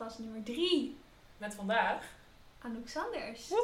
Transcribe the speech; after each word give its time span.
podcast 0.00 0.18
nummer 0.18 0.42
3. 0.42 0.96
Met 1.38 1.54
vandaag. 1.54 2.04
Anouk 2.58 2.88
Sanders. 2.88 3.48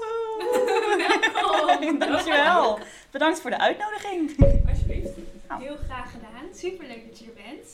Welkom. 1.33 1.99
Dankjewel. 1.99 2.79
Bedankt 3.11 3.41
voor 3.41 3.51
de 3.51 3.59
uitnodiging. 3.59 4.37
Alsjeblieft. 4.69 5.11
Heel 5.49 5.77
graag 5.77 6.11
gedaan. 6.11 6.55
Superleuk 6.55 7.09
dat 7.09 7.19
je 7.19 7.25
er 7.25 7.33
bent. 7.35 7.67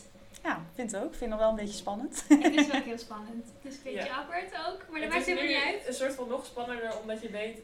Ja, 0.43 0.61
vind 0.75 0.93
het 0.93 1.01
ook. 1.03 1.13
Ik 1.13 1.19
vind 1.19 1.31
het 1.31 1.31
nog 1.31 1.39
wel 1.39 1.49
een 1.49 1.55
beetje 1.65 1.75
spannend. 1.75 2.25
Het 2.29 2.55
is 2.55 2.67
wel 2.67 2.81
heel 2.81 2.99
spannend. 2.99 3.47
Het 3.63 3.73
is 3.73 3.77
een 3.77 3.83
beetje 3.83 4.05
Ja. 4.05 4.17
awkward 4.17 4.53
ook, 4.69 4.79
maar 4.91 5.01
dat 5.01 5.13
Het 5.15 5.27
maakt 5.27 5.41
nu 5.41 5.47
niet 5.47 5.63
uit. 5.65 5.87
een 5.87 5.95
soort 5.95 6.15
van 6.15 6.29
nog 6.29 6.47
spannender 6.47 6.99
omdat 7.01 7.23
je 7.23 7.31
weet 7.31 7.59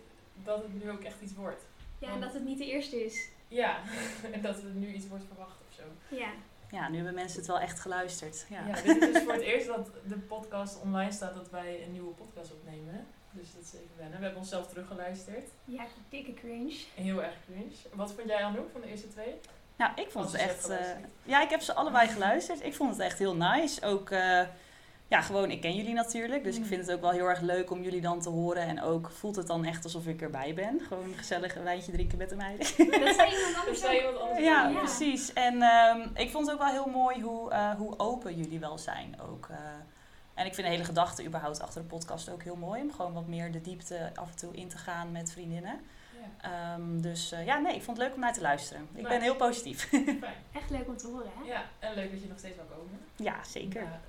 dat 0.45 0.63
het 0.63 0.85
nu 0.85 0.91
ook 0.91 1.03
echt 1.03 1.21
iets 1.23 1.35
wordt. 1.35 1.63
Ja, 1.99 2.09
en 2.13 2.21
dat 2.21 2.33
het 2.33 2.45
niet 2.45 2.59
de 2.59 2.67
eerste 2.71 3.05
is. 3.05 3.29
Ja, 3.49 3.79
en 4.33 4.41
dat 4.43 4.57
er 4.57 4.65
nu 4.75 4.93
iets 4.93 5.09
wordt 5.09 5.25
verwacht 5.29 5.57
of 5.69 5.75
zo. 5.77 6.17
Ja. 6.17 6.29
Ja, 6.71 6.89
nu 6.89 6.97
hebben 6.97 7.15
mensen 7.15 7.39
het 7.39 7.47
wel 7.47 7.61
echt 7.61 7.81
geluisterd. 7.81 8.47
Ja. 8.49 8.67
Ja, 8.67 8.75
dit 8.83 9.03
is 9.03 9.13
dus 9.13 9.23
voor 9.23 9.33
het 9.33 9.43
eerst 9.43 9.67
dat 9.67 9.91
de 10.07 10.19
podcast 10.19 10.81
online 10.83 11.13
staat 11.13 11.35
dat 11.35 11.51
wij 11.51 11.83
een 11.85 11.93
nieuwe 11.93 12.13
podcast 12.13 12.53
opnemen. 12.53 13.07
Dus 13.31 13.53
dat 13.55 13.63
is 13.63 13.73
even 13.75 13.97
wennen. 13.97 14.19
We 14.19 14.25
hebben 14.25 14.41
onszelf 14.43 14.67
teruggeluisterd. 14.67 15.49
Ja, 15.65 15.85
dikke 16.09 16.35
cringe. 16.35 16.75
Heel 16.95 17.23
erg 17.23 17.35
cringe. 17.47 17.75
Wat 17.93 18.13
vond 18.13 18.29
jij 18.29 18.43
Anouk 18.43 18.71
van 18.73 18.81
de 18.81 18.87
eerste 18.87 19.09
twee? 19.09 19.35
Nou, 19.77 19.93
ik 19.95 20.11
vond 20.11 20.25
Als 20.25 20.33
het 20.33 20.41
ze 20.43 20.49
echt... 20.49 20.69
eh, 20.69 20.87
ja, 21.23 21.43
ik 21.43 21.51
heb 21.51 21.61
ze 21.61 21.75
allebei 21.75 22.09
geluisterd. 22.09 22.65
Ik 22.65 22.75
vond 22.75 22.91
het 22.91 23.01
echt 23.01 23.19
heel 23.19 23.35
nice. 23.37 23.87
Ook, 23.87 24.11
eh, 24.11 24.43
ja, 25.09 25.21
gewoon, 25.21 25.51
ik 25.51 25.61
ken 25.61 25.75
jullie 25.75 25.95
natuurlijk. 25.95 26.45
Dus 26.45 26.55
ik 26.57 26.61
Mm. 26.63 26.67
vind 26.69 26.81
het 26.87 26.95
ook 26.95 27.01
wel 27.01 27.11
heel 27.11 27.27
erg 27.29 27.41
leuk 27.41 27.71
om 27.71 27.83
jullie 27.83 28.01
dan 28.01 28.21
te 28.21 28.29
horen. 28.29 28.63
En 28.63 28.83
ook 28.83 29.11
voelt 29.11 29.37
het 29.37 29.47
dan 29.47 29.65
echt 29.65 29.85
alsof 29.85 30.07
ik 30.07 30.23
erbij 30.23 30.55
ben. 30.55 30.81
Gewoon 30.89 31.15
gezellig 31.17 31.57
een 31.57 31.63
wijntje 31.63 31.93
drinken 31.93 32.19
met 32.19 32.29
de 32.29 32.37
meiden. 32.37 32.67
Dat 32.77 33.15
zei 33.15 33.31
iemand 33.37 33.55
Er 33.55 33.59
anders 33.59 33.83
iemand. 34.05 34.39
Ja, 34.39 34.69
Ja. 34.69 34.79
precies. 34.79 35.33
En 35.33 35.63
ehm, 35.63 36.01
ik 36.15 36.31
vond 36.31 36.47
het 36.47 36.55
ook 36.55 36.63
wel 36.63 36.73
heel 36.73 36.89
mooi 36.93 37.23
hoe, 37.23 37.51
eh, 37.51 37.71
hoe 37.75 37.99
open 37.99 38.37
jullie 38.37 38.59
wel 38.61 38.79
zijn. 38.79 39.21
Ook, 39.31 39.47
eh. 39.51 39.57
en 40.35 40.47
ik 40.47 40.55
vind 40.55 40.67
de 40.67 40.73
hele 40.73 40.85
gedachte 40.85 41.25
überhaupt 41.25 41.61
achter 41.61 41.81
de 41.81 41.87
podcast 41.87 42.31
ook 42.31 42.43
heel 42.43 42.57
mooi. 42.57 42.81
Om 42.83 42.93
gewoon 42.93 43.13
wat 43.13 43.27
meer 43.27 43.53
de 43.53 43.61
diepte 43.61 44.11
af 44.15 44.31
en 44.31 44.37
toe 44.37 44.55
in 44.55 44.69
te 44.69 44.79
gaan 44.79 45.13
met 45.13 45.33
vriendinnen. 45.33 45.81
Ja, 46.43 46.75
Ehm, 46.75 47.01
dus 47.01 47.33
eh, 47.33 47.47
ja, 47.47 47.59
nee, 47.59 47.75
ik 47.75 47.83
vond 47.83 47.97
het 47.97 48.07
leuk 48.07 48.15
om 48.15 48.21
naar 48.23 48.33
te 48.33 48.41
luisteren. 48.41 48.89
Ik 48.95 49.09
ben 49.09 49.21
heel 49.21 49.37
positief. 49.37 49.89
fijn. 49.89 50.19
Echt 50.53 50.71
leuk 50.71 50.89
om 50.89 50.97
te 50.97 51.07
horen, 51.07 51.31
hè? 51.43 51.49
Ja, 51.53 51.63
en 51.79 51.95
leuk 51.95 52.11
dat 52.11 52.23
je 52.23 52.29
nog 52.29 52.39
steeds 52.39 52.57
wil 52.57 52.65
komen. 52.77 52.99
ja, 53.17 53.45
zeker. 53.45 53.83
Ja, 53.83 54.01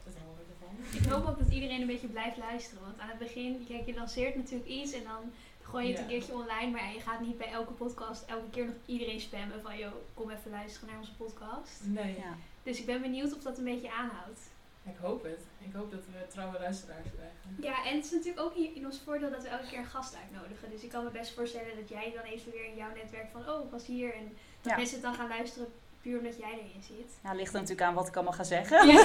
Ik 0.94 1.06
hoop 1.06 1.28
ook 1.28 1.40
dat 1.40 1.50
iedereen 1.50 1.82
een 1.82 1.88
beetje 1.88 2.08
blijft 2.08 2.38
luisteren. 2.38 2.84
Want 2.84 3.00
aan 3.00 3.10
het 3.10 3.18
begin, 3.20 3.66
kijk, 3.68 3.86
je 3.86 3.94
lanceert 3.94 4.36
natuurlijk 4.36 4.70
iets 4.70 4.92
en 4.92 5.04
dan 5.04 5.32
gooi 5.62 5.84
je 5.86 5.90
het 5.92 5.98
Ja. 6.00 6.04
een 6.06 6.10
keertje 6.12 6.34
online. 6.34 6.72
Maar 6.72 6.94
je 6.94 7.00
gaat 7.00 7.22
niet 7.22 7.38
bij 7.38 7.52
elke 7.52 7.74
podcast 7.74 8.24
elke 8.26 8.50
keer 8.50 8.66
nog 8.66 8.76
iedereen 8.86 9.20
spammen 9.20 9.62
van, 9.62 9.78
joh, 9.78 9.94
kom 10.14 10.30
even 10.32 10.52
luisteren 10.52 10.90
naar 10.90 10.98
onze 11.00 11.16
podcast. 11.16 11.80
Nee, 11.84 12.16
Ja. 12.18 12.36
Dus 12.64 12.80
ik 12.80 12.86
ben 12.86 13.02
benieuwd 13.02 13.36
of 13.36 13.42
dat 13.44 13.58
een 13.58 13.64
beetje 13.64 13.92
aanhoudt. 13.92 14.40
ik 14.84 14.98
hoop 15.02 15.24
het. 15.24 15.40
Ik 15.60 15.74
hoop 15.74 15.92
dat 15.92 16.00
we 16.06 16.28
trouwe 16.28 16.60
luisteraars 16.60 17.08
krijgen. 17.16 17.56
Ja, 17.62 17.86
en 17.86 17.96
het 17.96 18.06
is 18.06 18.12
natuurlijk 18.12 18.40
ook 18.46 18.56
in 18.56 18.86
ons 18.86 19.00
voordeel 19.00 19.30
dat 19.32 19.42
we 19.44 19.48
elke 19.48 19.68
keer 19.68 19.78
een 19.78 19.86
gast 19.86 20.16
uitnodigen. 20.16 20.70
Dus 20.72 20.82
ik 20.82 20.90
kan 20.90 21.04
me 21.04 21.10
best 21.10 21.34
voorstellen 21.34 21.76
dat 21.76 21.90
jij 21.90 22.12
dan 22.16 22.24
even 22.24 22.52
weer 22.52 22.66
in 22.66 22.76
jouw 22.76 22.94
netwerk 22.96 23.30
van, 23.32 23.50
oh, 23.50 23.66
ik 23.66 23.72
was 23.72 23.86
hier. 23.86 24.14
En 24.14 24.24
dat 24.62 24.72
Ja. 24.72 24.76
mensen 24.78 24.96
het 24.96 25.04
dan 25.04 25.14
gaan 25.16 25.28
luisteren 25.28 25.68
puur 26.02 26.18
omdat 26.18 26.38
jij 26.38 26.52
erin 26.52 26.84
zit. 26.84 27.18
Nou, 27.24 27.36
ligt 27.36 27.54
er 27.54 27.60
natuurlijk 27.60 27.88
aan 27.88 27.94
wat 27.94 28.08
ik 28.08 28.16
allemaal 28.16 28.34
ga 28.34 28.44
zeggen. 28.44 28.88
Ja. 28.88 29.00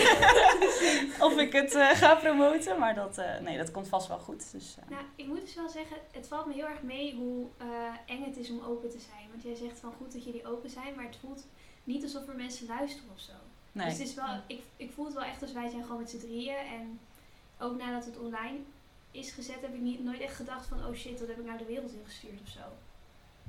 of 1.27 1.37
ik 1.37 1.53
het 1.53 1.75
eh, 1.75 1.91
ga 1.91 2.15
promoten. 2.15 2.79
Maar 2.79 2.95
dat, 2.95 3.19
eh, 3.19 3.39
nee, 3.41 3.57
dat 3.57 3.71
komt 3.71 3.89
vast 3.89 4.09
wel 4.09 4.19
goed. 4.19 4.53
Dus, 4.53 4.77
eh, 4.79 4.91
Nou, 4.91 5.03
ik 5.17 5.27
moet 5.27 5.41
dus 5.41 5.55
wel 5.55 5.69
zeggen, 5.69 5.97
het 6.11 6.29
valt 6.29 6.47
me 6.47 6.53
heel 6.53 6.67
erg 6.67 6.83
mee 6.83 7.15
hoe 7.15 7.47
eh, 7.59 7.67
eng 8.07 8.25
het 8.25 8.37
is 8.37 8.51
om 8.51 8.61
open 8.65 8.91
te 8.91 8.99
zijn. 9.01 9.29
Want 9.31 9.43
jij 9.43 9.55
zegt 9.55 9.79
van 9.79 9.93
goed 9.93 10.13
dat 10.13 10.25
jullie 10.25 10.47
open 10.47 10.71
zijn, 10.71 10.95
maar 10.95 11.05
het 11.05 11.17
voelt 11.21 11.47
niet 11.85 12.03
alsof 12.03 12.29
er 12.29 12.37
mensen 12.37 12.67
luisteren 12.67 13.11
of 13.15 13.21
zo. 13.21 13.33
nee. 13.73 13.89
Dus 13.89 13.99
het 13.99 14.09
is 14.09 14.15
wel, 14.15 14.41
ik, 14.47 14.63
ik 14.77 14.93
voel 14.93 15.05
het 15.05 15.15
wel 15.15 15.23
echt 15.25 15.43
als 15.43 15.53
wij 15.53 15.69
zijn 15.69 15.83
gewoon 15.83 15.99
met 16.01 16.11
z'n 16.11 16.19
drieën. 16.19 16.57
En 16.57 17.01
ook 17.59 17.77
nadat 17.79 18.05
het 18.05 18.19
online 18.19 18.59
is 19.11 19.31
gezet, 19.31 19.61
heb 19.61 19.75
ik 19.75 19.81
niet, 19.81 20.05
nooit 20.05 20.21
echt 20.21 20.37
gedacht 20.37 20.67
van 20.67 20.87
oh 20.87 20.95
shit, 20.95 21.19
wat 21.21 21.29
heb 21.29 21.39
ik 21.39 21.45
nou 21.45 21.59
de 21.59 21.65
wereld 21.65 21.93
ingestuurd 21.93 22.41
of 22.41 22.49
zo. 22.49 22.61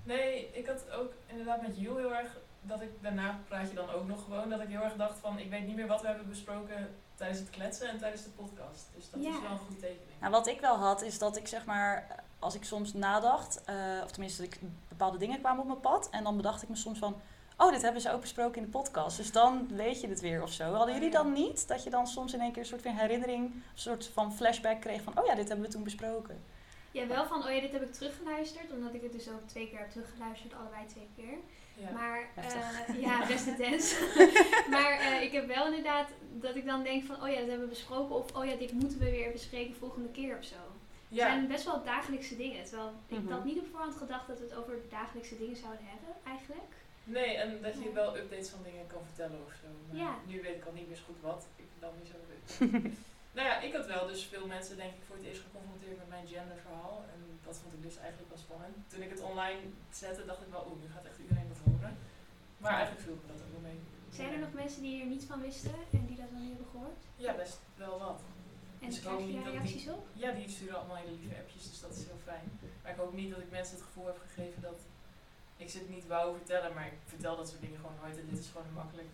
Nee, 0.04 0.50
ik 0.54 0.66
had 0.66 0.92
ook 0.92 1.14
inderdaad 1.28 1.62
met 1.62 1.78
Jules 1.80 1.98
heel 1.98 2.14
erg, 2.14 2.38
dat 2.68 2.82
ik 2.82 2.90
daarna 3.02 3.40
praat 3.48 3.70
je 3.70 3.76
dan 3.76 3.90
ook 3.90 4.08
nog 4.08 4.24
gewoon, 4.24 4.50
dat 4.50 4.62
ik 4.62 4.68
heel 4.68 4.82
erg 4.82 4.96
dacht 4.96 5.18
van 5.20 5.40
ik 5.40 5.50
weet 5.50 5.66
niet 5.68 5.76
meer 5.76 5.88
wat 5.88 6.02
we 6.02 6.08
hebben 6.08 6.30
besproken 6.30 6.96
tijdens 7.16 7.40
het 7.40 7.50
kletsen 7.50 7.90
en 7.90 7.98
tijdens 7.98 8.24
de 8.24 8.30
podcast. 8.30 8.90
Dus 8.96 9.10
dat 9.10 9.24
Ja. 9.24 9.30
is 9.30 9.42
wel 9.42 9.52
een 9.52 9.58
goede 9.58 9.82
tekening. 9.82 10.20
Nou, 10.20 10.32
wat 10.32 10.48
ik 10.48 10.60
wel 10.60 10.76
had, 10.78 11.02
is 11.02 11.18
dat 11.20 11.38
ik 11.38 11.48
zeg 11.48 11.66
maar, 11.66 12.24
als 12.40 12.56
ik 12.56 12.64
soms 12.64 12.94
nadacht, 12.94 13.64
eh, 13.64 13.76
of 14.04 14.12
tenminste, 14.12 14.42
dat 14.42 14.54
ik, 14.54 14.60
bepaalde 14.88 15.18
dingen 15.18 15.40
kwamen 15.40 15.62
op 15.62 15.68
mijn 15.68 15.80
pad. 15.80 16.10
En 16.12 16.24
dan 16.24 16.36
bedacht 16.36 16.62
ik 16.64 16.70
me 16.70 16.76
soms 16.76 17.00
van, 17.00 17.16
oh, 17.58 17.72
dit 17.72 17.82
hebben 17.82 18.02
ze 18.02 18.12
ook 18.12 18.22
besproken 18.22 18.56
in 18.58 18.64
de 18.64 18.78
podcast. 18.78 19.18
Dus 19.18 19.32
dan 19.32 19.68
weet 19.76 20.02
je 20.02 20.08
het 20.08 20.20
weer 20.22 20.42
of 20.42 20.52
zo. 20.52 20.74
Hadden 20.74 20.94
jullie 20.96 21.12
dan 21.12 21.32
niet? 21.34 21.68
Dat 21.68 21.84
je 21.84 21.90
dan 21.90 22.08
soms 22.08 22.34
in 22.34 22.40
één 22.42 22.52
keer 22.52 22.62
een 22.62 22.68
soort 22.68 22.82
van 22.82 22.96
herinnering, 22.96 23.54
een 23.54 23.64
soort 23.74 24.08
van 24.08 24.34
flashback 24.34 24.82
kreeg 24.82 25.02
van, 25.02 25.20
oh 25.20 25.26
ja, 25.26 25.36
dit 25.36 25.48
hebben 25.48 25.66
we 25.66 25.72
toen 25.72 25.84
besproken. 25.84 26.44
Ja, 26.92 27.08
wel 27.08 27.26
van 27.26 27.44
oh 27.46 27.52
ja, 27.52 27.62
dit 27.62 27.72
heb 27.72 27.82
ik 27.82 27.94
teruggeluisterd. 27.94 28.72
Omdat 28.72 28.94
ik 28.94 29.02
het 29.02 29.12
dus 29.12 29.30
ook 29.30 29.48
twee 29.48 29.70
keer 29.70 29.80
heb 29.80 29.92
teruggeluisterd, 29.92 30.54
allebei 30.54 30.86
twee 30.86 31.10
keer. 31.16 31.38
Ja. 31.78 31.90
Maar 31.92 32.30
eh, 32.36 33.02
ja, 33.02 33.28
best 33.28 33.48
intens. 33.48 34.00
maar 34.74 34.92
eh, 35.00 35.22
ik 35.24 35.32
heb 35.32 35.48
wel 35.48 35.66
inderdaad 35.66 36.10
dat 36.32 36.56
ik 36.56 36.66
dan 36.66 36.84
denk 36.84 37.04
van 37.04 37.16
oh 37.24 37.30
ja, 37.30 37.40
dat 37.40 37.48
hebben 37.48 37.68
we 37.68 37.74
besproken. 37.74 38.16
Of 38.16 38.36
oh 38.36 38.46
ja, 38.46 38.56
dit 38.56 38.72
moeten 38.72 39.00
we 39.00 39.10
weer 39.12 39.32
bespreken 39.32 39.76
volgende 39.76 40.10
keer 40.10 40.38
of 40.38 40.44
zo. 40.46 40.56
Het 40.56 41.18
ja. 41.18 41.28
zijn 41.28 41.48
best 41.48 41.66
wel 41.66 41.84
dagelijkse 41.84 42.36
dingen. 42.38 42.64
Terwijl 42.66 42.92
ik 43.08 43.20
Mhm. 43.20 43.32
had 43.32 43.46
niet 43.46 43.60
op 43.60 43.68
voorhand 43.72 43.96
gedacht 43.96 44.28
dat 44.28 44.38
we 44.40 44.44
het 44.44 44.56
over 44.56 44.76
dagelijkse 44.90 45.38
dingen 45.38 45.56
zouden 45.56 45.86
hebben, 45.86 46.14
eigenlijk. 46.28 46.72
Nee, 47.04 47.36
en 47.38 47.62
dat 47.62 47.74
je 47.84 47.92
wel 47.92 48.18
updates 48.18 48.50
van 48.50 48.64
dingen 48.64 48.88
kan 48.88 49.02
vertellen 49.06 49.40
of 49.48 49.54
zo. 49.62 49.68
Maar 49.88 49.98
Ja. 50.04 50.12
nu 50.26 50.42
weet 50.42 50.56
ik 50.56 50.66
al 50.66 50.74
niet 50.74 50.88
meer 50.88 50.98
zo 50.98 51.04
goed 51.06 51.22
wat. 51.22 51.46
Ik 51.56 51.70
dan 51.80 51.94
niet 52.00 52.12
zo 52.14 52.18
weet. 52.32 52.52
nou 53.38 53.48
ja, 53.50 53.56
ik 53.68 53.74
had 53.74 53.86
wel 53.88 54.08
dus 54.08 54.22
veel 54.34 54.48
mensen 54.48 54.78
denk 54.78 54.94
ik 55.00 55.04
voor 55.08 55.16
het 55.16 55.26
eerst 55.26 55.42
geconfronteerd 55.48 55.98
met 55.98 56.10
mijn 56.10 56.28
genderverhaal. 56.28 56.96
En 57.14 57.20
dat 57.46 57.58
vond 57.62 57.74
ik 57.74 57.82
dus 57.88 57.98
eigenlijk 57.98 58.30
wel 58.34 58.42
spannend. 58.48 58.76
Toen 58.92 59.02
ik 59.08 59.10
het 59.16 59.22
online 59.32 59.60
zette, 60.02 60.26
dacht 60.26 60.42
ik 60.46 60.52
wel, 60.56 60.66
oeh, 60.70 60.80
nu 60.82 60.88
gaat 60.96 61.06
echt 61.12 61.20
iedereen 61.24 61.48
dat. 61.52 61.60
Maar 62.58 62.72
eigenlijk 62.72 63.02
viel 63.02 63.14
me 63.22 63.28
dat 63.34 63.42
ook 63.46 63.52
wel 63.52 63.62
mee. 63.72 63.80
Zijn 64.10 64.34
er 64.34 64.40
nog 64.40 64.54
mensen 64.54 64.82
die 64.82 65.02
er 65.02 65.08
niet 65.08 65.24
van 65.24 65.42
wisten 65.42 65.76
en 65.92 66.06
die 66.06 66.16
dat 66.18 66.32
nog 66.32 66.40
niet 66.42 66.50
hebben 66.50 66.68
gehoord? 66.72 67.02
Ja, 67.16 67.34
best 67.34 67.60
wel 67.76 68.00
wat. 68.00 68.22
En 68.80 68.88
Dus 68.88 68.98
ik 68.98 69.04
krijg 69.04 69.26
je 69.28 69.34
daar 69.34 69.52
reacties 69.52 69.88
op? 69.88 70.08
Ja, 70.14 70.32
die 70.32 70.50
sturen 70.50 70.78
allemaal 70.78 70.96
hele 70.96 71.12
lieve 71.20 71.36
appjes, 71.36 71.70
dus 71.70 71.80
dat 71.82 71.92
is 71.92 72.06
heel 72.06 72.20
fijn. 72.24 72.60
Maar 72.82 72.92
ik 72.92 72.98
hoop 72.98 73.14
niet 73.14 73.30
dat 73.34 73.40
ik 73.40 73.52
mensen 73.52 73.76
het 73.76 73.86
gevoel 73.86 74.06
heb 74.06 74.20
gegeven 74.28 74.62
dat 74.62 74.80
ik 75.58 75.70
ze 75.70 75.78
het 75.78 75.90
niet 75.90 76.08
wou 76.08 76.38
vertellen, 76.38 76.74
maar 76.74 76.86
ik 76.86 76.98
vertel 77.06 77.36
dat 77.38 77.50
soort 77.50 77.62
dingen 77.62 77.80
gewoon 77.80 77.96
nooit. 78.02 78.18
En 78.18 78.28
dit 78.30 78.40
is 78.40 78.48
gewoon 78.48 78.68
een 78.68 78.74
makkelijk 78.74 79.08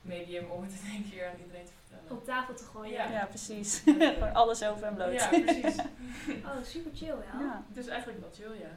medium 0.00 0.50
om 0.50 0.62
het 0.62 0.72
in 0.72 0.90
één 0.90 1.10
keer 1.10 1.28
aan 1.28 1.40
iedereen 1.40 1.64
te 1.64 1.72
vertellen. 1.80 2.10
Op 2.18 2.24
tafel 2.24 2.54
te 2.54 2.64
gooien. 2.64 2.92
Ja. 2.92 3.10
Ja, 3.10 3.24
precies. 3.26 3.82
Gewoon 4.18 4.34
alles 4.34 4.62
over 4.62 4.86
en 4.86 4.94
bloot. 4.94 5.12
Ja, 5.12 5.28
precies. 5.28 5.76
Oh, 6.44 6.62
super 6.62 6.90
chill 6.94 7.16
wel. 7.16 7.40
Ja, 7.40 7.64
Dus 7.68 7.86
eigenlijk 7.86 8.20
wel 8.20 8.30
chill, 8.32 8.58
ja. 8.60 8.70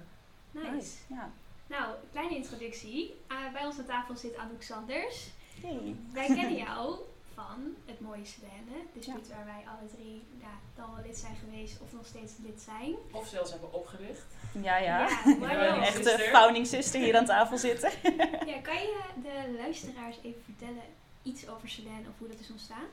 Nice. 0.51 0.71
nice. 0.71 0.97
Ja. 1.07 1.31
Nou, 1.69 1.95
kleine 2.11 2.35
introductie. 2.35 3.15
Uh, 3.31 3.37
bij 3.53 3.65
ons 3.65 3.77
aan 3.79 3.85
tafel 3.85 4.15
zit 4.15 4.35
Anouk 4.37 4.61
Sanders. 4.63 5.27
Yay. 5.63 5.95
Wij 6.13 6.25
kennen 6.27 6.55
jou 6.55 6.95
van 7.33 7.75
het 7.85 7.99
mooie 7.99 8.25
Svenne. 8.25 8.77
Dus 8.93 9.05
Ja. 9.05 9.13
waar 9.35 9.45
wij 9.45 9.63
alle 9.67 9.89
drie 9.95 10.27
ja, 10.41 10.51
dan 10.75 10.95
wel 10.95 11.03
lid 11.05 11.17
zijn 11.17 11.35
geweest 11.35 11.79
of 11.81 11.93
nog 11.93 12.05
steeds 12.05 12.33
lid 12.43 12.61
zijn. 12.61 12.95
Of 13.11 13.27
zelfs 13.27 13.51
hebben 13.51 13.73
opgericht. 13.73 14.25
Ja, 14.61 14.77
ja. 14.77 14.99
Ja, 15.39 15.81
echt. 15.81 15.97
Echte 16.05 16.27
founding 16.31 16.67
sister 16.67 16.99
hier 17.01 17.17
aan 17.17 17.25
tafel 17.25 17.57
zitten. 17.57 17.91
Ja, 18.51 18.59
kan 18.61 18.75
je 18.75 18.99
de 19.23 19.55
luisteraars 19.57 20.17
even 20.23 20.43
vertellen 20.43 20.83
iets 21.23 21.47
over 21.49 21.69
Svenne 21.69 22.07
of 22.09 22.13
hoe 22.17 22.27
dat 22.27 22.39
is 22.39 22.49
ontstaan? 22.51 22.85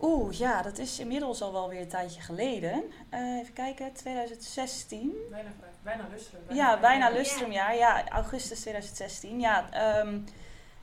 Oeh, 0.00 0.32
ja, 0.38 0.62
dat 0.62 0.78
is 0.78 0.98
inmiddels 0.98 1.42
al 1.42 1.52
wel 1.52 1.68
weer 1.68 1.80
een 1.80 1.88
tijdje 1.88 2.20
geleden. 2.20 2.82
Eh, 3.08 3.38
even 3.38 3.52
kijken, 3.52 3.92
2016. 3.92 5.12
Bijna, 5.30 5.50
vijf- 5.60 5.71
bijna 5.82 6.06
lustrum. 6.10 6.40
Ja, 6.48 6.80
bijna 6.80 7.10
lustrumjaar. 7.10 7.76
Ja, 7.76 8.08
augustus 8.08 8.60
2016. 8.60 9.40
Ja, 9.40 9.70
ehm, 9.70 10.18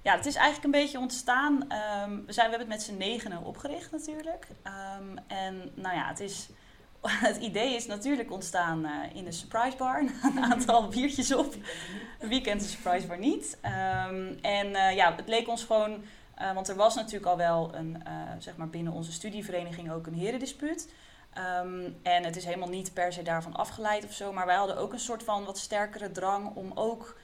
ja, 0.02 0.16
het 0.16 0.26
is 0.26 0.36
eigenlijk 0.36 0.66
een 0.66 0.82
beetje 0.82 1.00
ontstaan. 1.00 1.70
ehm, 1.70 2.26
we, 2.26 2.34
zijn, 2.34 2.50
we 2.50 2.58
hebben 2.58 2.60
het 2.60 2.68
met 2.68 2.82
z'n 2.82 2.98
negenen 2.98 3.44
opgericht 3.44 3.92
natuurlijk. 3.92 4.48
Ehm, 4.64 5.18
en 5.28 5.72
nou 5.76 5.96
ja, 5.96 6.08
het, 6.08 6.20
is, 6.20 6.50
het 7.30 7.38
idee 7.38 7.76
is 7.76 7.86
natuurlijk 7.86 8.32
ontstaan 8.32 8.86
eh, 8.86 9.16
in 9.16 9.24
de 9.24 9.32
surprise 9.32 9.78
bar. 9.78 10.00
een 10.36 10.44
aantal 10.44 10.88
biertjes 10.94 11.36
op. 11.36 11.56
Wie 12.20 12.42
kent 12.42 12.62
de 12.62 12.68
surprise 12.68 13.08
bar 13.08 13.20
niet? 13.20 13.58
En 14.42 14.76
eh, 14.76 14.96
ja, 14.96 15.16
het 15.16 15.28
leek 15.28 15.48
ons 15.48 15.64
gewoon... 15.64 16.04
eh, 16.36 16.54
want 16.54 16.68
er 16.68 16.76
was 16.76 16.96
natuurlijk 16.96 17.26
al 17.26 17.38
wel 17.38 17.76
een, 17.76 18.04
zeg 18.40 18.58
maar 18.58 18.70
binnen 18.70 18.94
onze 18.94 19.12
studievereniging 19.12 19.92
ook 19.92 20.08
een 20.08 20.14
herendispuut. 20.14 20.90
Ehm, 21.34 21.90
en 22.04 22.24
het 22.24 22.36
is 22.36 22.46
helemaal 22.46 22.70
niet 22.70 22.94
per 22.94 23.14
se 23.14 23.22
daarvan 23.22 23.56
afgeleid 23.56 24.06
of 24.06 24.14
zo. 24.14 24.34
Maar 24.34 24.46
wij 24.46 24.56
hadden 24.56 24.78
ook 24.78 24.94
een 24.94 25.00
soort 25.00 25.24
van 25.24 25.46
wat 25.46 25.58
sterkere 25.58 26.12
drang 26.12 26.56
om 26.56 26.72
ook 26.76 27.18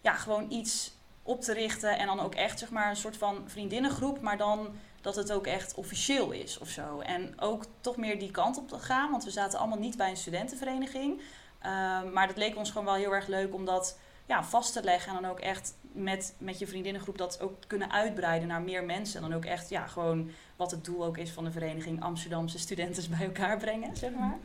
ja, 0.00 0.14
gewoon 0.14 0.50
iets 0.50 0.94
op 1.22 1.40
te 1.40 1.52
richten. 1.52 1.98
En 1.98 2.06
dan 2.06 2.20
ook 2.20 2.34
echt 2.34 2.58
zeg 2.58 2.70
maar 2.70 2.90
een 2.90 2.96
soort 2.96 3.16
van 3.16 3.44
vriendinnengroep. 3.46 4.20
Maar 4.20 4.36
dan 4.36 4.74
dat 5.00 5.16
het 5.16 5.32
ook 5.32 5.46
echt 5.46 5.74
officieel 5.74 6.30
is 6.30 6.58
of 6.58 6.68
zo. 6.68 7.00
En 7.00 7.40
ook 7.40 7.64
toch 7.80 7.96
meer 7.96 8.18
die 8.18 8.30
kant 8.30 8.58
op 8.58 8.68
te 8.68 8.78
gaan. 8.78 9.10
Want 9.10 9.24
we 9.24 9.30
zaten 9.30 9.58
allemaal 9.58 9.78
niet 9.78 9.96
bij 9.96 10.10
een 10.10 10.16
studentenvereniging. 10.16 11.20
Ehm, 11.58 12.12
maar 12.12 12.26
dat 12.26 12.36
leek 12.36 12.56
ons 12.56 12.70
gewoon 12.70 12.86
wel 12.86 12.94
heel 12.94 13.14
erg 13.14 13.26
leuk 13.26 13.54
om 13.54 13.64
dat 13.64 13.98
ja, 14.26 14.44
vast 14.44 14.72
te 14.72 14.82
leggen. 14.82 15.16
En 15.16 15.22
dan 15.22 15.30
ook 15.30 15.40
echt 15.40 15.74
met, 15.82 16.34
met 16.38 16.58
je 16.58 16.66
vriendinnengroep 16.66 17.18
dat 17.18 17.40
ook 17.40 17.54
kunnen 17.66 17.92
uitbreiden 17.92 18.48
naar 18.48 18.62
meer 18.62 18.84
mensen. 18.84 19.22
En 19.22 19.28
dan 19.28 19.38
ook 19.38 19.44
echt, 19.44 19.68
ja, 19.68 19.86
gewoon 19.86 20.30
wat 20.56 20.70
het 20.70 20.84
doel 20.84 21.04
ook 21.04 21.18
is 21.18 21.30
van 21.30 21.44
de 21.44 21.50
vereniging 21.50 22.02
Amsterdamse 22.02 22.58
studenten 22.58 23.10
bij 23.10 23.26
elkaar 23.26 23.58
brengen, 23.58 23.96
zeg 23.96 24.10
maar. 24.12 24.38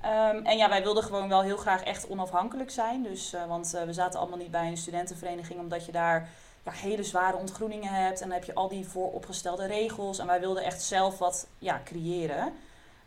Ehm, 0.00 0.44
en 0.44 0.56
ja, 0.56 0.68
wij 0.68 0.82
wilden 0.82 1.02
gewoon 1.02 1.28
wel 1.28 1.42
heel 1.42 1.56
graag 1.56 1.82
echt 1.82 2.08
onafhankelijk 2.08 2.70
zijn. 2.70 3.02
Dus, 3.02 3.32
eh, 3.32 3.46
want 3.46 3.74
eh, 3.74 3.82
we 3.82 3.92
zaten 3.92 4.20
allemaal 4.20 4.38
niet 4.38 4.50
bij 4.50 4.66
een 4.66 4.76
studentenvereniging, 4.76 5.60
omdat 5.60 5.86
je 5.86 5.92
daar 5.92 6.28
ja, 6.64 6.72
hele 6.72 7.02
zware 7.02 7.36
ontgroeningen 7.36 7.92
hebt. 7.92 8.20
En 8.20 8.28
dan 8.28 8.36
heb 8.36 8.46
je 8.46 8.54
al 8.54 8.68
die 8.68 8.86
vooropgestelde 8.86 9.66
regels. 9.66 10.18
En 10.18 10.26
wij 10.26 10.40
wilden 10.40 10.64
echt 10.64 10.82
zelf 10.82 11.18
wat 11.18 11.46
ja, 11.58 11.80
creëren. 11.84 12.52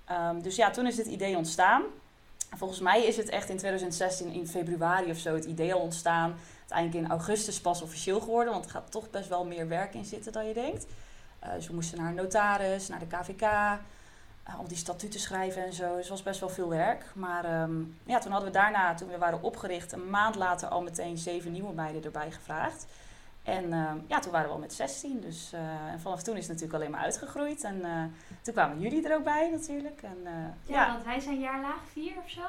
Ehm, 0.05 0.41
dus 0.41 0.55
ja, 0.55 0.69
toen 0.69 0.88
is 0.88 0.95
dit 0.95 1.05
idee 1.05 1.38
ontstaan. 1.38 1.83
Volgens 2.55 2.79
mij 2.79 3.05
is 3.05 3.17
het 3.17 3.29
echt 3.29 3.49
in 3.49 3.57
2016, 3.57 4.31
in 4.31 4.47
februari 4.47 5.11
of 5.11 5.17
zo, 5.17 5.33
het 5.33 5.45
idee 5.45 5.73
al 5.73 5.79
ontstaan. 5.79 6.35
Uiteindelijk 6.59 7.05
in 7.05 7.11
augustus 7.11 7.61
pas 7.61 7.81
officieel 7.81 8.19
geworden, 8.19 8.53
want 8.53 8.65
er 8.65 8.71
gaat 8.71 8.91
toch 8.91 9.09
best 9.09 9.29
wel 9.29 9.45
meer 9.45 9.67
werk 9.67 9.94
in 9.94 10.05
zitten 10.05 10.31
dan 10.31 10.47
je 10.47 10.53
denkt. 10.53 10.85
Uh, 11.43 11.53
dus 11.53 11.67
we 11.67 11.73
moesten 11.73 11.97
naar 11.97 12.09
een 12.09 12.15
notaris, 12.15 12.87
naar 12.87 12.99
de 12.99 13.07
KVK, 13.07 13.41
uh, 13.41 14.59
al 14.59 14.67
die 14.67 14.77
statuten 14.77 15.19
schrijven 15.19 15.65
en 15.65 15.73
zo. 15.73 15.87
Dus 15.87 15.99
het 15.99 16.09
was 16.09 16.23
best 16.23 16.39
wel 16.39 16.49
veel 16.49 16.69
werk. 16.69 17.05
Maar 17.15 17.61
um, 17.61 17.97
ja, 18.03 18.19
toen 18.19 18.31
hadden 18.31 18.51
we 18.51 18.57
daarna, 18.57 18.93
toen 18.93 19.09
we 19.09 19.17
waren 19.17 19.41
opgericht, 19.41 19.91
een 19.91 20.09
maand 20.09 20.35
later 20.35 20.67
al 20.67 20.81
meteen 20.81 21.17
zeven 21.17 21.51
nieuwe 21.51 21.73
meiden 21.73 22.03
erbij 22.03 22.31
gevraagd. 22.31 22.85
En 23.43 23.63
uh, 23.63 23.91
ja, 24.07 24.19
toen 24.19 24.31
waren 24.31 24.47
we 24.47 24.53
al 24.53 24.59
met 24.59 24.73
16. 24.73 25.19
Dus, 25.19 25.51
uh, 25.53 25.91
en 25.91 25.99
vanaf 25.99 26.23
toen 26.23 26.35
is 26.35 26.47
het 26.47 26.51
natuurlijk 26.51 26.79
alleen 26.79 26.91
maar 26.91 27.03
uitgegroeid. 27.03 27.63
En 27.63 27.75
uh, 27.75 28.03
toen 28.41 28.53
kwamen 28.53 28.79
jullie 28.79 29.07
er 29.07 29.15
ook 29.15 29.23
bij 29.23 29.49
natuurlijk. 29.51 30.01
En, 30.01 30.17
ja, 30.23 30.53
ja, 30.65 30.91
want 30.91 31.05
wij 31.05 31.19
zijn 31.19 31.39
jaarlaag 31.39 31.79
vier 31.91 32.13
of 32.17 32.29
zo? 32.29 32.41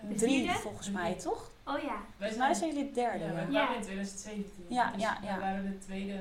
De 0.00 0.14
Drie 0.14 0.44
vierde? 0.44 0.58
volgens 0.58 0.90
mij, 0.90 1.14
toch? 1.14 1.50
Oh 1.64 1.82
ja. 1.82 1.96
Volgens 2.18 2.38
mij 2.38 2.54
zijn 2.54 2.70
jullie 2.70 2.84
het 2.84 2.94
derde. 2.94 3.24
Ja, 3.24 3.32
wij 3.32 3.46
ja. 3.50 3.74
in 3.74 3.82
2017. 3.82 4.64
Ja, 4.68 4.90
dus 4.90 5.02
ja, 5.02 5.18
ja. 5.22 5.28
wij 5.28 5.38
waren 5.38 5.64
de 5.64 5.78
tweede 5.78 6.20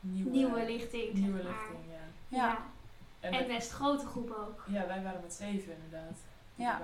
nieuwe, 0.00 0.30
nieuwe 0.30 0.64
lichting. 0.64 1.12
Nieuwe 1.14 1.36
zeg 1.42 1.46
maar. 1.50 1.54
lichting, 1.54 1.78
ja. 2.28 2.36
Ja. 2.38 2.58
En, 3.20 3.32
En 3.32 3.46
we- 3.46 3.52
best 3.54 3.70
grote 3.70 4.06
groep 4.06 4.30
ook. 4.30 4.64
ja, 4.68 4.86
wij 4.86 5.02
waren 5.02 5.20
met 5.22 5.32
zeven 5.32 5.72
inderdaad. 5.74 6.16
toen 6.56 6.64
Ja. 6.66 6.80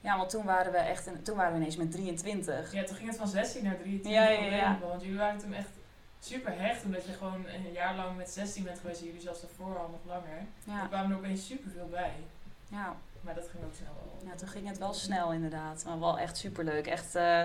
ja, 0.00 0.16
want 0.16 0.30
toen 0.30 0.44
waren 0.44 0.72
we 0.72 0.78
echt, 0.78 1.06
een, 1.06 1.22
toen 1.22 1.36
waren 1.36 1.52
we 1.52 1.58
ineens 1.58 1.76
met 1.76 1.90
23. 1.90 2.72
Ja, 2.72 2.84
toen 2.84 2.96
ging 2.96 3.08
het 3.08 3.18
van 3.18 3.28
16 3.28 3.64
naar 3.64 3.76
23 3.78 4.50
Ja, 4.50 4.78
Want 4.80 5.02
jullie 5.02 5.18
waren 5.18 5.40
toen 5.40 5.52
echt 5.52 5.68
super 6.20 6.60
hecht, 6.60 6.84
omdat 6.84 7.04
je 7.04 7.12
gewoon 7.12 7.46
een 7.46 7.72
jaar 7.72 7.96
lang 7.96 8.16
met 8.16 8.30
16 8.30 8.64
bent 8.64 8.78
geweest. 8.78 9.00
en 9.00 9.06
Jullie 9.06 9.20
zelfs 9.20 9.40
daarvoor 9.40 9.78
al 9.78 9.88
nog 9.88 10.00
langer. 10.14 10.36
Er 10.38 10.46
Ja, 10.64 10.86
kwamen 10.86 11.10
er 11.10 11.16
opeens 11.16 11.46
super 11.46 11.70
veel 11.70 11.88
bij. 11.88 12.12
ja. 12.68 12.96
Maar 13.20 13.34
dat 13.34 13.48
ging 13.48 13.64
ook 13.64 13.74
snel 13.74 13.92
wel. 13.94 14.30
ja, 14.30 14.36
toen 14.36 14.48
ging 14.48 14.68
het 14.68 14.78
wel 14.78 14.92
snel 14.92 15.32
inderdaad. 15.32 15.84
Maar 15.84 16.00
wel 16.00 16.18
echt 16.18 16.36
superleuk. 16.36 16.86
Echt, 16.86 17.14
eh, 17.14 17.42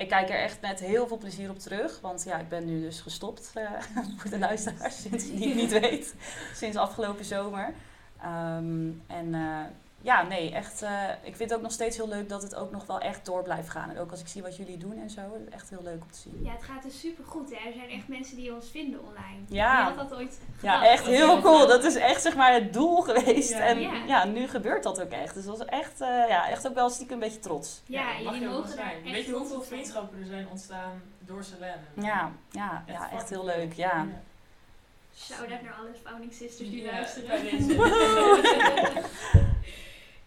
ik 0.00 0.08
kijk 0.08 0.28
er 0.28 0.40
echt 0.40 0.60
met 0.60 0.80
heel 0.80 1.06
veel 1.06 1.18
plezier 1.18 1.50
op 1.50 1.58
terug. 1.58 2.00
Want 2.00 2.24
ja, 2.24 2.38
ik 2.38 2.48
ben 2.48 2.64
nu 2.64 2.80
dus 2.80 3.00
gestopt 3.00 3.50
eh, 3.54 3.70
voor 4.18 4.30
de 4.30 4.38
luisteraars, 4.38 5.00
sinds 5.00 5.30
die 5.30 5.48
het 5.48 5.56
niet 5.56 5.80
weet. 5.80 6.14
Sinds 6.54 6.76
afgelopen 6.76 7.24
zomer. 7.24 7.74
Ehm, 8.20 8.90
en 9.06 9.34
eh, 9.34 9.64
ja, 10.02 10.22
nee, 10.22 10.52
echt. 10.54 10.82
eh, 10.82 11.02
ik 11.22 11.36
vind 11.36 11.50
het 11.50 11.54
ook 11.54 11.62
nog 11.64 11.72
steeds 11.72 11.96
heel 11.96 12.08
leuk 12.08 12.28
dat 12.28 12.42
het 12.42 12.54
ook 12.54 12.70
nog 12.70 12.86
wel 12.86 13.00
echt 13.00 13.24
door 13.24 13.42
blijft 13.42 13.68
gaan. 13.68 13.90
En 13.90 13.98
ook 13.98 14.10
als 14.10 14.20
ik 14.20 14.28
zie 14.28 14.42
wat 14.42 14.56
jullie 14.56 14.76
doen 14.76 14.98
en 15.00 15.10
zo, 15.10 15.20
het 15.20 15.42
is 15.48 15.54
echt 15.54 15.70
heel 15.70 15.82
leuk 15.82 16.02
om 16.02 16.10
te 16.10 16.18
zien. 16.18 16.40
Ja, 16.42 16.52
het 16.52 16.62
gaat 16.62 16.82
dus 16.82 17.00
super 17.00 17.24
goed. 17.24 17.52
Er 17.52 17.58
zijn 17.74 17.88
echt 17.90 18.08
mensen 18.08 18.36
die 18.36 18.54
ons 18.54 18.68
vinden 18.70 19.00
online. 19.00 19.38
Ja. 19.48 19.76
Wie 19.86 19.94
had 19.96 20.08
dat 20.08 20.18
ooit 20.18 20.38
Ja, 20.62 20.74
gedacht? 20.78 20.92
echt 20.92 21.06
heel 21.06 21.40
cool. 21.40 21.66
Dat 21.66 21.84
is 21.84 21.94
echt 21.94 22.22
zeg 22.22 22.36
maar 22.36 22.52
het 22.52 22.72
doel 22.72 23.00
geweest. 23.00 23.50
Ja. 23.50 23.58
En 23.58 23.80
Ja. 23.80 23.92
ja, 24.06 24.24
nu 24.24 24.48
gebeurt 24.48 24.82
dat 24.82 25.02
ook 25.02 25.10
echt. 25.10 25.34
Dus 25.34 25.44
dat 25.44 25.58
was 25.58 25.66
echt, 25.66 26.00
eh, 26.00 26.08
ja, 26.28 26.48
echt 26.48 26.68
ook 26.68 26.74
wel 26.74 26.90
stiekem 26.90 27.14
een 27.14 27.20
beetje 27.28 27.40
trots. 27.40 27.82
Ja, 27.86 28.04
mag 28.24 28.32
jullie 28.34 28.48
mogen 28.48 28.62
daar 28.66 28.72
zijn. 28.76 29.02
echt 29.04 29.12
Weet 29.12 29.26
je 29.26 29.32
hoeveel 29.32 29.62
vriendschappen 29.62 30.18
er 30.20 30.26
zijn 30.26 30.46
ontstaan 30.50 31.02
door 31.18 31.44
Selene? 31.44 31.76
Ja, 31.94 32.32
ja, 32.50 32.84
ja 32.86 33.10
echt 33.12 33.28
heel 33.30 33.44
leuk. 33.44 33.72
Ja. 33.72 34.06
Shout-out 35.16 35.62
naar 35.62 35.74
alle 35.80 35.90
founding 36.04 36.32
sisters 36.32 36.70
die 36.70 36.82
Ja, 36.82 36.90
luisteren. 36.92 37.40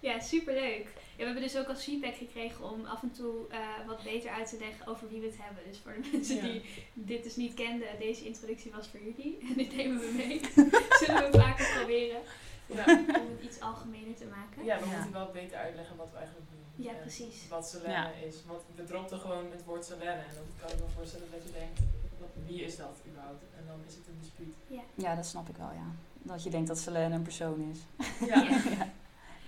ja, 0.08 0.20
superleuk. 0.20 0.86
Ja, 1.16 1.20
we 1.20 1.24
hebben 1.26 1.42
dus 1.44 1.58
ook 1.58 1.68
als 1.68 1.84
feedback 1.84 2.16
gekregen 2.16 2.72
om 2.72 2.86
af 2.86 3.02
en 3.02 3.12
toe 3.12 3.48
eh, 3.50 3.60
wat 3.88 4.04
beter 4.04 4.30
uit 4.32 4.50
te 4.50 4.58
leggen 4.60 4.88
over 4.88 5.10
wie 5.10 5.20
we 5.20 5.26
het 5.26 5.36
hebben. 5.40 5.64
Dus 5.70 5.78
voor 5.84 5.94
de 5.94 6.10
mensen 6.12 6.36
Ja. 6.36 6.42
die 6.42 6.62
dit 6.94 7.24
dus 7.24 7.36
niet 7.36 7.54
kenden, 7.54 7.88
deze 8.00 8.26
introductie 8.26 8.72
was 8.72 8.88
voor 8.88 9.00
jullie. 9.04 9.38
En 9.50 9.54
dit 9.58 9.76
nemen 9.76 10.00
we 10.00 10.12
mee. 10.18 10.40
Zullen 11.06 11.32
we 11.32 11.38
vaker 11.40 11.68
proberen 11.80 12.22
Ja. 12.66 12.84
om 12.98 13.28
het 13.36 13.42
iets 13.44 13.60
algemener 13.60 14.16
te 14.16 14.26
maken. 14.26 14.64
Ja, 14.66 14.80
we 14.80 14.86
Ja. 14.86 14.92
moeten 14.96 15.12
wel 15.14 15.30
beter 15.32 15.58
uitleggen 15.58 15.96
wat 15.96 16.10
we 16.12 16.18
eigenlijk 16.18 16.48
doen. 16.52 16.86
Ja, 16.86 16.92
En 16.92 17.00
precies. 17.02 17.48
Wat 17.50 17.68
Selene 17.70 17.92
Ja. 17.94 18.12
is. 18.28 18.36
Want 18.48 18.62
we 18.76 18.84
dropten 18.84 19.20
gewoon 19.20 19.52
het 19.52 19.64
woord 19.66 19.86
Selene. 19.86 20.12
En 20.30 20.34
dan 20.36 20.46
kan 20.62 20.70
ik 20.70 20.84
me 20.84 20.90
voorstellen 20.96 21.28
dat 21.32 21.44
je 21.44 21.52
denkt, 21.52 21.80
wat, 22.20 22.30
wie 22.48 22.64
is 22.64 22.76
dat 22.76 22.96
überhaupt? 23.08 23.44
En 23.58 23.64
dan 23.68 23.80
is 23.88 23.96
het 23.96 24.08
een 24.08 24.18
dispuut. 24.22 24.54
ja, 24.96 25.16
dat 25.16 25.26
snap 25.26 25.50
ik 25.50 25.56
wel, 25.58 25.72
ja. 25.72 25.88
Dat 26.24 26.44
je 26.44 26.50
denkt 26.50 26.68
dat 26.68 26.78
Selene 26.80 27.16
een 27.16 27.22
persoon 27.22 27.72
is. 27.72 27.80
Ja, 28.28 28.42
Ja. 28.44 28.50
Ja. 28.78 28.94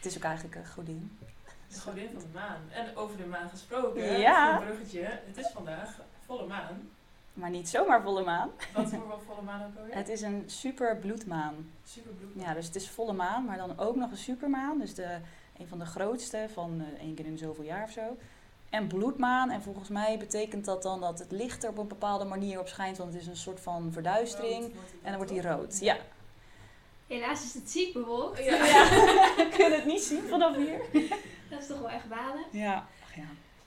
Het 0.06 0.13
is 0.13 0.19
ook 0.19 0.25
eigenlijk 0.30 0.56
een 0.56 0.68
godin. 0.68 1.18
de 1.68 1.80
godin 1.80 2.10
van 2.13 2.19
de 2.19 2.28
maan. 2.34 2.62
En 2.72 2.96
over 2.96 3.18
de 3.18 3.25
maan 3.25 3.50
gesproken, 3.50 4.19
Ja. 4.19 4.57
een 4.57 4.66
bruggetje. 4.66 5.02
Het 5.02 5.38
is 5.38 5.48
vandaag 5.54 6.00
volle 6.25 6.48
maan. 6.48 6.90
Maar 7.34 7.50
niet 7.50 7.69
zomaar 7.69 8.02
volle 8.02 8.24
maan. 8.24 8.50
Wat 8.74 8.90
voor 8.90 9.07
wel 9.07 9.22
volle 9.28 9.42
maan 9.42 9.62
ook 9.66 9.78
alweer? 9.78 9.96
Het 9.96 10.10
is 10.10 10.22
een 10.22 10.44
super 10.46 10.98
bloedmaan. 10.98 11.69
Super. 11.86 12.12
Ja, 12.36 12.54
dus 12.54 12.66
het 12.66 12.75
is 12.75 12.90
volle 12.90 13.13
maan, 13.13 13.46
maar 13.46 13.57
dan 13.57 13.80
ook 13.80 13.96
nog 13.96 14.12
een 14.12 14.18
supermaan. 14.18 14.80
Dus 14.80 14.94
de, 14.94 15.18
een 15.57 15.68
van 15.68 15.80
de 15.80 15.86
grootste 15.86 16.48
van 16.54 16.81
eh, 16.81 17.02
één 17.04 17.16
keer 17.16 17.25
in 17.25 17.38
zoveel 17.38 17.63
jaar 17.63 17.84
of 17.84 17.92
zo. 17.92 18.18
En 18.69 18.88
bloedmaan. 18.88 19.50
En 19.52 19.62
volgens 19.62 19.90
mij 19.90 20.18
betekent 20.18 20.66
dat 20.66 20.84
dan 20.84 21.00
dat 21.02 21.19
het 21.19 21.31
licht 21.31 21.63
er 21.63 21.69
op 21.69 21.78
een 21.78 21.88
bepaalde 21.88 22.25
manier 22.25 22.60
op 22.60 22.68
schijnt. 22.68 22.98
Want 22.98 23.13
het 23.13 23.22
is 23.22 23.28
een 23.28 23.38
soort 23.38 23.60
van 23.60 23.92
verduistering. 23.92 24.63
En 25.02 25.10
dan 25.10 25.16
wordt 25.16 25.31
die 25.31 25.42
rood. 25.42 25.80
Ja. 25.80 25.98
Helaas 27.07 27.44
is 27.44 27.54
het 27.54 27.69
ziek 27.69 27.94
bewolkt. 27.94 28.44
Ja. 28.44 28.57
Kun 29.56 29.66
je 29.69 29.75
het 29.75 29.86
niet 29.86 30.02
zien 30.04 30.22
vanaf 30.28 30.56
hier? 30.56 30.81
Dat 31.50 31.62
is 31.62 31.68
toch 31.68 31.80
wel 31.80 31.90
echt 31.90 32.07
balen. 32.10 32.46
Ja. 32.52 32.88
Ach 33.04 33.16
ja. 33.16 33.24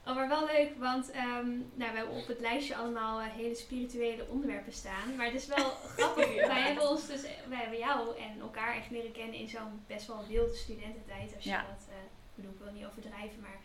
Oh, 0.07 0.15
maar 0.15 0.29
wel 0.29 0.47
leuk, 0.47 0.71
want 0.79 1.11
ehm, 1.11 1.49
nou, 1.75 1.91
we 1.93 1.97
hebben 1.97 2.15
op 2.17 2.27
het 2.27 2.41
lijstje 2.41 2.77
allemaal 2.77 3.21
eh, 3.21 3.27
hele 3.27 3.55
spirituele 3.55 4.27
onderwerpen 4.29 4.73
staan. 4.73 5.17
Maar 5.17 5.27
het 5.27 5.35
is 5.35 5.47
wel 5.47 5.65
grappig. 5.97 6.35
Ja. 6.35 6.47
Wij 6.47 6.61
hebben 6.61 6.89
ons 6.91 7.07
dus, 7.07 7.21
wij 7.49 7.59
hebben 7.59 7.79
jou 7.79 8.17
en 8.19 8.41
elkaar 8.41 8.77
echt 8.77 8.91
leren 8.91 9.13
kennen 9.13 9.35
in 9.35 9.49
zo'n 9.49 9.83
best 9.87 10.07
wel 10.07 10.25
wilde 10.29 10.55
studententijd. 10.55 11.35
Als 11.35 11.45
je 11.45 11.51
Ja. 11.51 11.61
dat, 11.63 11.87
eh, 11.89 11.95
ik 11.97 12.35
bedoel, 12.35 12.53
ik 12.53 12.59
wil 12.59 12.73
niet 12.73 12.85
overdrijven, 12.87 13.41
maar 13.41 13.59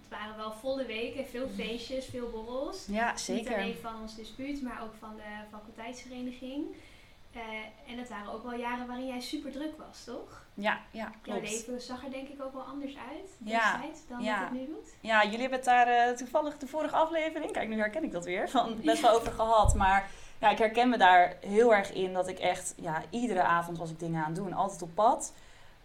het 0.00 0.08
waren 0.08 0.36
wel 0.36 0.52
volle 0.52 0.86
weken, 0.86 1.26
veel 1.26 1.48
feestjes, 1.56 2.04
veel 2.06 2.30
borrels. 2.30 2.86
Ja, 2.88 3.10
Niet 3.10 3.20
zeker. 3.20 3.54
alleen 3.54 3.76
van 3.82 4.00
ons 4.00 4.16
dispuut, 4.16 4.62
maar 4.62 4.82
ook 4.82 4.94
van 4.98 5.16
de 5.16 5.22
faculteitsvereniging. 5.50 6.66
Eh, 7.32 7.40
en 7.92 7.98
het 7.98 8.08
waren 8.08 8.32
ook 8.32 8.42
wel 8.42 8.54
jaren 8.54 8.86
waarin 8.86 9.06
jij 9.06 9.20
super 9.20 9.52
druk 9.52 9.72
was, 9.78 10.04
toch? 10.04 10.44
Ja, 10.54 10.80
ja, 10.90 11.02
Jouw 11.02 11.38
klopt. 11.38 11.50
leven 11.50 11.80
zag 11.80 12.04
er 12.04 12.10
denk 12.10 12.28
ik 12.28 12.42
ook 12.42 12.52
wel 12.52 12.62
anders 12.62 12.96
uit 13.10 13.30
Ja, 13.44 13.80
dan 14.08 14.22
ja. 14.22 14.40
wat 14.40 14.48
het 14.48 14.58
nu 14.58 14.66
doet. 14.66 14.94
Ja, 15.00 15.22
jullie 15.24 15.40
hebben 15.40 15.58
het 15.58 15.66
daar 15.66 15.86
eh, 15.86 16.16
toevallig 16.16 16.58
de 16.58 16.66
vorige 16.66 16.96
aflevering, 16.96 17.52
kijk 17.52 17.68
nu 17.68 17.76
herken 17.78 18.04
ik 18.04 18.12
dat 18.12 18.24
weer, 18.24 18.48
van 18.48 18.80
best 18.84 19.02
wel 19.02 19.14
over 19.14 19.32
gehad. 19.32 19.74
Maar 19.74 20.10
ja, 20.40 20.50
ik 20.50 20.58
herken 20.58 20.88
me 20.88 20.98
daar 20.98 21.36
heel 21.40 21.74
erg 21.74 21.92
in 21.92 22.12
dat 22.12 22.28
ik 22.28 22.38
echt, 22.38 22.74
ja, 22.76 23.02
iedere 23.10 23.42
avond 23.42 23.78
was 23.78 23.90
ik 23.90 23.98
dingen 23.98 24.20
aan 24.20 24.32
het 24.32 24.36
doen. 24.36 24.52
Altijd 24.52 24.82
op 24.82 24.94
pad. 24.94 25.32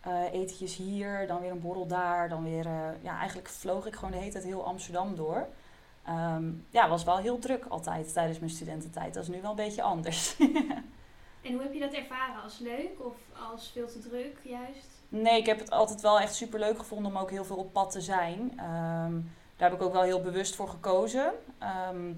Eh, 0.02 0.34
etentjes 0.34 0.76
hier, 0.76 1.28
dan 1.28 1.42
weer 1.42 1.52
een 1.52 1.62
borrel 1.62 1.88
daar, 1.88 2.30
dan 2.30 2.44
weer, 2.44 2.68
ja, 3.02 3.18
eigenlijk 3.20 3.50
vloog 3.50 3.86
ik 3.86 3.96
gewoon 3.96 4.12
de 4.12 4.18
hele 4.18 4.32
tijd 4.32 4.44
heel 4.44 4.66
Amsterdam 4.66 5.16
door. 5.16 5.48
Ehm, 6.06 6.52
ja, 6.70 6.90
was 6.90 7.04
wel 7.04 7.18
heel 7.18 7.40
druk 7.40 7.66
altijd 7.70 8.14
tijdens 8.14 8.40
mijn 8.40 8.52
studententijd. 8.52 9.14
Dat 9.14 9.24
is 9.24 9.30
nu 9.30 9.42
wel 9.42 9.50
een 9.50 9.56
beetje 9.56 9.82
anders. 9.82 10.36
En 11.46 11.54
hoe 11.54 11.62
heb 11.62 11.74
je 11.74 11.80
dat 11.80 11.94
ervaren? 11.94 12.44
Als 12.44 12.60
leuk 12.60 12.92
of 12.98 13.16
als 13.52 13.72
veel 13.74 13.88
te 13.88 14.00
druk 14.00 14.38
juist? 14.42 14.88
Nee, 15.10 15.40
ik 15.40 15.46
heb 15.46 15.60
het 15.60 15.72
altijd 15.72 16.02
wel 16.02 16.20
echt 16.20 16.36
super 16.36 16.60
leuk 16.60 16.78
gevonden 16.78 17.12
om 17.12 17.18
ook 17.18 17.30
heel 17.30 17.46
veel 17.46 17.56
op 17.56 17.74
pad 17.74 17.92
te 17.92 18.02
zijn. 18.02 18.54
Ehm, 18.58 19.14
daar 19.58 19.70
heb 19.70 19.74
ik 19.74 19.82
ook 19.82 19.94
wel 19.94 20.02
heel 20.02 20.22
bewust 20.22 20.56
voor 20.56 20.68
gekozen. 20.68 21.34
Ehm, 21.60 22.14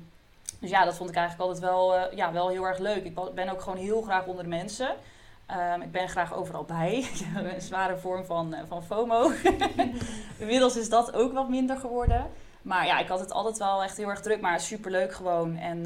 dus 0.60 0.70
ja, 0.70 0.86
dat 0.86 0.96
vond 0.96 1.10
ik 1.10 1.16
eigenlijk 1.16 1.48
altijd 1.48 1.70
wel, 1.70 1.96
eh, 1.96 2.18
ja, 2.18 2.32
wel 2.32 2.50
heel 2.50 2.64
erg 2.64 2.78
leuk. 2.78 3.06
Ik 3.06 3.34
ben 3.34 3.50
ook 3.50 3.62
gewoon 3.62 3.78
heel 3.78 4.02
graag 4.02 4.26
onder 4.26 4.44
de 4.44 4.50
mensen. 4.50 4.96
Ehm, 5.46 5.82
ik 5.82 5.92
ben 5.92 6.10
graag 6.10 6.34
overal 6.34 6.64
bij. 6.64 7.10
een 7.36 7.62
zware 7.62 7.98
vorm 7.98 8.26
van, 8.26 8.54
eh, 8.54 8.64
van 8.68 8.84
FOMO. 8.84 9.32
Inmiddels 10.40 10.78
is 10.78 10.90
dat 10.90 11.14
ook 11.14 11.34
wat 11.34 11.50
minder 11.50 11.78
geworden. 11.78 12.30
Maar 12.62 12.86
ja, 12.86 13.00
ik 13.00 13.08
had 13.08 13.20
het 13.20 13.32
altijd 13.32 13.58
wel 13.58 13.84
echt 13.84 13.98
heel 13.98 14.10
erg 14.10 14.22
druk, 14.22 14.42
maar 14.42 14.60
super 14.60 14.92
leuk 14.92 15.14
gewoon. 15.14 15.56
En 15.56 15.82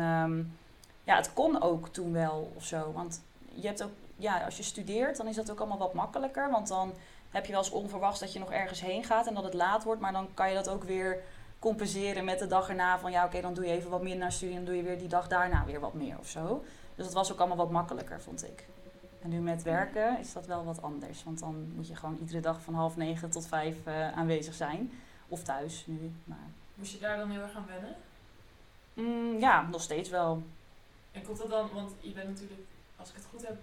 ja, 1.03 1.15
het 1.15 1.33
kon 1.33 1.61
ook 1.61 1.87
toen 1.87 2.13
wel 2.13 2.51
of 2.55 2.65
zo. 2.65 2.91
Want 2.91 3.21
je 3.61 3.67
hebt 3.67 3.83
ook, 3.83 3.91
ja, 4.15 4.43
als 4.45 4.57
je 4.57 4.63
studeert, 4.63 5.17
dan 5.17 5.27
is 5.27 5.35
dat 5.35 5.51
ook 5.51 5.59
allemaal 5.59 5.77
wat 5.77 5.93
makkelijker. 5.93 6.49
Want 6.49 6.67
dan 6.67 6.93
heb 7.29 7.45
je 7.45 7.51
wel 7.51 7.61
eens 7.61 7.71
onverwachts 7.71 8.19
dat 8.19 8.33
je 8.33 8.39
nog 8.39 8.51
ergens 8.51 8.81
heen 8.81 9.03
gaat 9.03 9.27
en 9.27 9.33
dat 9.33 9.43
het 9.43 9.53
laat 9.53 9.83
wordt. 9.83 10.01
Maar 10.01 10.11
dan 10.11 10.33
kan 10.33 10.49
je 10.49 10.55
dat 10.55 10.69
ook 10.69 10.83
weer 10.83 11.23
compenseren 11.59 12.25
met 12.25 12.39
de 12.39 12.47
dag 12.47 12.69
erna. 12.69 12.99
Van 12.99 13.11
ja, 13.11 13.25
oké, 13.25 13.41
dan 13.41 13.53
doe 13.53 13.65
je 13.65 13.71
even 13.71 13.89
wat 13.89 14.01
minder 14.01 14.19
naar 14.19 14.31
studie. 14.31 14.55
En 14.55 14.65
dan 14.65 14.73
doe 14.73 14.83
je 14.83 14.87
weer 14.87 14.99
die 14.99 15.07
dag 15.07 15.27
daarna 15.27 15.65
weer 15.65 15.79
wat 15.79 15.93
meer 15.93 16.19
of 16.19 16.27
zo. 16.27 16.63
Dus 16.95 17.05
dat 17.05 17.13
was 17.13 17.31
ook 17.31 17.39
allemaal 17.39 17.57
wat 17.57 17.71
makkelijker, 17.71 18.21
vond 18.21 18.43
ik. 18.43 18.65
En 19.21 19.29
nu 19.29 19.39
met 19.39 19.63
werken 19.63 20.19
is 20.19 20.33
dat 20.33 20.45
wel 20.45 20.63
wat 20.63 20.81
anders. 20.81 21.23
Want 21.23 21.39
dan 21.39 21.71
moet 21.75 21.87
je 21.87 21.95
gewoon 21.95 22.17
iedere 22.19 22.39
dag 22.39 22.61
van 22.61 22.73
half 22.73 22.97
negen 22.97 23.29
tot 23.29 23.47
vijf 23.47 23.77
eh, 23.83 24.11
aanwezig 24.11 24.53
zijn. 24.53 24.91
Of 25.27 25.43
thuis 25.43 25.83
nu. 25.87 26.11
Maar 26.23 26.49
Moest 26.75 26.91
je 26.91 26.99
daar 26.99 27.17
dan 27.17 27.29
heel 27.29 27.41
erg 27.41 27.55
aan 27.55 27.65
wennen? 27.67 27.95
Mm, 28.93 29.39
ja, 29.39 29.61
nog 29.61 29.81
steeds 29.81 30.09
wel. 30.09 30.43
En 31.11 31.23
komt 31.23 31.37
dat 31.37 31.49
dan, 31.49 31.69
want 31.73 31.91
je 31.99 32.11
bent 32.11 32.27
natuurlijk, 32.27 32.59
als 33.01 33.09
ik 33.09 33.15
het 33.15 33.25
goed 33.31 33.47
heb, 33.47 33.55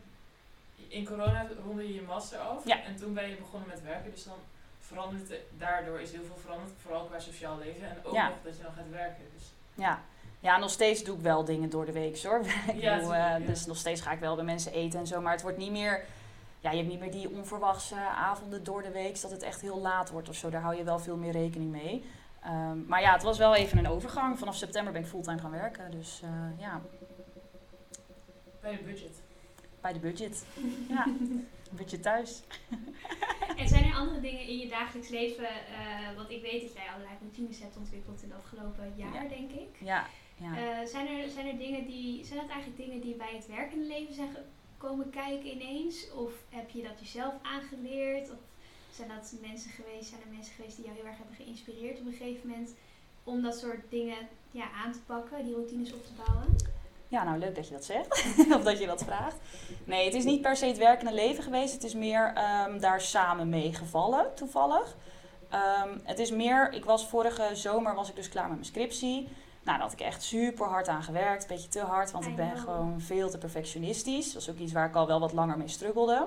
in 0.88 1.04
corona 1.06 1.46
ronde 1.64 1.82
je 1.88 1.94
je 1.94 2.02
master 2.02 2.38
af. 2.38 2.66
Ja. 2.66 2.82
En 2.84 2.96
toen 2.96 3.14
ben 3.14 3.28
je 3.28 3.36
begonnen 3.36 3.68
met 3.68 3.82
werken. 3.82 4.10
Dus 4.10 4.24
dan 4.24 4.36
verandert 4.80 5.32
daardoor 5.58 6.00
is 6.00 6.12
heel 6.12 6.24
veel 6.24 6.36
veranderd. 6.36 6.70
Vooral 6.82 7.04
qua 7.04 7.18
sociaal 7.18 7.58
leven. 7.58 7.88
En 7.90 7.96
ook 8.04 8.12
Ja. 8.14 8.28
nog 8.28 8.36
dat 8.44 8.56
je 8.56 8.62
dan 8.62 8.72
gaat 8.72 8.90
werken. 8.90 9.24
Dus 9.36 9.52
Ja. 9.74 10.00
ja, 10.40 10.58
nog 10.58 10.70
steeds 10.70 11.04
doe 11.04 11.16
ik 11.16 11.22
wel 11.22 11.44
dingen 11.44 11.70
door 11.70 11.86
de 11.86 11.92
week 11.92 12.22
hoor. 12.22 12.44
Ja, 12.74 12.98
eh. 13.38 13.46
Dus 13.46 13.66
nog 13.66 13.76
steeds 13.76 14.00
ga 14.00 14.12
ik 14.12 14.20
wel 14.20 14.34
bij 14.34 14.44
mensen 14.44 14.72
eten 14.72 14.98
en 15.00 15.06
zo. 15.06 15.20
Maar 15.20 15.32
het 15.32 15.42
wordt 15.42 15.58
niet 15.58 15.70
meer. 15.72 16.04
Ja, 16.60 16.70
je 16.70 16.76
hebt 16.76 16.88
niet 16.88 17.00
meer 17.00 17.10
die 17.12 17.30
onverwachte 17.30 17.96
avonden 18.00 18.64
door 18.64 18.82
de 18.82 18.90
week. 18.90 19.20
Dat 19.20 19.30
het 19.30 19.42
echt 19.42 19.60
heel 19.60 19.80
laat 19.80 20.10
wordt 20.10 20.28
of 20.28 20.34
zo. 20.34 20.50
Daar 20.50 20.60
hou 20.62 20.76
je 20.76 20.84
wel 20.84 20.98
veel 20.98 21.16
meer 21.16 21.32
rekening 21.32 21.70
mee. 21.70 22.04
Ehm, 22.42 22.86
maar 22.86 23.00
ja, 23.00 23.12
het 23.12 23.22
was 23.22 23.38
wel 23.38 23.54
even 23.54 23.78
een 23.78 23.88
overgang. 23.88 24.38
Vanaf 24.38 24.54
september 24.56 24.92
ben 24.92 25.02
ik 25.02 25.08
fulltime 25.08 25.38
gaan 25.38 25.50
werken. 25.50 25.90
Dus 25.90 26.20
eh, 26.24 26.60
ja, 26.60 26.80
bij 28.60 28.72
je 28.72 28.78
budget. 28.78 29.20
Bij 29.88 30.00
de 30.00 30.06
budget. 30.08 30.44
Ja, 30.94 31.06
budget 31.70 32.02
thuis. 32.02 32.42
En 33.56 33.68
zijn 33.68 33.84
er 33.84 33.94
andere 33.94 34.20
dingen 34.20 34.40
in 34.46 34.58
je 34.58 34.68
dagelijks 34.68 35.08
leven, 35.08 35.48
eh, 35.48 36.16
want 36.16 36.30
ik 36.30 36.42
weet 36.42 36.62
dat 36.62 36.72
jij 36.72 36.88
allerlei 36.88 37.16
routines 37.20 37.58
hebt 37.58 37.76
ontwikkeld 37.76 38.22
in 38.22 38.30
het 38.30 38.38
afgelopen 38.38 38.92
jaar, 38.96 39.22
Ja. 39.22 39.28
denk 39.28 39.50
ik. 39.50 39.68
Ja, 39.80 40.06
ja. 40.36 40.56
Eh, 40.56 40.86
zijn, 40.86 41.06
er, 41.08 41.28
zijn 41.28 41.46
er 41.46 41.58
dingen 41.58 41.86
die, 41.86 42.24
zijn 42.24 42.40
dat 42.40 42.48
eigenlijk 42.48 42.80
dingen 42.84 43.00
die 43.00 43.14
bij 43.14 43.34
het 43.34 43.46
werkende 43.46 43.86
leven 43.86 44.14
zijn 44.14 44.36
komen 44.76 45.10
kijken 45.10 45.50
ineens? 45.50 46.12
Of 46.12 46.32
heb 46.48 46.70
je 46.70 46.82
dat 46.82 47.00
jezelf 47.00 47.34
aangeleerd? 47.42 48.30
Of 48.30 48.38
zijn 48.90 49.08
dat 49.08 49.34
mensen 49.40 49.70
geweest, 49.70 50.08
zijn 50.08 50.20
er 50.20 50.34
mensen 50.36 50.54
geweest 50.54 50.76
die 50.76 50.84
jou 50.84 50.96
heel 50.96 51.06
erg 51.06 51.18
hebben 51.18 51.36
geïnspireerd 51.36 52.00
op 52.00 52.06
een 52.06 52.12
gegeven 52.12 52.48
moment 52.48 52.74
om 53.24 53.42
dat 53.42 53.58
soort 53.58 53.90
dingen 53.90 54.28
ja, 54.50 54.70
aan 54.70 54.92
te 54.92 55.00
pakken, 55.06 55.44
die 55.44 55.54
routines 55.54 55.92
op 55.92 56.04
te 56.06 56.12
bouwen? 56.24 56.56
Ja, 57.08 57.24
nou 57.24 57.38
leuk 57.38 57.54
dat 57.54 57.68
je 57.68 57.74
dat 57.74 57.84
zegt. 57.84 58.24
of 58.56 58.62
dat 58.62 58.78
je 58.78 58.86
dat 58.86 59.04
vraagt. 59.04 59.36
Nee, 59.84 60.04
het 60.04 60.14
is 60.14 60.24
niet 60.24 60.42
per 60.42 60.56
se 60.56 60.66
het 60.66 60.78
werkende 60.78 61.14
leven 61.14 61.42
geweest. 61.42 61.72
Het 61.72 61.84
is 61.84 61.94
meer 61.94 62.32
ehm, 62.34 62.78
daar 62.78 63.00
samen 63.00 63.48
mee 63.48 63.74
gevallen, 63.74 64.34
toevallig. 64.34 64.96
Ehm, 65.50 65.88
het 66.02 66.18
is 66.18 66.30
meer, 66.30 66.72
ik 66.72 66.84
was 66.84 67.06
vorige 67.06 67.50
zomer 67.52 67.94
was 67.94 68.08
ik 68.08 68.16
dus 68.16 68.28
klaar 68.28 68.46
met 68.46 68.54
mijn 68.54 68.64
scriptie. 68.64 69.28
Nou, 69.62 69.78
daar 69.78 69.88
had 69.88 69.92
ik 69.92 70.06
echt 70.06 70.22
super 70.22 70.66
hard 70.66 70.88
aan 70.88 71.02
gewerkt. 71.02 71.42
Een 71.42 71.48
beetje 71.48 71.68
te 71.68 71.80
hard, 71.80 72.10
want 72.10 72.26
ik 72.26 72.36
ben 72.36 72.50
know. 72.50 72.60
gewoon 72.60 73.00
veel 73.00 73.30
te 73.30 73.38
perfectionistisch. 73.38 74.32
Dat 74.32 74.42
is 74.42 74.50
ook 74.50 74.58
iets 74.58 74.72
waar 74.72 74.88
ik 74.88 74.94
al 74.94 75.06
wel 75.06 75.20
wat 75.20 75.32
langer 75.32 75.58
mee 75.58 75.68
struggelde. 75.68 76.26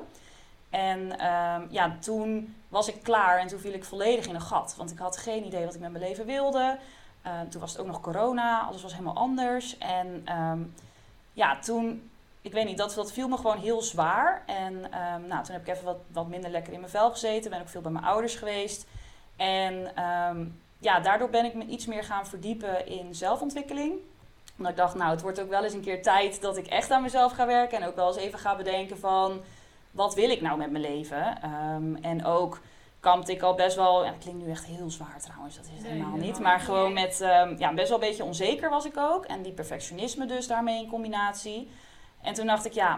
En 0.70 1.20
ehm, 1.20 1.66
ja, 1.70 1.98
toen 2.00 2.56
was 2.70 2.88
ik 2.88 3.04
klaar 3.04 3.40
en 3.40 3.48
toen 3.48 3.60
viel 3.60 3.74
ik 3.74 3.84
volledig 3.84 4.28
in 4.28 4.36
een 4.36 4.42
gat. 4.42 4.74
Want 4.78 4.92
ik 4.92 4.98
had 4.98 5.18
geen 5.18 5.46
idee 5.46 5.66
wat 5.66 5.76
ik 5.76 5.82
met 5.82 5.92
mijn 5.92 6.04
leven 6.04 6.26
wilde. 6.26 6.78
Uh, 7.25 7.42
toen 7.50 7.62
was 7.62 7.72
het 7.72 7.82
ook 7.82 7.88
nog 7.88 8.01
corona, 8.01 8.62
alles 8.62 8.82
was 8.82 8.92
helemaal 8.92 9.16
anders. 9.16 9.78
En 9.78 10.22
ehm, 10.25 10.60
ja, 11.34 11.60
toen, 11.60 12.12
ik 12.42 12.51
weet 12.51 12.66
niet, 12.66 12.78
dat, 12.78 12.94
dat 12.94 13.13
viel 13.13 13.28
me 13.28 13.38
gewoon 13.38 13.58
heel 13.58 13.82
zwaar. 13.82 14.44
En 14.46 14.92
ehm, 14.92 15.28
nou, 15.28 15.44
toen 15.44 15.54
heb 15.54 15.68
ik 15.68 15.74
even 15.74 15.86
wat, 15.86 15.98
wat 16.08 16.28
minder 16.28 16.50
lekker 16.50 16.74
in 16.74 16.80
mijn 16.80 16.92
vel 16.92 17.12
gezeten. 17.12 17.51
Ben 17.51 17.62
ook 17.62 17.70
veel 17.70 17.82
bij 17.82 17.92
mijn 17.92 18.06
ouders 18.06 18.36
geweest. 18.36 18.86
En 19.36 19.96
ehm, 19.96 20.46
ja, 20.78 21.00
daardoor 21.00 21.30
ben 21.30 21.46
ik 21.46 21.54
me 21.54 21.66
iets 21.66 21.86
meer 21.86 22.04
gaan 22.04 22.28
verdiepen 22.28 22.88
in 22.88 23.16
zelfontwikkeling. 23.16 23.94
Omdat 24.58 24.72
ik 24.72 24.78
dacht, 24.78 24.96
nou, 24.96 25.12
het 25.12 25.22
wordt 25.22 25.42
ook 25.42 25.50
wel 25.50 25.63
eens 25.63 25.74
een 25.74 25.82
keer 25.82 26.01
tijd 26.01 26.42
dat 26.42 26.58
ik 26.58 26.68
echt 26.68 26.92
aan 26.92 27.01
mezelf 27.01 27.32
ga 27.32 27.46
werken. 27.46 27.82
En 27.82 27.88
ook 27.88 27.96
wel 27.96 28.08
eens 28.08 28.18
even 28.18 28.40
ga 28.40 28.56
bedenken 28.56 29.00
van, 29.00 29.42
wat 29.92 30.16
wil 30.16 30.30
ik 30.30 30.42
nou 30.42 30.58
met 30.58 30.72
mijn 30.72 30.84
leven? 30.84 31.42
Ehm, 31.42 31.96
en 31.96 32.25
ook 32.25 32.62
kampte 33.01 33.31
ik 33.31 33.41
al 33.41 33.55
best 33.55 33.75
wel, 33.75 34.03
ja, 34.03 34.10
dat 34.10 34.20
klinkt 34.20 34.46
nu 34.46 34.51
echt 34.51 34.65
heel 34.65 34.89
zwaar 34.89 35.22
trouwens, 35.22 35.55
dat 35.55 35.65
is 35.65 35.72
het 35.72 35.81
Nee, 35.81 35.91
helemaal 35.91 36.17
niet. 36.17 36.39
Maar 36.39 36.60
gewoon 36.60 36.93
met, 36.93 37.22
ehm, 37.22 37.55
ja, 37.58 37.74
best 37.74 37.89
wel 37.89 38.01
een 38.01 38.08
beetje 38.08 38.24
onzeker 38.24 38.70
was 38.70 38.86
ik 38.86 38.98
ook. 38.98 39.25
En 39.25 39.41
die 39.41 39.51
perfectionisme 39.51 40.25
dus 40.25 40.48
daarmee 40.48 40.84
in 40.84 40.89
combinatie. 40.89 41.70
En 42.22 42.34
toen 42.34 42.46
dacht 42.46 42.65
ik, 42.65 42.74
ja, 42.74 42.93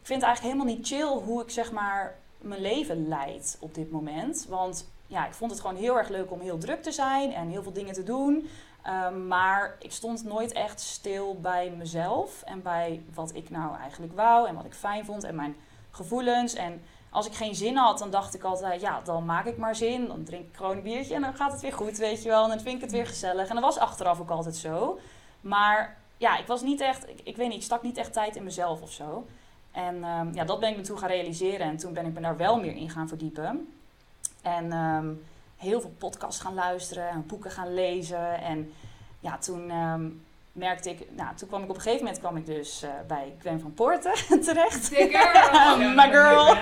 ik 0.00 0.06
vind 0.06 0.20
het 0.20 0.28
eigenlijk 0.30 0.54
helemaal 0.54 0.76
niet 0.76 0.86
chill 0.86 1.22
hoe 1.24 1.42
ik 1.42 1.50
zeg 1.50 1.72
maar 1.72 2.14
mijn 2.38 2.60
leven 2.60 3.08
leid 3.08 3.56
op 3.60 3.74
dit 3.74 3.90
moment. 3.90 4.46
Want 4.48 4.90
ja, 5.06 5.26
ik 5.26 5.32
vond 5.32 5.50
het 5.50 5.60
gewoon 5.60 5.76
heel 5.76 5.98
erg 5.98 6.08
leuk 6.08 6.30
om 6.30 6.40
heel 6.40 6.58
druk 6.58 6.82
te 6.82 6.92
zijn 6.92 7.32
en 7.32 7.48
heel 7.48 7.62
veel 7.62 7.72
dingen 7.72 7.94
te 7.94 8.02
doen. 8.02 8.48
Ehm, 8.82 9.26
maar 9.26 9.76
ik 9.78 9.92
stond 9.92 10.24
nooit 10.24 10.52
echt 10.52 10.80
stil 10.80 11.40
bij 11.40 11.70
mezelf 11.70 12.42
en 12.42 12.62
bij 12.62 13.02
wat 13.14 13.34
ik 13.34 13.50
nou 13.50 13.76
eigenlijk 13.76 14.12
wou 14.14 14.48
en 14.48 14.54
wat 14.54 14.64
ik 14.64 14.74
fijn 14.74 15.04
vond 15.04 15.24
en 15.24 15.34
mijn 15.34 15.56
gevoelens. 15.90 16.54
En 16.54 16.82
als 17.12 17.26
ik 17.26 17.34
geen 17.34 17.54
zin 17.54 17.76
had, 17.76 17.98
dan 17.98 18.10
dacht 18.10 18.34
ik 18.34 18.42
altijd, 18.42 18.80
ja, 18.80 19.00
dan 19.00 19.24
maak 19.24 19.46
ik 19.46 19.56
maar 19.56 19.76
zin. 19.76 20.06
Dan 20.06 20.24
drink 20.24 20.48
ik 20.48 20.56
gewoon 20.56 20.76
een 20.76 20.82
biertje 20.82 21.14
en 21.14 21.20
dan 21.20 21.34
gaat 21.34 21.52
het 21.52 21.60
weer 21.60 21.72
goed, 21.72 21.96
weet 21.96 22.22
je 22.22 22.28
wel. 22.28 22.42
En 22.42 22.48
dan 22.48 22.60
vind 22.60 22.76
ik 22.76 22.80
het 22.80 22.92
weer 22.92 23.06
gezellig. 23.06 23.48
En 23.48 23.54
dat 23.54 23.64
was 23.64 23.78
achteraf 23.78 24.20
ook 24.20 24.30
altijd 24.30 24.56
zo. 24.56 24.98
Maar 25.40 25.96
ja, 26.16 26.38
ik 26.38 26.46
was 26.46 26.62
niet 26.62 26.80
echt, 26.80 27.08
ik, 27.08 27.20
ik 27.24 27.36
weet 27.36 27.48
niet, 27.48 27.56
ik 27.56 27.62
stak 27.62 27.82
niet 27.82 27.96
echt 27.96 28.12
tijd 28.12 28.36
in 28.36 28.44
mezelf 28.44 28.82
of 28.82 28.90
zo. 28.92 29.26
En 29.72 30.04
ehm, 30.04 30.34
ja, 30.34 30.44
dat 30.44 30.60
ben 30.60 30.70
ik 30.70 30.76
me 30.76 30.82
toen 30.82 30.98
gaan 30.98 31.08
realiseren. 31.08 31.66
En 31.66 31.76
toen 31.76 31.92
ben 31.92 32.06
ik 32.06 32.12
me 32.12 32.20
daar 32.20 32.36
wel 32.36 32.60
meer 32.60 32.76
in 32.76 32.90
gaan 32.90 33.08
verdiepen. 33.08 33.72
En 34.42 34.72
ehm, 34.72 35.08
heel 35.56 35.80
veel 35.80 35.94
podcasts 35.98 36.40
gaan 36.40 36.54
luisteren 36.54 37.08
en 37.08 37.26
boeken 37.26 37.50
gaan 37.50 37.74
lezen. 37.74 38.40
En 38.40 38.72
ja, 39.20 39.38
toen 39.38 39.70
ehm, 39.70 40.08
merkte 40.52 40.90
ik, 40.90 41.06
nou, 41.10 41.36
toen 41.36 41.48
kwam 41.48 41.62
ik 41.62 41.68
op 41.68 41.74
een 41.74 41.80
gegeven 41.80 42.04
moment 42.04 42.22
kwam 42.22 42.36
ik 42.36 42.46
dus 42.46 42.82
eh, 42.82 42.90
bij 43.06 43.34
Gwen 43.38 43.60
van 43.60 43.74
Poorten 43.74 44.12
terecht. 44.46 44.88
The 44.88 45.08
girl! 45.10 45.78
My 45.98 46.10
girl. 46.10 46.54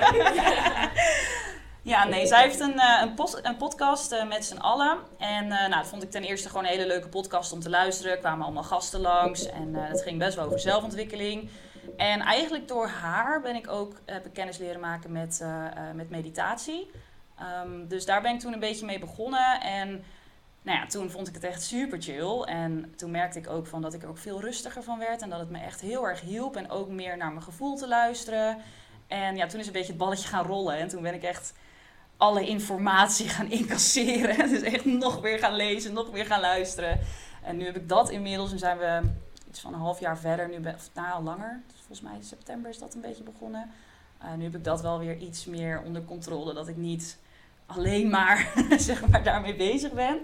Ja. 1.83 2.05
Nee, 2.05 2.27
zij 2.27 2.43
heeft 2.43 2.61
een, 2.61 2.79
eh, 2.79 3.01
een, 3.03 3.15
post, 3.15 3.41
een 3.43 3.57
podcast 3.57 4.13
eh, 4.13 4.29
met 4.29 4.45
z'n 4.45 4.57
allen. 4.57 4.99
En 5.19 5.45
eh, 5.45 5.69
nou, 5.69 5.71
dat 5.71 5.87
vond 5.87 6.03
ik 6.03 6.11
ten 6.11 6.23
eerste 6.23 6.49
gewoon 6.49 6.65
een 6.65 6.71
hele 6.71 6.87
leuke 6.87 7.09
podcast 7.09 7.53
om 7.53 7.61
te 7.61 7.71
luisteren. 7.71 8.13
Er 8.13 8.19
kwamen 8.19 8.45
allemaal 8.45 8.63
gasten 8.63 9.01
langs 9.01 9.47
en 9.47 9.75
eh 9.75 9.89
het 9.89 10.03
ging 10.03 10.19
best 10.19 10.35
wel 10.35 10.45
over 10.45 10.59
zelfontwikkeling. 10.61 11.51
En 11.97 12.21
eigenlijk 12.21 12.69
door 12.69 12.87
haar 12.87 13.41
ben 13.41 13.55
ik 13.55 13.69
ook, 13.71 13.93
heb 14.07 14.27
ik 14.27 14.33
kennis 14.33 14.59
leren 14.59 14.81
maken 14.81 15.13
met, 15.13 15.41
eh, 15.43 15.67
eh, 15.67 15.95
met 15.95 16.11
meditatie. 16.11 16.91
Ehm, 17.39 17.87
dus 17.89 18.05
daar 18.05 18.23
ben 18.23 18.35
ik 18.35 18.41
toen 18.41 18.53
een 18.53 18.61
beetje 18.61 18.87
mee 18.87 18.99
begonnen. 18.99 19.61
En 19.61 20.05
nou 20.63 20.79
ja, 20.79 20.87
toen 20.87 21.11
vond 21.11 21.29
ik 21.29 21.35
het 21.35 21.45
echt 21.45 21.63
super 21.63 22.03
chill. 22.03 22.43
En 22.43 22.93
toen 22.97 23.11
merkte 23.11 23.39
ik 23.39 23.49
ook 23.49 23.67
van 23.67 23.83
dat 23.83 23.95
ik 23.95 24.03
er 24.03 24.09
ook 24.09 24.19
veel 24.19 24.41
rustiger 24.41 24.83
van 24.83 24.99
werd. 24.99 25.23
En 25.23 25.31
dat 25.31 25.39
het 25.39 25.51
me 25.51 25.59
echt 25.59 25.81
heel 25.81 26.09
erg 26.09 26.21
hielp. 26.21 26.57
En 26.57 26.71
ook 26.71 26.89
meer 26.89 27.17
naar 27.17 27.31
mijn 27.31 27.43
gevoel 27.43 27.77
te 27.77 27.89
luisteren. 27.89 28.59
En 29.07 29.37
ja, 29.37 29.47
toen 29.47 29.61
is 29.61 29.67
een 29.67 29.73
beetje 29.73 29.89
het 29.93 29.99
balletje 29.99 30.29
gaan 30.29 30.47
rollen. 30.47 30.77
En 30.77 30.89
toen 30.89 31.03
ben 31.03 31.15
ik 31.15 31.23
echt 31.23 31.53
alle 32.17 32.47
informatie 32.47 33.29
gaan 33.29 33.51
incasseren. 33.51 34.49
Dus 34.51 34.63
echt 34.63 34.85
nog 34.85 35.21
weer 35.21 35.39
gaan 35.39 35.55
lezen, 35.55 35.93
nog 35.93 36.11
weer 36.11 36.27
gaan 36.27 36.41
luisteren. 36.41 37.01
En 37.43 37.57
nu 37.57 37.65
heb 37.65 37.77
ik 37.77 37.89
dat 37.89 38.11
inmiddels. 38.11 38.53
Nu 38.53 38.59
zijn 38.59 38.79
we 38.79 39.01
iets 39.49 39.61
van 39.61 39.75
een 39.75 39.81
half 39.81 40.01
jaar 40.01 40.19
verder. 40.19 40.49
Nu 40.49 40.59
ben, 40.59 40.75
of 40.75 40.91
nou, 40.95 41.13
al 41.13 41.23
langer. 41.23 41.61
Dus 41.67 41.77
volgens 41.77 42.01
mij 42.01 42.15
in 42.15 42.25
september 42.25 42.71
is 42.71 42.79
dat 42.79 42.95
een 42.95 43.01
beetje 43.01 43.23
begonnen. 43.23 43.71
Eh, 44.19 44.35
nu 44.35 44.45
heb 44.45 44.55
ik 44.55 44.65
dat 44.65 44.81
wel 44.81 44.99
weer 44.99 45.17
iets 45.17 45.45
meer 45.45 45.83
onder 45.85 46.05
controle. 46.05 46.55
Dat 46.55 46.69
ik 46.69 46.77
niet 46.77 47.19
alleen 47.67 48.11
maar, 48.11 48.53
zeg 48.79 49.09
maar 49.09 49.23
daarmee 49.23 49.57
bezig 49.57 49.93
ben. 49.93 50.19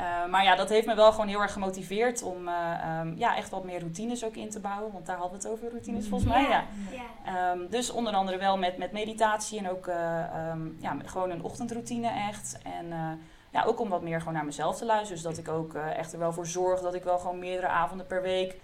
Uh, 0.00 0.30
maar 0.30 0.44
ja, 0.44 0.56
dat 0.56 0.68
heeft 0.68 0.86
me 0.86 0.94
wel 0.94 1.10
gewoon 1.10 1.28
heel 1.28 1.40
erg 1.40 1.52
gemotiveerd 1.52 2.22
om 2.22 2.48
uh, 2.48 2.98
um, 3.00 3.14
ja, 3.16 3.36
echt 3.36 3.50
wat 3.50 3.64
meer 3.64 3.80
routines 3.80 4.24
ook 4.24 4.36
in 4.36 4.50
te 4.50 4.60
bouwen. 4.60 4.92
Want 4.92 5.06
daar 5.06 5.16
hadden 5.16 5.40
we 5.40 5.46
het 5.46 5.52
over, 5.54 5.70
routines 5.70 6.08
volgens 6.08 6.30
mij. 6.30 6.42
Ja. 6.42 6.64
ja. 6.90 7.52
Um, 7.52 7.68
dus 7.70 7.90
onder 7.90 8.12
andere 8.12 8.38
wel 8.38 8.58
met, 8.58 8.78
met 8.78 8.92
meditatie 8.92 9.58
en 9.58 9.70
ook 9.70 9.86
uh, 9.86 10.50
um, 10.50 10.76
ja, 10.80 10.96
gewoon 11.04 11.30
een 11.30 11.42
ochtendroutine 11.42 12.08
echt. 12.08 12.58
En 12.62 12.92
eh, 12.92 13.10
ja, 13.50 13.64
ook 13.64 13.80
om 13.80 13.88
wat 13.88 14.02
meer 14.02 14.18
gewoon 14.18 14.34
naar 14.34 14.44
mezelf 14.44 14.76
te 14.76 14.84
luisteren. 14.84 15.14
Dus 15.14 15.36
dat 15.36 15.38
ik 15.38 15.48
ook 15.48 15.74
eh, 15.74 15.98
echt 15.98 16.12
er 16.12 16.18
wel 16.18 16.32
voor 16.32 16.46
zorg 16.46 16.80
dat 16.80 16.94
ik 16.94 17.04
wel 17.04 17.18
gewoon 17.18 17.38
meerdere 17.38 17.68
avonden 17.68 18.06
per 18.06 18.22
week 18.22 18.56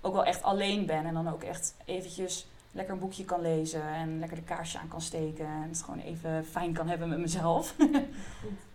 ook 0.00 0.12
wel 0.12 0.24
echt 0.24 0.42
alleen 0.42 0.86
ben. 0.86 1.06
En 1.06 1.14
dan 1.14 1.28
ook 1.28 1.42
echt 1.42 1.74
eventjes 1.84 2.46
lekker 2.72 2.94
een 2.94 3.00
boekje 3.00 3.24
kan 3.24 3.40
lezen 3.40 3.82
en 3.82 4.18
lekker 4.18 4.36
de 4.36 4.42
kaarsje 4.42 4.78
aan 4.78 4.88
kan 4.88 5.00
steken. 5.00 5.46
En 5.46 5.68
het 5.68 5.82
gewoon 5.82 6.00
even 6.00 6.44
fijn 6.44 6.72
kan 6.72 6.88
hebben 6.88 7.08
met 7.08 7.18
mezelf. 7.18 7.74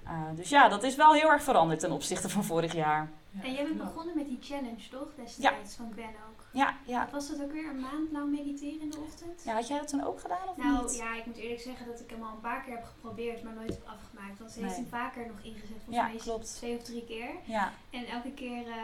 Uh, 0.05 0.11
dus 0.35 0.49
ja, 0.49 0.69
dat 0.69 0.83
is 0.83 0.95
wel 0.95 1.13
heel 1.13 1.31
erg 1.31 1.43
veranderd 1.43 1.79
ten 1.79 1.91
opzichte 1.91 2.29
van 2.29 2.43
vorig 2.43 2.73
jaar. 2.73 3.09
Ja, 3.31 3.43
en 3.43 3.53
jij 3.53 3.63
bent 3.63 3.77
begonnen 3.77 4.15
met 4.15 4.27
die 4.27 4.37
challenge, 4.41 4.89
toch? 4.91 5.07
Destijds 5.15 5.39
ja. 5.71 5.75
van 5.77 5.91
Gwen 5.93 6.09
ook. 6.29 6.43
Ja, 6.51 6.75
ja. 6.85 6.99
Wat 6.99 7.11
was 7.11 7.29
dat 7.29 7.41
ook 7.41 7.51
weer? 7.51 7.69
Een 7.69 7.79
maand 7.79 8.11
lang 8.11 8.31
mediteren 8.31 8.81
in 8.81 8.89
de 8.89 8.97
ochtend? 8.99 9.41
Ja, 9.45 9.53
had 9.53 9.67
jij 9.67 9.77
dat 9.77 9.87
toen 9.87 10.03
ook 10.03 10.19
gedaan 10.19 10.47
of 10.49 10.57
nou, 10.57 10.83
niet? 10.83 10.97
ja, 10.97 11.15
ik 11.15 11.25
moet 11.25 11.35
eerlijk 11.37 11.61
zeggen 11.61 11.85
dat 11.85 11.99
ik 11.99 12.09
hem 12.09 12.23
al 12.23 12.31
een 12.31 12.39
paar 12.39 12.63
keer 12.63 12.73
heb 12.73 12.83
geprobeerd, 12.83 13.43
maar 13.43 13.53
nooit 13.53 13.69
heb 13.69 13.87
afgemaakt. 13.87 14.39
Want 14.39 14.51
ze 14.51 14.61
heeft 14.63 14.75
hem 14.75 14.87
vaker 14.89 15.27
nog 15.27 15.37
ingezet. 15.41 15.67
Volgens 15.83 15.95
Ja, 15.95 16.07
mij 16.07 16.15
klopt. 16.17 16.55
twee 16.55 16.77
of 16.77 16.83
drie 16.83 17.05
keer. 17.05 17.29
Ja. 17.43 17.71
En 17.89 18.05
elke 18.05 18.31
keer 18.31 18.67
uh, 18.67 18.75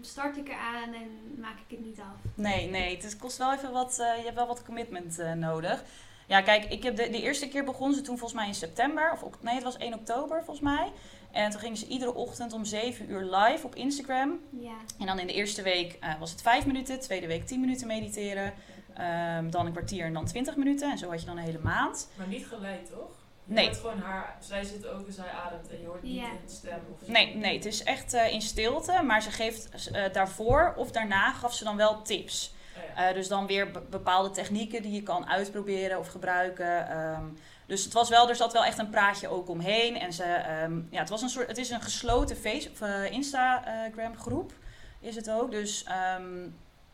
start 0.00 0.36
ik 0.36 0.48
eraan 0.48 0.92
en 0.92 1.40
maak 1.40 1.58
ik 1.66 1.76
het 1.76 1.86
niet 1.86 2.00
af. 2.00 2.32
Nee, 2.34 2.70
nee. 2.70 2.96
Het 2.96 3.16
kost 3.16 3.36
wel 3.36 3.52
even 3.52 3.72
wat, 3.72 3.98
uh, 4.00 4.16
je 4.16 4.22
hebt 4.22 4.34
wel 4.36 4.46
wat 4.46 4.64
commitment 4.64 5.18
uh, 5.18 5.32
nodig. 5.32 5.84
Ja, 6.28 6.40
kijk, 6.40 6.64
ik 6.64 6.82
heb 6.82 6.96
de, 6.96 7.10
de 7.10 7.22
eerste 7.22 7.48
keer 7.48 7.64
begonnen 7.64 7.96
ze 7.96 8.02
toen 8.02 8.18
volgens 8.18 8.38
mij 8.40 8.48
in 8.48 8.54
september. 8.54 9.12
Of 9.12 9.42
nee, 9.42 9.54
het 9.54 9.62
was 9.62 9.76
1 9.76 9.94
oktober 9.94 10.36
volgens 10.44 10.60
mij. 10.60 10.92
En 11.32 11.50
toen 11.50 11.60
gingen 11.60 11.76
ze 11.76 11.86
iedere 11.86 12.14
ochtend 12.14 12.52
om 12.52 12.64
7 12.64 13.10
uur 13.10 13.22
live 13.36 13.66
op 13.66 13.74
Instagram. 13.74 14.40
Ja. 14.60 14.76
En 14.98 15.06
dan 15.06 15.18
in 15.18 15.26
de 15.26 15.32
eerste 15.32 15.62
week 15.62 15.96
eh, 16.00 16.18
was 16.18 16.30
het 16.30 16.42
5 16.42 16.66
minuten, 16.66 17.00
tweede 17.00 17.26
week 17.26 17.46
10 17.46 17.60
minuten 17.60 17.86
mediteren. 17.86 18.52
Ehm, 18.94 19.50
dan 19.50 19.66
een 19.66 19.72
kwartier 19.72 20.04
en 20.04 20.12
dan 20.12 20.24
20 20.24 20.56
minuten. 20.56 20.90
En 20.90 20.98
zo 20.98 21.10
had 21.10 21.20
je 21.20 21.26
dan 21.26 21.36
een 21.38 21.44
hele 21.44 21.58
maand. 21.58 22.08
Maar 22.16 22.26
niet 22.26 22.46
geleid, 22.46 22.86
toch? 22.90 23.10
Je 23.44 23.54
Nee. 23.54 23.74
gewoon 23.74 23.98
haar, 23.98 24.36
zij 24.40 24.64
zit 24.64 24.86
ook 24.86 25.06
en 25.06 25.12
zij 25.12 25.30
ademt 25.46 25.68
en 25.68 25.80
je 25.80 25.86
hoort 25.86 26.02
niet 26.02 26.14
Ja. 26.16 26.24
een 26.24 26.38
stem 26.50 26.78
of 26.92 27.06
zo. 27.06 27.12
Nee, 27.12 27.34
nee, 27.36 27.54
het 27.56 27.64
is 27.64 27.82
echt 27.82 28.12
eh, 28.14 28.32
in 28.32 28.42
stilte, 28.42 29.02
maar 29.02 29.22
ze 29.22 29.30
geeft 29.30 29.90
eh, 29.90 30.12
daarvoor 30.12 30.74
of 30.76 30.90
daarna 30.90 31.32
gaf 31.32 31.54
ze 31.54 31.64
dan 31.64 31.76
wel 31.76 32.02
tips. 32.02 32.54
Eh, 32.96 33.14
dus 33.14 33.28
dan 33.28 33.46
weer 33.46 33.70
be- 33.70 33.82
bepaalde 33.90 34.30
technieken 34.30 34.82
die 34.82 34.92
je 34.92 35.02
kan 35.02 35.28
uitproberen 35.28 35.98
of 35.98 36.08
gebruiken. 36.08 36.88
Ehm, 36.88 37.24
dus 37.66 37.84
het 37.84 37.92
was 37.92 38.08
wel, 38.08 38.28
er 38.28 38.36
zat 38.36 38.52
wel 38.52 38.64
echt 38.64 38.78
een 38.78 38.90
praatje 38.90 39.28
ook 39.28 39.48
omheen. 39.48 39.98
En 39.98 40.12
ze, 40.12 40.22
ehm, 40.24 40.80
ja, 40.90 40.98
het, 40.98 41.08
was 41.08 41.22
een 41.22 41.28
soort, 41.28 41.46
het 41.48 41.58
is 41.58 41.70
een 41.70 41.82
gesloten 41.82 42.36
eh, 42.44 43.10
Instagram 43.10 44.16
groep 44.16 44.52
is 45.00 45.16
het 45.16 45.30
ook. 45.30 45.50
Dus 45.50 45.84
ehm, 45.84 46.48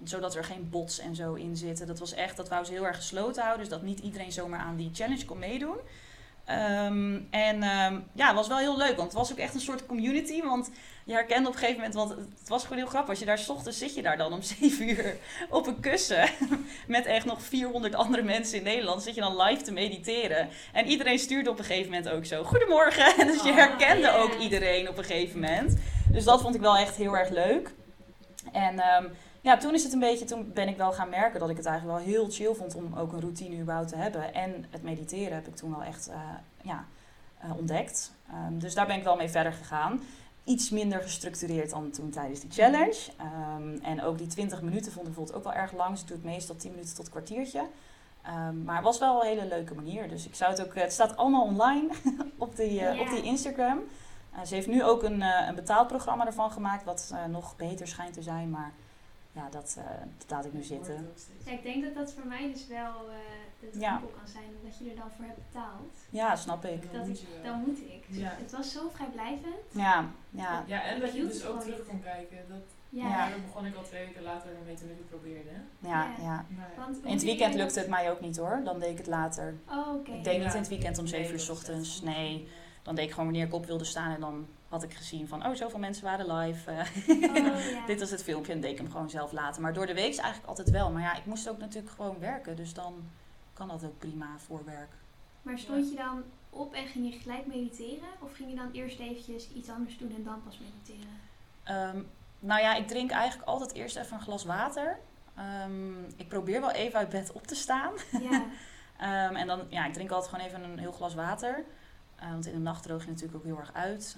zodat 0.05 0.35
er 0.35 0.45
geen 0.45 0.71
bots 0.71 0.99
en 0.99 1.15
zo 1.15 1.35
in 1.35 1.57
zitten. 1.57 1.87
Dat 1.87 1.99
was 1.99 2.15
echt, 2.15 2.37
dat 2.37 2.49
wou 2.49 2.65
ze 2.65 2.73
heel 2.73 2.87
erg 2.87 2.97
gesloten 2.97 3.43
houden. 3.43 3.65
Dus 3.65 3.75
dat 3.75 3.83
niet 3.83 4.01
iedereen 4.01 4.33
zomaar 4.33 4.61
aan 4.61 4.77
die 4.77 4.91
challenge 4.93 5.25
kon 5.25 5.39
meedoen. 5.39 5.79
En 7.31 7.63
ja, 8.13 8.27
het 8.27 8.35
was 8.35 8.49
wel 8.49 8.59
heel 8.59 8.77
leuk, 8.77 8.97
want 8.97 9.09
het 9.09 9.19
was 9.19 9.33
ook 9.33 9.39
echt 9.39 9.55
een 9.55 9.61
soort 9.61 9.87
community. 9.87 10.43
Want 10.43 10.71
je 11.05 11.13
herkende 11.13 11.49
op 11.49 11.55
een 11.55 11.61
gegeven 11.61 11.81
moment, 11.81 11.95
want 11.95 12.11
het 12.39 12.49
was 12.49 12.63
gewoon 12.63 12.79
heel 12.79 12.87
grappig. 12.87 13.11
Als 13.11 13.19
je 13.19 13.25
daar 13.25 13.39
's 13.39 13.49
ochtends 13.49 13.79
zit 13.79 13.95
je 13.95 14.03
daar 14.03 14.17
dan 14.17 14.33
om 14.33 14.43
7 14.61 14.89
uur 14.89 15.17
op 15.51 15.67
een 15.67 15.81
kussen 15.81 16.29
met 16.87 17.07
echt 17.07 17.27
nog 17.27 17.43
400 17.43 17.95
andere 17.95 18.23
mensen 18.23 18.59
in 18.59 18.65
Nederland. 18.65 19.03
Zit 19.03 19.15
je 19.15 19.21
dan 19.21 19.43
live 19.43 19.63
te 19.63 19.73
mediteren. 19.73 20.49
En 20.73 20.87
iedereen 20.87 21.19
stuurde 21.19 21.51
op 21.51 21.59
een 21.59 21.65
gegeven 21.65 21.91
moment 21.91 22.09
ook 22.09 22.25
zo: 22.25 22.45
Goedemorgen. 22.45 23.17
En 23.19 23.27
dus 23.33 23.43
je 23.43 23.51
Oh, 23.51 23.57
herkende 23.57 24.11
ook 24.11 24.35
iedereen 24.35 24.89
op 24.89 24.99
een 24.99 25.05
gegeven 25.05 25.41
moment. 25.41 25.77
Dus 26.09 26.25
dat 26.25 26.41
vond 26.41 26.55
ik 26.55 26.61
wel 26.61 26.77
echt 26.77 26.97
heel 26.97 27.17
erg 27.17 27.29
leuk. 27.29 27.71
En 28.53 28.79
ehm, 28.79 29.05
ja, 29.41 29.57
toen 29.57 29.75
is 29.75 29.83
het 29.83 29.93
een 29.93 29.99
beetje, 29.99 30.25
toen 30.25 30.53
ben 30.53 30.69
ik 30.69 30.77
wel 30.77 30.93
gaan 30.93 31.09
merken 31.09 31.41
dat 31.41 31.51
ik 31.51 31.57
het 31.57 31.67
eigenlijk 31.67 31.99
wel 31.99 32.07
heel 32.07 32.31
chill 32.31 32.55
vond 32.55 32.75
om 32.75 32.99
ook 32.99 33.13
een 33.13 33.21
routine 33.21 33.61
überhaupt 33.61 33.89
te 33.89 33.97
hebben. 33.97 34.35
En 34.35 34.67
het 34.71 34.83
mediteren 34.83 35.35
heb 35.35 35.47
ik 35.47 35.57
toen 35.57 35.71
wel 35.71 35.83
echt 35.83 36.09
eh, 36.09 36.17
ja, 36.63 36.85
eh, 37.39 37.57
ontdekt. 37.57 38.13
Ehm, 38.29 38.59
dus 38.59 38.75
daar 38.75 38.87
ben 38.87 38.97
ik 38.97 39.05
wel 39.05 39.17
mee 39.17 39.29
verder 39.29 39.53
gegaan. 39.53 40.03
Iets 40.45 40.71
minder 40.71 41.01
gestructureerd 41.01 41.71
dan 41.71 41.91
toen 41.91 42.11
tijdens 42.11 42.41
die 42.41 42.51
challenge. 42.51 42.97
Ehm, 43.17 43.79
en 43.83 44.03
ook 44.03 44.19
die 44.19 44.27
20 44.27 44.63
minuten 44.63 44.93
vond 44.93 45.07
ik 45.07 45.15
bijvoorbeeld 45.15 45.37
ook 45.37 45.53
wel 45.53 45.63
erg 45.63 45.73
lang. 45.73 45.91
Dus 45.91 46.01
ik 46.01 46.07
doe 46.07 46.17
het 46.17 46.27
meestal 46.27 46.57
10 46.57 46.71
minuten 46.71 46.95
tot 46.95 47.05
een 47.05 47.11
kwartiertje. 47.11 47.67
Ehm, 48.23 48.65
maar 48.65 48.75
het 48.75 48.85
was 48.85 48.99
wel 48.99 49.21
een 49.21 49.29
hele 49.29 49.47
leuke 49.47 49.75
manier. 49.75 50.09
Dus 50.09 50.27
ik 50.27 50.35
zou 50.35 50.51
het 50.51 50.63
ook, 50.65 50.75
het 50.75 50.93
staat 50.93 51.17
allemaal 51.17 51.43
online 51.45 51.89
op 52.39 52.57
die, 52.57 52.81
eh, 52.81 53.01
op 53.01 53.09
die 53.09 53.23
Instagram. 53.23 53.79
Eh, 54.33 54.45
ze 54.45 54.55
heeft 54.55 54.67
nu 54.67 54.85
ook 54.85 55.03
een, 55.03 55.23
eh, 55.23 55.47
een 55.49 55.55
betaalprogramma 55.55 56.27
ervan 56.27 56.51
gemaakt, 56.51 56.85
wat 56.85 57.11
eh, 57.13 57.25
nog 57.25 57.57
beter 57.57 57.87
schijnt 57.89 58.15
te 58.15 58.23
zijn. 58.23 58.51
Maar 58.51 58.73
ja, 59.33 59.49
dat, 59.51 59.75
eh, 59.79 59.85
dat 60.19 60.31
laat 60.31 60.45
ik 60.45 60.53
nu 60.53 60.63
zitten. 60.63 61.13
Ja, 61.45 61.53
ik 61.53 61.63
denk 61.63 61.85
dat 61.85 61.95
dat 61.95 62.13
voor 62.13 62.27
mij 62.27 62.53
dus 62.53 62.67
wel 62.67 62.93
de 63.73 63.79
Ja. 63.81 64.01
kan 64.19 64.29
zijn, 64.29 64.45
omdat 64.61 64.79
je 64.79 64.91
er 64.91 64.97
dan 64.97 65.11
voor 65.17 65.25
hebt 65.25 65.39
betaald. 65.53 65.95
Ja, 66.11 66.37
snap 66.37 66.65
ik. 66.65 66.93
Dat 66.93 67.09
ik, 67.09 67.21
dan 67.43 67.61
moet 67.67 67.79
ik. 67.79 68.05
Ja. 68.09 68.33
Het 68.43 68.53
was 68.53 68.73
zo 68.73 68.89
vrijblijvend. 68.93 69.65
Ja, 69.73 70.05
ja. 70.31 70.65
Ja, 70.67 70.83
en 70.83 71.01
dat 71.01 71.15
je 71.15 71.21
dus 71.21 71.35
het 71.35 71.43
ook 71.43 71.49
gewoon 71.49 71.63
terug 71.63 71.87
kon 71.87 72.03
kijken. 72.03 72.39
Dat, 72.49 72.63
Ja. 72.89 73.09
Ja. 73.09 73.29
Daar 73.29 73.41
begon 73.47 73.67
ik 73.67 73.75
al 73.77 73.83
twee 73.83 74.07
weken 74.07 74.23
later 74.23 74.51
mee 74.65 74.75
het 74.75 75.09
probeerde. 75.09 75.49
hè. 75.51 75.89
Ja, 75.89 76.09
Ja. 76.19 76.25
ja. 76.25 76.45
In 77.05 77.13
het 77.13 77.23
weekend 77.23 77.55
lukte 77.55 77.79
het 77.79 77.89
mij 77.89 78.11
ook 78.11 78.21
niet 78.21 78.37
hoor. 78.37 78.61
Dan 78.65 78.79
deed 78.79 78.91
ik 78.91 78.99
het 78.99 79.07
later. 79.07 79.55
dat? 79.67 79.77
Oh, 79.77 79.95
oké. 79.95 80.13
Ik 80.13 80.25
deed 80.25 80.43
niet 80.43 80.53
in 80.55 80.59
het 80.61 80.69
weekend 80.69 80.99
om 80.99 81.07
7 81.07 81.25
Nee, 81.25 81.33
uur 81.33 81.41
s 81.41 81.47
dat 81.47 81.57
ochtends. 81.57 82.03
Nee. 82.03 82.49
Dan 82.83 82.95
deed 82.95 83.05
ik 83.05 83.11
gewoon 83.11 83.25
wanneer 83.27 83.47
ik 83.47 83.53
op 83.55 83.67
wilde 83.67 83.85
staan. 83.85 84.15
En 84.15 84.21
dan 84.21 84.47
had 84.69 84.83
ik 84.83 84.95
gezien 84.95 85.29
van, 85.29 85.47
oh, 85.47 85.55
zoveel 85.55 85.79
mensen 85.79 86.05
waren 86.05 86.35
live. 86.37 86.71
Oh, 86.71 87.21
ja. 87.21 87.87
Dit 87.87 88.01
was 88.01 88.11
het 88.11 88.23
filmpje 88.23 88.53
en 88.53 88.61
deed 88.61 88.71
ik 88.71 88.79
hem 88.79 88.91
gewoon 88.91 89.11
zelf 89.11 89.33
laten. 89.33 89.63
Maar 89.63 89.73
door 89.73 89.87
de 89.87 89.95
week 89.95 90.09
is 90.09 90.17
eigenlijk 90.19 90.49
altijd 90.49 90.71
wel. 90.71 90.91
Maar 90.91 91.03
ja, 91.03 91.17
ik 91.17 91.27
moest 91.27 91.49
ook 91.49 91.59
natuurlijk 91.59 91.95
gewoon 91.95 92.19
werken. 92.19 92.57
Dus 92.57 92.75
dan 92.75 92.95
kan 93.55 93.69
dat 93.69 93.85
ook 93.85 93.99
prima 93.99 94.39
voor 94.39 94.65
werk. 94.65 94.91
Maar 95.43 95.59
stond 95.59 95.91
je 95.91 95.97
dan 95.97 96.23
op 96.51 96.75
en 96.75 96.87
ging 96.87 97.13
je 97.13 97.21
gelijk 97.21 97.47
mediteren? 97.47 98.09
Of 98.21 98.35
ging 98.35 98.51
je 98.51 98.57
dan 98.57 98.71
eerst 98.73 98.99
eventjes 98.99 99.53
iets 99.53 99.69
anders 99.69 99.99
doen 99.99 100.15
en 100.15 100.25
dan 100.25 100.43
pas 100.43 100.59
mediteren? 100.59 101.21
Ehm, 101.63 102.03
nou 102.39 102.61
ja, 102.61 102.75
ik 102.75 102.89
drink 102.89 103.11
eigenlijk 103.11 103.49
altijd 103.49 103.73
eerst 103.73 103.97
even 103.97 104.17
een 104.17 104.23
glas 104.23 104.45
water. 104.45 104.99
Ehm, 105.37 106.05
ik 106.17 106.29
probeer 106.29 106.61
wel 106.61 106.71
even 106.71 106.99
uit 106.99 107.09
bed 107.09 107.33
op 107.33 107.47
te 107.47 107.55
staan. 107.55 107.93
Ja. 108.21 108.45
Ehm, 108.99 109.35
en 109.35 109.47
dan, 109.47 109.61
ja, 109.69 109.87
ik 109.87 109.93
drink 109.93 110.11
altijd 110.11 110.31
gewoon 110.31 110.47
even 110.47 110.63
een 110.63 110.79
heel 110.79 110.93
glas 110.93 111.15
water. 111.15 111.65
Eh, 112.17 112.31
want 112.31 112.47
in 112.47 112.53
de 112.53 112.59
nacht 112.59 112.83
droog 112.83 113.05
je 113.05 113.11
natuurlijk 113.11 113.37
ook 113.37 113.45
heel 113.45 113.59
erg 113.59 113.73
uit. 113.73 114.17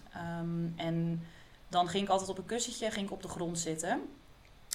En 0.77 1.23
dan 1.69 1.89
ging 1.89 2.03
ik 2.03 2.09
altijd 2.09 2.31
op 2.31 2.39
een 2.39 2.47
kussentje, 2.47 2.91
ging 2.91 3.07
ik 3.07 3.13
op 3.13 3.23
de 3.23 3.29
grond 3.29 3.59
zitten. 3.59 4.09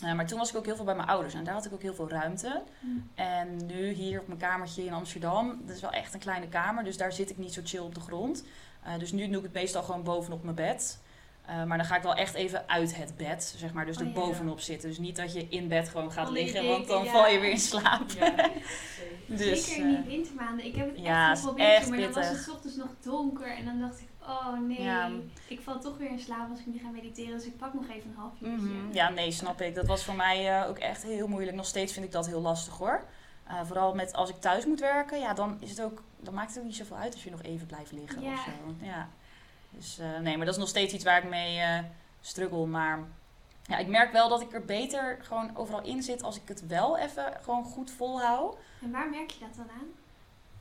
Eh, 0.04 0.14
maar 0.14 0.28
toen 0.28 0.38
was 0.38 0.50
ik 0.50 0.56
ook 0.56 0.66
heel 0.66 0.76
veel 0.76 0.86
bij 0.86 0.96
mijn 0.96 1.08
ouders 1.08 1.34
en 1.34 1.44
daar 1.44 1.54
had 1.54 1.66
ik 1.66 1.74
ook 1.74 1.82
heel 1.82 1.94
veel 1.94 2.10
ruimte. 2.10 2.62
Hm. 2.80 2.88
En 3.16 3.66
nu 3.66 3.90
hier 3.90 4.20
op 4.20 4.28
mijn 4.28 4.40
kamertje 4.40 4.86
in 4.86 4.94
Amsterdam, 4.94 5.62
dat 5.66 5.76
is 5.76 5.82
wel 5.82 5.92
echt 5.92 6.14
een 6.14 6.20
kleine 6.20 6.48
kamer, 6.48 6.84
dus 6.84 6.98
daar 6.98 7.12
zit 7.12 7.30
ik 7.30 7.38
niet 7.38 7.54
zo 7.54 7.62
chill 7.64 7.80
op 7.80 7.96
de 7.96 8.02
grond. 8.02 8.44
Eh, 8.84 9.00
dus 9.00 9.12
nu 9.12 9.28
doe 9.28 9.38
ik 9.38 9.44
het 9.44 9.54
meestal 9.54 9.84
gewoon 9.84 10.04
bovenop 10.04 10.44
mijn 10.44 10.56
bed. 10.56 11.00
Eh, 11.46 11.64
maar 11.64 11.78
dan 11.78 11.86
ga 11.86 11.96
ik 11.96 12.04
wel 12.04 12.16
echt 12.16 12.34
even 12.34 12.70
uit 12.70 12.96
het 12.96 13.18
bed, 13.18 13.54
zeg 13.58 13.74
maar, 13.74 13.86
dus 13.86 13.96
Oh 13.96 14.02
er 14.02 14.08
ja. 14.08 14.14
bovenop 14.14 14.60
zitten. 14.60 14.90
Dus 14.90 14.98
niet 14.98 15.16
dat 15.16 15.34
je 15.34 15.48
in 15.50 15.68
bed 15.68 15.90
gewoon 15.90 16.12
gaat 16.12 16.28
je 16.28 16.34
liggen, 16.34 16.68
want 16.68 16.88
dan 16.88 17.04
ja. 17.04 17.12
val 17.12 17.28
je 17.28 17.40
weer 17.40 17.52
in 17.52 17.60
slaap. 17.60 18.10
Ja. 18.20 18.34
Dus, 19.26 19.66
Zeker 19.66 19.84
in 19.84 19.90
die 19.90 20.18
wintermaanden. 20.18 20.66
Ik 20.66 20.76
heb 20.76 20.96
het 20.96 21.00
ja, 21.00 21.32
echt 21.32 21.40
geprobeerd, 21.40 21.90
maar 21.90 22.00
dan 22.00 22.12
was 22.12 22.30
het 22.30 22.50
ochtends 22.50 22.76
nog 22.76 22.88
donker. 23.02 23.56
En 23.56 23.66
dan 23.66 23.80
dacht 23.80 24.00
ik, 24.00 24.08
oh 24.28 24.60
nee, 24.68 24.82
Ja. 24.82 25.10
ik 25.48 25.62
val 25.62 25.80
toch 25.80 25.98
weer 25.98 26.10
in 26.10 26.20
slaap 26.20 26.50
als 26.50 26.60
ik 26.60 26.66
nu 26.66 26.80
ga 26.80 26.90
mediteren. 26.90 27.32
Dus 27.38 27.46
ik 27.46 27.58
pak 27.58 27.74
nog 27.74 27.90
even 27.90 28.10
een 28.10 28.16
half 28.18 28.34
uurtje. 28.42 28.68
Mhm. 28.68 28.94
Ja, 28.94 29.10
nee, 29.10 29.32
snap 29.32 29.62
ik. 29.62 29.76
Dat 29.76 29.88
was 29.88 30.04
voor 30.04 30.16
mij 30.16 30.60
eh, 30.62 30.70
ook 30.70 30.78
echt 30.78 31.04
heel 31.04 31.28
moeilijk. 31.28 31.56
Nog 31.58 31.66
steeds 31.66 31.94
vind 31.94 32.06
ik 32.06 32.12
dat 32.12 32.28
heel 32.28 32.42
lastig 32.42 32.78
hoor. 32.78 33.04
Eh, 33.44 33.60
vooral 33.66 33.96
met 33.96 34.14
als 34.14 34.30
ik 34.30 34.36
thuis 34.40 34.66
moet 34.66 34.80
werken, 34.80 35.20
ja, 35.20 35.34
dan, 35.34 35.58
is 35.60 35.70
het 35.70 35.82
ook, 35.82 36.04
dan 36.20 36.34
maakt 36.34 36.50
het 36.50 36.60
ook 36.60 36.66
niet 36.66 36.76
zoveel 36.76 36.96
uit 36.98 37.14
als 37.14 37.24
je 37.24 37.30
nog 37.32 37.42
even 37.42 37.68
blijft 37.68 37.92
liggen 37.92 38.22
Ja. 38.22 38.34
of 38.34 38.40
zo. 38.40 38.52
Ja. 38.86 39.08
Dus 39.70 40.00
eh, 40.00 40.20
nee, 40.20 40.38
maar 40.38 40.46
dat 40.46 40.54
is 40.56 40.60
nog 40.62 40.70
steeds 40.70 40.94
iets 40.94 41.04
waar 41.04 41.24
ik 41.24 41.30
mee 41.30 41.84
struggle. 42.22 42.66
Maar 42.66 43.00
ja, 43.64 43.78
ik 43.78 43.88
merk 43.88 44.12
wel 44.12 44.30
dat 44.30 44.42
ik 44.42 44.54
er 44.54 44.66
beter 44.66 45.18
gewoon 45.22 45.58
overal 45.58 45.82
in 45.84 46.04
zit 46.04 46.24
als 46.24 46.36
ik 46.36 46.48
het 46.48 46.68
wel 46.68 46.98
even 46.98 47.34
gewoon 47.42 47.64
goed 47.64 47.92
volhoud. 47.92 48.58
En 48.82 48.92
waar 48.92 49.10
merk 49.10 49.32
je 49.32 49.40
dat 49.40 49.56
dan 49.56 49.70
aan? 49.70 49.88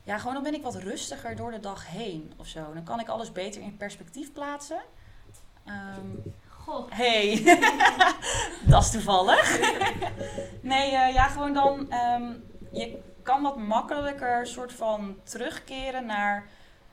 Ja, 0.03 0.17
gewoon 0.17 0.33
dan 0.33 0.43
ben 0.43 0.53
ik 0.53 0.63
wat 0.63 0.75
rustiger 0.75 1.35
door 1.35 1.51
de 1.51 1.59
dag 1.59 1.87
heen 1.87 2.33
of 2.37 2.47
zo. 2.47 2.73
Dan 2.73 2.83
kan 2.83 2.99
ik 2.99 3.07
alles 3.07 3.31
beter 3.31 3.61
in 3.61 3.77
perspectief 3.77 4.31
plaatsen. 4.33 4.81
Ehm, 5.65 6.07
Goh. 6.47 6.91
Hey, 6.91 7.43
dat 8.71 8.83
is 8.83 8.91
toevallig. 8.91 9.59
nee, 10.61 10.91
eh, 10.91 11.13
ja, 11.13 11.27
gewoon 11.27 11.53
dan. 11.53 11.91
ehm, 11.91 12.33
je 12.71 12.99
kan 13.23 13.41
wat 13.41 13.57
makkelijker 13.57 14.47
soort 14.47 14.73
van 14.73 15.15
terugkeren 15.23 16.05
naar. 16.05 16.47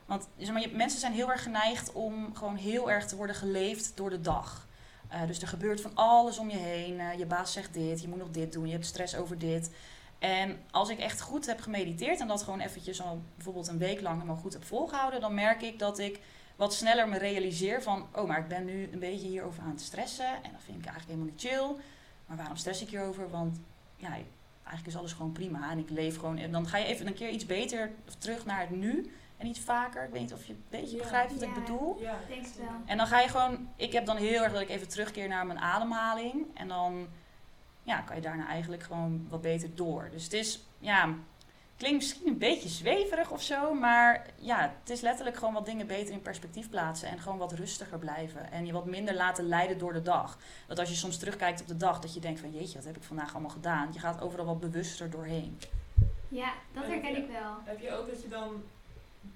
Want 0.06 0.28
zeg 0.36 0.52
maar, 0.52 0.60
je, 0.60 0.76
mensen 0.76 1.00
zijn 1.00 1.12
heel 1.12 1.30
erg 1.30 1.42
geneigd 1.42 1.92
om 1.92 2.34
gewoon 2.36 2.56
heel 2.56 2.90
erg 2.90 3.06
te 3.06 3.16
worden 3.16 3.36
geleefd 3.36 3.92
door 3.96 4.10
de 4.10 4.20
dag. 4.20 4.66
Eh, 5.08 5.26
dus 5.26 5.42
er 5.42 5.48
gebeurt 5.48 5.80
van 5.80 5.94
alles 5.94 6.38
om 6.38 6.50
je 6.50 6.56
heen. 6.56 7.00
Eh, 7.00 7.18
je 7.18 7.26
baas 7.26 7.52
zegt 7.52 7.74
dit, 7.74 8.00
je 8.00 8.08
moet 8.08 8.18
nog 8.18 8.30
dit 8.30 8.52
doen, 8.52 8.66
je 8.66 8.72
hebt 8.72 8.86
stress 8.86 9.16
over 9.16 9.38
dit. 9.38 9.70
En 10.18 10.58
als 10.70 10.88
ik 10.88 10.98
echt 10.98 11.20
goed 11.20 11.46
heb 11.46 11.60
gemediteerd 11.60 12.20
en 12.20 12.28
dat 12.28 12.42
gewoon 12.42 12.60
eventjes 12.60 13.02
al 13.02 13.22
bijvoorbeeld 13.34 13.68
een 13.68 13.78
week 13.78 14.00
lang 14.00 14.14
helemaal 14.14 14.40
goed 14.42 14.52
heb 14.52 14.64
volgehouden, 14.64 15.20
dan 15.20 15.34
merk 15.34 15.62
ik 15.62 15.78
dat 15.78 15.98
ik 15.98 16.20
wat 16.56 16.74
sneller 16.74 17.08
me 17.08 17.18
realiseer 17.18 17.82
van, 17.82 18.06
oh, 18.14 18.28
maar 18.28 18.38
ik 18.38 18.48
ben 18.48 18.64
nu 18.64 18.88
een 18.92 18.98
beetje 18.98 19.26
hierover 19.28 19.62
aan 19.62 19.70
het 19.70 19.80
stressen. 19.80 20.26
En 20.42 20.52
dat 20.52 20.62
vind 20.64 20.78
ik 20.78 20.86
eigenlijk 20.86 21.06
helemaal 21.06 21.26
niet 21.32 21.40
chill. 21.40 21.84
Maar 22.26 22.36
waarom 22.36 22.56
stress 22.56 22.82
ik 22.82 22.88
hierover? 22.88 23.30
Want 23.30 23.60
ja, 23.96 24.08
eigenlijk 24.08 24.86
is 24.86 24.96
alles 24.96 25.12
gewoon 25.12 25.32
prima. 25.32 25.70
En 25.70 25.78
ik 25.78 25.90
leef 25.90 26.16
gewoon. 26.18 26.38
En 26.38 26.52
dan 26.52 26.66
ga 26.66 26.76
je 26.78 26.84
even 26.84 27.06
een 27.06 27.14
keer 27.14 27.30
iets 27.30 27.46
beter 27.46 27.90
terug 28.18 28.44
naar 28.44 28.60
het 28.60 28.70
nu. 28.70 29.12
En 29.36 29.46
iets 29.46 29.60
vaker. 29.60 30.04
Ik 30.04 30.10
weet 30.10 30.20
niet 30.20 30.32
of 30.32 30.46
je 30.46 30.52
een 30.52 30.64
beetje 30.70 30.96
Ja. 30.96 31.02
begrijpt 31.02 31.32
wat 31.32 31.42
ik 31.42 31.54
bedoel. 31.54 31.96
Ja, 32.00 32.18
denk 32.28 32.46
wel. 32.46 32.66
En 32.86 32.96
dan 32.96 33.06
ga 33.06 33.20
je 33.20 33.28
gewoon. 33.28 33.68
Ik 33.76 33.92
heb 33.92 34.06
dan 34.06 34.16
heel 34.16 34.42
erg 34.42 34.52
dat 34.52 34.60
ik 34.62 34.68
even 34.68 34.88
terugkeer 34.88 35.28
naar 35.28 35.46
mijn 35.46 35.58
ademhaling. 35.58 36.46
En 36.54 36.68
dan 36.68 37.06
ja, 37.88 38.00
kan 38.00 38.16
je 38.16 38.22
daarna 38.22 38.46
eigenlijk 38.46 38.82
gewoon 38.82 39.26
wat 39.28 39.40
beter 39.40 39.74
door. 39.74 40.08
Dus 40.10 40.24
het 40.24 40.32
is. 40.32 40.66
Ja, 40.78 41.14
klinkt 41.76 41.96
misschien 41.96 42.28
een 42.28 42.38
beetje 42.38 42.68
zweverig 42.68 43.30
of 43.30 43.42
zo. 43.42 43.74
Maar 43.74 44.26
ja, 44.36 44.74
het 44.80 44.90
is 44.90 45.00
letterlijk 45.00 45.36
gewoon 45.36 45.54
wat 45.54 45.66
dingen 45.66 45.86
beter 45.86 46.14
in 46.14 46.22
perspectief 46.22 46.70
plaatsen. 46.70 47.08
En 47.08 47.18
gewoon 47.18 47.38
wat 47.38 47.52
rustiger 47.52 47.98
blijven. 47.98 48.52
En 48.52 48.66
je 48.66 48.72
wat 48.72 48.86
minder 48.86 49.14
laten 49.14 49.48
leiden 49.48 49.78
door 49.78 49.92
de 49.92 50.02
dag. 50.02 50.38
Dat 50.66 50.78
als 50.78 50.88
je 50.88 50.94
soms 50.94 51.18
terugkijkt 51.18 51.60
op 51.60 51.66
de 51.66 51.76
dag, 51.76 52.00
dat 52.00 52.14
je 52.14 52.20
denkt 52.20 52.40
van 52.40 52.52
jeetje, 52.52 52.76
wat 52.76 52.86
heb 52.86 52.96
ik 52.96 53.02
vandaag 53.02 53.32
allemaal 53.32 53.50
gedaan. 53.50 53.88
Je 53.92 53.98
gaat 53.98 54.20
overal 54.20 54.46
wat 54.46 54.60
bewuster 54.60 55.10
doorheen. 55.10 55.58
Ja, 56.28 56.52
dat 56.74 56.84
En 56.84 56.90
herken 56.90 57.16
ik 57.16 57.28
wel. 57.28 57.54
Heb 57.64 57.80
je 57.80 57.92
ook 57.92 58.08
dat 58.08 58.22
je 58.22 58.28
dan 58.28 58.62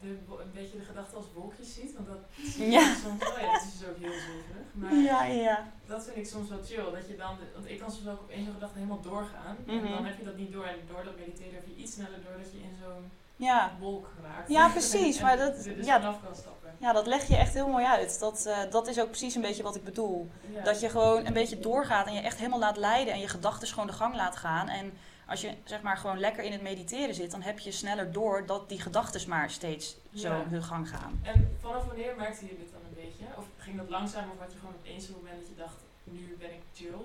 de, 0.00 0.08
een 0.44 0.52
beetje 0.54 0.78
de 0.78 0.84
gedachte 0.84 1.16
als 1.16 1.24
wolkjes 1.34 1.74
ziet? 1.74 1.94
Want 1.94 2.06
dat 2.08 2.18
Ja. 2.56 2.80
is 2.92 3.00
soms 3.02 3.18
wel, 3.24 3.38
ja, 3.40 3.52
dat 3.52 3.62
is 3.62 3.78
dus 3.78 3.88
ook 3.88 3.98
heel 3.98 4.18
zweverig. 4.26 4.66
Maar 4.72 4.94
Ja, 4.94 5.24
ja. 5.24 5.66
dat 5.86 6.04
vind 6.04 6.16
ik 6.16 6.26
soms 6.26 6.48
wel 6.48 6.62
chill. 6.64 6.90
Dat 6.92 7.08
je 7.08 7.16
dan, 7.16 7.36
want 7.54 7.70
ik 7.70 7.78
kan 7.78 7.90
soms 7.92 8.08
ook 8.08 8.20
op 8.20 8.30
één 8.30 8.44
zo'n 8.44 8.54
gedachte 8.54 8.78
helemaal 8.78 9.00
doorgaan. 9.00 9.56
Mhm. 9.66 9.84
En 9.86 9.92
dan 9.92 10.04
heb 10.04 10.18
je 10.18 10.24
dat 10.24 10.36
niet 10.36 10.52
door. 10.52 10.64
En 10.64 10.76
door 10.88 11.04
dat 11.04 11.16
mediteren 11.18 11.54
heb 11.54 11.66
je 11.66 11.74
iets 11.82 11.92
sneller 11.92 12.18
door 12.24 12.36
dat 12.42 12.52
je 12.52 12.58
in 12.58 12.76
zo'n 12.82 13.10
Ja. 13.36 13.72
wolk 13.80 14.06
raakt. 14.22 14.48
Ja, 14.50 14.68
precies, 14.68 15.16
En 15.18 15.22
maar 15.22 15.36
dat- 15.36 15.62
dus 15.64 15.86
ja. 15.86 15.98
kan 15.98 16.14
stappen. 16.36 16.60
Ja, 16.78 16.92
dat 16.92 17.06
leg 17.06 17.28
je 17.28 17.36
echt 17.36 17.54
heel 17.54 17.68
mooi 17.68 17.84
uit. 17.84 18.18
Dat, 18.20 18.46
eh, 18.46 18.58
dat 18.70 18.86
is 18.88 19.00
ook 19.00 19.08
precies 19.08 19.34
een 19.34 19.40
beetje 19.42 19.62
wat 19.62 19.76
ik 19.76 19.84
bedoel. 19.84 20.30
Ja. 20.52 20.62
Dat 20.62 20.80
je 20.80 20.88
gewoon 20.88 21.26
een 21.26 21.32
beetje 21.32 21.58
doorgaat 21.60 22.06
en 22.06 22.12
je 22.14 22.20
echt 22.20 22.36
helemaal 22.38 22.58
laat 22.58 22.76
leiden 22.76 23.14
en 23.14 23.20
je 23.20 23.28
gedachten 23.28 23.68
gewoon 23.68 23.86
de 23.86 23.92
gang 23.92 24.14
laat 24.14 24.36
gaan. 24.36 24.68
En 24.68 24.92
als 25.32 25.40
je 25.40 25.54
zeg 25.64 25.82
maar 25.82 25.96
gewoon 25.96 26.18
lekker 26.18 26.44
in 26.44 26.52
het 26.52 26.62
mediteren 26.62 27.14
zit, 27.14 27.30
dan 27.30 27.42
heb 27.42 27.58
je 27.58 27.70
sneller 27.70 28.12
door 28.12 28.46
dat 28.46 28.68
die 28.68 28.80
gedachten 28.80 29.28
maar 29.28 29.50
steeds 29.50 29.96
zo 30.14 30.32
hun 30.48 30.62
gang 30.62 30.88
gaan. 30.88 31.20
En 31.22 31.56
vanaf 31.60 31.84
wanneer 31.84 32.14
merkte 32.16 32.44
je 32.44 32.56
dit 32.58 32.72
dan 32.72 32.80
een 32.88 32.94
beetje? 32.94 33.24
Of 33.36 33.44
ging 33.56 33.76
dat 33.76 33.88
langzaam 33.88 34.30
of 34.30 34.38
had 34.38 34.52
je 34.52 34.58
gewoon 34.58 34.74
opeens 34.74 35.08
een 35.08 35.14
moment 35.14 35.38
dat 35.40 35.48
je 35.48 35.54
dacht, 35.54 35.76
nu 36.04 36.36
ben 36.38 36.50
ik 36.50 36.60
chill? 36.74 37.00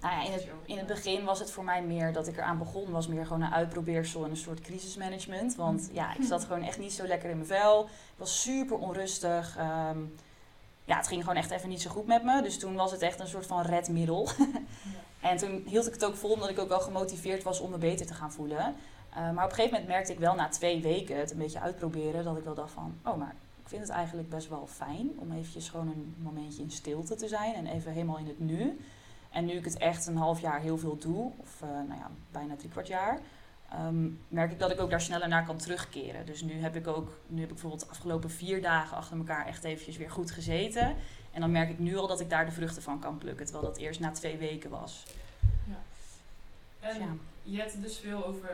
Nou 0.00 0.14
ja, 0.14 0.24
in, 0.24 0.32
het, 0.32 0.46
in 0.64 0.78
het 0.78 0.86
begin 0.86 1.24
was 1.24 1.38
het 1.38 1.50
voor 1.50 1.64
mij 1.64 1.82
meer 1.82 2.12
dat 2.12 2.28
ik 2.28 2.36
eraan 2.36 2.58
begon, 2.58 2.90
was 2.90 3.06
meer 3.06 3.26
gewoon 3.26 3.42
een 3.42 3.52
uitprobeersel 3.52 4.24
en 4.24 4.30
een 4.30 4.36
soort 4.36 4.60
crisismanagement. 4.60 5.54
Want 5.54 5.88
ja, 5.92 6.14
ik 6.14 6.24
zat 6.24 6.44
gewoon 6.44 6.62
echt 6.62 6.78
niet 6.78 6.92
zo 6.92 7.06
lekker 7.06 7.30
in 7.30 7.36
mijn 7.36 7.48
vel. 7.48 7.82
Ik 7.84 8.16
was 8.16 8.42
super 8.42 8.76
onrustig. 8.76 9.56
Ehm, 9.56 9.98
ja, 10.84 10.96
het 10.96 11.06
ging 11.06 11.20
gewoon 11.22 11.36
echt 11.36 11.50
even 11.50 11.68
niet 11.68 11.82
zo 11.82 11.90
goed 11.90 12.06
met 12.06 12.24
me. 12.24 12.42
Dus 12.42 12.58
toen 12.58 12.74
was 12.74 12.90
het 12.90 13.02
echt 13.02 13.20
een 13.20 13.28
soort 13.28 13.46
van 13.46 13.62
redmiddel. 13.62 14.28
En 15.20 15.36
toen 15.36 15.62
hield 15.66 15.86
ik 15.86 15.92
het 15.92 16.04
ook 16.04 16.16
vol, 16.16 16.32
omdat 16.32 16.50
ik 16.50 16.58
ook 16.58 16.68
wel 16.68 16.80
gemotiveerd 16.80 17.42
was 17.42 17.60
om 17.60 17.70
me 17.70 17.78
beter 17.78 18.06
te 18.06 18.14
gaan 18.14 18.32
voelen. 18.32 18.74
Eh, 19.10 19.16
maar 19.16 19.44
op 19.44 19.50
een 19.50 19.56
gegeven 19.56 19.70
moment 19.70 19.88
merkte 19.88 20.12
ik 20.12 20.18
wel 20.18 20.34
na 20.34 20.48
twee 20.48 20.82
weken 20.82 21.18
het 21.18 21.30
een 21.30 21.38
beetje 21.38 21.60
uitproberen, 21.60 22.24
dat 22.24 22.36
ik 22.36 22.44
wel 22.44 22.54
dacht 22.54 22.72
van, 22.72 22.94
oh 23.04 23.16
maar 23.16 23.34
ik 23.62 23.68
vind 23.68 23.82
het 23.82 23.90
eigenlijk 23.90 24.28
best 24.28 24.48
wel 24.48 24.66
fijn 24.66 25.10
om 25.18 25.32
eventjes 25.32 25.68
gewoon 25.68 25.88
een 25.88 26.14
momentje 26.18 26.62
in 26.62 26.70
stilte 26.70 27.14
te 27.14 27.28
zijn 27.28 27.54
en 27.54 27.66
even 27.66 27.92
helemaal 27.92 28.18
in 28.18 28.26
het 28.26 28.38
nu. 28.38 28.80
En 29.30 29.44
nu 29.44 29.52
ik 29.52 29.64
het 29.64 29.78
echt 29.78 30.06
een 30.06 30.16
half 30.16 30.40
jaar 30.40 30.60
heel 30.60 30.78
veel 30.78 30.96
doe, 30.96 31.32
of 31.36 31.62
eh, 31.62 31.68
nou 31.68 31.98
ja, 31.98 32.10
bijna 32.30 32.56
drie 32.56 32.70
kwart 32.70 32.86
jaar, 32.86 33.20
ehm, 33.70 34.08
merk 34.28 34.52
ik 34.52 34.58
dat 34.58 34.70
ik 34.70 34.80
ook 34.80 34.90
daar 34.90 35.00
sneller 35.00 35.28
naar 35.28 35.44
kan 35.44 35.56
terugkeren. 35.56 36.26
Dus 36.26 36.42
nu 36.42 36.52
heb 36.52 36.76
ik 36.76 36.86
ook, 36.86 37.18
nu 37.26 37.40
heb 37.40 37.48
ik 37.48 37.54
bijvoorbeeld 37.54 37.82
de 37.82 37.90
afgelopen 37.90 38.30
vier 38.30 38.62
dagen 38.62 38.96
achter 38.96 39.16
elkaar 39.16 39.46
echt 39.46 39.64
eventjes 39.64 39.96
weer 39.96 40.10
goed 40.10 40.30
gezeten. 40.30 40.96
En 41.32 41.40
dan 41.40 41.50
merk 41.50 41.70
ik 41.70 41.78
nu 41.78 41.96
al 41.96 42.06
dat 42.06 42.20
ik 42.20 42.30
daar 42.30 42.44
de 42.44 42.52
vruchten 42.52 42.82
van 42.82 42.98
kan 42.98 43.18
plukken, 43.18 43.46
terwijl 43.46 43.66
dat 43.66 43.76
eerst 43.76 44.00
na 44.00 44.10
twee 44.10 44.36
weken 44.36 44.70
was. 44.70 45.04
En 46.80 46.98
Ja. 46.98 47.06
je 47.42 47.58
hebt 47.58 47.72
het 47.72 47.82
dus 47.82 47.98
veel 47.98 48.24
over 48.26 48.50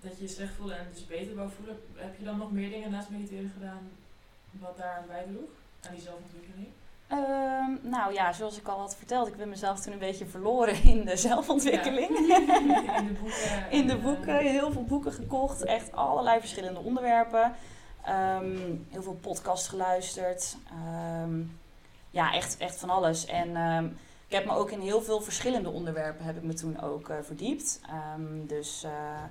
dat 0.00 0.16
je 0.16 0.22
je 0.22 0.28
slecht 0.28 0.52
voelde 0.54 0.74
en 0.74 0.86
dus 0.92 1.06
beter 1.06 1.34
wou 1.34 1.50
voelen. 1.56 1.80
Heb 1.94 2.18
je 2.18 2.24
dan 2.24 2.38
nog 2.38 2.52
meer 2.52 2.70
dingen 2.70 2.90
naast 2.90 3.10
mediteren 3.10 3.50
gedaan 3.54 3.90
wat 4.50 4.76
daaraan 4.76 5.06
bijdroeg? 5.06 5.48
Aan 5.86 5.94
die 5.94 6.02
zelfontwikkeling? 6.02 6.66
Ehm, 7.08 7.88
nou 7.90 8.12
ja, 8.12 8.32
zoals 8.32 8.58
ik 8.58 8.68
al 8.68 8.78
had 8.78 8.96
verteld, 8.96 9.28
ik 9.28 9.36
ben 9.36 9.48
mezelf 9.48 9.80
toen 9.80 9.92
een 9.92 9.98
beetje 9.98 10.26
verloren 10.26 10.82
in 10.82 11.04
de 11.04 11.16
zelfontwikkeling. 11.16 12.08
In 12.98 13.06
de 13.06 13.16
boeken. 13.20 13.70
In 13.70 13.86
de 13.86 13.92
en, 13.92 13.98
eh, 13.98 14.04
boeken, 14.04 14.38
heel 14.38 14.72
veel 14.72 14.84
boeken 14.84 15.12
gekocht, 15.12 15.64
echt 15.64 15.92
allerlei 15.92 16.40
verschillende 16.40 16.80
onderwerpen. 16.80 17.54
Ehm, 18.04 18.56
heel 18.90 19.02
veel 19.02 19.18
podcasts 19.20 19.68
geluisterd. 19.68 20.56
Ehm, 20.70 21.40
ja, 22.14 22.32
echt, 22.32 22.56
echt 22.56 22.76
van 22.76 22.90
alles. 22.90 23.26
En 23.26 23.56
ehm, 23.56 23.84
ik 24.26 24.34
heb 24.34 24.44
me 24.44 24.52
ook 24.52 24.70
in 24.70 24.80
heel 24.80 25.02
veel 25.02 25.20
verschillende 25.20 25.68
onderwerpen 25.68 26.24
heb 26.24 26.36
ik 26.36 26.42
me 26.42 26.54
toen 26.54 26.80
ook 26.80 27.08
eh, 27.08 27.16
verdiept. 27.22 27.80
Ehm, 27.88 28.46
dus 28.46 28.84
eh, 28.84 29.22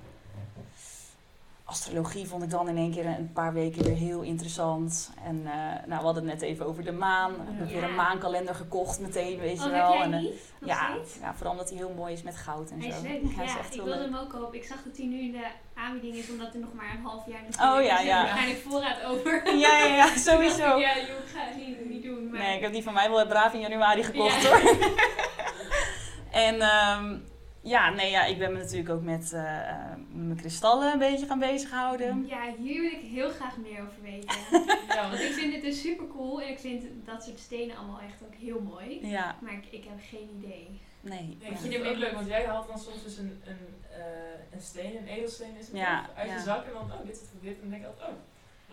astrologie 1.66 2.28
vond 2.28 2.42
ik 2.42 2.50
dan 2.50 2.68
in 2.68 2.76
één 2.76 2.90
keer 2.92 3.06
een 3.06 3.32
paar 3.32 3.52
weken 3.52 3.82
weer 3.84 3.94
heel 3.96 4.20
interessant. 4.22 5.10
En 5.24 5.42
eh, 5.46 5.52
nou, 5.86 5.98
we 6.00 6.04
hadden 6.04 6.14
het 6.28 6.32
net 6.32 6.42
even 6.42 6.66
over 6.66 6.84
de 6.84 6.92
maan. 6.92 7.32
Ik 7.32 7.38
heb 7.58 7.68
weer 7.68 7.82
een 7.82 7.88
Ja. 7.88 7.94
maankalender 7.94 8.54
gekocht 8.54 9.00
meteen, 9.00 9.38
weet 9.38 9.58
je 9.62 9.64
Oh, 9.64 9.70
wel. 9.70 10.02
En, 10.02 10.12
eh, 10.12 10.22
ja, 10.60 10.96
ja, 11.20 11.34
vooral 11.34 11.52
omdat 11.52 11.68
hij 11.68 11.78
heel 11.78 11.92
mooi 11.96 12.12
is 12.12 12.22
met 12.22 12.36
goud 12.36 12.70
en 12.70 12.80
Hij 12.80 12.90
zo. 12.90 12.96
is 12.96 13.02
leuk. 13.02 13.34
Hij 13.36 13.44
is 13.44 13.52
Ja, 13.52 13.58
echt 13.58 13.68
ik 13.74 13.80
wilde 13.82 13.90
leuk. 13.90 14.04
hem 14.10 14.14
ook 14.16 14.30
kopen. 14.30 14.54
Ik 14.58 14.64
zag 14.64 14.82
dat 14.84 14.96
hij 14.96 15.06
nu 15.06 15.20
in 15.20 15.32
de 15.32 15.46
aanbieding 15.74 16.14
is, 16.14 16.30
omdat 16.30 16.54
er 16.54 16.60
nog 16.60 16.72
maar 16.74 16.90
een 16.96 17.02
half 17.04 17.26
jaar 17.26 17.40
Oh, 17.40 17.48
natuurlijk 17.48 17.86
ja, 17.86 17.98
is. 18.00 18.06
ja. 18.06 18.22
Waarschijnlijk 18.22 18.60
voorraad 18.60 19.02
over. 19.04 19.42
Ja, 19.64 19.78
ja, 19.78 19.94
ja, 19.94 20.16
sowieso. 20.16 20.78
Ja, 20.78 20.96
joh, 20.96 21.18
ik 21.18 21.30
ga 21.34 21.40
het 21.44 21.56
niet, 21.56 21.88
niet 21.88 22.02
doen. 22.02 22.30
Maar 22.30 22.38
Nee, 22.40 22.56
ik 22.56 22.62
heb 22.62 22.72
die 22.72 22.82
van 22.82 22.94
mij 22.94 23.10
wel 23.10 23.26
braaf 23.26 23.52
in 23.52 23.60
januari 23.60 24.02
gekocht 24.02 24.42
Ja. 24.42 24.48
hoor. 24.48 24.60
en 26.46 26.60
ehm, 26.60 27.16
ja, 27.64 27.90
nee, 27.90 28.10
ja, 28.10 28.24
ik 28.24 28.38
ben 28.38 28.52
me 28.52 28.58
natuurlijk 28.58 28.90
ook 28.90 29.02
met 29.02 29.32
eh, 29.32 29.68
eh, 29.70 29.76
mijn 30.12 30.36
kristallen 30.36 30.92
een 30.92 30.98
beetje 30.98 31.26
gaan 31.26 31.38
bezighouden. 31.38 32.26
Ja, 32.26 32.54
hier 32.58 32.80
wil 32.82 32.90
ik 32.90 33.00
heel 33.10 33.30
graag 33.30 33.56
meer 33.56 33.80
over 33.80 34.02
weten. 34.02 34.36
Ja, 34.94 35.08
Want 35.10 35.20
ik 35.22 35.32
vind 35.32 35.52
het 35.52 35.62
dus 35.62 35.80
super 35.80 36.06
cool 36.06 36.42
en 36.42 36.48
ik 36.48 36.58
vind 36.58 36.84
dat 37.04 37.24
soort 37.24 37.38
stenen 37.38 37.76
allemaal 37.76 38.00
echt 38.00 38.22
ook 38.24 38.34
heel 38.34 38.60
mooi. 38.60 39.06
Ja, 39.06 39.36
Maar 39.40 39.52
ik, 39.52 39.64
ik 39.70 39.84
heb 39.84 39.98
geen 40.10 40.28
idee. 40.38 40.80
nee. 41.00 41.36
ik 41.40 41.56
vind 41.58 41.74
het 41.74 41.86
ook 41.86 41.96
leuk, 41.96 42.12
want 42.12 42.26
jij 42.28 42.46
haalt 42.46 42.68
dan 42.68 42.78
soms 42.78 43.02
dus 43.02 43.18
een, 43.18 43.42
een, 43.44 43.58
eh, 43.90 44.52
een 44.52 44.60
steen, 44.60 44.96
een 44.96 45.06
edelsteen 45.06 45.56
is 45.58 45.66
het 45.66 45.76
Ja, 45.76 46.06
uit 46.16 46.28
ja. 46.28 46.34
je 46.34 46.40
zak 46.42 46.64
en 46.66 46.72
dan, 46.72 46.82
oh, 46.82 47.06
dit 47.06 47.14
is 47.16 47.28
voor 47.30 47.40
dit. 47.42 47.54
En 47.54 47.60
dan 47.60 47.70
denk 47.70 47.82
ik 47.82 47.88
altijd, 47.88 48.08
oh, 48.08 48.14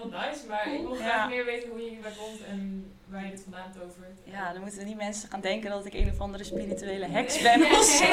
wat 0.02 0.12
nice. 0.12 0.48
Maar 0.48 0.74
ik 0.74 0.82
wil 0.82 0.96
graag 0.96 1.30
meer 1.30 1.46
weten 1.46 1.70
hoe 1.70 1.82
je 1.84 1.90
hierbij 1.90 2.12
komt 2.18 2.40
en 2.50 2.92
waar 3.08 3.24
je 3.26 3.32
dit 3.32 3.42
vandaan 3.44 3.72
tovert. 3.72 4.20
Ja, 4.24 4.52
dan 4.54 4.62
moeten 4.62 4.86
die 4.86 4.96
mensen 4.96 5.30
gaan 5.30 5.42
denken 5.42 5.70
dat 5.70 5.86
ik 5.86 5.94
een 5.94 6.10
of 6.10 6.20
andere 6.20 6.44
spirituele 6.44 7.06
heks 7.08 7.42
ben 7.42 7.62
of 7.62 7.84
zo. 8.00 8.06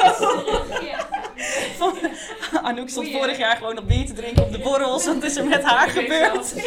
Anouk 2.63 2.89
stond 2.89 3.09
vorig 3.11 3.37
ja. 3.37 3.47
jaar 3.47 3.57
gewoon 3.57 3.75
nog 3.75 3.85
bier 3.85 4.05
te 4.05 4.13
drinken 4.13 4.43
op 4.43 4.51
de 4.51 4.59
borrels. 4.59 5.05
Wat 5.05 5.23
is 5.23 5.35
er 5.35 5.45
met 5.47 5.63
haar 5.63 5.89
gebeurd? 5.89 6.53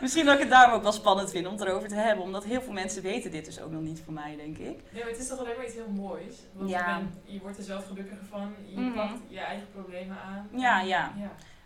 Misschien 0.00 0.24
dat 0.24 0.34
ik 0.34 0.40
het 0.40 0.50
daarom 0.50 0.74
ook 0.74 0.82
wel 0.82 0.92
spannend 0.92 1.30
vind 1.30 1.46
om 1.46 1.52
het 1.52 1.62
erover 1.62 1.88
te 1.88 1.94
hebben. 1.94 2.24
Omdat 2.24 2.44
heel 2.44 2.62
veel 2.62 2.72
mensen 2.72 3.02
weten 3.02 3.30
dit 3.30 3.44
dus 3.44 3.60
ook 3.60 3.70
nog 3.70 3.82
niet 3.82 4.02
van 4.04 4.14
mij, 4.14 4.36
denk 4.36 4.58
ik. 4.58 4.80
Nee, 4.90 5.02
maar 5.02 5.12
het 5.12 5.20
is 5.20 5.28
toch 5.28 5.38
alleen 5.38 5.56
maar 5.56 5.64
iets 5.66 5.74
heel 5.74 5.88
moois. 5.94 6.34
Want 6.52 6.70
Ja. 6.70 6.96
je, 6.96 7.02
bent- 7.04 7.18
je 7.24 7.40
wordt 7.40 7.58
er 7.58 7.64
zelf 7.64 7.86
gelukkiger 7.86 8.24
van. 8.30 8.54
Je 8.66 8.80
Mhm. 8.80 8.94
pakt 8.94 9.18
je 9.28 9.40
eigen 9.40 9.66
problemen 9.74 10.16
aan. 10.26 10.48
Ja, 10.56 10.80
ja. 10.80 11.12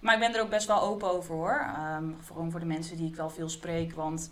Maar 0.01 0.15
ik 0.15 0.21
ben 0.21 0.35
er 0.35 0.41
ook 0.41 0.51
best 0.51 0.67
wel 0.67 0.83
open 0.83 1.11
over 1.11 1.35
hoor. 1.35 1.73
Ehm 1.77 2.05
gewoon 2.27 2.51
voor 2.51 2.61
de 2.61 2.67
mensen 2.67 2.97
die 2.97 3.09
ik 3.09 3.17
wel 3.17 3.31
veel 3.31 3.49
spreek. 3.49 3.95
Want 3.95 4.31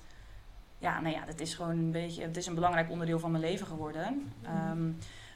ja, 0.79 1.01
nou 1.01 1.15
ja, 1.15 1.25
dat 1.25 1.41
is 1.41 1.55
gewoon 1.55 1.79
een 1.79 1.91
beetje. 1.91 2.23
Het 2.23 2.37
is 2.37 2.47
een 2.47 2.55
belangrijk 2.55 2.91
onderdeel 2.91 3.19
van 3.19 3.31
mijn 3.31 3.43
leven 3.43 3.67
geworden. 3.67 4.33
Ehm, 4.43 4.91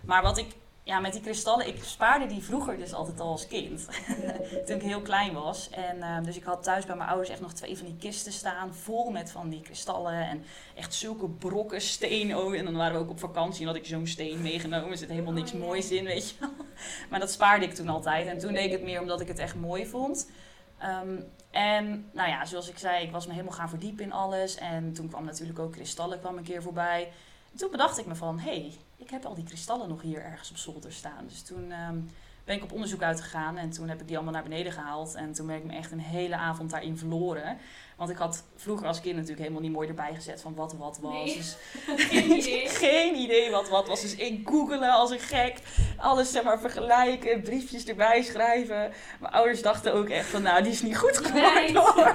maar 0.05 0.23
wat 0.23 0.39
ik. 0.39 0.57
Ja, 0.89 1.01
met 1.01 1.13
die 1.13 1.23
kristallen, 1.23 1.67
ik 1.67 1.85
spaarde 1.85 2.27
die 2.27 2.43
vroeger 2.43 2.79
dus 2.79 2.93
altijd 2.93 3.21
al 3.21 3.31
als 3.31 3.47
kind. 3.47 3.87
Toen 4.67 4.77
ik 4.77 4.83
heel 4.83 5.01
klein 5.01 5.33
was. 5.33 5.71
En 5.71 6.03
ehm, 6.03 6.23
dus 6.23 6.37
ik 6.37 6.45
had 6.45 6.63
thuis 6.63 6.87
bij 6.87 6.97
mijn 6.97 7.09
ouders 7.09 7.31
echt 7.31 7.41
nog 7.41 7.53
twee 7.53 7.77
van 7.77 7.87
die 7.87 7.97
kisten 7.97 8.33
staan. 8.33 8.75
Vol 8.75 9.11
met 9.11 9.31
van 9.31 9.49
die 9.49 9.61
kristallen. 9.61 10.29
En 10.29 10.45
echt 10.75 10.95
zulke 10.95 11.29
brokken 11.29 11.81
steen 11.81 12.35
ook. 12.35 12.55
En 12.55 12.65
dan 12.65 12.77
waren 12.77 12.95
we 12.95 13.03
ook 13.03 13.11
op 13.11 13.19
vakantie 13.19 13.61
en 13.61 13.67
had 13.67 13.77
ik 13.77 13.87
zo'n 13.87 14.07
steen 14.07 14.43
meegenomen. 14.43 14.91
Er 14.91 14.97
zit 14.97 15.09
helemaal 15.09 15.33
niks 15.33 15.53
Oh, 15.53 15.59
ja. 15.59 15.65
moois 15.65 15.91
in, 15.91 16.05
weet 16.05 16.31
je 16.31 16.37
wel. 16.41 16.51
Maar 17.11 17.21
dat 17.21 17.31
spaarde 17.31 17.65
ik 17.65 17.75
toen 17.75 17.89
altijd. 17.89 18.27
En 18.27 18.39
toen 18.39 18.53
deed 18.53 18.65
ik 18.65 18.73
het 18.73 18.83
meer 18.83 19.01
omdat 19.01 19.21
ik 19.21 19.29
het 19.29 19.39
echt 19.39 19.55
mooi 19.55 19.87
vond. 19.87 20.31
Ehm, 20.79 21.21
en 21.51 22.11
nou 22.13 22.29
ja, 22.29 22.45
zoals 22.45 22.69
ik 22.69 22.79
zei, 22.79 23.05
ik 23.05 23.13
was 23.13 23.27
me 23.27 23.33
helemaal 23.33 23.55
gaan 23.55 23.69
verdiepen 23.69 24.05
in 24.05 24.13
alles. 24.13 24.55
En 24.55 24.93
toen 24.93 25.09
kwam 25.09 25.25
natuurlijk 25.25 25.59
ook 25.59 25.73
kristallen 25.73 26.21
kwam 26.21 26.37
een 26.37 26.45
keer 26.45 26.63
voorbij. 26.63 27.13
En 27.53 27.59
toen 27.59 27.71
bedacht 27.71 27.99
ik 27.99 28.07
me 28.07 28.15
van, 28.15 28.39
hé, 28.39 28.51
hey, 28.51 28.73
ik 28.99 29.11
heb 29.11 29.25
al 29.25 29.35
die 29.35 29.45
kristallen 29.45 29.89
nog 29.89 30.03
hier 30.03 30.25
ergens 30.25 30.51
op 30.51 30.57
zolder 30.57 30.93
staan. 30.93 31.27
Dus 31.27 31.43
toen 31.43 31.73
ehm, 31.73 31.99
ben 32.45 32.57
ik 32.57 32.63
op 32.63 32.73
onderzoek 32.73 33.03
uitgegaan 33.03 33.57
en 33.57 33.71
toen 33.71 33.89
heb 33.89 34.01
ik 34.01 34.07
die 34.07 34.17
allemaal 34.17 34.35
naar 34.35 34.43
beneden 34.43 34.73
gehaald. 34.73 35.15
En 35.15 35.33
toen 35.33 35.47
ben 35.47 35.57
ik 35.57 35.65
me 35.65 35.77
echt 35.77 35.93
een 35.93 36.01
hele 36.01 36.37
avond 36.37 36.71
daarin 36.71 36.99
verloren. 36.99 37.59
Want 37.97 38.11
ik 38.11 38.17
had 38.17 38.45
vroeger 38.57 38.87
als 38.87 39.01
kind 39.01 39.15
natuurlijk 39.15 39.41
helemaal 39.41 39.63
niet 39.63 39.73
mooi 39.73 39.89
erbij 39.89 40.15
gezet 40.15 40.41
van 40.41 40.55
wat 40.55 40.75
wat 40.75 40.99
was. 41.01 41.13
Nee. 41.13 41.37
Dus 41.37 41.57
Geen 42.11 42.31
idee. 42.39 42.69
geen 42.69 43.15
idee 43.15 43.51
wat 43.51 43.69
wat 43.69 43.89
was. 43.89 44.01
Dus 44.01 44.15
ik 44.15 44.49
googelen 44.49 44.91
als 44.91 45.11
een 45.11 45.19
gek. 45.19 45.59
Alles 45.97 46.31
zeg 46.31 46.43
maar 46.43 46.61
vergelijken. 46.61 47.43
Briefjes 47.43 47.85
erbij 47.85 48.23
schrijven. 48.23 48.93
Mijn 49.21 49.33
ouders 49.33 49.63
dachten 49.63 49.95
ook 49.95 50.09
echt 50.09 50.29
van 50.29 50.43
nou 50.43 50.63
die 50.63 50.73
is 50.73 50.83
niet 50.83 50.99
goed 50.99 51.19
geworden 51.19 51.75
hoor. 51.83 52.15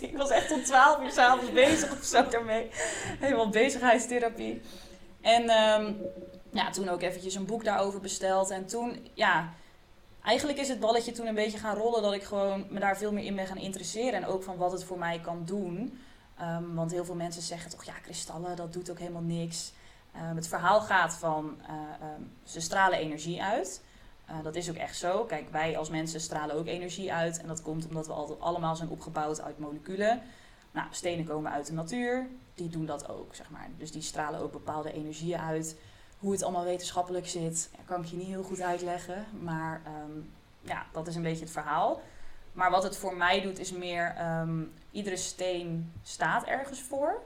Hier? 0.00 0.10
Ik 0.10 0.16
was 0.16 0.30
echt 0.30 0.48
tot 0.48 0.64
12 0.64 1.02
uur 1.02 1.10
s'avonds 1.10 1.52
bezig 1.52 1.92
of 1.92 2.04
zo 2.04 2.28
daarmee. 2.28 2.68
Helemaal 3.20 3.48
bezigheidstherapie. 3.48 4.60
En 5.26 5.48
ehm, 5.48 5.92
ja, 6.50 6.70
toen 6.70 6.88
ook 6.88 7.02
eventjes 7.02 7.34
een 7.34 7.46
boek 7.46 7.64
daarover 7.64 8.00
besteld. 8.00 8.50
En 8.50 8.66
toen 8.66 9.08
ja... 9.14 9.52
Eigenlijk 10.22 10.58
is 10.58 10.68
het 10.68 10.80
balletje 10.80 11.12
toen 11.12 11.26
een 11.26 11.34
beetje 11.34 11.58
gaan 11.58 11.76
rollen 11.76 12.02
dat 12.02 12.12
ik 12.12 12.22
gewoon 12.22 12.66
me 12.70 12.80
daar 12.80 12.96
veel 12.96 13.12
meer 13.12 13.24
in 13.24 13.34
ben 13.34 13.46
gaan 13.46 13.56
interesseren. 13.56 14.12
En 14.12 14.26
ook 14.26 14.42
van 14.42 14.56
wat 14.56 14.72
het 14.72 14.84
voor 14.84 14.98
mij 14.98 15.20
kan 15.20 15.44
doen. 15.44 16.00
Ehm, 16.38 16.74
want 16.74 16.90
heel 16.90 17.04
veel 17.04 17.14
mensen 17.14 17.42
zeggen 17.42 17.70
toch, 17.70 17.84
ja, 17.84 17.92
kristallen, 17.92 18.56
dat 18.56 18.72
doet 18.72 18.90
ook 18.90 18.98
helemaal 18.98 19.22
niks. 19.22 19.72
Ehm, 20.14 20.36
het 20.36 20.48
verhaal 20.48 20.80
gaat 20.80 21.14
van, 21.14 21.60
eh, 21.66 22.06
ze 22.44 22.60
stralen 22.60 22.98
energie 22.98 23.42
uit. 23.42 23.82
Eh, 24.26 24.36
dat 24.42 24.54
is 24.54 24.70
ook 24.70 24.76
echt 24.76 24.96
zo. 24.96 25.24
Kijk, 25.24 25.50
wij 25.50 25.78
als 25.78 25.90
mensen 25.90 26.20
stralen 26.20 26.56
ook 26.56 26.66
energie 26.66 27.12
uit. 27.12 27.40
En 27.40 27.46
dat 27.46 27.62
komt 27.62 27.88
omdat 27.88 28.06
we 28.06 28.12
allemaal 28.38 28.76
zijn 28.76 28.88
opgebouwd 28.88 29.40
uit 29.40 29.58
moleculen. 29.58 30.22
Nou, 30.70 30.86
stenen 30.90 31.24
komen 31.24 31.52
uit 31.52 31.66
de 31.66 31.72
natuur. 31.72 32.26
Die 32.56 32.68
doen 32.68 32.86
dat 32.86 33.08
ook, 33.08 33.34
zeg 33.34 33.50
maar. 33.50 33.68
Dus 33.78 33.92
die 33.92 34.02
stralen 34.02 34.40
ook 34.40 34.52
bepaalde 34.52 34.92
energieën 34.92 35.40
uit. 35.40 35.76
Hoe 36.18 36.32
het 36.32 36.42
allemaal 36.42 36.64
wetenschappelijk 36.64 37.26
zit, 37.26 37.70
kan 37.84 38.02
ik 38.02 38.06
je 38.06 38.16
niet 38.16 38.26
heel 38.26 38.42
goed 38.42 38.60
uitleggen. 38.60 39.24
Maar 39.42 39.80
ehm, 39.84 40.20
ja, 40.60 40.86
dat 40.92 41.06
is 41.06 41.14
een 41.14 41.22
beetje 41.22 41.44
het 41.44 41.52
verhaal. 41.52 42.00
Maar 42.52 42.70
wat 42.70 42.82
het 42.82 42.96
voor 42.96 43.16
mij 43.16 43.40
doet, 43.40 43.58
is 43.58 43.72
meer 43.72 44.14
ehm, 44.16 44.62
iedere 44.90 45.16
steen 45.16 45.92
staat 46.02 46.44
ergens 46.44 46.80
voor. 46.80 47.22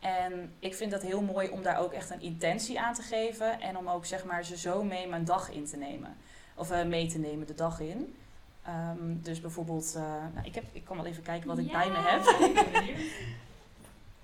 En 0.00 0.52
ik 0.58 0.74
vind 0.74 0.90
dat 0.90 1.02
heel 1.02 1.22
mooi 1.22 1.48
om 1.48 1.62
daar 1.62 1.78
ook 1.78 1.92
echt 1.92 2.10
een 2.10 2.20
intentie 2.20 2.80
aan 2.80 2.94
te 2.94 3.02
geven. 3.02 3.60
En 3.60 3.76
om 3.76 3.88
ook 3.88 4.06
zeg 4.06 4.24
maar 4.24 4.44
ze 4.44 4.56
zo 4.56 4.82
mee 4.82 5.08
mijn 5.08 5.24
dag 5.24 5.50
in 5.50 5.66
te 5.66 5.76
nemen. 5.76 6.16
Of 6.54 6.70
eh, 6.70 6.84
mee 6.84 7.06
te 7.06 7.18
nemen 7.18 7.46
de 7.46 7.54
dag 7.54 7.80
in. 7.80 8.16
Ehm, 8.64 9.22
dus 9.22 9.40
bijvoorbeeld, 9.40 9.94
eh, 9.96 10.02
nou, 10.34 10.46
ik, 10.46 10.54
heb, 10.54 10.64
ik 10.72 10.84
kan 10.84 10.96
wel 10.96 11.06
even 11.06 11.22
kijken 11.22 11.48
wat 11.48 11.58
ik 11.58 11.72
bij 11.72 11.90
me 11.90 11.98
heb. 11.98 12.22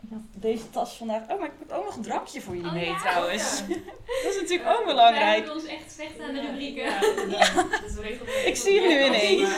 Ik. 0.02 0.08
Ik 0.08 0.08
had 0.11 0.42
deze 0.42 0.70
tas 0.70 0.96
vandaag. 0.96 1.22
Oh, 1.22 1.38
maar 1.38 1.46
ik 1.48 1.52
heb 1.58 1.70
ook 1.78 1.84
nog 1.84 1.96
een 1.96 2.02
drankje 2.02 2.40
voor 2.40 2.54
jullie 2.54 2.68
Oh, 2.68 2.74
mee 2.76 2.84
ja? 2.84 2.98
trouwens. 3.00 3.62
Ja. 3.68 3.74
Dat 4.22 4.34
is 4.34 4.40
natuurlijk 4.40 4.68
ook 4.78 4.84
belangrijk. 4.84 5.44
houden 5.44 5.54
ons 5.54 5.64
echt 5.66 5.92
slecht 5.92 6.20
aan 6.20 6.34
de 6.34 6.40
rubrieken. 6.40 6.84
Ja. 7.30 7.66
Dus 7.82 7.94
we 7.94 8.42
Ik 8.46 8.56
zie 8.56 8.80
hem 8.80 8.88
nu 8.88 9.04
ineens. 9.04 9.48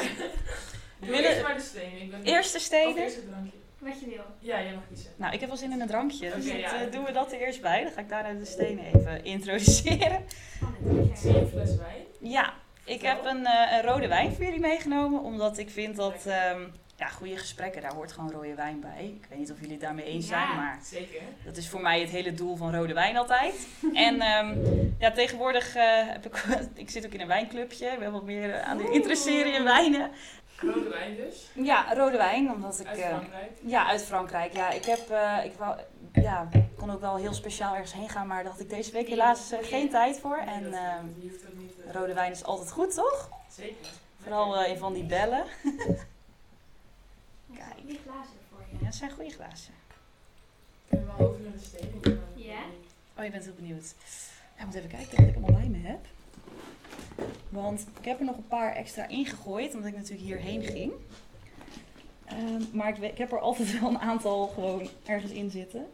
Doe 0.98 1.11
Willen- 1.11 1.24
eerst 1.31 1.42
maar 1.42 1.55
de. 1.55 2.00
Ik 2.00 2.11
ben 2.11 2.22
Eerste 2.22 2.59
eerst 3.03 3.16
drankje. 3.29 3.59
Wat 3.79 4.00
je 4.00 4.07
wil. 4.07 4.24
Ja, 4.38 4.62
jij 4.62 4.74
mag 4.74 4.83
kiezen. 4.88 5.11
Nou, 5.16 5.33
ik 5.33 5.40
heb 5.40 5.48
wel 5.48 5.59
zin 5.59 5.72
in 5.72 5.81
een 5.81 5.87
drankje. 5.87 6.33
Dus 6.35 6.46
dat, 6.46 6.57
ja. 6.59 6.74
eh, 6.85 6.92
doen 6.92 7.05
we 7.05 7.12
dat 7.12 7.33
er 7.33 7.40
eerst 7.40 7.61
bij. 7.61 7.83
Dan 7.83 7.92
ga 7.92 8.00
ik 8.00 8.09
daarna 8.09 8.38
de 8.38 8.44
stenen 8.44 8.85
even 8.94 9.24
introduceren. 9.24 10.24
Spannend. 10.57 11.18
Zie 11.18 11.33
je 11.33 11.38
een 11.38 11.48
fles 11.48 11.76
wijn? 11.76 12.05
Ja, 12.20 12.53
ik 12.85 13.03
heb 13.03 13.24
een, 13.24 13.46
eh, 13.46 13.72
een 13.76 13.83
rode 13.83 14.09
wijn 14.09 14.33
voor 14.35 14.44
jullie 14.44 14.61
meegenomen. 14.61 15.20
Omdat 15.22 15.59
ik 15.59 15.70
vind 15.70 15.96
dat 15.96 16.26
ehm, 16.26 16.61
ja, 17.01 17.09
goede 17.09 17.37
gesprekken, 17.37 17.83
daar 17.83 17.95
hoort 17.95 18.13
gewoon 18.13 18.31
rode 18.31 18.55
wijn 18.55 18.81
bij. 18.81 19.05
Ik 19.21 19.27
weet 19.29 19.39
niet 19.39 19.51
of 19.51 19.57
jullie 19.57 19.73
het 19.73 19.81
daarmee 19.81 20.05
eens 20.05 20.29
Ja. 20.29 20.47
zijn, 20.47 20.57
maar 20.57 20.79
Zeker. 20.83 21.21
dat 21.45 21.57
is 21.57 21.69
voor 21.69 21.81
mij 21.81 22.01
het 22.01 22.11
hele 22.11 22.35
doel 22.35 22.57
van 22.57 22.75
rode 22.75 22.95
wijn 22.95 23.17
altijd. 23.17 23.67
En 23.95 24.21
ehm, 24.21 24.57
ja, 24.99 25.11
tegenwoordig 25.11 25.75
eh, 25.75 25.85
heb 26.07 26.27
ik, 26.27 26.45
ik 26.75 26.91
zit 26.91 27.07
ook 27.07 27.13
in 27.13 27.21
een 27.21 27.27
wijnclubje. 27.27 27.87
Ik 27.87 27.99
ben 27.99 28.13
wat 28.13 28.25
meer 28.25 28.55
eh, 28.55 28.69
aan 28.69 28.79
het 28.79 28.89
interesseren 28.91 29.55
in 29.55 29.65
wijnen. 29.65 30.11
Rode 30.57 30.89
wijn 30.89 31.17
dus. 31.17 31.51
Ja, 31.55 31.95
rode 31.95 32.17
wijn, 32.17 32.53
omdat 32.53 32.81
ik... 32.81 32.87
Uit 32.87 32.99
eh, 32.99 33.09
Frankrijk. 33.09 33.51
ja, 33.63 33.87
uit 33.87 34.03
Frankrijk. 34.05 34.53
Ja, 34.53 34.71
ik 34.71 34.85
heb, 34.85 35.01
ik 35.45 35.53
wou, 35.59 35.79
ja, 36.13 36.49
kon 36.77 36.91
ook 36.91 37.01
wel 37.01 37.17
heel 37.17 37.35
speciaal 37.35 37.73
ergens 37.75 37.93
heen 37.93 38.09
gaan, 38.09 38.27
maar 38.27 38.43
daar 38.43 38.53
had 38.53 38.61
ik 38.61 38.69
deze 38.71 38.93
week 38.93 39.09
helaas 39.09 39.53
geen 39.63 39.89
tijd 39.91 40.21
voor. 40.21 40.37
En 40.37 40.65
ehm, 40.65 41.05
eh, 41.87 41.93
rode 41.93 42.15
wijn 42.15 42.33
is 42.33 42.45
altijd 42.45 42.71
goed, 42.73 42.95
toch? 42.95 43.29
Zeker. 43.51 43.91
Vooral 44.23 44.65
in 44.65 44.77
van 44.79 44.93
die 44.93 45.05
bellen. 45.05 45.45
Kijk. 47.68 47.87
Die 47.87 48.01
glazen 48.05 48.37
voor 48.51 48.61
je. 48.70 48.77
Ja, 48.79 48.85
dat 48.85 48.94
zijn 48.94 49.11
goede 49.11 49.31
glazen. 49.31 49.75
Kunnen 50.88 51.07
we 51.07 51.12
wel 51.16 51.29
over 51.29 51.40
naar 51.40 51.53
de 51.53 51.59
steden? 51.59 52.20
Ja? 52.35 52.62
Oh, 53.18 53.25
je 53.25 53.31
bent 53.31 53.44
heel 53.44 53.55
benieuwd. 53.55 53.94
Ja, 54.57 54.61
ik 54.61 54.66
moet 54.66 54.75
even 54.75 54.88
kijken 54.88 55.16
wat 55.16 55.29
ik 55.29 55.35
allemaal 55.35 55.61
bij 55.61 55.68
me 55.68 55.88
heb. 55.88 56.07
Want 57.49 57.87
ik 57.99 58.05
heb 58.05 58.18
er 58.18 58.25
nog 58.25 58.37
een 58.37 58.46
paar 58.46 58.73
extra 58.73 59.07
ingegooid, 59.09 59.75
omdat 59.75 59.88
ik 59.88 59.96
natuurlijk 59.96 60.27
hierheen 60.27 60.62
ging. 60.62 60.92
Ehm, 62.25 62.62
maar 62.73 62.88
ik, 62.88 62.99
ik 62.99 63.18
heb 63.18 63.33
er 63.33 63.40
altijd 63.40 63.73
wel 63.81 63.88
een 63.88 63.99
aantal 63.99 64.46
gewoon 64.46 64.88
ergens 65.05 65.33
in 65.33 65.51
zitten. 65.51 65.87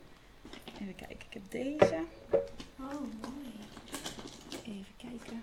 Even 0.81 0.95
kijken, 0.95 1.27
ik 1.29 1.33
heb 1.33 1.43
deze. 1.51 2.05
Oh, 2.79 3.01
mooi. 3.01 3.55
Even 4.65 4.95
kijken. 4.97 5.43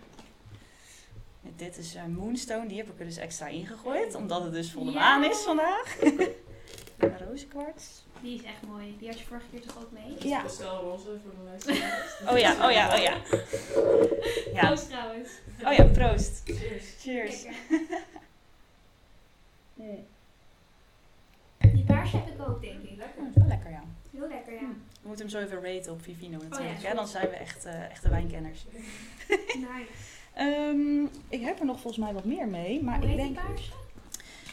Ja, 1.41 1.42
dit 1.55 1.77
is 1.77 1.93
een 1.95 2.13
Moonstone, 2.13 2.67
die 2.67 2.77
heb 2.77 2.87
ik 2.89 2.99
er 2.99 3.05
dus 3.05 3.17
extra 3.17 3.47
ingegooid, 3.47 4.15
omdat 4.15 4.43
het 4.43 4.51
dus 4.53 4.71
volle 4.71 4.91
Ja. 4.91 4.99
maan 4.99 5.23
is 5.31 5.37
vandaag. 5.37 5.95
Een 6.97 7.17
rozenkwarts. 7.29 8.03
Die 8.21 8.35
is 8.35 8.43
echt 8.43 8.61
mooi. 8.67 8.95
Die 8.99 9.07
had 9.07 9.19
je 9.19 9.25
vorige 9.25 9.45
keer 9.51 9.61
toch 9.61 9.77
ook 9.77 9.91
mee? 9.91 10.29
Ja. 10.29 10.43
Bestel 10.43 10.81
roze 10.81 11.03
voor 11.03 11.31
de 11.37 11.43
luisteraars. 11.45 12.19
Oh 12.31 12.37
ja, 12.37 12.65
oh 12.65 12.71
ja, 12.71 12.95
oh 12.95 13.01
ja. 13.01 13.17
Ja. 14.53 14.65
Proost 14.67 14.89
trouwens. 14.89 15.29
Oh 15.65 15.73
ja, 15.73 15.83
proost. 15.83 16.41
Cheers. 16.45 16.85
Cheers. 16.99 17.43
Lekker. 17.43 17.99
Die 21.73 21.83
paarse 21.83 22.17
heb 22.17 22.27
ik 22.27 22.47
ook, 22.47 22.61
denk 22.61 22.83
ik. 22.83 22.97
Lekker. 22.97 23.21
Oh, 23.23 23.35
wel 23.35 23.47
lekker, 23.47 23.71
ja. 23.71 23.83
Heel 24.11 24.27
lekker, 24.27 24.53
ja. 24.53 24.59
We 25.01 25.07
moeten 25.07 25.25
hem 25.25 25.29
zo 25.35 25.39
even 25.39 25.73
raten 25.75 25.91
op 25.91 26.01
Vivino 26.01 26.37
natuurlijk. 26.49 26.79
ja, 26.81 26.89
hè? 26.89 26.95
Dan 26.95 27.07
zijn 27.07 27.29
we 27.29 27.35
echt 27.35 27.65
eh, 27.65 27.89
echte 27.91 28.09
wijnkenners. 28.09 28.65
Nice. 29.55 29.91
Ehm, 31.13 31.21
ik 31.29 31.41
heb 31.41 31.59
er 31.59 31.65
nog 31.65 31.79
volgens 31.79 32.03
mij 32.03 32.13
wat 32.13 32.25
meer 32.25 32.47
mee, 32.47 32.83
maar 32.83 32.99
Hoe 33.01 33.09
ik 33.09 33.15
denk... 33.15 33.35
paarse? 33.35 33.71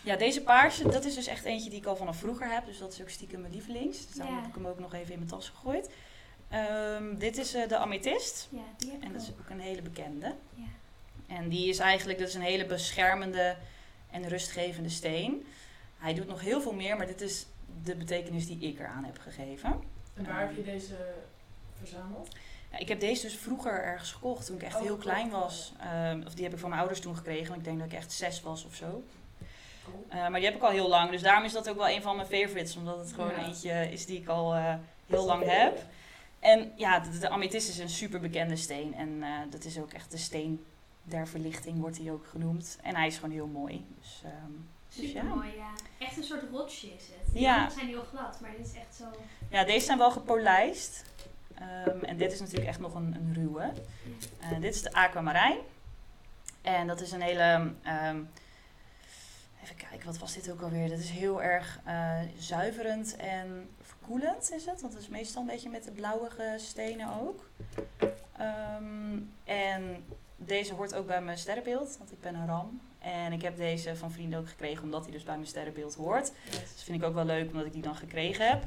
Ja, 0.05 0.17
deze 0.17 0.43
paarse, 0.43 0.89
dat 0.89 1.05
is 1.05 1.15
dus 1.15 1.27
echt 1.27 1.45
eentje 1.45 1.71
die 1.71 1.79
ik 1.79 1.87
al 1.87 1.97
vanaf 1.97 2.17
vroeger 2.17 2.53
heb. 2.53 2.67
Dus 2.67 2.79
dat 2.79 2.93
is 2.93 3.01
ook 3.01 3.09
stiekem 3.09 3.41
mijn 3.41 3.53
lievelings. 3.53 4.07
Dus 4.07 4.17
daarom 4.17 4.35
Ja. 4.35 4.41
heb 4.41 4.49
ik 4.51 4.55
hem 4.57 4.67
ook 4.67 4.79
nog 4.79 4.95
even 4.95 5.13
in 5.13 5.19
mijn 5.19 5.31
tas 5.31 5.49
gegooid. 5.49 5.91
Ehm, 6.49 7.17
dit 7.19 7.37
is 7.39 7.55
eh, 7.55 7.69
de 7.69 7.77
amethyst. 7.77 8.49
Ja, 8.51 8.59
die 8.77 8.91
heb 8.91 9.03
En 9.03 9.13
dat 9.13 9.23
is 9.23 9.31
ook. 9.31 9.41
ook 9.41 9.51
een 9.51 9.61
hele 9.61 9.83
bekende. 9.83 10.35
Ja. 10.55 10.65
En 11.27 11.49
die 11.49 11.69
is 11.69 11.79
eigenlijk, 11.79 12.19
dat 12.19 12.29
is 12.29 12.35
een 12.35 12.41
hele 12.41 12.67
beschermende 12.67 13.57
en 14.11 14.29
rustgevende 14.29 14.89
steen. 14.89 15.47
Hij 15.99 16.15
doet 16.15 16.27
nog 16.27 16.41
heel 16.41 16.61
veel 16.61 16.73
meer, 16.75 16.97
maar 16.97 17.07
dit 17.07 17.21
is 17.21 17.47
de 17.85 17.97
betekenis 17.97 18.47
die 18.47 18.59
ik 18.61 18.79
eraan 18.79 19.05
heb 19.05 19.19
gegeven. 19.19 19.81
En 20.15 20.27
waar 20.27 20.41
heb 20.41 20.57
je 20.57 20.65
deze 20.65 20.95
verzameld? 21.79 22.29
Ik 22.79 22.89
heb 22.89 23.01
deze 23.01 23.23
dus 23.23 23.37
vroeger 23.37 23.83
ergens 23.83 24.13
gekocht 24.13 24.47
toen 24.47 24.57
ik 24.57 24.63
echt 24.63 24.77
Oh, 24.77 24.83
heel 24.83 24.97
klein 24.97 25.31
was. 25.31 25.73
Ehm, 25.81 26.23
of 26.27 26.35
die 26.35 26.45
heb 26.45 26.53
ik 26.53 26.59
van 26.59 26.69
mijn 26.69 26.81
ouders 26.81 27.01
toen 27.01 27.17
gekregen, 27.17 27.47
want 27.47 27.59
ik 27.59 27.65
denk 27.65 27.79
dat 27.79 27.87
ik 27.87 27.93
echt 27.99 28.13
zes 28.13 28.43
was 28.43 28.65
of 28.65 28.75
zo. 28.75 29.03
Eh, 30.09 30.17
maar 30.29 30.35
die 30.41 30.45
heb 30.45 30.55
ik 30.55 30.63
al 30.63 30.71
heel 30.71 30.89
lang, 30.89 31.11
dus 31.11 31.23
daarom 31.23 31.45
is 31.45 31.53
dat 31.53 31.69
ook 31.69 31.77
wel 31.77 31.89
een 31.89 32.03
van 32.03 32.17
mijn 32.17 32.29
favorites. 32.29 32.77
Omdat 32.77 32.99
het 32.99 33.13
gewoon 33.13 33.31
Ja. 33.31 33.45
eentje 33.47 33.93
is 33.93 34.07
die 34.07 34.21
ik 34.21 34.29
al 34.29 34.55
eh, 34.55 34.75
heel 35.07 35.25
lang 35.25 35.45
heb. 35.47 35.83
En 36.39 36.73
ja, 36.77 37.01
de, 37.01 37.19
de 37.19 37.29
amethyst 37.29 37.69
is 37.69 37.79
een 37.79 37.89
super 37.89 38.21
bekende 38.21 38.57
steen. 38.57 38.95
En 38.95 39.23
eh, 39.23 39.29
dat 39.51 39.65
is 39.65 39.79
ook 39.79 39.93
echt 39.93 40.11
de 40.11 40.17
steen 40.19 40.65
der 41.03 41.29
verlichting, 41.29 41.81
wordt 41.81 41.99
hij 41.99 42.11
ook 42.13 42.27
genoemd. 42.27 42.79
En 42.83 42.95
hij 42.97 43.07
is 43.07 43.15
gewoon 43.15 43.31
heel 43.35 43.47
mooi. 43.47 43.87
Dus, 44.01 44.21
ehm, 44.25 44.51
dus 44.89 44.97
Super 45.09 45.23
ja. 45.29 45.35
mooi, 45.35 45.49
ja. 45.57 45.71
Echt 45.99 46.17
een 46.17 46.25
soort 46.25 46.43
rotsje 46.53 46.87
is 46.87 47.03
het. 47.07 47.33
Die 47.33 47.43
Ja. 47.43 47.71
zijn 47.71 47.87
heel 47.87 48.05
glad, 48.11 48.41
maar 48.41 48.51
dit 48.57 48.67
is 48.67 48.73
echt 48.75 48.95
zo... 48.95 49.05
ja, 49.51 49.65
deze 49.65 49.85
zijn 49.87 49.99
wel 49.99 50.11
gepolijst. 50.11 51.05
Ehm, 51.61 52.05
en 52.05 52.17
dit 52.17 52.33
is 52.33 52.41
natuurlijk 52.41 52.69
echt 52.69 52.81
nog 52.81 52.95
een, 52.95 53.15
een 53.15 53.35
ruwe. 53.35 53.73
Eh, 54.41 54.61
dit 54.61 54.75
is 54.75 54.83
de 54.83 54.93
aquamarijn. 54.93 55.59
En 56.63 56.87
dat 56.87 57.01
is 57.01 57.13
een 57.13 57.21
hele... 57.21 57.73
ehm, 57.83 58.21
even 59.63 59.77
kijken, 59.77 60.07
wat 60.07 60.19
was 60.19 60.35
dit 60.35 60.51
ook 60.51 60.61
alweer? 60.61 60.89
Dat 60.89 60.99
is 60.99 61.11
heel 61.11 61.43
erg 61.43 61.81
eh, 61.85 62.19
zuiverend 62.39 63.17
en 63.17 63.69
verkoelend 63.83 64.53
is 64.53 64.67
het. 64.67 64.81
Want 64.81 64.93
het 64.93 65.03
is 65.03 65.09
meestal 65.09 65.43
een 65.43 65.49
beetje 65.49 65.71
met 65.71 65.85
de 65.85 65.91
blauwige 65.91 66.55
stenen 66.57 67.21
ook. 67.21 67.51
Ehm, 68.37 69.19
en 69.45 70.05
deze 70.37 70.75
hoort 70.75 70.95
ook 70.95 71.07
bij 71.07 71.23
mijn 71.23 71.39
sterrenbeeld, 71.39 71.97
want 71.99 72.13
ik 72.13 72.21
ben 72.21 72.35
een 72.35 72.47
ram. 72.47 72.81
En 72.99 73.33
ik 73.33 73.43
heb 73.43 73.57
deze 73.57 73.97
van 73.97 74.13
vrienden 74.13 74.39
ook 74.39 74.49
gekregen 74.49 74.85
omdat 74.85 75.03
hij 75.03 75.13
dus 75.13 75.23
bij 75.23 75.35
mijn 75.35 75.47
sterrenbeeld 75.47 75.95
hoort. 75.95 76.33
Dus 76.51 76.83
vind 76.83 77.03
ik 77.03 77.09
ook 77.09 77.15
wel 77.15 77.25
leuk 77.25 77.51
omdat 77.51 77.67
ik 77.67 77.73
die 77.73 77.83
dan 77.83 77.97
gekregen 77.97 78.49
heb. 78.49 78.65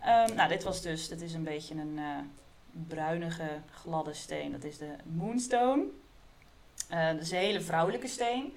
Ehm, 0.00 0.34
nou, 0.34 0.48
dit 0.48 0.62
was 0.62 0.82
dus, 0.82 1.08
dit 1.08 1.20
is 1.20 1.34
een 1.34 1.44
beetje 1.44 1.74
een 1.74 1.98
eh, 1.98 2.18
bruinige, 2.88 3.48
gladde 3.70 4.14
steen. 4.14 4.52
Dat 4.52 4.64
is 4.64 4.78
de 4.78 4.90
Moonstone. 5.04 5.84
Eh, 6.88 7.06
dat 7.06 7.20
is 7.20 7.30
een 7.30 7.38
hele 7.38 7.60
vrouwelijke 7.60 8.08
steen. 8.08 8.52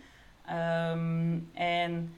Ehm, 0.45 1.39
en 1.53 2.15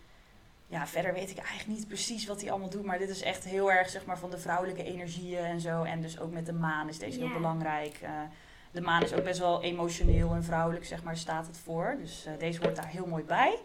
ja, 0.68 0.88
verder 0.88 1.14
weet 1.14 1.30
ik 1.30 1.38
eigenlijk 1.38 1.68
niet 1.68 1.88
precies 1.88 2.26
wat 2.26 2.42
hij 2.42 2.52
allemaal 2.52 2.70
doet. 2.70 2.84
Maar 2.84 2.98
dit 2.98 3.10
is 3.10 3.22
echt 3.22 3.44
heel 3.44 3.72
erg 3.72 3.90
zeg 3.90 4.06
maar, 4.06 4.18
van 4.18 4.30
de 4.30 4.38
vrouwelijke 4.38 4.84
energieën 4.84 5.44
en 5.44 5.60
zo. 5.60 5.84
En 5.84 6.02
dus 6.02 6.20
ook 6.20 6.32
met 6.32 6.46
de 6.46 6.54
maan 6.54 6.90
is 6.90 7.00
deze 7.00 7.20
heel 7.20 7.34
belangrijk. 7.34 8.00
Eh, 8.02 8.12
de 8.72 8.82
maan 8.82 9.04
is 9.04 9.14
ook 9.14 9.24
best 9.24 9.40
wel 9.40 9.64
emotioneel 9.64 10.34
en 10.34 10.44
vrouwelijk, 10.44 10.86
zeg 10.86 11.04
maar, 11.04 11.18
staat 11.18 11.48
het 11.48 11.58
voor. 11.58 11.96
Dus 12.00 12.28
deze 12.40 12.60
hoort 12.62 12.76
daar 12.76 12.88
heel 12.88 13.08
mooi 13.08 13.24
bij. 13.24 13.60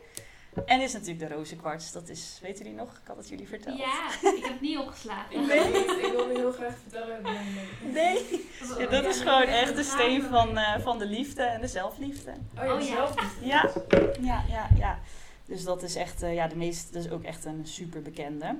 En 0.66 0.78
dit 0.78 0.88
is 0.88 0.92
natuurlijk 0.92 1.28
de 1.28 1.34
rozenkwarts. 1.34 1.92
Dat 1.92 2.08
is, 2.08 2.38
weten 2.42 2.64
jullie 2.64 2.78
nog? 2.78 2.90
Ik 2.90 3.06
had 3.06 3.16
het 3.16 3.28
jullie 3.28 3.48
verteld. 3.48 3.78
Ja, 3.78 4.08
ik 4.34 4.42
heb 4.42 4.52
het 4.52 4.60
niet 4.60 4.78
opgeslagen. 4.78 5.36
Ik, 5.40 5.46
weet 5.46 5.72
niet, 5.72 6.04
ik 6.06 6.12
wilde 6.12 6.34
heel 6.34 6.52
graag 6.52 6.74
vertellen. 6.82 7.22
Nee, 7.22 7.38
nee. 7.82 7.92
Nee. 7.92 8.46
Ja, 8.78 8.86
dat 8.86 9.04
is 9.04 9.18
gewoon 9.18 9.42
echt 9.42 9.76
de 9.76 9.82
steen 9.82 10.22
van, 10.22 10.58
eh, 10.58 10.80
van 10.80 10.98
de 10.98 11.06
liefde 11.06 11.42
en 11.42 11.60
de 11.60 11.66
zelfliefde. 11.66 12.30
Oh 12.58 12.64
ja, 12.64 12.74
Oh 12.74 12.80
ja. 12.80 12.86
zelf. 12.86 13.14
Ja, 13.40 13.72
ja, 14.20 14.44
ja, 14.48 14.68
ja. 14.76 14.98
Dus 15.44 15.64
dat 15.64 15.82
is 15.82 15.94
echt, 15.94 16.22
eh, 16.22 16.34
ja, 16.34 16.46
de 16.46 16.56
meest, 16.56 16.92
dat 16.92 17.04
is 17.04 17.10
ook 17.10 17.22
echt 17.22 17.44
een 17.44 17.66
super 17.66 18.02
bekende. 18.02 18.56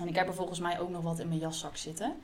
En 0.00 0.08
ik 0.08 0.14
heb 0.14 0.28
er 0.28 0.34
volgens 0.34 0.58
mij 0.60 0.80
ook 0.80 0.90
nog 0.90 1.02
wat 1.02 1.18
in 1.18 1.28
mijn 1.28 1.40
jaszak 1.40 1.76
zitten. 1.76 2.16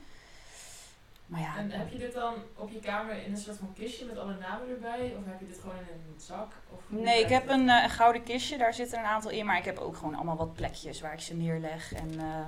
Maar 1.27 1.39
ja, 1.39 1.57
En 1.57 1.71
heb 1.71 1.91
je 1.91 1.97
dit 1.97 2.13
dan 2.13 2.33
op 2.55 2.69
je 2.69 2.79
kamer 2.79 3.23
in 3.23 3.31
een 3.31 3.37
soort 3.37 3.57
van 3.57 3.73
kistje 3.73 4.05
met 4.05 4.17
alle 4.17 4.35
namen 4.39 4.69
erbij? 4.69 5.15
Of 5.19 5.25
heb 5.25 5.39
je 5.39 5.47
dit 5.47 5.59
gewoon 5.59 5.75
in 5.75 6.13
een 6.13 6.21
zak? 6.21 6.51
Of 6.73 6.79
nee, 6.87 7.23
ik 7.23 7.29
heb 7.29 7.49
een, 7.49 7.69
eh, 7.69 7.83
een 7.83 7.89
gouden 7.89 8.23
kistje, 8.23 8.57
daar 8.57 8.73
zitten 8.73 8.99
een 8.99 9.05
aantal 9.05 9.31
in. 9.31 9.45
Maar 9.45 9.57
ik 9.57 9.65
heb 9.65 9.77
ook 9.77 9.95
gewoon 9.95 10.15
allemaal 10.15 10.37
wat 10.37 10.53
plekjes 10.53 11.01
waar 11.01 11.13
ik 11.13 11.19
ze 11.19 11.35
neerleg. 11.35 11.93
En 11.93 12.19
eh, 12.19 12.45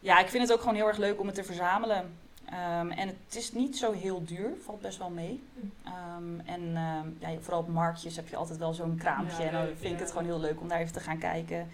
ja, 0.00 0.18
ik 0.18 0.28
vind 0.28 0.42
het 0.42 0.52
ook 0.52 0.60
gewoon 0.60 0.74
heel 0.74 0.86
erg 0.86 0.96
leuk 0.96 1.20
om 1.20 1.26
het 1.26 1.34
te 1.34 1.44
verzamelen. 1.44 2.18
Ehm, 2.44 2.90
en 2.90 3.08
het 3.08 3.36
is 3.36 3.52
niet 3.52 3.76
zo 3.76 3.92
heel 3.92 4.24
duur, 4.24 4.52
valt 4.64 4.80
best 4.80 4.98
wel 4.98 5.10
mee. 5.10 5.42
Ehm, 5.84 6.40
en 6.44 6.76
ehm, 6.76 7.08
ja, 7.18 7.40
vooral 7.40 7.60
op 7.60 7.68
marktjes 7.68 8.16
heb 8.16 8.28
je 8.28 8.36
altijd 8.36 8.58
wel 8.58 8.74
zo'n 8.74 8.96
kraampje. 8.96 9.42
Ja, 9.42 9.48
en 9.48 9.52
dan 9.52 9.76
vind 9.76 9.94
ik 9.94 10.00
het 10.00 10.10
gewoon 10.10 10.24
heel 10.26 10.40
leuk 10.40 10.60
om 10.60 10.68
daar 10.68 10.80
even 10.80 10.92
te 10.92 11.00
gaan 11.00 11.18
kijken. 11.18 11.68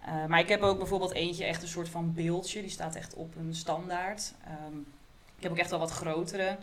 Eh, 0.00 0.24
maar 0.26 0.40
ik 0.40 0.48
heb 0.48 0.60
ook 0.60 0.78
bijvoorbeeld 0.78 1.12
eentje, 1.12 1.44
echt 1.44 1.62
een 1.62 1.68
soort 1.68 1.88
van 1.88 2.12
beeldje. 2.12 2.60
Die 2.60 2.70
staat 2.70 2.94
echt 2.94 3.14
op 3.14 3.36
een 3.36 3.54
standaard. 3.54 4.32
Ik 5.36 5.42
heb 5.42 5.50
ook 5.50 5.58
echt 5.58 5.70
wel 5.70 5.78
wat 5.78 5.90
grotere. 5.90 6.56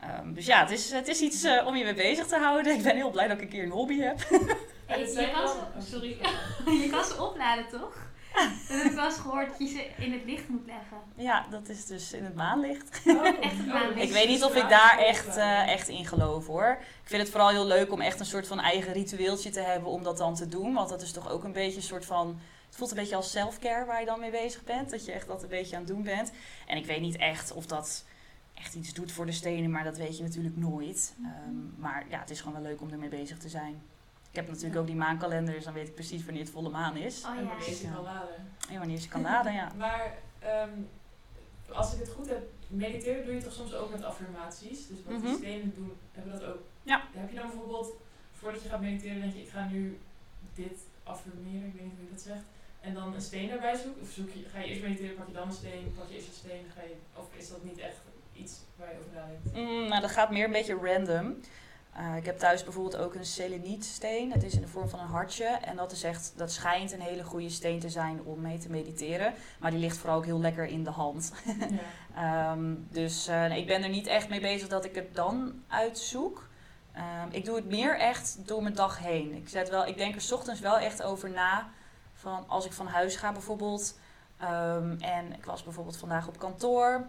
Ehm, 0.00 0.32
dus 0.32 0.46
ja, 0.46 0.60
het 0.60 0.70
is, 0.70 0.90
het 0.90 1.08
is 1.08 1.20
iets 1.20 1.42
eh, 1.42 1.66
om 1.66 1.76
je 1.76 1.84
mee 1.84 1.94
bezig 1.94 2.26
te 2.26 2.36
houden. 2.36 2.74
Ik 2.76 2.82
ben 2.82 2.96
heel 2.96 3.10
blij 3.10 3.28
dat 3.28 3.36
ik 3.36 3.42
een 3.42 3.48
keer 3.48 3.62
een 3.62 3.70
hobby 3.70 3.98
heb. 3.98 4.18
Het 4.86 5.14
je, 5.14 5.30
kan 5.32 5.48
ze, 5.48 5.90
sorry. 5.90 6.16
je 6.82 6.88
kan 6.90 7.04
ze 7.04 7.22
opladen, 7.22 7.68
toch? 7.70 8.06
Dan 8.68 8.76
heb 8.76 8.86
ik 8.86 8.92
wel 8.92 9.04
eens 9.04 9.18
gehoord 9.18 9.48
dat 9.48 9.58
je 9.58 9.66
ze 9.66 10.04
in 10.04 10.12
het 10.12 10.24
licht 10.24 10.48
moet 10.48 10.66
leggen. 10.66 10.96
Ja, 11.14 11.46
dat 11.50 11.68
is 11.68 11.86
dus 11.86 12.12
in 12.12 12.24
het 12.24 12.34
maanlicht. 12.34 13.00
Oh, 13.06 13.26
Echt 13.26 13.66
dat 13.66 14.02
Ik 14.04 14.12
weet 14.12 14.28
niet 14.28 14.44
of 14.44 14.54
ik 14.54 14.68
daar 14.68 14.98
echt, 14.98 15.36
eh, 15.36 15.68
echt 15.68 15.88
in 15.88 16.06
geloof 16.06 16.46
hoor. 16.46 16.78
Ik 16.80 17.08
vind 17.08 17.22
het 17.22 17.30
vooral 17.30 17.48
heel 17.48 17.66
leuk 17.66 17.92
om 17.92 18.00
echt 18.00 18.20
een 18.20 18.26
soort 18.26 18.46
van 18.46 18.60
eigen 18.60 18.92
ritueeltje 18.92 19.50
te 19.50 19.60
hebben 19.60 19.90
om 19.90 20.02
dat 20.02 20.18
dan 20.18 20.34
te 20.34 20.48
doen. 20.48 20.74
Want 20.74 20.88
dat 20.88 21.02
is 21.02 21.12
toch 21.12 21.30
ook 21.30 21.44
een 21.44 21.52
beetje 21.52 21.76
een 21.76 21.82
soort 21.82 22.06
van. 22.06 22.40
Het 22.68 22.76
voelt 22.76 22.90
een 22.90 22.96
beetje 22.96 23.16
als 23.16 23.30
self-care 23.30 23.84
waar 23.84 24.00
je 24.00 24.06
dan 24.06 24.20
mee 24.20 24.30
bezig 24.30 24.64
bent. 24.64 24.90
Dat 24.90 25.04
je 25.04 25.12
echt 25.12 25.26
dat 25.26 25.42
een 25.42 25.48
beetje 25.48 25.76
aan 25.76 25.82
het 25.82 25.90
doen 25.90 26.02
bent. 26.02 26.32
En 26.66 26.76
ik 26.76 26.86
weet 26.86 27.00
niet 27.00 27.16
echt 27.16 27.52
of 27.52 27.66
dat 27.66 28.04
echt 28.54 28.74
iets 28.74 28.92
doet 28.94 29.12
voor 29.12 29.26
de 29.26 29.32
stenen, 29.32 29.70
maar 29.70 29.84
dat 29.84 29.96
weet 29.96 30.16
je 30.16 30.22
natuurlijk 30.22 30.56
nooit. 30.56 31.14
Ehm, 31.24 31.80
maar 31.80 32.04
ja, 32.08 32.18
het 32.20 32.30
is 32.30 32.40
gewoon 32.40 32.62
wel 32.62 32.70
leuk 32.70 32.80
om 32.80 32.90
ermee 32.90 33.08
bezig 33.08 33.38
te 33.38 33.48
zijn. 33.48 33.80
Ik 34.30 34.36
heb 34.36 34.48
natuurlijk 34.48 34.76
ook 34.80 34.86
die 34.86 34.94
maankalender, 34.96 35.54
dus 35.54 35.64
dan 35.64 35.72
weet 35.72 35.88
ik 35.88 35.94
precies 35.94 36.24
wanneer 36.24 36.42
het 36.42 36.52
volle 36.52 36.68
maan 36.68 36.96
is. 36.96 37.24
Oh 37.24 37.30
En 37.38 37.46
wanneer 37.46 37.68
je 37.68 37.74
ze 37.74 37.88
kan 37.92 38.02
laden. 38.02 38.34
En 38.70 38.78
wanneer 38.78 39.00
je 39.00 39.08
kan 39.08 39.22
laden, 39.22 39.52
ja. 39.52 39.72
Maar 39.78 40.14
ehm, 40.38 40.70
als 41.72 41.92
ik 41.94 41.98
het 42.00 42.08
goed 42.08 42.28
heb, 42.28 42.42
mediteren 42.66 43.24
doe 43.24 43.34
je 43.34 43.42
toch 43.42 43.52
soms 43.52 43.74
ook 43.74 43.90
met 43.90 44.02
affirmaties. 44.04 44.86
Dus 44.86 44.98
wat 45.04 45.14
Mhm. 45.18 45.26
die 45.26 45.36
stenen 45.36 45.72
doen, 45.74 45.92
hebben 46.12 46.32
we 46.32 46.38
dat 46.38 46.48
ook. 46.48 46.60
Ja. 46.82 47.02
Heb 47.12 47.30
je 47.30 47.36
dan 47.36 47.46
bijvoorbeeld, 47.46 47.92
voordat 48.32 48.62
je 48.62 48.68
gaat 48.68 48.80
mediteren, 48.80 49.20
denk 49.20 49.32
je, 49.34 49.40
ik 49.42 49.48
ga 49.48 49.68
nu 49.70 49.98
dit 50.54 50.78
affirmeren, 51.02 51.66
ik 51.66 51.72
weet 51.74 51.82
niet 51.84 51.92
hoe 51.96 52.04
je 52.04 52.10
dat 52.10 52.20
zegt. 52.20 52.42
En 52.80 52.94
dan 52.94 53.14
een 53.14 53.20
steen 53.20 53.50
erbij 53.50 53.76
zoeken? 53.76 54.02
Of 54.02 54.10
zoek 54.10 54.30
je, 54.30 54.44
ga 54.52 54.58
je 54.58 54.66
eerst 54.66 54.82
mediteren, 54.82 55.14
pak 55.16 55.26
je 55.26 55.32
dan 55.32 55.48
een 55.48 55.54
steen, 55.54 55.94
pak 55.98 56.08
je 56.08 56.14
eerst 56.14 56.28
een 56.28 56.34
steen, 56.34 56.64
ga 56.74 56.82
je, 56.82 56.94
of 57.14 57.26
is 57.36 57.48
dat 57.48 57.64
niet 57.64 57.78
echt 57.78 57.96
iets 58.32 58.60
waar 58.76 58.92
je 58.92 58.98
over 58.98 59.12
nadenkt? 59.14 59.54
Mm, 59.54 59.88
nou, 59.88 60.00
dat 60.00 60.10
gaat 60.10 60.30
meer 60.30 60.44
een 60.44 60.52
beetje 60.52 60.78
random. 60.82 61.36
Eh, 61.98 62.16
ik 62.16 62.24
heb 62.24 62.38
thuis 62.38 62.64
bijvoorbeeld 62.64 62.96
ook 62.96 63.14
een 63.14 63.24
selenietsteen. 63.24 64.32
Het 64.32 64.42
is 64.42 64.54
in 64.54 64.60
de 64.60 64.68
vorm 64.68 64.88
van 64.88 65.00
een 65.00 65.06
hartje. 65.06 65.44
En 65.44 65.76
dat, 65.76 65.92
is 65.92 66.02
echt, 66.02 66.32
dat 66.36 66.52
schijnt 66.52 66.92
een 66.92 67.00
hele 67.00 67.24
goede 67.24 67.50
steen 67.50 67.80
te 67.80 67.88
zijn 67.88 68.22
om 68.24 68.40
mee 68.40 68.58
te 68.58 68.70
mediteren. 68.70 69.34
Maar 69.58 69.70
die 69.70 69.80
ligt 69.80 69.96
vooral 69.96 70.16
ook 70.16 70.24
heel 70.24 70.40
lekker 70.40 70.66
in 70.66 70.84
de 70.84 70.90
hand. 70.90 71.32
ja. 72.14 72.52
Ehm, 72.52 72.74
dus 72.90 73.26
eh, 73.26 73.56
ik 73.56 73.66
ben 73.66 73.82
er 73.82 73.88
niet 73.88 74.06
echt 74.06 74.28
mee 74.28 74.40
bezig 74.40 74.68
dat 74.68 74.84
ik 74.84 74.94
het 74.94 75.14
dan 75.14 75.62
uitzoek. 75.68 76.48
Ehm, 76.92 77.28
ik 77.30 77.44
doe 77.44 77.56
het 77.56 77.68
meer 77.68 77.98
echt 77.98 78.38
door 78.46 78.62
mijn 78.62 78.74
dag 78.74 78.98
heen. 78.98 79.34
Ik, 79.34 79.48
zet 79.48 79.68
wel, 79.68 79.86
ik 79.86 79.96
denk 79.96 80.14
er 80.14 80.20
's 80.20 80.32
ochtends 80.32 80.60
wel 80.60 80.78
echt 80.78 81.02
over 81.02 81.30
na. 81.30 81.70
Van 82.20 82.44
als 82.48 82.64
ik 82.66 82.72
van 82.72 82.86
huis 82.86 83.16
ga 83.16 83.32
bijvoorbeeld. 83.32 83.98
ehm, 84.38 84.96
en 85.00 85.32
ik 85.32 85.44
was 85.44 85.62
bijvoorbeeld 85.62 85.96
vandaag 85.96 86.26
op 86.28 86.38
kantoor. 86.38 87.06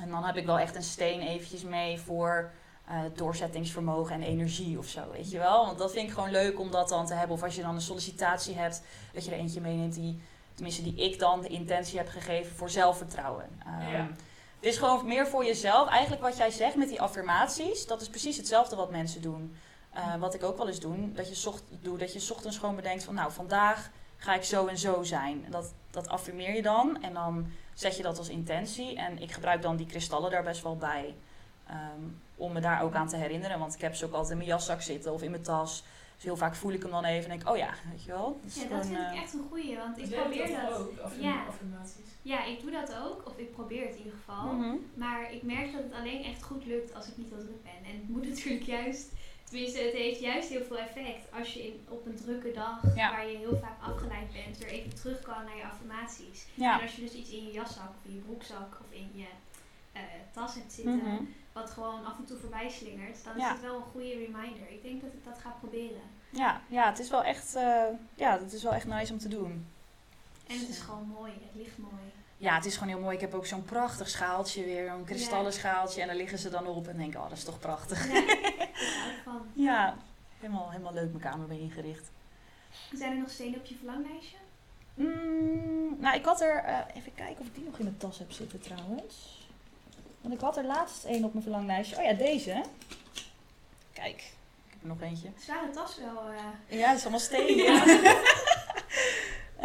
En 0.00 0.10
dan 0.10 0.24
heb 0.24 0.36
ik 0.36 0.46
wel 0.46 0.58
echt 0.58 0.74
een 0.76 0.82
steen 0.82 1.20
eventjes 1.20 1.62
mee 1.62 2.00
voor 2.00 2.50
eh, 2.88 3.00
doorzettingsvermogen 3.14 4.14
en 4.14 4.22
energie 4.22 4.78
of 4.78 4.86
zo, 4.86 5.10
weet 5.12 5.30
je 5.30 5.38
wel. 5.38 5.66
Want 5.66 5.78
dat 5.78 5.92
vind 5.92 6.08
ik 6.08 6.14
gewoon 6.14 6.30
leuk 6.30 6.58
om 6.58 6.70
dat 6.70 6.88
dan 6.88 7.06
te 7.06 7.14
hebben. 7.14 7.36
Of 7.36 7.42
als 7.42 7.54
je 7.54 7.62
dan 7.62 7.74
een 7.74 7.80
sollicitatie 7.80 8.54
hebt, 8.54 8.82
dat 9.12 9.24
je 9.24 9.30
er 9.30 9.38
eentje 9.38 9.60
meeneemt 9.60 9.94
die, 9.94 10.22
tenminste 10.54 10.82
die 10.82 10.94
ik 10.94 11.18
dan 11.18 11.40
de 11.40 11.48
intentie 11.48 11.98
heb 11.98 12.08
gegeven 12.08 12.56
voor 12.56 12.70
zelfvertrouwen. 12.70 13.48
Ehm, 13.66 13.90
Ja. 13.90 14.08
Het 14.56 14.74
is 14.74 14.76
gewoon 14.78 15.06
meer 15.06 15.26
voor 15.26 15.44
jezelf. 15.44 15.88
Eigenlijk 15.88 16.22
wat 16.22 16.36
jij 16.36 16.50
zegt 16.50 16.76
met 16.76 16.88
die 16.88 17.00
affirmaties, 17.00 17.86
dat 17.86 18.00
is 18.00 18.08
precies 18.08 18.36
hetzelfde 18.36 18.76
wat 18.76 18.90
mensen 18.90 19.22
doen. 19.22 19.56
Eh, 19.92 20.14
wat 20.16 20.34
ik 20.34 20.42
ook 20.42 20.56
wel 20.56 20.68
eens 20.68 20.80
doe, 20.80 21.12
dat 21.12 21.28
je, 21.28 21.34
zocht, 21.34 21.62
doe, 21.80 21.98
dat 21.98 22.12
je 22.12 22.18
's 22.20 22.30
ochtends 22.30 22.58
gewoon 22.58 22.76
bedenkt 22.76 23.04
van 23.04 23.14
nou, 23.14 23.32
vandaag 23.32 23.90
ga 24.16 24.34
ik 24.34 24.42
zo 24.44 24.66
en 24.66 24.78
zo 24.78 25.02
zijn. 25.02 25.44
En 25.44 25.50
dat, 25.50 25.74
dat 25.90 26.08
affirmeer 26.08 26.54
je 26.54 26.62
dan 26.62 27.02
en 27.02 27.12
dan 27.14 27.46
zet 27.74 27.96
je 27.96 28.02
dat 28.02 28.18
als 28.18 28.28
intentie. 28.28 28.96
En 28.96 29.18
ik 29.22 29.32
gebruik 29.32 29.62
dan 29.62 29.76
die 29.76 29.86
kristallen 29.86 30.30
daar 30.30 30.42
best 30.44 30.62
wel 30.62 30.76
bij. 30.76 31.14
ehm, 31.66 32.00
om 32.36 32.52
me 32.52 32.60
daar 32.60 32.82
ook 32.82 32.94
aan 32.94 33.08
te 33.08 33.16
herinneren. 33.16 33.58
Want 33.58 33.74
ik 33.74 33.80
heb 33.80 33.94
ze 33.94 34.04
ook 34.04 34.12
altijd 34.12 34.30
in 34.30 34.36
mijn 34.36 34.48
jaszak 34.48 34.82
zitten 34.82 35.12
of 35.12 35.22
in 35.22 35.30
mijn 35.30 35.42
tas. 35.42 35.84
Dus 36.14 36.24
heel 36.24 36.36
vaak 36.36 36.54
voel 36.54 36.72
ik 36.72 36.82
hem 36.82 36.90
dan 36.90 37.04
even 37.04 37.22
en 37.22 37.28
denk 37.28 37.42
ik, 37.42 37.48
oh 37.48 37.56
ja, 37.56 37.70
weet 37.90 38.02
je 38.04 38.10
wel. 38.10 38.38
Dat 38.42 38.50
is 38.50 38.54
Ja, 38.54 38.60
dat 38.60 38.68
gewoon, 38.70 38.84
vind 38.84 38.98
ik 38.98 39.14
eh, 39.14 39.22
echt 39.22 39.32
een 39.34 39.44
goeie, 39.48 39.76
want 39.76 39.98
ik 39.98 40.10
probeer 40.10 40.46
dat. 40.60 40.78
ook, 40.78 40.98
affirm- 40.98 41.22
Ja. 41.24 41.44
affirmaties. 41.48 42.04
Ja, 42.22 42.44
ik 42.44 42.60
doe 42.60 42.70
dat 42.70 42.94
ook, 43.04 43.26
of 43.26 43.36
ik 43.36 43.52
probeer 43.52 43.82
het 43.86 43.90
in 43.96 43.98
ieder 43.98 44.12
geval. 44.18 44.44
mhm. 44.52 44.74
Maar 44.94 45.32
ik 45.32 45.42
merk 45.42 45.72
dat 45.72 45.82
het 45.82 45.92
alleen 45.92 46.24
echt 46.24 46.42
goed 46.42 46.64
lukt 46.66 46.94
als 46.94 47.06
ik 47.06 47.16
niet 47.16 47.28
heel 47.28 47.38
druk 47.44 47.62
ben. 47.62 47.90
En 47.90 47.96
het 47.98 48.08
moet 48.08 48.28
natuurlijk 48.28 48.64
juist, 48.64 49.06
tenminste, 49.48 49.78
het 49.78 49.92
heeft 49.92 50.20
juist 50.20 50.48
heel 50.48 50.64
veel 50.64 50.78
effect 50.78 51.32
als 51.38 51.52
je 51.52 51.66
in, 51.66 51.86
op 51.88 52.06
een 52.06 52.16
drukke 52.16 52.52
dag, 52.52 52.80
Ja. 52.94 53.10
waar 53.10 53.26
je 53.30 53.36
heel 53.36 53.58
vaak 53.58 53.82
afgeleid 53.82 54.32
bent, 54.32 54.58
weer 54.58 54.68
even 54.68 54.94
terug 54.94 55.20
kan 55.22 55.44
naar 55.44 55.56
je 55.56 55.64
affirmaties. 55.64 56.46
Ja. 56.54 56.76
En 56.76 56.82
als 56.82 56.94
je 56.96 57.00
dus 57.02 57.12
iets 57.12 57.30
in 57.30 57.44
je 57.46 57.52
jaszak 57.52 57.88
of 57.88 58.04
in 58.08 58.14
je 58.14 58.20
broekzak 58.20 58.78
of 58.80 58.86
in 58.96 59.10
je 59.14 59.26
eh, 59.92 60.02
tas 60.32 60.54
hebt 60.54 60.72
zitten, 60.72 60.96
Mhm. 60.96 61.22
wat 61.52 61.70
gewoon 61.70 62.04
af 62.04 62.18
en 62.18 62.24
toe 62.24 62.36
voorbij 62.38 62.68
slingert, 62.70 63.24
dan 63.24 63.36
Ja. 63.38 63.46
is 63.46 63.52
het 63.52 63.60
wel 63.62 63.76
een 63.76 63.82
goede 63.92 64.08
reminder. 64.12 64.70
Ik 64.70 64.82
denk 64.82 65.00
dat 65.02 65.12
ik 65.12 65.24
dat 65.24 65.38
ga 65.38 65.50
proberen. 65.58 66.00
Ja, 66.30 66.60
ja, 66.68 66.88
het 66.88 66.98
is 66.98 67.10
wel 67.10 67.22
echt, 67.24 67.54
eh, 67.54 67.82
ja, 68.14 68.38
het 68.40 68.52
is 68.52 68.62
wel 68.62 68.72
echt 68.72 68.86
nice 68.86 69.12
om 69.12 69.18
te 69.18 69.28
doen. 69.28 69.66
En 70.46 70.58
het 70.58 70.68
is 70.68 70.78
gewoon 70.78 71.06
mooi, 71.06 71.32
het 71.32 71.54
ligt 71.64 71.78
mooi. 71.78 72.02
Ja, 72.38 72.54
het 72.54 72.64
is 72.64 72.74
gewoon 72.76 72.88
heel 72.88 73.02
mooi. 73.02 73.14
Ik 73.14 73.20
heb 73.20 73.34
ook 73.34 73.46
zo'n 73.46 73.64
prachtig 73.64 74.08
schaaltje 74.08 74.64
weer, 74.64 74.88
een 74.90 75.04
kristallen 75.04 75.52
schaaltje. 75.52 76.00
En 76.00 76.06
daar 76.06 76.16
liggen 76.16 76.38
ze 76.38 76.50
dan 76.50 76.66
op 76.66 76.88
en 76.88 76.96
denk 76.96 77.12
ik, 77.14 77.18
oh, 77.20 77.28
dat 77.28 77.38
is 77.38 77.44
toch 77.44 77.58
prachtig. 77.58 78.12
Ja. 78.12 78.22
Ja, 79.52 79.96
helemaal, 80.40 80.70
helemaal 80.70 80.92
leuk 80.92 81.08
mijn 81.10 81.22
kamer 81.22 81.48
mee 81.48 81.60
ingericht. 81.60 82.10
Zijn 82.92 83.12
er 83.12 83.18
nog 83.18 83.30
stenen 83.30 83.58
op 83.58 83.66
je 83.66 83.74
verlanglijstje? 83.74 84.36
Mm, 84.94 85.96
nou, 86.00 86.16
ik 86.16 86.24
had 86.24 86.40
er, 86.40 86.56
eh, 86.64 86.78
even 86.94 87.14
kijken 87.14 87.36
of 87.40 87.46
ik 87.46 87.54
die 87.54 87.64
nog 87.64 87.78
in 87.78 87.84
mijn 87.84 87.96
tas 87.96 88.18
heb 88.18 88.32
zitten 88.32 88.60
trouwens. 88.60 89.46
Want 90.20 90.34
ik 90.34 90.40
had 90.40 90.56
er 90.56 90.64
laatst 90.64 91.04
één 91.04 91.24
op 91.24 91.32
mijn 91.32 91.42
verlanglijstje. 91.42 91.96
Oh 91.96 92.02
ja, 92.02 92.12
deze. 92.12 92.62
Kijk, 93.92 94.16
ik 94.66 94.70
heb 94.72 94.82
er 94.82 94.88
nog 94.88 95.00
eentje. 95.00 95.28
Zware 95.38 95.70
tas 95.70 95.96
wel. 95.98 96.28
eh. 96.28 96.78
Ja, 96.78 96.88
het 96.88 96.96
is 96.96 97.02
allemaal 97.02 97.20
stenen. 97.20 97.82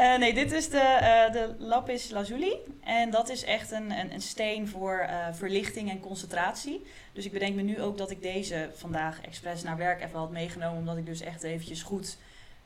Eh, 0.01 0.17
nee, 0.17 0.33
dit 0.33 0.51
is 0.51 0.69
de, 0.69 0.79
eh, 0.79 1.31
de 1.31 1.55
lapis 1.57 2.09
lazuli. 2.09 2.55
En 2.83 3.09
dat 3.09 3.29
is 3.29 3.43
echt 3.43 3.71
een, 3.71 3.91
een, 3.91 4.13
een 4.13 4.21
steen 4.21 4.67
voor 4.67 4.97
eh, 4.97 5.27
verlichting 5.31 5.89
en 5.89 5.99
concentratie. 5.99 6.85
Dus 7.13 7.25
ik 7.25 7.31
bedenk 7.31 7.55
me 7.55 7.61
nu 7.61 7.81
ook 7.81 7.97
dat 7.97 8.11
ik 8.11 8.21
deze 8.21 8.69
vandaag 8.73 9.21
expres 9.21 9.63
naar 9.63 9.77
werk 9.77 10.03
even 10.03 10.19
had 10.19 10.31
meegenomen. 10.31 10.79
Omdat 10.79 10.97
ik 10.97 11.05
dus 11.05 11.21
echt 11.21 11.43
eventjes 11.43 11.83
goed 11.83 12.17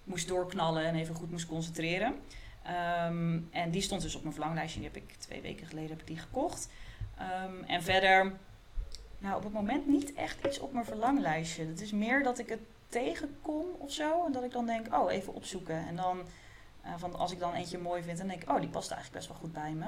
moest 0.04 0.28
doorknallen 0.28 0.86
en 0.86 0.96
even 0.96 1.16
goed 1.16 1.32
moest 1.32 1.48
concentreren. 1.48 2.16
Ehm, 2.64 3.40
en 3.52 3.72
die 3.72 3.82
stond 3.82 4.02
dus 4.02 4.16
op 4.16 4.22
mijn 4.22 4.34
verlanglijstje. 4.34 4.80
Die 4.80 4.90
heb 4.94 5.04
ik 5.04 5.16
twee 5.18 5.42
weken 5.42 5.68
geleden 5.68 5.90
heb 5.90 6.02
ik 6.02 6.08
die 6.08 6.20
gekocht. 6.20 6.70
Ehm, 7.18 7.64
en 7.68 7.84
verder, 7.84 8.34
nou 9.18 9.36
op 9.38 9.44
het 9.44 9.54
moment 9.54 9.88
niet 9.88 10.14
echt 10.14 10.46
iets 10.46 10.60
op 10.60 10.74
mijn 10.74 10.86
verlanglijstje. 10.86 11.66
Het 11.66 11.82
is 11.82 11.92
meer 11.92 12.24
dat 12.24 12.40
ik 12.40 12.50
het 12.50 12.62
tegenkom 12.88 13.66
of 13.78 13.92
zo. 13.92 14.26
En 14.26 14.32
dat 14.32 14.44
ik 14.44 14.52
dan 14.52 14.66
denk, 14.66 14.94
oh, 14.94 15.12
even 15.12 15.34
opzoeken. 15.34 15.88
En 15.88 15.96
dan, 15.96 16.26
eh, 16.86 16.94
van 16.98 17.16
als 17.16 17.32
ik 17.32 17.40
dan 17.40 17.54
eentje 17.54 17.78
mooi 17.78 18.04
vind, 18.04 18.18
dan 18.18 18.28
denk 18.28 18.42
ik, 18.42 18.50
oh, 18.50 18.60
die 18.60 18.70
past 18.70 18.92
eigenlijk 18.92 19.20
best 19.20 19.32
wel 19.32 19.42
goed 19.42 19.54
bij 19.54 19.74
me. 19.74 19.86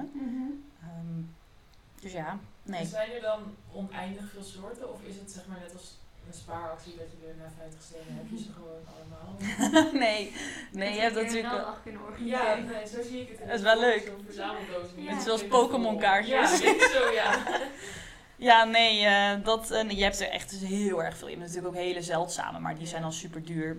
Ehm, 0.81 1.21
dus 2.01 2.11
ja, 2.11 2.39
nee. 2.63 2.79
En 2.79 2.85
Zijn 2.87 3.11
er 3.11 3.21
dan 3.21 3.55
oneindig 3.71 4.29
veel 4.31 4.43
soorten? 4.43 4.93
Of 4.93 5.01
is 5.03 5.15
het 5.15 5.31
zeg 5.31 5.45
maar 5.47 5.59
net 5.59 5.73
als 5.73 5.97
een 6.27 6.33
spaaractie 6.33 6.95
dat 6.97 7.07
je 7.11 7.27
er 7.27 7.35
na 7.35 7.49
50 7.57 7.81
stenen 7.81 8.15
heb 8.17 8.29
je 8.29 8.37
ze 8.37 8.51
gewoon 8.53 8.81
allemaal? 8.93 9.91
nee, 10.05 10.33
nee, 10.71 10.93
je 10.93 10.99
hebt 10.99 11.15
natuurlijk... 11.15 11.53
wel 11.53 11.73
kunnen 11.83 12.01
Ja, 12.17 12.39
organiseren. 12.39 12.77
nee, 12.77 12.87
zo 12.87 13.09
zie 13.09 13.21
ik 13.21 13.29
het. 13.29 13.47
Dat 13.47 13.57
is 13.57 13.61
wel 13.61 13.79
leuk. 13.79 14.03
Zo'n 14.05 14.25
verzameldoos. 14.25 14.87
Ja. 14.95 15.13
Net 15.13 15.23
zoals 15.23 15.47
Pokémon 15.47 15.99
kaartjes. 15.99 16.59
Ja, 16.59 16.89
zo, 16.89 17.11
ja. 17.11 17.35
Ja, 18.39 18.63
nee, 18.63 19.05
eh, 19.05 19.43
dat, 19.43 19.67
je 19.87 20.03
hebt 20.03 20.19
er 20.19 20.29
echt 20.29 20.49
dus 20.49 20.69
heel 20.69 21.03
erg 21.03 21.17
veel. 21.17 21.27
Je 21.27 21.35
hebt 21.35 21.47
natuurlijk 21.47 21.75
ook 21.75 21.81
hele 21.81 22.01
zeldzame, 22.01 22.59
maar 22.59 22.77
die 22.77 22.87
zijn 22.87 23.01
dan 23.01 23.13
super 23.13 23.43
duur. 23.43 23.77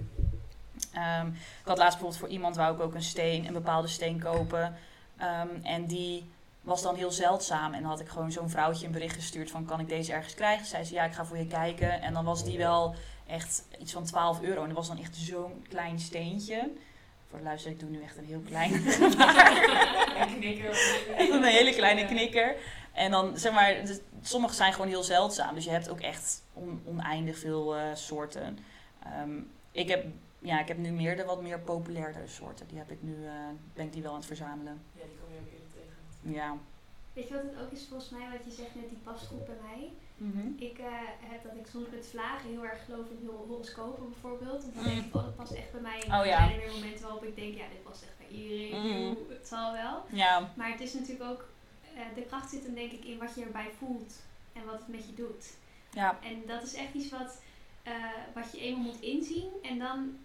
Ehm, 0.93 1.27
ik 1.27 1.65
had 1.65 1.79
laatst 1.79 1.99
bijvoorbeeld 1.99 2.17
voor 2.21 2.29
iemand 2.29 2.57
wou 2.57 2.75
ik 2.75 2.81
ook 2.81 2.95
een 2.95 3.03
steen, 3.03 3.47
een 3.47 3.53
bepaalde 3.53 3.89
steen 3.89 4.21
kopen. 4.21 4.77
Ehm, 5.17 5.49
en 5.63 5.87
die 5.87 6.31
was 6.61 6.83
dan 6.83 6.95
heel 6.95 7.11
zeldzaam. 7.11 7.75
En 7.75 7.81
dan 7.81 7.91
had 7.91 8.01
ik 8.01 8.09
gewoon 8.09 8.33
zo'n 8.33 8.51
vrouwtje 8.51 8.87
een 8.87 8.93
bericht 8.93 9.15
gestuurd 9.15 9.51
van 9.51 9.65
kan 9.65 9.81
ik 9.81 9.89
deze 9.89 10.13
ergens 10.13 10.35
krijgen? 10.35 10.67
Zei 10.67 10.85
ze 10.85 10.95
ja, 10.95 11.05
ik 11.05 11.13
ga 11.13 11.25
voor 11.25 11.39
je 11.39 11.47
kijken. 11.47 12.01
En 12.03 12.13
dan 12.13 12.25
was 12.25 12.45
die 12.45 12.59
wel 12.59 12.95
echt 13.27 13.65
iets 13.81 13.93
van 13.93 14.05
12 14.05 14.43
euro. 14.43 14.61
En 14.61 14.67
dat 14.69 14.77
was 14.77 14.89
dan 14.89 14.99
echt 14.99 15.17
zo'n 15.17 15.65
klein 15.69 16.01
steentje. 16.01 16.71
Voor 17.31 17.39
de 17.39 17.45
luisteraar, 17.45 17.75
ik 17.75 17.81
doe 17.81 17.91
nu 17.91 18.03
echt 18.03 18.17
een 18.17 18.25
heel 18.25 18.43
klein 18.47 18.73
En 20.19 20.39
knikken. 20.41 20.71
Echt 21.17 21.31
een 21.37 21.43
hele 21.45 21.73
kleine 21.75 22.07
knikker. 22.07 22.57
En 22.93 23.11
dan 23.11 23.39
zeg 23.39 23.53
maar, 23.53 23.75
dus 23.85 23.99
sommige 24.23 24.55
zijn 24.55 24.73
gewoon 24.73 24.89
heel 24.89 25.03
zeldzaam. 25.03 25.55
Dus 25.55 25.65
je 25.65 25.71
hebt 25.71 25.89
ook 25.91 26.01
echt 26.01 26.43
on- 26.53 26.83
oneindig 26.87 27.39
veel 27.39 27.77
eh, 27.77 27.83
soorten. 27.95 28.59
Ehm, 29.05 29.31
ik, 29.73 29.89
heb, 29.89 30.05
ja, 30.39 30.61
ik 30.61 30.69
heb 30.69 30.77
nu 30.79 30.91
meer 30.91 31.17
de 31.17 31.25
wat 31.25 31.43
meer 31.43 31.61
populairdere 31.61 32.27
soorten. 32.27 32.67
Die 32.69 32.79
heb 32.79 32.91
ik 32.91 33.03
nu, 33.03 33.27
eh, 33.27 33.33
ben 33.75 33.87
ik 33.87 33.93
die 33.93 34.03
wel 34.03 34.11
aan 34.11 34.17
het 34.17 34.27
verzamelen. 34.27 34.81
Ja, 34.93 35.03
die 35.03 35.17
kom 35.23 35.33
je 35.35 35.39
ook 35.41 35.53
eerder 35.53 35.69
tegen. 35.73 36.35
Ja. 36.35 36.57
Weet 37.13 37.29
je 37.29 37.35
wat 37.35 37.43
het 37.43 37.61
ook 37.63 37.71
is 37.73 37.87
volgens 37.89 38.11
mij, 38.11 38.29
wat 38.31 38.45
je 38.45 38.51
zegt 38.51 38.75
net, 38.75 38.89
die 38.89 38.99
past 38.99 39.27
goed 39.27 39.45
bij 39.47 39.57
mij. 39.63 39.91
Ik 40.57 40.79
eh, 40.79 40.87
heb 41.19 41.43
dat 41.43 41.53
ik 41.57 41.67
soms 41.67 41.87
met 41.91 42.07
vlagen 42.07 42.51
heel 42.51 42.65
erg 42.65 42.85
geloof 42.85 43.07
in 43.11 43.19
heel 43.23 43.45
horoscopen 43.49 44.11
bijvoorbeeld. 44.11 44.63
En 44.65 44.71
dan 44.75 44.85
denk 44.85 45.05
ik, 45.07 45.15
oh 45.15 45.23
dat 45.23 45.37
past 45.37 45.53
echt 45.53 45.73
bij 45.73 45.81
mij. 45.81 46.01
En 46.01 46.07
Oh, 46.13 46.19
dan 46.19 46.27
ja. 46.27 46.37
zijn 46.39 46.51
er 46.53 46.59
weer 46.67 46.73
momenten 46.73 47.03
waarop 47.03 47.25
ik 47.25 47.37
denk, 47.37 47.55
ja 47.55 47.65
dit 47.69 47.83
past 47.83 48.03
echt 48.03 48.19
bij 48.19 48.39
iedereen. 48.39 49.09
Mhm. 49.11 49.15
Het 49.29 49.47
zal 49.49 49.73
wel. 49.73 50.05
Ja, 50.11 50.53
Maar 50.57 50.71
het 50.71 50.81
is 50.81 50.95
natuurlijk 50.95 51.31
ook, 51.31 51.49
eh, 51.95 52.01
de 52.15 52.23
kracht 52.23 52.51
zit 52.51 52.63
hem 52.65 52.75
denk 52.75 52.93
ik 52.93 53.05
in 53.05 53.19
wat 53.19 53.35
je 53.35 53.43
erbij 53.45 53.71
voelt. 53.79 54.15
En 54.53 54.65
wat 54.65 54.79
het 54.79 54.89
met 54.89 55.07
je 55.07 55.15
doet. 55.15 55.57
ja, 55.93 56.19
En 56.23 56.43
dat 56.47 56.63
is 56.63 56.75
echt 56.75 56.95
iets 56.95 57.11
wat, 57.11 57.41
eh, 57.83 57.93
wat 58.35 58.53
je 58.53 58.61
eenmaal 58.61 58.83
moet 58.85 59.01
inzien. 59.01 59.49
En 59.63 59.79
dan 59.79 60.17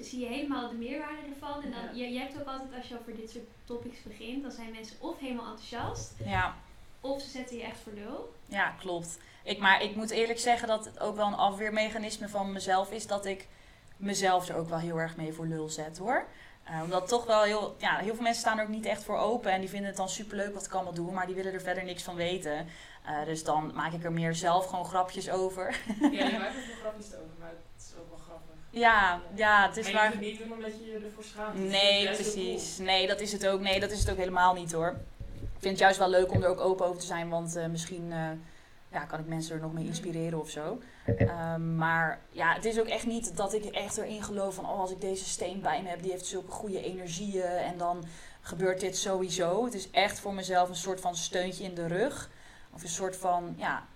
zie 0.00 0.20
je 0.20 0.26
helemaal 0.26 0.68
de 0.68 0.74
meerwaarde 0.74 1.22
ervan. 1.34 1.62
En 1.62 1.70
dan, 1.70 1.80
Ja. 1.82 2.04
je, 2.04 2.12
je 2.12 2.18
hebt 2.18 2.40
ook 2.40 2.46
altijd, 2.46 2.74
als 2.76 2.88
je 2.88 2.98
over 3.00 3.16
dit 3.16 3.30
soort 3.30 3.44
topics 3.64 4.02
begint, 4.02 4.42
dan 4.42 4.50
zijn 4.50 4.70
mensen 4.70 4.96
of 5.00 5.18
helemaal 5.18 5.44
enthousiast, 5.50 6.12
Ja. 6.24 6.54
of 7.00 7.20
ze 7.22 7.28
zetten 7.30 7.56
je 7.56 7.62
echt 7.62 7.78
voor 7.82 7.92
lul. 7.92 8.32
Ja, 8.46 8.74
klopt. 8.80 9.18
Ik, 9.44 9.58
maar 9.58 9.82
ik 9.82 9.96
moet 9.96 10.10
eerlijk 10.10 10.38
zeggen 10.38 10.68
dat 10.68 10.84
het 10.84 11.00
ook 11.00 11.16
wel 11.16 11.26
een 11.26 11.34
afweermechanisme 11.34 12.28
van 12.28 12.52
mezelf 12.52 12.92
is 12.92 13.06
dat 13.06 13.26
ik 13.26 13.48
mezelf 13.96 14.48
er 14.48 14.56
ook 14.56 14.68
wel 14.68 14.78
heel 14.78 14.96
erg 15.00 15.16
mee 15.16 15.32
voor 15.32 15.46
lul 15.46 15.68
zet 15.68 15.98
hoor. 15.98 16.26
Eh, 16.64 16.80
omdat 16.82 17.08
toch 17.08 17.26
wel 17.26 17.42
heel, 17.42 17.74
ja, 17.78 17.96
heel 17.96 18.14
veel 18.14 18.22
mensen 18.22 18.40
staan 18.40 18.58
er 18.58 18.64
ook 18.64 18.70
niet 18.70 18.86
echt 18.86 19.04
voor 19.04 19.16
open 19.18 19.52
en 19.52 19.60
die 19.60 19.68
vinden 19.68 19.88
het 19.88 19.96
dan 19.96 20.08
superleuk 20.08 20.54
wat 20.54 20.64
ik 20.66 20.72
allemaal 20.72 20.94
doe, 20.94 21.12
maar 21.12 21.26
die 21.26 21.34
willen 21.34 21.52
er 21.52 21.60
verder 21.60 21.84
niks 21.84 22.02
van 22.02 22.14
weten. 22.14 22.66
Eh, 23.06 23.24
dus 23.24 23.44
dan 23.44 23.72
maak 23.74 23.92
ik 23.92 24.04
er 24.04 24.12
meer 24.12 24.34
zelf 24.34 24.66
gewoon 24.66 24.84
grapjes 24.84 25.30
over. 25.30 25.80
Ja, 26.00 26.08
je 26.26 26.38
maakt 26.42 26.54
er 26.54 26.76
grapjes 26.80 27.06
over, 27.06 27.34
maar 27.38 27.48
het 27.48 27.82
is 27.88 27.92
ook 28.00 28.08
wel 28.08 28.18
grappig. 28.18 28.54
Ja, 28.72 29.20
ja, 29.34 29.66
het 29.66 29.76
is 29.76 29.84
maar 29.84 29.92
je 29.92 29.98
waar. 29.98 30.10
het 30.10 30.20
niet 30.20 30.38
doen 30.38 30.52
omdat 30.52 30.70
je 30.78 30.90
je 30.90 31.04
ervoor 31.04 31.24
schaamt. 31.24 31.58
Nee, 31.58 32.04
precies. 32.04 32.78
Nee, 32.78 33.06
dat 33.06 33.20
is 33.20 33.32
het 33.32 33.46
ook. 33.46 33.60
Nee, 33.60 33.80
dat 33.80 33.90
is 33.90 34.00
het 34.00 34.10
ook 34.10 34.16
helemaal 34.16 34.54
niet 34.54 34.72
hoor. 34.72 34.96
Ik 35.40 35.68
vind 35.68 35.72
het 35.72 35.78
juist 35.78 35.98
wel 35.98 36.08
leuk 36.08 36.32
om 36.32 36.42
er 36.42 36.48
ook 36.48 36.60
open 36.60 36.86
over 36.86 37.00
te 37.00 37.06
zijn, 37.06 37.28
want 37.28 37.56
eh, 37.56 37.66
misschien 37.66 38.12
eh, 38.12 38.30
ja, 38.92 39.04
kan 39.04 39.20
ik 39.20 39.26
mensen 39.26 39.54
er 39.54 39.60
nog 39.60 39.72
mee 39.72 39.84
inspireren 39.84 40.40
of 40.40 40.50
zo. 40.50 40.80
Ehm, 41.16 41.76
maar 41.76 42.20
ja, 42.30 42.54
het 42.54 42.64
is 42.64 42.80
ook 42.80 42.86
echt 42.86 43.06
niet 43.06 43.36
dat 43.36 43.54
ik 43.54 43.64
echt 43.64 43.96
erin 43.96 44.22
geloof 44.22 44.54
van, 44.54 44.64
oh, 44.64 44.80
als 44.80 44.90
ik 44.90 45.00
deze 45.00 45.24
steen 45.24 45.60
bij 45.60 45.82
me 45.82 45.88
heb, 45.88 46.02
die 46.02 46.10
heeft 46.10 46.26
zulke 46.26 46.50
goede 46.50 46.82
energieën 46.82 47.42
en 47.42 47.78
dan 47.78 48.04
gebeurt 48.40 48.80
dit 48.80 48.96
sowieso. 48.96 49.64
Het 49.64 49.74
is 49.74 49.90
echt 49.90 50.20
voor 50.20 50.34
mezelf 50.34 50.68
een 50.68 50.76
soort 50.76 51.00
van 51.00 51.16
steuntje 51.16 51.64
in 51.64 51.74
de 51.74 51.86
rug. 51.86 52.30
Of 52.74 52.82
een 52.82 52.88
soort 52.88 53.16
van, 53.16 53.54
ja, 53.58 53.86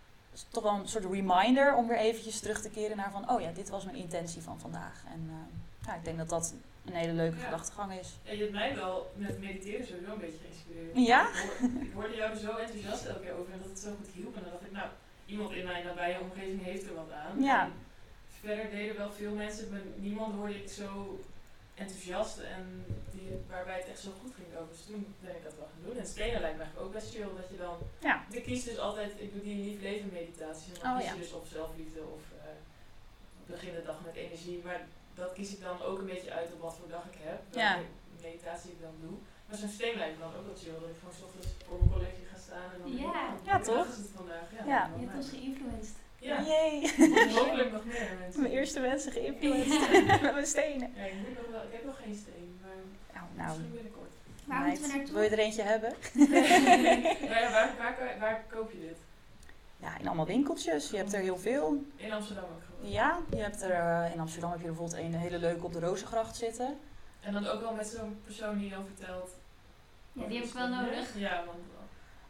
toch 0.51 0.63
wel 0.63 0.73
een 0.75 0.89
soort 0.89 1.05
reminder 1.05 1.75
om 1.75 1.89
weer 1.89 1.99
eventjes 1.99 2.41
terug 2.41 2.61
te 2.63 2.71
keren 2.71 2.97
naar 2.97 3.11
van, 3.11 3.31
oh 3.31 3.41
ja, 3.41 3.51
dit 3.53 3.69
was 3.69 3.85
mijn 3.85 3.97
intentie 3.97 4.43
van 4.43 4.61
vandaag. 4.61 5.05
En 5.13 5.31
eh, 5.31 5.87
ja, 5.87 5.95
ik 5.95 6.05
denk 6.05 6.19
dat 6.19 6.29
dat 6.29 6.55
een 6.85 6.93
hele 6.95 7.13
leuke 7.13 7.37
Ja. 7.37 7.45
gedachtegang 7.45 7.93
is. 7.93 8.17
Ja, 8.23 8.33
je 8.33 8.39
hebt 8.41 8.53
mij 8.53 8.75
wel 8.75 9.13
met 9.15 9.41
mediteren 9.41 9.87
sowieso 9.87 10.13
een 10.13 10.19
beetje 10.19 10.39
geïnspireerd. 10.43 11.07
Ja? 11.07 11.29
Ik, 11.29 11.35
hoor- 11.61 11.83
ik 11.83 11.93
hoorde 11.95 12.15
jou 12.17 12.31
er 12.31 12.37
zo 12.37 12.57
enthousiast 12.57 13.05
elke 13.05 13.21
keer 13.21 13.33
over 13.39 13.53
en 13.53 13.59
dat 13.59 13.69
het 13.69 13.79
zo 13.79 13.91
goed 13.97 14.09
hielp. 14.15 14.37
En 14.37 14.43
dan 14.43 14.51
dacht 14.53 14.65
ik, 14.65 14.73
nou, 14.73 14.89
iemand 15.27 15.51
in 15.53 15.65
mijn 15.65 15.85
nabije 15.85 16.21
omgeving 16.21 16.63
heeft 16.65 16.87
er 16.89 16.95
wat 16.95 17.13
aan. 17.13 17.43
Ja. 17.43 17.65
En 17.65 17.73
verder 18.41 18.71
deden 18.71 18.97
wel 18.97 19.13
veel 19.13 19.35
mensen, 19.35 19.71
maar 19.71 19.81
niemand 19.97 20.35
hoorde 20.35 20.55
ik 20.63 20.69
zo 20.69 21.21
enthousiast 21.85 22.39
en 22.39 22.65
die, 23.13 23.29
waarbij 23.49 23.79
het 23.79 23.89
echt 23.89 23.99
zo 24.07 24.11
goed 24.23 24.35
ging 24.35 24.49
over. 24.61 24.73
Dus 24.77 24.85
toen 24.87 25.15
ben 25.21 25.37
ik 25.37 25.45
dat 25.45 25.55
wel 25.59 25.69
gaan 25.73 25.85
doen. 25.87 25.97
En 26.03 26.07
stenen 26.07 26.41
lijkt 26.45 26.57
me 26.57 26.63
eigenlijk 26.63 26.87
ook 26.87 26.93
best 26.99 27.11
chill 27.15 27.31
dat 27.41 27.49
je 27.51 27.57
dan... 27.67 27.77
Ja. 28.09 28.25
Ik 28.31 28.43
kies 28.43 28.65
dus 28.65 28.79
altijd, 28.79 29.11
ik 29.25 29.33
doe 29.33 29.43
die 29.43 29.65
lief 29.71 29.81
leven 29.81 30.09
meditaties. 30.13 30.73
En 30.73 30.79
dan 30.81 30.91
Oh, 30.93 30.97
kies 30.99 31.07
ja. 31.07 31.13
je 31.15 31.21
dus 31.21 31.33
of 31.33 31.47
zelfliefde 31.59 32.01
of 32.17 32.23
eh, 32.41 32.57
begin 33.47 33.75
de 33.75 33.83
dag 33.83 33.99
met 34.05 34.15
energie. 34.15 34.61
Maar 34.65 34.81
dat 35.15 35.33
kies 35.33 35.53
ik 35.55 35.61
dan 35.63 35.83
ook 35.83 35.99
een 35.99 36.07
beetje 36.15 36.33
uit 36.33 36.53
op 36.53 36.61
wat 36.61 36.77
voor 36.79 36.89
dag 36.89 37.05
ik 37.13 37.19
heb. 37.29 37.39
Ja. 37.51 37.79
Meditatie 38.23 38.71
ik 38.71 38.81
dan 38.81 38.95
doe. 39.01 39.17
Maar 39.47 39.57
zo'n 39.59 39.69
steen 39.79 39.97
lijkt 39.99 40.17
me 40.19 40.23
dan 40.25 40.35
ook 40.39 40.47
wel 40.47 40.57
chill. 40.63 40.73
Dat 40.81 40.89
ik 40.95 40.99
gewoon 40.99 41.15
's 41.19 41.23
ochtends 41.27 41.47
voor 41.69 41.79
mijn 41.79 41.91
college 41.93 42.23
ga 42.33 42.39
staan 42.39 42.69
en 42.75 42.81
dan 42.83 42.97
Ja. 42.97 43.35
Ja, 43.45 43.61
toch? 43.61 43.87
is 43.87 43.97
het 43.97 44.11
vandaag? 44.15 44.47
Ja, 44.59 44.65
Ja. 44.75 44.91
Je 44.99 45.05
hebt 45.07 45.17
ons 45.17 45.31
geïnfluenced. 45.31 45.97
Ja, 46.19 46.43
Yay! 46.43 46.91
hopelijk 47.35 47.73
nog 47.73 47.85
meer 47.85 48.17
mensen. 48.21 48.43
Mijn 48.43 48.53
eerste 48.55 48.81
mensen 48.81 49.13
geïnfluenced 49.13 49.91
met 50.23 50.33
mijn 50.33 50.47
stenen. 50.47 50.93
Ja, 50.97 51.05
ik, 51.05 51.15
moet 51.15 51.37
nog 51.37 51.51
wel, 51.51 51.63
ik 51.63 51.73
heb 51.73 51.85
nog 51.85 51.97
geen 52.05 52.15
steen, 52.15 52.59
maar 52.63 52.71
Nou, 53.15 53.27
nou. 53.35 53.49
misschien 53.49 53.73
binnenkort. 53.73 54.11
Waar 54.45 54.61
meid, 54.61 54.71
moeten 54.71 54.91
we 54.91 54.97
naartoe? 54.97 55.15
Wil 55.15 55.23
je 55.23 55.31
er 55.31 55.39
eentje 55.39 55.63
hebben? 55.63 55.91
waar, 57.31 57.51
waar, 57.51 57.75
waar, 57.79 58.17
waar 58.21 58.45
koop 58.51 58.71
je 58.73 58.81
dit? 58.81 58.97
Ja, 59.77 59.99
in 59.99 60.07
allemaal 60.07 60.27
winkeltjes. 60.27 60.91
Je 60.91 60.97
hebt 60.97 61.13
er 61.13 61.21
heel 61.21 61.39
veel. 61.39 61.85
In 61.97 62.13
Amsterdam 62.13 62.45
ook 62.45 62.63
gewoon. 62.67 62.91
Ja, 62.93 63.19
je 63.31 63.37
hebt 63.37 63.63
er 63.63 63.71
eh, 63.71 64.13
in 64.15 64.21
Amsterdam 64.21 64.51
heb 64.51 64.61
je 64.61 64.67
er 64.67 64.73
bijvoorbeeld 64.75 65.03
een 65.03 65.15
hele 65.15 65.39
leuke 65.39 65.65
op 65.65 65.73
de 65.73 65.81
Rozengracht 65.81 66.37
zitten. 66.37 66.79
En 67.21 67.33
dan 67.33 67.47
ook 67.47 67.61
wel 67.61 67.75
met 67.75 67.87
zo'n 67.87 68.21
persoon 68.25 68.59
die 68.59 68.71
dan 68.71 68.85
vertelt. 68.95 69.31
Ja, 70.13 70.27
die 70.27 70.37
heb 70.39 70.47
ik 70.47 70.53
wel 70.53 70.69
nodig. 70.69 71.19
Ja, 71.19 71.45
want 71.47 71.59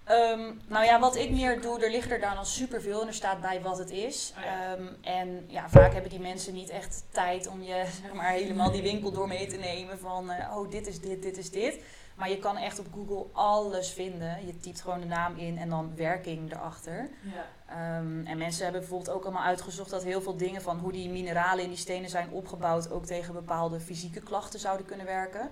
Ehm, 0.06 0.52
nou 0.66 0.84
ja, 0.84 1.00
wat 1.00 1.16
ik 1.16 1.30
meer 1.30 1.60
doe, 1.60 1.84
er 1.84 1.90
ligt 1.90 2.10
er 2.10 2.20
dan 2.20 2.36
al 2.36 2.44
superveel 2.44 3.00
en 3.00 3.06
er 3.06 3.14
staat 3.14 3.40
bij 3.40 3.62
wat 3.62 3.78
het 3.78 3.90
is. 3.90 4.32
Oh 4.38 4.44
ja. 4.44 4.72
Ehm, 4.72 4.86
en 5.00 5.44
ja, 5.48 5.68
vaak 5.68 5.92
hebben 5.92 6.10
die 6.10 6.20
mensen 6.20 6.54
niet 6.54 6.70
echt 6.70 7.04
tijd 7.10 7.46
om 7.48 7.62
je 7.62 7.84
zeg 8.02 8.12
maar, 8.12 8.30
helemaal 8.30 8.70
die 8.70 8.82
winkel 8.82 9.12
door 9.12 9.28
mee 9.28 9.46
te 9.46 9.56
nemen 9.56 9.98
van 9.98 10.30
eh, 10.30 10.56
oh, 10.56 10.70
dit 10.70 10.86
is 10.86 11.00
dit, 11.00 11.22
dit 11.22 11.38
is 11.38 11.50
dit. 11.50 11.80
Maar 12.14 12.30
je 12.30 12.38
kan 12.38 12.56
echt 12.56 12.78
op 12.78 12.86
Google 12.94 13.26
alles 13.32 13.90
vinden. 13.90 14.46
Je 14.46 14.58
typt 14.58 14.80
gewoon 14.80 15.00
de 15.00 15.06
naam 15.06 15.36
in 15.36 15.58
en 15.58 15.68
dan 15.68 15.92
werking 15.96 16.52
erachter. 16.52 17.08
ja. 17.22 17.46
Ehm, 17.66 18.26
en 18.26 18.38
mensen 18.38 18.62
hebben 18.62 18.80
bijvoorbeeld 18.80 19.16
ook 19.16 19.24
allemaal 19.24 19.42
uitgezocht 19.42 19.90
dat 19.90 20.04
heel 20.04 20.20
veel 20.20 20.36
dingen 20.36 20.62
van 20.62 20.78
hoe 20.78 20.92
die 20.92 21.08
mineralen 21.08 21.64
in 21.64 21.70
die 21.70 21.78
stenen 21.78 22.10
zijn 22.10 22.30
opgebouwd 22.30 22.90
ook 22.90 23.06
tegen 23.06 23.34
bepaalde 23.34 23.80
fysieke 23.80 24.20
klachten 24.20 24.60
zouden 24.60 24.86
kunnen 24.86 25.06
werken. 25.06 25.48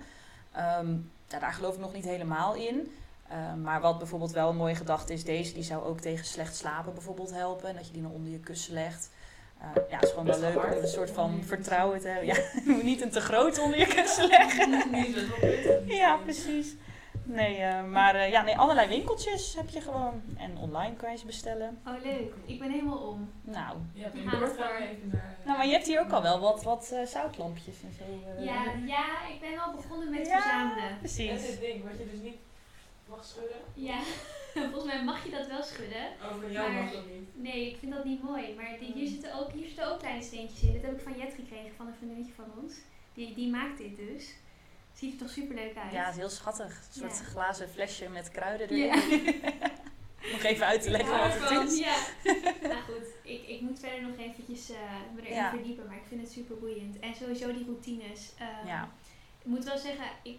Ja, 1.27 1.39
daar 1.39 1.53
geloof 1.53 1.73
ik 1.73 1.79
nog 1.79 1.93
niet 1.93 2.05
helemaal 2.05 2.53
in. 2.53 2.91
Ehm, 3.29 3.61
maar 3.61 3.81
wat 3.81 3.97
bijvoorbeeld 3.97 4.31
wel 4.31 4.49
een 4.49 4.55
mooie 4.55 4.75
gedachte 4.75 5.13
is, 5.13 5.23
deze 5.23 5.53
die 5.53 5.63
zou 5.63 5.83
ook 5.83 5.99
tegen 5.99 6.25
slecht 6.25 6.55
slapen 6.55 6.93
bijvoorbeeld 6.93 7.31
helpen. 7.33 7.69
En 7.69 7.75
dat 7.75 7.87
je 7.87 7.93
die 7.93 8.01
dan 8.01 8.11
onder 8.11 8.31
je 8.31 8.39
kussen 8.39 8.73
legt. 8.73 9.09
Eh, 9.59 9.67
ja, 9.89 9.95
het 9.95 10.03
is 10.03 10.09
gewoon 10.09 10.25
wel 10.25 10.39
leuk 10.39 10.55
om 10.65 10.71
een 10.71 10.87
soort 10.87 11.11
van 11.11 11.43
vertrouwen 11.43 11.99
te 11.99 12.07
hebben. 12.07 12.25
Ja, 12.25 12.33
je 12.65 12.71
moet 12.71 12.83
niet 12.83 13.01
een 13.01 13.11
te 13.11 13.21
groot 13.21 13.59
onder 13.59 13.79
je 13.79 13.87
kussen 13.87 14.27
leggen. 14.27 14.83
Ja, 15.95 16.15
precies. 16.17 16.75
Nee, 17.23 17.57
eh, 17.57 17.83
maar 17.83 18.15
eh, 18.15 18.29
ja, 18.31 18.41
nee, 18.41 18.57
allerlei 18.57 18.87
winkeltjes 18.87 19.55
heb 19.55 19.69
je 19.69 19.81
gewoon. 19.81 20.21
En 20.37 20.57
online 20.57 20.95
kan 20.95 21.11
je 21.11 21.17
ze 21.17 21.25
bestellen. 21.25 21.77
Oh, 21.87 21.93
leuk. 22.03 22.33
Ik 22.45 22.59
ben 22.59 22.71
helemaal 22.71 22.97
om. 22.97 23.29
Nou, 23.41 23.77
Ja, 23.93 24.09
gaan 24.09 24.39
we 24.39 24.87
even 24.89 25.09
naar... 25.11 25.35
nou 25.45 25.57
maar 25.57 25.65
je 25.67 25.71
hebt 25.73 25.85
hier 25.87 25.99
ook 25.99 26.11
al 26.11 26.21
wel 26.21 26.39
wat, 26.39 26.63
wat 26.63 26.91
eh, 26.93 27.05
zoutlampjes 27.05 27.75
en 27.83 27.93
zo. 27.97 28.03
eh. 28.37 28.45
Ja, 28.45 28.63
ja, 28.85 29.05
ik 29.33 29.39
ben 29.39 29.59
al 29.59 29.71
begonnen 29.75 30.09
met 30.09 30.27
Ja. 30.27 30.41
verzamelen. 30.41 30.89
Dat 31.01 31.09
is 31.09 31.15
precies. 31.15 31.47
het 31.49 31.59
ding, 31.59 31.83
wat 31.83 31.97
je 31.97 32.07
dus 32.11 32.19
niet 32.21 32.37
mag 33.09 33.25
schudden. 33.25 33.57
Ja, 33.73 33.99
volgens 34.71 34.83
mij 34.85 35.03
mag 35.03 35.23
je 35.25 35.31
dat 35.31 35.47
wel 35.47 35.63
schudden. 35.63 36.07
Over 36.33 36.51
jou 36.51 36.71
Maar- 36.73 36.83
mag 36.83 36.91
dat 36.93 37.05
niet. 37.05 37.29
Nee, 37.33 37.69
ik 37.71 37.77
vind 37.79 37.93
dat 37.93 38.05
niet 38.05 38.23
mooi. 38.23 38.53
Maar 38.55 38.75
die, 38.79 38.93
hier, 38.93 39.07
zitten 39.07 39.33
ook, 39.39 39.51
hier 39.51 39.67
zitten 39.67 39.91
ook 39.91 39.99
kleine 39.99 40.21
steentjes 40.23 40.61
in. 40.61 40.73
Dat 40.73 40.81
heb 40.81 40.91
ik 40.93 41.01
van 41.03 41.17
Jet 41.17 41.33
gekregen, 41.33 41.75
van 41.75 41.87
een 41.87 41.93
vriendinnetje 41.95 42.33
van 42.33 42.45
ons. 42.61 42.73
Die, 43.13 43.33
die 43.35 43.49
maakt 43.49 43.77
dit 43.77 43.95
dus. 43.97 44.33
Ziet 44.93 45.11
er 45.13 45.19
toch 45.19 45.29
super 45.29 45.55
leuk 45.55 45.75
uit? 45.77 45.91
Ja, 45.91 46.03
het 46.03 46.13
is 46.13 46.19
heel 46.19 46.29
schattig. 46.29 46.65
Een 46.77 46.99
soort 47.01 47.17
Ja. 47.17 47.23
glazen 47.23 47.69
flesje 47.69 48.09
met 48.09 48.31
kruiden 48.31 48.69
erin. 48.69 48.85
Ja. 48.85 48.95
Nog 50.31 50.43
even 50.43 50.65
uit 50.65 50.81
te 50.81 50.89
leggen 50.89 51.15
hou 51.15 51.39
wat 51.39 51.49
het 51.49 51.71
is. 51.71 51.79
Ja. 51.79 51.95
nou 52.69 52.81
goed, 52.81 53.07
ik, 53.23 53.47
ik 53.47 53.61
moet 53.61 53.79
verder 53.79 54.01
nog 54.01 54.17
eventjes 54.17 54.69
eh, 54.69 54.77
me 55.15 55.21
erin 55.21 55.33
Ja. 55.33 55.49
verdiepen, 55.49 55.85
maar 55.87 55.95
ik 55.95 56.03
vind 56.07 56.21
het 56.21 56.31
super 56.31 56.57
boeiend. 56.59 56.99
En 56.99 57.15
sowieso 57.15 57.53
die 57.53 57.65
routines. 57.65 58.31
ehm, 58.37 58.67
Ja. 58.67 58.91
Ik 59.39 59.45
moet 59.45 59.63
wel 59.63 59.77
zeggen, 59.77 60.05
ik, 60.23 60.37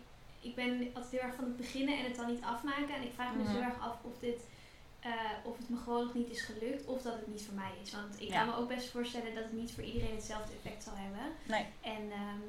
ik 0.48 0.54
ben 0.54 0.90
altijd 0.94 1.12
heel 1.12 1.20
erg 1.20 1.34
van 1.34 1.44
het 1.44 1.56
beginnen 1.56 1.98
en 1.98 2.04
het 2.04 2.16
dan 2.16 2.30
niet 2.32 2.42
afmaken. 2.42 2.94
En 2.94 3.02
ik 3.02 3.12
vraag 3.14 3.32
me 3.32 3.38
dus 3.38 3.46
Mhm. 3.46 3.56
heel 3.56 3.64
erg 3.70 3.80
af 3.80 3.96
of 4.02 4.18
dit... 4.20 4.40
eh, 5.00 5.12
of 5.44 5.56
het 5.58 5.68
me 5.68 5.76
gewoon 5.76 6.04
nog 6.04 6.14
niet 6.14 6.30
is 6.30 6.40
gelukt 6.42 6.84
of 6.86 7.02
dat 7.02 7.12
het 7.14 7.26
niet 7.26 7.42
voor 7.42 7.54
mij 7.54 7.70
is. 7.82 7.92
Want 7.92 8.20
ik 8.20 8.28
Ja. 8.28 8.36
kan 8.38 8.46
me 8.46 8.56
ook 8.56 8.68
best 8.68 8.88
voorstellen 8.90 9.34
dat 9.34 9.44
het 9.44 9.52
niet 9.52 9.72
voor 9.72 9.82
iedereen 9.84 10.14
hetzelfde 10.14 10.52
effect 10.52 10.82
zal 10.84 10.92
hebben. 10.96 11.26
Nee. 11.48 11.64
En 11.80 12.10
ehm, 12.12 12.40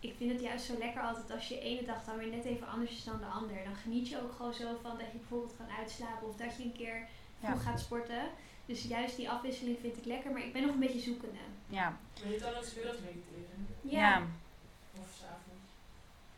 ik 0.00 0.14
vind 0.18 0.32
het 0.32 0.40
juist 0.40 0.64
zo 0.64 0.78
lekker 0.78 1.02
altijd 1.02 1.30
als 1.30 1.48
je 1.48 1.60
ene 1.60 1.82
dag 1.84 2.04
dan 2.04 2.16
weer 2.18 2.28
net 2.28 2.44
even 2.44 2.68
anders 2.68 2.90
is 2.90 3.04
dan 3.04 3.18
de 3.18 3.26
ander. 3.26 3.64
Dan 3.64 3.74
geniet 3.74 4.08
je 4.08 4.22
ook 4.22 4.32
gewoon 4.32 4.54
zo 4.54 4.78
van 4.82 4.98
dat 4.98 5.06
je 5.12 5.18
bijvoorbeeld 5.18 5.56
kan 5.56 5.76
uitslapen 5.78 6.28
of 6.28 6.36
dat 6.36 6.56
je 6.56 6.62
een 6.62 6.72
keer 6.72 7.06
vroeg 7.38 7.50
Ja. 7.64 7.70
gaat 7.70 7.80
sporten. 7.80 8.22
Dus 8.66 8.82
juist 8.82 9.16
die 9.16 9.30
afwisseling 9.30 9.78
vind 9.80 9.96
ik 9.96 10.04
lekker, 10.04 10.30
maar 10.32 10.44
ik 10.44 10.52
ben 10.52 10.62
nog 10.62 10.72
een 10.72 10.80
beetje 10.86 11.00
zoekende. 11.00 11.38
Ja. 11.66 11.96
Wil 12.22 12.32
je 12.32 12.38
dan 12.38 12.54
ook 12.54 12.64
's 12.64 12.74
middags 12.74 12.98
mediteren? 12.98 13.66
Ja, 13.80 13.98
ja. 14.08 14.22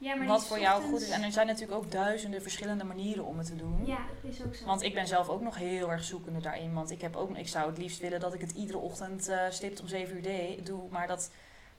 Ja 0.07 0.26
Wat 0.26 0.46
voor 0.46 0.61
jou 0.61 0.82
goed 0.82 1.00
is. 1.00 1.09
En 1.11 1.22
er 1.22 1.32
zijn 1.32 1.46
natuurlijk 1.46 1.78
ook 1.78 1.90
duizenden 1.90 2.42
verschillende 2.42 2.84
manieren 2.84 3.24
om 3.24 3.38
het 3.38 3.46
te 3.46 3.57
doen. 3.57 3.86
Ja, 3.86 3.98
dat 4.22 4.32
is 4.32 4.42
ook 4.42 4.54
zo. 4.54 4.64
Want 4.64 4.82
ik 4.82 4.94
ben 4.94 5.07
zelf 5.07 5.28
ook 5.28 5.40
nog 5.40 5.57
heel 5.57 5.90
erg 5.90 6.04
zoekende 6.04 6.40
daarin. 6.40 6.72
Want 6.72 6.90
ik, 6.90 7.00
heb 7.00 7.16
ook, 7.16 7.36
ik 7.36 7.48
zou 7.48 7.68
het 7.68 7.78
liefst 7.78 8.00
willen 8.00 8.20
dat 8.20 8.34
ik 8.34 8.40
het 8.40 8.50
iedere 8.50 8.78
ochtend 8.78 9.28
eh, 9.28 9.38
stipt 9.50 9.80
om 9.80 9.88
7 9.88 10.16
uur 10.16 10.22
de- 10.22 10.61
doe. 10.62 10.82
Maar 10.90 11.07
dat, 11.07 11.30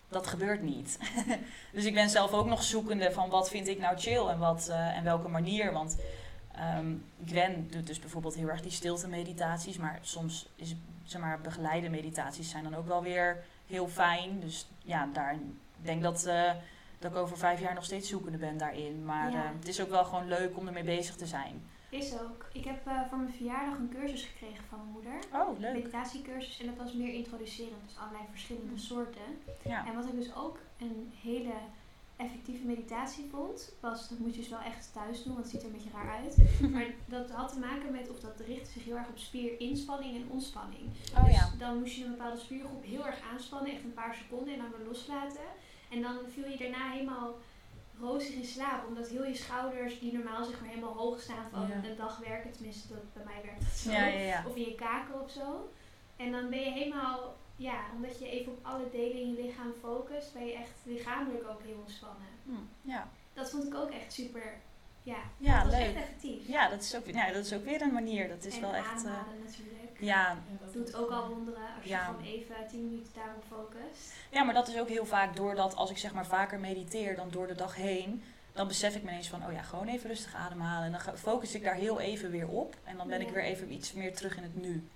dat 0.10 0.28
gebeurt 0.28 0.62
niet. 0.62 0.98
dus 1.74 1.86
ik 1.86 1.94
ben 1.94 2.10
zelf 2.10 2.32
ook 2.32 2.46
nog 2.46 2.64
zoekende 2.64 3.12
van 3.12 3.30
wat 3.30 3.50
vind 3.50 3.68
ik 3.68 3.80
nou 3.80 3.98
chill 3.98 4.28
en, 4.28 4.40
wat, 4.40 4.68
eh, 4.68 4.98
en 4.98 5.04
welke 5.04 5.28
manier. 5.28 5.72
Want 5.72 5.98
ehm 6.52 6.94
Gwen 7.26 7.68
doet 7.72 7.88
dus 7.88 8.00
bijvoorbeeld 8.00 8.36
heel 8.36 8.48
erg 8.48 8.62
die 8.62 8.72
stilte 8.72 9.08
meditaties. 9.08 9.78
Maar 9.78 10.00
soms 10.02 10.50
is 10.56 10.76
zeg 11.04 11.22
maar, 11.22 11.42
begeleide 11.42 11.90
meditaties 11.90 12.50
zijn 12.50 12.64
dan 12.64 12.76
ook 12.76 12.88
wel 12.88 13.04
weer 13.04 13.44
heel 13.68 13.88
fijn. 13.88 14.40
Dus 14.40 14.68
ja, 14.84 15.10
daar 15.14 15.34
ik 15.34 15.86
denk 15.86 16.02
dat, 16.02 16.26
eh, 16.26 16.52
dat 17.00 17.12
ik 17.12 17.18
over 17.18 17.38
vijf 17.38 17.60
jaar 17.60 17.74
nog 17.74 17.84
steeds 17.84 18.10
zoekende 18.10 18.38
ben 18.38 18.58
daarin. 18.58 19.06
Maar 19.06 19.32
Ja. 19.32 19.44
eh, 19.44 19.50
het 19.60 19.68
is 19.68 19.82
ook 19.82 19.90
wel 19.90 20.06
gewoon 20.06 20.28
leuk 20.28 20.58
om 20.58 20.68
ermee 20.68 20.84
bezig 20.84 21.16
te 21.16 21.26
zijn. 21.26 21.64
Is 21.90 22.14
ook. 22.14 22.46
Ik 22.54 22.64
heb 22.66 22.88
eh, 22.88 23.02
voor 23.10 23.18
mijn 23.18 23.34
verjaardag 23.34 23.78
een 23.78 23.94
cursus 24.00 24.24
gekregen 24.24 24.64
van 24.70 24.78
mijn 24.78 24.92
moeder. 24.92 25.14
Oh, 25.34 25.56
Een 25.56 25.60
leuk. 25.62 25.74
meditatiecursus 25.74 26.60
en 26.60 26.66
dat 26.66 26.76
was 26.78 26.94
meer 26.94 27.14
introducerend, 27.14 27.82
dus 27.86 27.98
allerlei 27.98 28.24
verschillende 28.32 28.78
soorten. 28.80 29.28
Ja. 29.64 29.86
En 29.88 29.96
wat 29.96 30.06
ik 30.06 30.16
dus 30.16 30.36
ook 30.36 30.60
een 30.80 31.12
hele 31.22 31.54
effectieve 32.16 32.66
meditatie 32.66 33.26
vond, 33.32 33.74
was, 33.80 34.10
dat 34.10 34.20
moet 34.20 34.34
je 34.36 34.40
dus 34.40 34.50
wel 34.50 34.60
echt 34.60 34.90
thuis 34.94 35.24
doen, 35.24 35.34
want 35.34 35.46
het 35.46 35.54
ziet 35.54 35.62
er 35.62 35.68
een 35.68 35.74
beetje 35.74 35.90
raar 35.94 36.16
uit. 36.24 36.38
Maar 36.74 36.86
dat 37.06 37.30
had 37.32 37.54
te 37.54 37.60
maken 37.60 37.92
met, 37.92 38.10
of 38.10 38.20
dat 38.20 38.40
richtte 38.48 38.72
zich 38.72 38.84
heel 38.84 38.96
erg 38.98 39.08
op 39.08 39.18
spierinspanning 39.18 40.16
en 40.16 40.30
ontspanning. 40.30 40.84
Oh 41.18 41.26
dus 41.26 41.34
ja. 41.34 41.50
dan 41.58 41.80
moest 41.80 41.96
je 41.96 42.04
een 42.06 42.12
bepaalde 42.12 42.40
spiergroep 42.40 42.84
heel 42.84 43.06
erg 43.06 43.20
aanspannen, 43.32 43.72
echt 43.72 43.84
een 43.84 43.94
paar 43.94 44.16
seconden 44.16 44.54
en 44.54 44.60
dan 44.60 44.72
weer 44.78 44.88
loslaten. 44.88 45.48
En 45.90 46.02
dan 46.02 46.18
viel 46.34 46.48
je 46.50 46.58
daarna 46.58 46.92
helemaal 46.92 47.36
rozig 48.00 48.34
in 48.34 48.46
slaap. 48.46 48.88
Omdat 48.88 49.08
heel 49.08 49.26
je 49.26 49.36
schouders, 49.36 50.00
die 50.00 50.14
normaal 50.14 50.46
zeg 50.46 50.60
maar 50.60 50.70
helemaal 50.70 50.94
hoog 50.94 51.22
staan 51.22 51.50
van 51.52 51.68
Ja. 51.68 51.90
een 51.90 51.96
dag 51.98 52.18
werken. 52.18 52.52
Tenminste, 52.52 52.88
dat, 52.88 53.14
bij 53.14 53.24
mij 53.24 53.42
werkt 53.44 53.60
dat 53.62 53.70
zo. 53.78 53.92
Ja, 53.92 54.06
ja, 54.06 54.20
ja. 54.20 54.44
Of 54.48 54.56
in 54.56 54.62
je 54.66 54.76
kaken 54.76 55.22
of 55.22 55.32
zo. 55.32 55.72
En 56.16 56.32
dan 56.32 56.50
ben 56.50 56.60
je 56.60 56.72
helemaal, 56.72 57.36
ja, 57.56 57.80
omdat 57.96 58.20
je 58.20 58.30
even 58.30 58.52
op 58.52 58.60
alle 58.66 58.90
delen 58.92 59.18
in 59.22 59.34
je 59.34 59.42
lichaam 59.42 59.74
focust, 59.82 60.34
ben 60.34 60.46
je 60.46 60.54
echt 60.54 60.72
lichamelijk 60.84 61.48
ook 61.50 61.62
heel 61.64 61.78
ontspannen. 61.80 62.28
Hm, 62.46 62.90
ja. 62.90 63.10
Dat 63.34 63.50
vond 63.50 63.64
ik 63.68 63.76
ook 63.76 63.90
echt 63.92 64.14
super, 64.14 64.54
ja, 65.04 65.18
Ja, 65.38 65.64
dat 65.64 65.72
leuk. 65.72 65.82
echt 65.82 65.96
effectief. 65.96 66.48
Ja, 66.48 66.70
dat 66.70 66.82
is 66.82 66.96
ook, 66.96 67.06
ja, 67.06 67.32
dat 67.32 67.46
is 67.46 67.54
ook 67.54 67.64
weer 67.66 67.82
een 67.82 67.94
manier. 67.94 68.28
Dat 68.28 68.46
is 68.46 68.56
en 68.56 68.62
wel 68.62 68.74
echt. 68.74 68.88
ademhalen 68.90 69.40
natuurlijk. 69.46 69.87
Ja, 70.00 70.30
En 70.30 70.58
dat 70.62 70.74
Doet 70.74 70.96
ook 70.96 71.10
al 71.10 71.28
wonderen 71.30 71.62
als 71.76 71.84
je 71.86 71.98
gewoon 71.98 72.24
even 72.24 72.56
10 72.70 72.84
minuten 72.90 73.12
daarop 73.16 73.44
focust. 73.48 74.14
ja, 74.32 74.44
maar 74.44 74.54
dat 74.54 74.68
is 74.68 74.80
ook 74.80 74.90
heel 74.90 75.06
vaak 75.06 75.36
doordat 75.36 75.76
als 75.76 75.90
ik 75.90 75.98
zeg 75.98 76.14
maar 76.14 76.26
vaker 76.26 76.60
mediteer 76.60 77.16
dan 77.16 77.30
door 77.30 77.48
de 77.48 77.56
dag 77.56 77.76
heen, 77.76 78.24
dan 78.54 78.68
besef 78.68 78.96
ik 78.96 79.04
me 79.04 79.10
ineens 79.10 79.28
van, 79.30 79.46
oh 79.46 79.52
ja, 79.52 79.62
gewoon 79.62 79.88
even 79.88 80.10
rustig 80.10 80.36
ademhalen. 80.36 80.86
En 80.86 80.92
dan 81.06 81.18
focus 81.18 81.56
ik 81.56 81.64
daar 81.64 81.76
heel 81.76 82.00
even 82.00 82.32
weer 82.32 82.48
op. 82.48 82.76
En 82.84 82.98
dan 82.98 83.08
ben 83.08 83.22
ik 83.22 83.30
weer 83.30 83.44
even 83.44 83.72
iets 83.74 83.94
meer 83.94 84.16
terug 84.16 84.38
in 84.38 84.44
het 84.44 84.56
nu. 84.56 84.88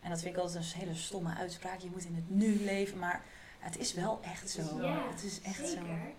En 0.00 0.10
dat 0.10 0.20
vind 0.22 0.34
ik 0.36 0.40
altijd 0.42 0.64
een 0.74 0.80
hele 0.80 0.94
stomme 0.94 1.34
uitspraak. 1.34 1.78
Je 1.78 1.90
moet 1.92 2.04
in 2.04 2.14
het 2.14 2.30
nu 2.30 2.64
leven, 2.64 2.98
maar 2.98 3.22
het 3.58 3.78
is 3.78 3.94
wel 3.94 4.20
echt 4.22 4.50
zo. 4.50 4.60
Het 4.60 4.70
is 4.70 4.76
wel- 4.76 4.86
Ja, 4.88 5.08
het 5.10 5.22
is 5.22 5.40
echt 5.42 5.68
zeker. 5.68 5.84
zo. 5.86 6.14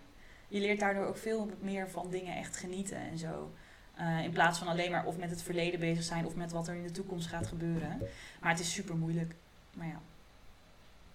Je 0.47 0.59
leert 0.59 0.79
daardoor 0.79 1.05
ook 1.05 1.17
veel 1.17 1.49
meer 1.59 1.89
van 1.89 2.09
dingen 2.09 2.35
echt 2.35 2.57
genieten 2.57 2.97
en 2.97 3.17
zo. 3.17 3.51
Eh, 3.97 4.23
in 4.23 4.31
plaats 4.31 4.59
van 4.59 4.67
alleen 4.67 4.91
maar 4.91 5.05
of 5.05 5.17
met 5.17 5.29
het 5.29 5.41
verleden 5.41 5.79
bezig 5.79 6.03
zijn 6.03 6.25
of 6.25 6.35
met 6.35 6.51
wat 6.51 6.67
er 6.67 6.75
in 6.75 6.83
de 6.83 6.91
toekomst 6.91 7.27
gaat 7.27 7.47
gebeuren. 7.47 7.97
Maar 8.41 8.51
het 8.51 8.59
is 8.59 8.73
super 8.73 8.95
moeilijk. 8.95 9.35
Maar 9.73 9.87
ja. 9.87 9.99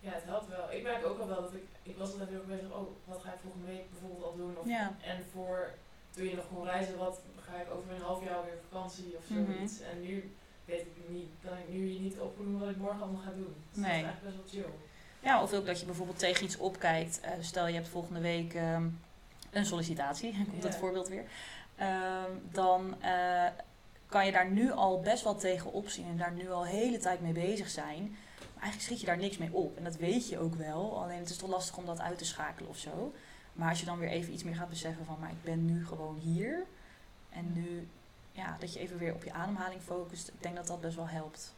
Ja, 0.00 0.12
het 0.12 0.24
helpt 0.24 0.48
wel. 0.48 0.72
Ik 0.72 0.82
merk 0.82 1.04
ook 1.06 1.18
al 1.20 1.26
wel 1.28 1.40
dat 1.42 1.52
ik, 1.52 1.62
ik 1.82 1.96
was 1.96 2.10
altijd 2.10 2.28
heel 2.28 2.38
erg 2.38 2.46
bezig, 2.46 2.70
oh, 2.70 2.88
wat 3.04 3.20
ga 3.24 3.32
ik 3.32 3.38
volgende 3.42 3.66
week 3.66 3.90
bijvoorbeeld 3.90 4.24
al 4.24 4.36
doen? 4.36 4.56
Of, 4.58 4.66
Ja. 4.66 4.92
En 5.04 5.18
voor, 5.32 5.70
toen 6.10 6.24
je 6.24 6.34
nog 6.34 6.44
kon 6.54 6.64
reizen, 6.64 6.98
wat 6.98 7.20
ga 7.40 7.54
ik 7.60 7.70
over 7.70 7.92
een 7.94 8.00
half 8.02 8.24
jaar 8.24 8.44
weer 8.44 8.58
vakantie 8.70 9.14
of 9.16 9.30
Mhm. 9.30 9.44
zoiets. 9.52 9.80
En 9.80 10.00
nu 10.02 10.32
weet 10.64 10.80
ik 10.80 11.08
niet, 11.08 11.28
dan 11.40 11.52
ik 11.58 11.68
nu 11.68 11.86
je 11.92 12.00
niet 12.00 12.18
opnoemen 12.18 12.60
wat 12.60 12.70
ik 12.70 12.76
morgen 12.76 13.02
allemaal 13.02 13.22
ga 13.22 13.30
doen. 13.30 13.54
Dus 13.72 13.82
Nee. 13.82 13.90
dat 13.92 14.00
is 14.00 14.04
eigenlijk 14.06 14.24
best 14.44 14.52
wel 14.54 14.62
chill. 14.64 14.72
ja, 15.20 15.42
of 15.42 15.52
ook 15.52 15.66
dat 15.66 15.80
je 15.80 15.86
bijvoorbeeld 15.86 16.18
tegen 16.18 16.44
iets 16.44 16.56
opkijkt. 16.56 17.20
Eh, 17.20 17.30
stel 17.40 17.66
je 17.66 17.74
hebt 17.74 17.88
volgende 17.88 18.20
week 18.20 18.54
ehm, 18.54 18.86
een 19.50 19.66
sollicitatie, 19.66 20.32
komt 20.50 20.62
dat 20.62 20.72
Ja. 20.72 20.78
voorbeeld 20.78 21.08
weer. 21.08 21.24
Ehm, 21.86 22.30
dan 22.50 23.02
eh, 23.02 23.46
kan 24.06 24.26
je 24.26 24.32
daar 24.32 24.50
nu 24.50 24.70
al 24.72 25.00
best 25.00 25.24
wel 25.24 25.36
tegen 25.36 25.72
opzien 25.72 26.06
en 26.06 26.16
daar 26.16 26.32
nu 26.32 26.50
al 26.50 26.64
hele 26.64 26.98
tijd 26.98 27.20
mee 27.20 27.32
bezig 27.32 27.68
zijn. 27.68 28.02
Maar 28.38 28.62
eigenlijk 28.62 28.82
schiet 28.82 29.00
je 29.00 29.06
daar 29.06 29.16
niks 29.16 29.38
mee 29.38 29.52
op. 29.52 29.76
En 29.76 29.84
dat 29.84 29.96
weet 29.96 30.28
je 30.28 30.38
ook 30.38 30.54
wel. 30.54 31.02
Alleen 31.02 31.18
het 31.18 31.30
is 31.30 31.36
toch 31.36 31.50
lastig 31.50 31.76
om 31.76 31.86
dat 31.86 32.00
uit 32.00 32.18
te 32.18 32.24
schakelen 32.24 32.70
of 32.70 32.76
zo. 32.78 33.12
Maar 33.52 33.68
als 33.68 33.80
je 33.80 33.86
dan 33.86 33.98
weer 33.98 34.08
even 34.08 34.32
iets 34.32 34.42
meer 34.44 34.54
gaat 34.54 34.68
beseffen 34.68 35.04
van, 35.04 35.16
maar 35.20 35.30
ik 35.30 35.42
ben 35.44 35.64
nu 35.64 35.86
gewoon 35.86 36.16
hier. 36.18 36.62
En 37.30 37.52
nu, 37.52 37.88
ja, 38.32 38.56
dat 38.60 38.72
je 38.72 38.80
even 38.80 38.98
weer 38.98 39.14
op 39.14 39.24
je 39.24 39.32
ademhaling 39.32 39.80
focust. 39.82 40.28
Ik 40.28 40.42
denk 40.42 40.56
dat 40.56 40.66
dat 40.66 40.80
best 40.80 40.96
wel 40.96 41.08
helpt. 41.08 41.54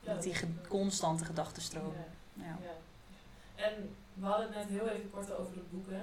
Ja, 0.00 0.12
Met 0.14 0.22
die 0.22 0.32
dat- 0.32 0.40
ge- 0.40 0.68
constante 0.68 1.24
gedachtenstroom. 1.24 1.92
Ja. 2.34 2.44
Ja. 2.44 2.56
En 3.64 3.94
we 4.14 4.26
hadden 4.26 4.46
het 4.46 4.56
net 4.56 4.68
heel 4.68 4.88
even 4.88 5.10
kort 5.10 5.32
over 5.36 5.54
de 5.54 5.64
boeken. 5.70 6.02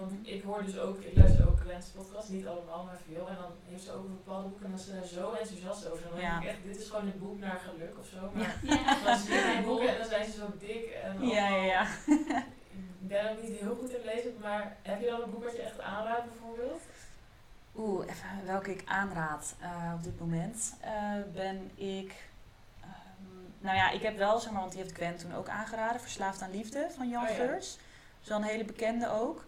Want 0.00 0.12
ik 0.22 0.42
hoor 0.42 0.64
dus 0.64 0.78
ook, 0.78 1.00
ik 1.00 1.16
luister 1.16 1.48
ook 1.48 1.60
Glenn's 1.60 1.86
podcast, 1.86 2.28
niet 2.28 2.46
allemaal, 2.46 2.84
maar 2.84 2.98
veel. 3.12 3.28
En 3.28 3.34
dan 3.36 3.50
heeft 3.68 3.82
ze 3.84 3.92
ook 3.92 4.04
een 4.04 4.16
bepaalde 4.24 4.48
boeken 4.48 4.64
en 4.64 4.70
dan 4.70 4.80
is 4.80 4.86
ze 4.86 4.92
daar 4.94 5.04
zo 5.04 5.32
enthousiast 5.32 5.90
over. 5.90 6.04
En 6.04 6.10
dan 6.10 6.20
Ja. 6.20 6.30
denk 6.30 6.42
ik 6.42 6.48
echt, 6.48 6.62
dit 6.64 6.76
is 6.80 6.88
gewoon 6.88 7.06
een 7.06 7.18
boek 7.18 7.38
naar 7.38 7.60
geluk 7.68 7.94
of 7.98 8.06
zo. 8.06 8.30
Maar 8.34 8.58
Ja. 8.62 9.04
dan 9.04 9.18
zie 9.18 9.34
je 9.34 9.62
boeken 9.64 9.88
en 9.88 9.98
dan 9.98 10.08
zijn 10.08 10.24
ze 10.24 10.32
zo 10.32 10.46
dik. 10.58 10.84
En 10.86 11.26
Ja, 11.26 11.48
ja, 11.48 11.62
ja. 11.64 11.86
Ik 13.00 13.08
ben 13.10 13.30
ook 13.30 13.42
niet 13.42 13.58
heel 13.60 13.74
goed 13.80 13.90
in 13.90 14.04
lezen, 14.04 14.34
maar 14.40 14.76
heb 14.82 15.00
je 15.00 15.06
dan 15.06 15.22
een 15.22 15.30
boek 15.30 15.44
wat 15.44 15.56
je 15.56 15.62
echt 15.62 15.80
aanraadt 15.80 16.24
bijvoorbeeld? 16.24 16.82
Oeh, 17.76 18.04
even 18.08 18.46
welke 18.46 18.70
ik 18.70 18.82
aanraad 18.86 19.54
eh, 19.60 19.92
op 19.96 20.02
dit 20.02 20.20
moment. 20.20 20.74
Eh, 20.80 20.92
ben 21.34 21.70
ik. 21.74 22.14
ehm, 22.80 22.90
nou 23.58 23.76
ja, 23.76 23.90
ik 23.90 24.02
heb 24.02 24.16
wel, 24.16 24.38
zeg 24.40 24.50
maar, 24.52 24.60
want 24.60 24.72
die 24.72 24.82
heeft 24.82 24.94
Gwen 24.94 25.16
toen 25.16 25.34
ook 25.34 25.48
aangeraden. 25.48 26.00
Verslaafd 26.00 26.42
aan 26.42 26.50
Liefde 26.50 26.86
van 26.96 27.08
Jan 27.08 27.22
Oh 27.22 27.28
ja. 27.28 27.34
Geurs. 27.34 27.78
Een 28.28 28.42
hele 28.42 28.64
bekende 28.64 29.08
ook. 29.10 29.44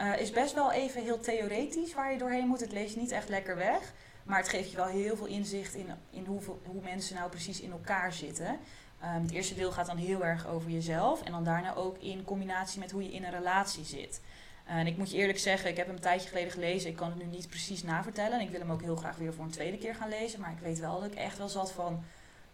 Eh, 0.00 0.20
is 0.20 0.30
best 0.30 0.54
wel 0.54 0.72
even 0.72 1.02
heel 1.02 1.20
theoretisch 1.20 1.94
waar 1.94 2.12
je 2.12 2.18
doorheen 2.18 2.46
moet. 2.46 2.60
Het 2.60 2.72
lees 2.72 2.92
je 2.92 3.00
niet 3.00 3.10
echt 3.10 3.28
lekker 3.28 3.56
weg. 3.56 3.92
Maar 4.22 4.38
het 4.38 4.48
geeft 4.48 4.70
je 4.70 4.76
wel 4.76 4.86
heel 4.86 5.16
veel 5.16 5.26
inzicht 5.26 5.74
in, 5.74 5.86
in 6.10 6.24
hoeveel, 6.24 6.60
hoe 6.66 6.82
mensen 6.82 7.14
nou 7.16 7.30
precies 7.30 7.60
in 7.60 7.70
elkaar 7.70 8.12
zitten. 8.12 8.58
Ehm, 9.00 9.22
het 9.22 9.30
eerste 9.30 9.54
deel 9.54 9.72
gaat 9.72 9.86
dan 9.86 9.96
heel 9.96 10.24
erg 10.24 10.46
over 10.46 10.70
jezelf. 10.70 11.22
En 11.22 11.32
dan 11.32 11.44
daarna 11.44 11.74
ook 11.74 11.98
in 11.98 12.24
combinatie 12.24 12.80
met 12.80 12.90
hoe 12.90 13.02
je 13.02 13.12
in 13.12 13.24
een 13.24 13.30
relatie 13.30 13.84
zit. 13.84 14.20
En 14.66 14.86
ik 14.86 14.96
moet 14.96 15.10
je 15.10 15.16
eerlijk 15.16 15.38
zeggen, 15.38 15.70
ik 15.70 15.76
heb 15.76 15.86
hem 15.86 15.94
een 15.94 16.02
tijdje 16.02 16.28
geleden 16.28 16.52
gelezen. 16.52 16.90
Ik 16.90 16.96
kan 16.96 17.08
het 17.08 17.18
nu 17.18 17.24
niet 17.24 17.48
precies 17.48 17.82
navertellen. 17.82 18.38
En 18.38 18.44
ik 18.44 18.50
wil 18.50 18.60
hem 18.60 18.72
ook 18.72 18.82
heel 18.82 18.96
graag 18.96 19.16
weer 19.16 19.34
voor 19.34 19.44
een 19.44 19.50
tweede 19.50 19.78
keer 19.78 19.94
gaan 19.94 20.08
lezen. 20.08 20.40
Maar 20.40 20.52
ik 20.52 20.62
weet 20.62 20.78
wel 20.78 21.00
dat 21.00 21.12
ik 21.12 21.18
echt 21.18 21.38
wel 21.38 21.48
zat 21.48 21.72
van... 21.72 22.04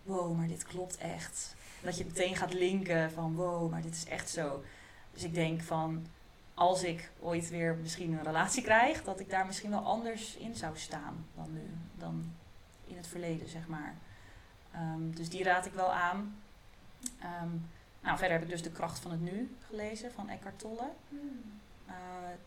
Wow, 0.03 0.37
maar 0.37 0.49
dit 0.49 0.65
klopt 0.65 0.97
echt. 0.97 1.55
Dat 1.83 1.99
je 1.99 2.05
meteen 2.05 2.37
gaat 2.37 2.55
linken 2.55 3.11
van... 3.11 3.35
Wow, 3.35 3.71
maar 3.71 3.83
dit 3.83 3.95
is 3.95 4.05
echt 4.05 4.31
zo. 4.31 4.63
Dus 5.13 5.23
ik 5.23 5.35
denk 5.35 5.63
van... 5.63 6.07
Als 6.57 6.83
ik 6.83 7.11
ooit 7.21 7.49
weer 7.49 7.75
misschien 7.75 8.13
een 8.13 8.25
relatie 8.25 8.63
krijg... 8.63 9.05
Dat 9.05 9.21
ik 9.21 9.31
daar 9.31 9.47
misschien 9.47 9.71
wel 9.71 9.85
anders 9.85 10.37
in 10.37 10.55
zou 10.55 10.77
staan 10.77 11.27
dan 11.35 11.53
nu. 11.53 11.71
Dan 11.95 12.33
in 12.87 12.97
het 12.97 13.07
verleden, 13.07 13.49
zeg 13.49 13.67
maar. 13.67 13.95
Ehm, 14.73 15.11
dus 15.11 15.29
die 15.29 15.45
raad 15.45 15.67
ik 15.67 15.73
wel 15.73 15.93
aan. 15.93 16.37
Ehm, 17.21 17.49
nou, 18.01 18.19
verder 18.19 18.31
heb 18.31 18.43
ik 18.43 18.49
dus 18.49 18.63
De 18.63 18.71
Kracht 18.71 18.99
van 18.99 19.11
het 19.11 19.21
Nu 19.21 19.57
gelezen 19.67 20.13
van 20.13 20.29
Eckhart 20.29 20.59
Tolle. 20.59 20.91
Hmm. 21.09 21.61
Eh, 21.87 21.95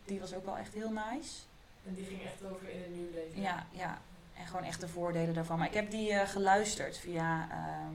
die 0.04 0.20
was 0.20 0.34
ook 0.34 0.44
wel 0.44 0.56
echt 0.56 0.74
heel 0.74 0.90
nice. 0.90 1.40
En 1.86 1.94
die 1.94 2.04
ging 2.04 2.22
echt 2.22 2.44
over 2.44 2.70
in 2.70 2.80
het 2.80 2.94
nieuw 2.94 3.10
leven. 3.14 3.40
Ja, 3.40 3.66
ja. 3.70 3.98
En 4.34 4.46
gewoon 4.46 4.64
echt 4.64 4.80
de 4.80 4.88
voordelen 4.88 5.34
daarvan. 5.34 5.58
Maar 5.58 5.66
ik 5.66 5.74
heb 5.74 5.90
die 5.90 6.12
eh, 6.12 6.28
geluisterd 6.28 6.98
via 6.98 7.48
ehm, 7.50 7.94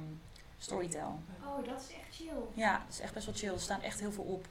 Storytel. 0.58 1.20
Oh, 1.44 1.66
dat 1.66 1.82
is 1.82 1.96
echt 1.96 2.16
chill. 2.16 2.44
Ja, 2.54 2.78
dat 2.78 2.94
is 2.94 3.00
echt 3.00 3.14
best 3.14 3.26
wel 3.26 3.36
chill. 3.36 3.54
Er 3.54 3.60
staan 3.60 3.82
echt 3.82 4.00
heel 4.00 4.12
veel 4.12 4.24
op. 4.24 4.48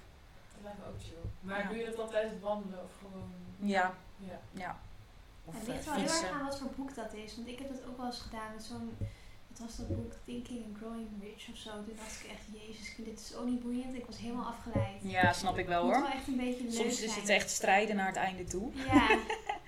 Dat 0.65 0.73
lijkt 0.73 0.79
me 0.79 0.85
ook 0.87 1.01
chill. 1.01 1.31
Maar 1.41 1.61
Ja. 1.63 1.69
doe 1.69 1.77
je 1.79 1.85
dat 1.85 1.97
dan 1.97 2.09
tijdens 2.11 2.33
het 2.33 2.43
wandelen 2.43 2.83
of 2.85 2.91
gewoon... 2.99 3.31
Ja, 3.59 3.95
Ja. 4.17 4.39
ja. 4.53 4.79
Of 5.45 5.55
Het 5.59 5.69
eh, 5.69 5.75
ligt 5.75 5.85
wel 5.85 5.95
heel 5.95 6.05
erg 6.05 6.31
aan 6.31 6.45
wat 6.45 6.59
voor 6.59 6.71
boek 6.77 6.95
dat 6.95 7.13
is. 7.13 7.37
Want 7.37 7.49
ik 7.49 7.59
heb 7.59 7.69
dat 7.69 7.87
ook 7.89 7.97
wel 7.97 8.07
eens 8.07 8.21
gedaan 8.21 8.55
met 8.55 8.65
zo'n... 8.65 8.97
Wat 9.49 9.59
was 9.67 9.77
dat 9.77 9.89
boek? 9.89 10.13
Thinking 10.25 10.65
and 10.65 10.77
Growing 10.77 11.09
Rich 11.23 11.49
of 11.51 11.57
zo. 11.57 11.71
Toen 11.71 11.97
dacht 11.97 12.21
ik 12.25 12.31
echt, 12.31 12.45
jezus, 12.63 12.95
dit 12.97 13.19
is 13.21 13.29
zo 13.29 13.45
niet 13.45 13.63
boeiend. 13.63 13.95
Ik 13.95 14.07
was 14.07 14.19
helemaal 14.19 14.47
afgeleid. 14.47 15.01
Ja, 15.03 15.33
snap 15.33 15.59
ik 15.59 15.67
wel 15.67 15.77
Het 15.77 15.85
moet 15.87 15.95
hoor. 15.95 16.03
wel 16.09 16.19
echt 16.19 16.29
een 16.29 16.37
beetje 16.37 16.63
leuk 16.65 16.73
Soms 16.73 17.03
is 17.03 17.17
het 17.17 17.29
echt 17.29 17.51
strijden 17.51 17.97
naar 17.97 18.07
het 18.07 18.17
einde 18.17 18.45
toe. 18.45 18.71
Ja, 18.75 19.19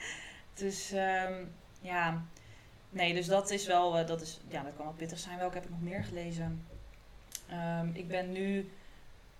Dus 0.54 0.92
ehm, 0.92 1.44
ja, 1.80 2.22
nee, 2.90 3.14
dus 3.14 3.26
dat 3.26 3.50
is 3.50 3.66
wel, 3.66 3.98
eh, 3.98 4.06
dat, 4.06 4.20
is, 4.20 4.40
ja, 4.48 4.62
dat 4.62 4.76
kan 4.76 4.84
wel 4.84 4.94
pittig 4.94 5.18
zijn. 5.18 5.38
Welke 5.38 5.54
heb 5.54 5.64
ik 5.64 5.70
nog 5.70 5.80
meer 5.82 6.04
gelezen? 6.04 6.66
Ehm, 7.48 7.88
ik 7.92 8.08
ben 8.08 8.32
nu, 8.32 8.70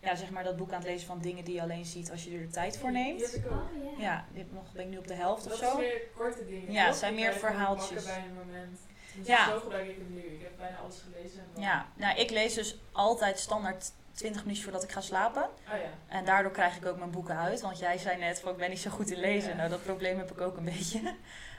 ja, 0.07 0.15
zeg 0.15 0.31
maar 0.31 0.45
dat 0.45 0.57
boek 0.57 0.71
aan 0.73 0.79
het 0.79 0.87
lezen 0.89 1.07
van 1.07 1.19
dingen 1.19 1.45
die 1.45 1.55
je 1.55 1.63
alleen 1.63 1.85
ziet 1.85 2.11
als 2.11 2.25
je 2.25 2.31
er 2.31 2.39
de 2.43 2.49
tijd 2.49 2.79
voor 2.79 2.91
Die 2.91 2.99
neemt. 3.03 3.21
heb 3.33 3.45
ik 3.45 3.51
ook. 3.51 3.53
oh 3.93 4.01
ja. 4.01 4.25
Nog, 4.51 4.73
ben 4.73 4.83
ik 4.85 4.89
nu 4.91 4.99
op 4.99 5.07
de 5.07 5.15
helft 5.15 5.45
Dat 5.45 5.53
of 5.53 5.59
zo. 5.59 5.79
meer 5.79 6.01
korte 6.17 6.47
dingen. 6.47 6.73
Ja, 6.73 6.87
het 6.87 6.97
zijn 6.97 7.15
meer 7.15 7.33
verhaaltjes. 7.33 8.05
bij 8.05 8.17
een 8.29 8.35
moment. 8.47 8.79
Dus 9.17 9.27
Ja. 9.27 9.49
zo 9.49 9.59
gebruik 9.59 9.89
ik 9.89 9.97
hem 9.97 10.15
nu. 10.15 10.21
Ik 10.21 10.41
heb 10.43 10.53
bijna 10.59 10.77
alles 10.77 11.03
gelezen. 11.13 11.41
En 11.55 11.61
Ja, 11.63 11.87
nou, 11.95 12.19
ik 12.19 12.31
lees 12.31 12.55
dus 12.55 12.79
altijd 12.93 13.39
standaard 13.39 13.91
20 14.13 14.41
minuutjes 14.43 14.65
voordat 14.65 14.83
ik 14.85 14.93
ga 14.93 15.01
slapen. 15.01 15.43
Oh 15.43 15.49
ja. 15.81 16.17
En 16.17 16.25
daardoor 16.25 16.53
krijg 16.53 16.77
ik 16.77 16.87
ook 16.87 16.99
mijn 16.99 17.11
boeken 17.11 17.37
uit. 17.37 17.61
Want 17.61 17.79
jij 17.79 17.99
zei 17.99 18.19
net 18.19 18.41
van 18.41 18.51
ik 18.53 18.57
ben 18.57 18.71
niet 18.71 18.79
zo 18.81 18.91
goed 18.91 19.11
in 19.11 19.19
lezen. 19.21 19.51
Ja. 19.51 19.57
Nou, 19.57 19.69
dat 19.71 19.83
probleem 19.83 20.19
heb 20.19 20.31
ik 20.31 20.41
ook 20.41 20.57
een 20.57 20.65
beetje. 20.65 21.01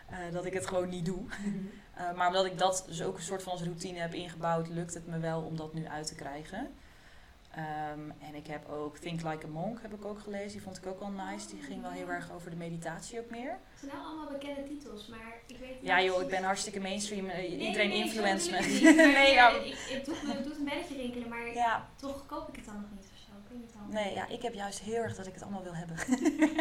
Eh, 0.10 0.18
dat 0.34 0.46
ik 0.46 0.54
het 0.54 0.68
gewoon 0.68 0.90
niet 0.90 1.06
doe. 1.06 1.22
Mhm. 1.22 1.58
Eh, 1.98 2.14
maar 2.16 2.28
omdat 2.28 2.46
ik 2.46 2.58
dat 2.58 2.84
dus 2.88 3.04
ook 3.04 3.16
een 3.18 3.24
soort 3.24 3.44
van 3.44 3.52
als 3.52 3.62
routine 3.62 4.00
heb 4.00 4.14
ingebouwd, 4.14 4.68
lukt 4.68 4.94
het 4.94 5.08
me 5.08 5.20
wel 5.20 5.42
om 5.42 5.56
dat 5.58 5.74
nu 5.74 5.88
uit 5.88 6.08
te 6.08 6.16
krijgen. 6.16 6.74
Ehm, 7.58 8.10
en 8.20 8.36
ik 8.36 8.48
heb 8.48 8.70
ook 8.70 8.98
Think 8.98 9.22
Like 9.24 9.46
a 9.46 9.50
Monk 9.50 9.82
heb 9.82 9.94
ik 9.94 10.06
ook 10.06 10.20
gelezen. 10.20 10.52
Die 10.52 10.62
vond 10.62 10.78
ik 10.78 10.86
ook 10.86 11.00
wel 11.00 11.10
nice. 11.12 11.48
Die 11.48 11.62
ging 11.62 11.82
wel 11.82 11.92
heel 11.92 12.10
erg 12.10 12.32
over 12.32 12.50
de 12.50 12.56
meditatie 12.56 13.20
ook 13.20 13.30
meer. 13.30 13.50
Het 13.52 13.80
zijn 13.80 13.92
nou 13.92 14.06
allemaal 14.06 14.32
bekende 14.32 14.64
titels, 14.64 15.08
maar 15.08 15.34
ik 15.48 15.58
weet 15.58 15.76
Ja 15.82 16.02
joh, 16.02 16.22
ik 16.22 16.28
ben 16.28 16.44
hartstikke 16.44 16.80
mainstream. 16.80 17.26
Eh, 17.28 17.36
Nee, 17.38 17.58
Iedereen 17.58 17.90
nee, 17.90 17.98
influence 18.04 18.50
me. 18.52 18.58
ik 18.58 18.64
het 18.64 18.82
niet, 18.82 18.96
nee, 18.96 19.34
ja, 19.34 19.50
ik, 19.50 19.76
het, 19.90 20.06
doet, 20.06 20.24
me- 20.24 20.34
het 20.34 20.44
doet 20.44 20.58
een 20.58 20.64
belletje 20.66 20.96
rinkelen, 20.96 21.30
maar 21.30 21.54
ja. 21.54 21.88
toch 21.96 22.26
koop 22.26 22.48
ik 22.50 22.56
het 22.56 22.66
dan 22.66 22.76
nog 22.76 22.90
niet 22.92 23.00
of 23.14 23.18
zo. 23.18 23.32
Ik 23.44 23.58
weet 23.60 23.74
dan. 23.74 23.90
Nee, 23.90 24.14
ja, 24.14 24.28
ik 24.28 24.42
heb 24.42 24.54
juist 24.54 24.80
heel 24.80 25.02
erg 25.04 25.16
dat 25.16 25.28
ik 25.28 25.34
het 25.34 25.44
allemaal 25.44 25.64
wil 25.64 25.76
hebben. 25.76 25.96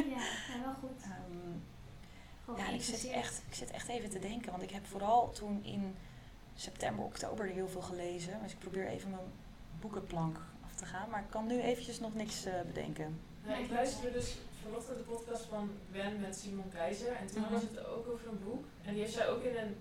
Ja, 0.09 0.15
ja, 0.55 0.63
wel 0.65 0.75
goed. 0.81 1.03
Ehm, 1.03 2.59
Ja, 2.59 2.69
ik 2.69 2.83
zit, 2.83 3.07
echt, 3.11 3.43
ik 3.49 3.55
zit 3.55 3.71
echt 3.71 3.89
even 3.89 4.11
te 4.11 4.19
denken, 4.19 4.51
want 4.51 4.63
ik 4.63 4.71
heb 4.71 4.87
vooral 4.87 5.31
toen 5.31 5.65
in 5.65 5.95
september, 6.55 7.05
oktober 7.05 7.47
heel 7.47 7.69
veel 7.69 7.81
gelezen. 7.83 8.39
Dus 8.43 8.53
ik 8.53 8.59
probeer 8.59 8.87
even 8.87 9.11
mijn 9.11 9.23
boekenplank 9.81 10.39
te 10.77 10.85
gaan, 10.85 11.11
maar 11.11 11.21
ik 11.21 11.31
kan 11.31 11.47
nu 11.47 11.61
eventjes 11.61 12.01
nog 12.01 12.15
niks 12.15 12.45
eh, 12.45 12.53
bedenken. 12.67 13.21
Nou, 13.47 13.63
ik 13.63 13.71
luisterde 13.71 14.13
dus 14.13 14.37
vanochtend 14.63 14.99
de 14.99 15.05
podcast 15.05 15.45
van 15.51 15.71
Ben 15.93 16.21
met 16.21 16.37
Simon 16.37 16.69
Keizer. 16.75 17.13
En 17.21 17.27
toen 17.27 17.43
Mhm. 17.43 17.53
was 17.53 17.63
het 17.63 17.87
ook 17.87 18.07
over 18.13 18.29
een 18.29 18.41
boek. 18.45 18.65
En 18.85 18.93
die 18.93 19.03
heeft 19.03 19.15
zij 19.15 19.29
ook 19.29 19.43
in 19.43 19.57
een 19.57 19.77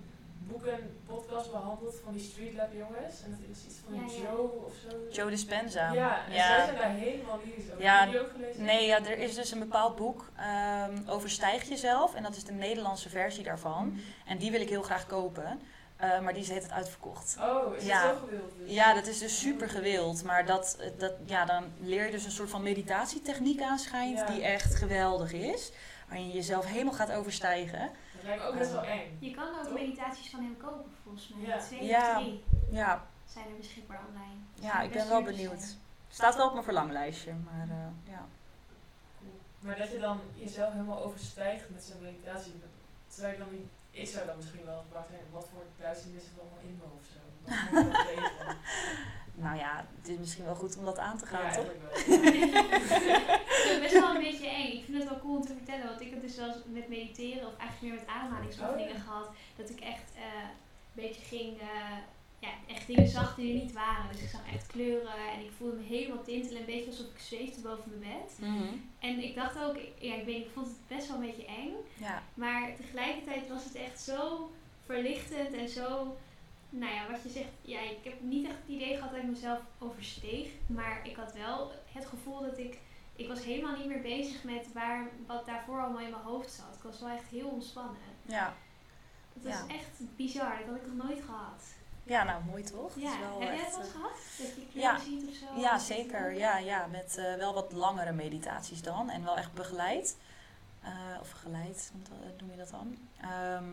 boeken, 0.47 0.97
podcast 1.05 1.51
behandeld 1.51 1.95
van 2.03 2.13
die 2.13 2.21
Street 2.23 2.53
Lab 2.53 2.73
jongens. 2.73 3.23
En 3.23 3.29
dat 3.31 3.39
is 3.51 3.65
iets 3.65 3.75
van 3.85 3.95
Ja, 3.95 4.01
ja. 4.01 4.21
Joe 4.31 4.49
of 4.65 4.73
zo. 4.89 4.97
Joe 5.21 5.29
Dispenza. 5.29 5.93
Ja, 5.93 6.25
en 6.25 6.33
Ja. 6.33 6.55
zij 6.55 6.65
zijn 6.65 6.77
daar 6.77 6.89
helemaal 6.89 7.39
lyrisch 7.45 7.71
over. 7.71 7.81
Ja, 7.81 7.99
Heb 7.99 8.05
je 8.05 8.11
die 8.11 8.21
ook 8.27 8.31
gelezen? 8.31 8.63
Nee, 8.63 8.85
ja, 8.85 8.97
er 9.05 9.17
is 9.17 9.35
dus 9.35 9.51
een 9.51 9.59
bepaald 9.59 9.95
boek 9.95 10.29
ehm, 10.37 10.97
over 11.07 11.29
Stijg 11.29 11.63
jezelf. 11.69 12.15
En 12.15 12.23
dat 12.23 12.35
is 12.35 12.43
de 12.43 12.53
Nederlandse 12.53 13.09
versie 13.09 13.43
daarvan. 13.43 13.99
En 14.25 14.37
die 14.37 14.51
wil 14.51 14.61
ik 14.61 14.69
heel 14.69 14.81
graag 14.83 15.05
kopen. 15.05 15.59
Eh, 15.95 16.19
maar 16.19 16.33
die 16.33 16.41
is 16.41 16.47
tijd 16.47 16.71
uitverkocht. 16.71 17.37
Oh, 17.41 17.75
is 17.75 17.85
Ja. 17.85 18.03
dat 18.07 18.17
zo 18.17 18.25
gewild? 18.25 18.51
Dus? 18.57 18.71
Ja, 18.71 18.93
dat 18.93 19.07
is 19.07 19.19
dus 19.19 19.39
super 19.39 19.69
gewild. 19.69 20.23
Maar 20.23 20.45
dat, 20.45 20.77
dat, 20.97 21.13
ja, 21.25 21.45
dan 21.45 21.63
leer 21.79 22.05
je 22.05 22.11
dus 22.11 22.25
een 22.25 22.31
soort 22.31 22.49
van 22.49 22.63
meditatietechniek 22.63 23.61
aanschijnt 23.61 24.17
Ja. 24.19 24.25
die 24.25 24.43
echt 24.43 24.75
geweldig 24.75 25.33
is. 25.33 25.71
Waarin 26.07 26.27
je 26.27 26.33
jezelf 26.33 26.65
helemaal 26.65 26.93
gaat 26.93 27.11
overstijgen. 27.11 27.79
Dat 28.15 28.23
lijkt 28.23 28.41
me 28.43 28.47
ook 28.49 28.57
best 28.57 28.71
wel 28.71 28.83
eng. 28.83 29.17
Je 29.19 29.31
kan 29.31 29.47
ook 29.67 29.73
meditaties 29.73 30.29
van 30.29 30.39
hem 30.43 30.57
kopen 30.57 30.91
volgens 31.03 31.33
mij. 31.35 31.47
Ja. 31.47 31.57
Twee 31.57 31.83
Ja. 31.83 32.11
of 32.17 32.23
drie 32.23 32.43
Ja, 32.71 33.07
zijn 33.25 33.45
er 33.45 33.55
beschikbaar 33.57 34.01
online. 34.07 34.39
ja 34.53 34.81
ik 34.81 34.91
ben 34.91 35.09
wel 35.09 35.21
benieuwd. 35.23 35.61
zijn. 35.61 35.77
Staat 36.09 36.35
wel 36.35 36.45
op 36.45 36.51
mijn 36.51 36.63
verlanglijstje. 36.63 37.33
Maar 37.33 37.67
eh, 37.69 38.11
ja. 38.11 38.25
Cool. 39.19 39.31
Maar 39.59 39.77
dat 39.77 39.91
je 39.91 39.99
dan 39.99 40.19
jezelf 40.33 40.71
helemaal 40.71 41.03
overstijgt 41.03 41.69
met 41.69 41.83
zo'n 41.83 42.01
meditatie. 42.01 42.53
Zou 43.07 43.31
je 43.31 43.37
dan 43.37 43.47
niet, 43.51 43.67
ik 44.01 44.07
zou 44.07 44.25
dan 44.25 44.35
misschien 44.35 44.65
wel 44.65 44.83
gedacht 44.87 45.09
hebben, 45.09 45.31
wat 45.31 45.47
voor 45.51 45.63
duizend 45.79 46.15
is 46.15 46.23
het 46.23 46.39
allemaal 46.39 46.63
in 46.69 46.79
me 46.79 46.85
of 46.99 47.05
zo. 47.13 47.19
Wat? 47.73 48.55
Nou 49.37 49.57
ja, 49.57 49.85
het 49.97 50.07
is 50.07 50.17
misschien 50.17 50.45
wel 50.45 50.55
goed 50.55 50.77
om 50.77 50.85
dat 50.85 50.97
aan 50.97 51.17
te 51.17 51.25
gaan, 51.25 51.45
ja, 51.45 51.55
toch? 51.55 51.65
wel. 51.65 52.21
Het 53.71 53.81
best 53.85 53.93
wel 53.93 54.15
een 54.15 54.21
beetje 54.21 54.47
eng. 54.47 54.71
Ik 54.71 54.83
vind 54.85 54.97
het 54.97 55.09
wel 55.09 55.19
cool 55.19 55.35
om 55.35 55.45
te 55.45 55.53
vertellen, 55.53 55.85
want 55.85 56.01
ik 56.01 56.09
heb 56.09 56.21
dus 56.21 56.35
wel 56.35 56.47
eens 56.47 56.57
met 56.65 56.89
mediteren, 56.89 57.47
of 57.47 57.57
eigenlijk 57.57 57.81
meer 57.81 58.05
met 58.05 58.15
ademhalingsoefeningen 58.15 59.01
gehad, 59.01 59.29
dat 59.55 59.69
ik 59.69 59.79
echt 59.79 60.11
eh, 60.15 60.21
een 60.23 61.03
beetje 61.03 61.21
ging, 61.21 61.59
eh, 61.61 61.97
ja, 62.45 62.73
echt 62.75 62.87
dingen 62.87 63.07
zag 63.07 63.35
die 63.35 63.53
er 63.53 63.61
niet 63.63 63.73
waren. 63.73 64.11
Dus 64.11 64.21
ik 64.21 64.29
zag 64.29 64.41
echt 64.53 64.67
kleuren 64.67 65.31
en 65.33 65.39
ik 65.39 65.51
voelde 65.57 65.75
me 65.75 65.83
helemaal 65.83 66.23
tintelen, 66.23 66.59
een 66.59 66.65
beetje 66.65 66.89
alsof 66.89 67.05
ik 67.05 67.19
zweefde 67.19 67.61
boven 67.61 67.99
mijn 67.99 68.17
bed. 68.19 68.37
Mhm. 68.39 68.73
En 68.99 69.23
ik 69.23 69.35
dacht 69.35 69.59
ook, 69.63 69.77
ja, 69.99 70.15
ik 70.15 70.25
weet 70.25 70.45
ik 70.45 70.51
vond 70.53 70.67
het 70.67 70.87
best 70.87 71.07
wel 71.07 71.17
een 71.17 71.25
beetje 71.25 71.45
eng, 71.45 71.71
Ja. 71.97 72.23
maar 72.33 72.75
tegelijkertijd 72.75 73.47
was 73.49 73.63
het 73.63 73.75
echt 73.75 73.99
zo 74.01 74.51
verlichtend 74.85 75.53
en 75.53 75.69
zo, 75.69 76.17
nou 76.69 76.93
ja, 76.93 77.11
wat 77.11 77.23
je 77.23 77.29
zegt, 77.29 77.49
ja, 77.61 77.79
ik 77.79 77.97
heb 78.03 78.21
niet 78.21 78.45
echt 78.45 78.55
het 78.57 78.67
idee 78.75 78.95
gehad 78.95 79.11
dat 79.11 79.19
ik 79.19 79.27
mezelf 79.29 79.59
oversteeg, 79.79 80.47
maar 80.67 81.07
ik 81.07 81.15
had 81.15 81.33
wel 81.33 81.71
het 81.93 82.05
gevoel 82.05 82.41
dat 82.41 82.57
ik, 82.57 82.77
ik 83.15 83.27
was 83.27 83.43
helemaal 83.43 83.77
niet 83.77 83.87
meer 83.87 84.01
bezig 84.01 84.43
met 84.43 84.73
waar, 84.73 85.07
wat 85.27 85.45
daarvoor 85.45 85.79
allemaal 85.81 86.01
in 86.03 86.09
mijn 86.09 86.23
hoofd 86.23 86.51
zat. 86.51 86.75
Ik 86.77 86.83
was 86.83 86.99
wel 86.99 87.09
echt 87.09 87.27
heel 87.27 87.47
ontspannen. 87.47 88.01
Ja. 88.25 88.53
Het 89.33 89.43
was 89.43 89.53
Ja. 89.53 89.75
echt 89.75 90.15
bizar, 90.15 90.57
dat 90.57 90.67
had 90.67 90.75
ik 90.75 90.93
nog 90.93 91.07
nooit 91.07 91.23
gehad. 91.23 91.74
Ja, 92.05 92.23
nou 92.23 92.43
mooi 92.43 92.63
toch? 92.63 92.93
Het 92.93 93.03
is 93.03 93.03
Ja, 93.03 93.19
wel 93.19 93.39
heb 93.39 93.53
jij 93.53 93.65
het 93.65 93.77
eh, 93.79 93.91
gehad? 93.91 94.11
Dat 94.37 94.47
je 94.73 94.79
ja. 94.79 94.99
ziet 94.99 95.27
of 95.29 95.33
zo? 95.35 95.59
Ja, 95.59 95.77
zeker. 95.79 96.33
Ja, 96.37 96.57
ja 96.57 96.85
met 96.91 97.17
eh, 97.17 97.35
wel 97.35 97.53
wat 97.53 97.71
langere 97.71 98.11
meditaties 98.11 98.81
dan. 98.81 99.09
En 99.09 99.23
wel 99.23 99.37
echt 99.37 99.53
begeleid. 99.53 100.17
Eh, 100.81 100.91
of 101.21 101.31
geleid, 101.31 101.91
noem 102.39 102.51
je 102.51 102.57
dat 102.57 102.69
dan? 102.69 102.97
Ehm, 103.21 103.63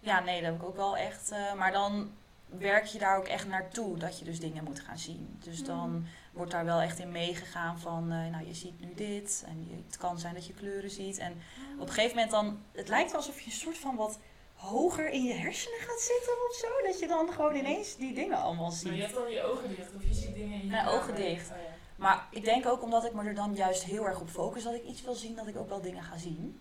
ja, 0.00 0.20
nee, 0.20 0.40
dat 0.42 0.50
heb 0.52 0.60
ik 0.60 0.66
ook 0.68 0.76
wel 0.76 0.96
echt. 0.96 1.32
maar 1.56 1.72
dan 1.72 2.10
werk 2.46 2.84
je 2.84 2.98
daar 2.98 3.16
ook 3.18 3.26
echt 3.28 3.46
naartoe 3.48 3.96
dat 3.98 4.18
je 4.18 4.24
dus 4.24 4.40
dingen 4.40 4.64
moet 4.64 4.80
gaan 4.80 4.98
zien. 4.98 5.38
Dus 5.42 5.64
dan 5.64 5.90
Mhm. 5.90 6.02
wordt 6.32 6.50
daar 6.52 6.64
wel 6.64 6.80
echt 6.80 6.98
in 6.98 7.12
meegegaan 7.12 7.78
van, 7.80 8.08
nou 8.08 8.46
je 8.46 8.54
ziet 8.54 8.80
nu 8.80 8.94
dit. 8.94 9.44
En 9.46 9.66
je, 9.70 9.82
het 9.86 9.96
kan 9.96 10.18
zijn 10.18 10.34
dat 10.34 10.46
je 10.46 10.52
kleuren 10.54 10.90
ziet. 10.90 11.18
En 11.18 11.32
op 11.78 11.86
een 11.88 11.92
gegeven 11.94 12.14
moment 12.16 12.30
dan, 12.30 12.58
het 12.72 12.88
lijkt 12.88 13.10
wel 13.10 13.20
alsof 13.20 13.40
je 13.40 13.46
een 13.46 13.52
soort 13.56 13.78
van 13.78 13.96
wat 13.96 14.18
hoger 14.58 15.10
in 15.10 15.24
je 15.24 15.34
hersenen 15.34 15.78
gaat 15.80 16.00
zitten 16.00 16.32
of 16.48 16.54
zo. 16.54 16.86
Dat 16.86 16.98
je 16.98 17.06
dan 17.06 17.32
gewoon 17.32 17.54
ineens 17.54 17.96
die 17.96 18.14
dingen 18.14 18.38
allemaal 18.38 18.64
Maar 18.66 18.74
ziet. 18.76 18.94
je 18.94 19.00
hebt 19.00 19.14
dan 19.14 19.30
je 19.30 19.42
ogen 19.42 19.68
dicht 19.76 19.94
of 19.96 20.02
je 20.02 20.14
ziet 20.14 20.34
dingen 20.34 20.52
in 20.60 20.64
je 20.64 20.70
Mijn 20.70 20.86
ogen 20.86 21.14
dicht. 21.14 21.50
Oh, 21.50 21.56
ja. 21.56 21.76
Maar 21.96 22.26
ik 22.30 22.44
denk 22.44 22.66
ook 22.66 22.82
omdat 22.82 23.04
ik 23.04 23.12
me 23.14 23.24
er 23.24 23.34
dan 23.34 23.54
juist 23.54 23.84
heel 23.84 24.06
erg 24.06 24.20
op 24.20 24.28
focus 24.28 24.62
dat 24.62 24.74
ik 24.74 24.84
iets 24.84 25.02
wil 25.02 25.14
zien, 25.14 25.34
dat 25.34 25.46
ik 25.46 25.56
ook 25.56 25.68
wel 25.68 25.80
dingen 25.80 26.02
ga 26.02 26.16
zien. 26.18 26.60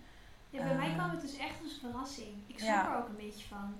Ja, 0.49 0.63
bij 0.63 0.75
mij 0.75 0.87
Eh, 0.89 0.93
kwam 0.95 1.09
het 1.09 1.21
dus 1.21 1.37
echt 1.37 1.63
als 1.63 1.77
verrassing. 1.81 2.27
Ik 2.47 2.55
schrok 2.59 2.69
ja. 2.71 2.91
er 2.93 3.01
ook 3.01 3.07
een 3.07 3.15
beetje 3.15 3.47
van. 3.47 3.75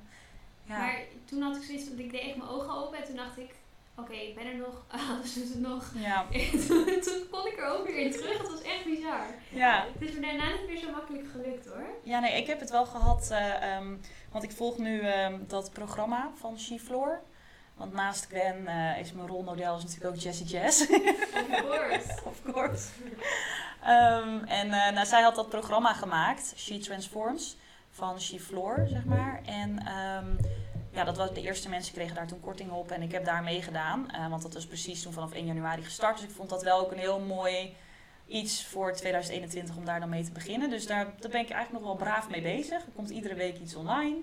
Ja, 0.64 0.78
Maar 0.78 1.02
toen 1.26 1.42
had 1.42 1.56
ik 1.56 1.64
zoiets 1.64 1.90
ik 1.90 2.12
deed 2.12 2.22
echt 2.22 2.36
mijn 2.38 2.50
ogen 2.50 2.74
open 2.74 2.98
en 2.98 3.04
toen 3.06 3.16
dacht 3.16 3.38
ik, 3.38 3.56
oké, 3.98 4.14
ik 4.14 4.36
ben 4.36 4.46
er 4.46 4.56
nog, 4.56 4.84
alles 5.10 5.34
doet 5.34 5.50
het 5.50 5.60
nog. 5.60 5.92
ja, 5.96 6.26
En 6.32 6.68
toen, 6.68 6.86
toen 7.02 7.28
kon 7.32 7.48
ik 7.48 7.58
er 7.58 7.66
ook 7.66 7.86
weer 7.88 7.98
in 7.98 8.12
terug, 8.12 8.38
het 8.38 8.52
was 8.52 8.62
echt 8.62 8.86
bizar. 8.86 9.26
ja. 9.50 9.86
Het 9.94 10.10
is 10.10 10.16
me 10.16 10.22
daarna 10.22 10.46
niet 10.50 10.68
meer 10.68 10.78
zo 10.78 10.92
makkelijk 10.92 11.28
gelukt 11.32 11.66
hoor. 11.68 11.86
ja, 12.04 12.20
nee, 12.20 12.38
ik 12.42 12.48
heb 12.48 12.60
het 12.60 12.70
wel 12.70 12.86
gehad, 12.86 13.30
eh, 13.32 13.76
ehm, 13.76 13.96
want 14.32 14.44
ik 14.44 14.52
volg 14.52 14.78
nu 14.78 15.00
ehm, 15.00 15.40
dat 15.48 15.72
programma 15.74 16.30
van 16.40 16.60
She-Floor. 16.60 17.22
Want 17.76 17.94
naast 17.94 18.26
Gwen 18.26 18.68
eh, 18.68 19.00
is 19.00 19.12
mijn 19.14 19.28
rolmodel 19.28 19.78
is 19.78 19.84
natuurlijk 19.84 20.16
ook 20.16 20.22
Jessie 20.22 20.46
Jess. 20.46 20.82
Of 20.82 21.48
course. 21.50 22.08
of 22.30 22.42
course. 22.52 22.88
Ehm, 23.84 24.44
en 24.44 24.72
eh, 24.72 24.92
nou, 24.94 25.06
zij 25.06 25.22
had 25.22 25.36
dat 25.36 25.50
programma 25.50 25.94
gemaakt, 25.94 26.54
She 26.56 26.78
Transforms, 26.78 27.58
van 27.92 28.22
She 28.22 28.40
Floor, 28.40 28.86
zeg 28.90 29.06
maar. 29.06 29.42
En 29.46 29.80
ja, 30.98 31.04
dat 31.04 31.18
was, 31.18 31.34
de 31.34 31.42
eerste 31.42 31.70
mensen 31.70 31.94
kregen 31.94 32.16
daar 32.16 32.28
toen 32.28 32.40
korting 32.40 32.72
op 32.72 32.92
en 32.92 33.02
ik 33.02 33.12
heb 33.12 33.26
daar 33.26 33.44
meegedaan. 33.44 34.12
eh, 34.12 34.30
want 34.30 34.42
dat 34.42 34.54
was 34.54 34.68
precies 34.68 35.02
toen 35.02 35.14
vanaf 35.14 35.34
1 35.34 35.46
januari 35.46 35.84
gestart. 35.84 36.18
Dus 36.18 36.30
ik 36.30 36.36
vond 36.36 36.50
dat 36.50 36.64
wel 36.64 36.80
ook 36.80 36.92
een 36.92 36.98
heel 36.98 37.20
mooi 37.20 37.76
iets 38.28 38.66
voor 38.66 38.94
2021 38.94 39.76
om 39.76 39.86
daar 39.86 40.00
dan 40.00 40.10
mee 40.10 40.24
te 40.24 40.32
beginnen. 40.32 40.70
Dus 40.70 40.88
daar, 40.88 41.06
daar 41.06 41.32
ben 41.32 41.42
ik 41.42 41.50
eigenlijk 41.50 41.72
nog 41.72 41.84
wel 41.84 41.96
braaf 41.96 42.30
mee 42.30 42.42
bezig. 42.42 42.86
Er 42.86 42.92
komt 42.96 43.10
iedere 43.10 43.36
week 43.36 43.60
iets 43.60 43.76
online. 43.76 44.18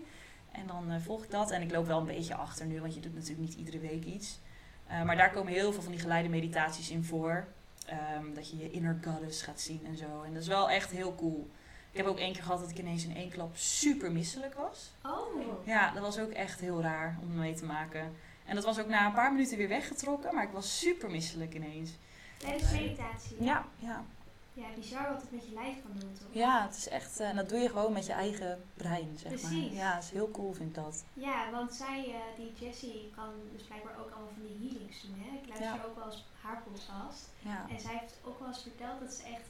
En 0.52 0.66
dan 0.66 0.90
eh, 0.90 0.96
volg 1.00 1.24
ik 1.24 1.30
dat. 1.30 1.50
En 1.50 1.62
ik 1.62 1.70
loop 1.70 1.86
wel 1.86 1.98
een 1.98 2.04
beetje 2.04 2.34
achter 2.34 2.66
nu, 2.66 2.80
want 2.80 2.94
je 2.94 3.00
doet 3.00 3.14
natuurlijk 3.14 3.48
niet 3.48 3.54
iedere 3.54 3.78
week 3.78 4.04
iets. 4.04 4.38
Eh, 4.86 5.02
maar 5.02 5.16
daar 5.16 5.30
komen 5.30 5.52
heel 5.52 5.72
veel 5.72 5.82
van 5.82 5.92
die 5.92 6.00
geleide 6.00 6.28
meditaties 6.28 6.90
in 6.90 7.04
voor. 7.04 7.46
Ehm, 7.86 8.34
dat 8.34 8.50
je 8.50 8.56
je 8.56 8.70
inner 8.70 8.98
goddess 9.04 9.42
gaat 9.42 9.60
zien 9.60 9.80
en 9.86 9.96
zo. 9.96 10.22
En 10.22 10.32
dat 10.32 10.42
is 10.42 10.48
wel 10.48 10.70
echt 10.70 10.90
heel 10.90 11.14
cool. 11.14 11.50
Ik 11.94 12.00
heb 12.00 12.08
ook 12.08 12.18
één 12.18 12.32
keer 12.32 12.42
gehad 12.42 12.60
dat 12.60 12.70
ik 12.70 12.78
ineens 12.78 13.04
in 13.04 13.16
één 13.16 13.30
klap 13.30 13.56
super 13.56 14.12
misselijk 14.12 14.54
was. 14.54 14.90
Oh. 15.04 15.66
Ja, 15.66 15.90
dat 15.90 16.02
was 16.02 16.18
ook 16.18 16.30
echt 16.30 16.60
heel 16.60 16.80
raar 16.82 17.18
om 17.22 17.34
mee 17.34 17.54
te 17.54 17.64
maken. 17.64 18.16
En 18.46 18.54
dat 18.54 18.64
was 18.64 18.78
ook 18.78 18.88
na 18.88 19.06
een 19.06 19.12
paar 19.12 19.32
minuten 19.32 19.56
weer 19.56 19.68
weggetrokken, 19.68 20.34
maar 20.34 20.44
ik 20.44 20.50
was 20.52 20.78
super 20.78 21.10
misselijk 21.10 21.54
ineens. 21.54 21.90
Tijdens 22.36 22.70
meditatie. 22.72 23.36
Ja, 23.44 23.64
ja. 23.78 24.04
Ja, 24.52 24.64
bizar 24.74 25.08
wat 25.12 25.20
het 25.22 25.30
met 25.32 25.44
je 25.46 25.52
lijf 25.54 25.74
kan 25.82 26.00
doen 26.00 26.12
toch? 26.18 26.28
Ja, 26.30 26.66
het 26.66 26.76
is 26.76 26.88
echt, 26.88 27.20
eh, 27.20 27.28
en 27.28 27.36
dat 27.36 27.48
doe 27.48 27.58
je 27.58 27.68
gewoon 27.68 27.92
met 27.92 28.06
je 28.06 28.12
eigen 28.12 28.64
brein, 28.74 29.16
zeg 29.18 29.30
maar. 29.42 29.50
Precies. 29.50 29.72
Ja, 29.72 29.94
het 29.94 30.04
is 30.04 30.10
heel 30.10 30.30
cool, 30.30 30.52
vind 30.52 30.68
ik 30.68 30.74
dat. 30.74 31.04
Ja, 31.12 31.50
want 31.50 31.74
zij, 31.74 32.04
eh, 32.04 32.36
die 32.36 32.52
Jessie, 32.66 33.10
kan 33.16 33.28
dus 33.52 33.62
blijkbaar 33.62 33.98
ook 34.00 34.10
allemaal 34.10 34.32
van 34.38 34.46
die 34.46 34.68
healings 34.68 35.02
doen. 35.02 35.14
Hè? 35.18 35.36
Ik 35.38 35.46
luister 35.48 35.66
Ja. 35.78 35.84
ook 35.86 35.96
wel 35.96 36.06
eens 36.06 36.24
haar 36.40 36.62
podcast. 36.62 37.28
Ja. 37.38 37.66
En 37.70 37.80
zij 37.80 37.96
heeft 38.00 38.18
ook 38.24 38.38
wel 38.38 38.48
eens 38.48 38.62
verteld 38.62 39.00
dat 39.00 39.12
ze 39.12 39.22
echt 39.22 39.46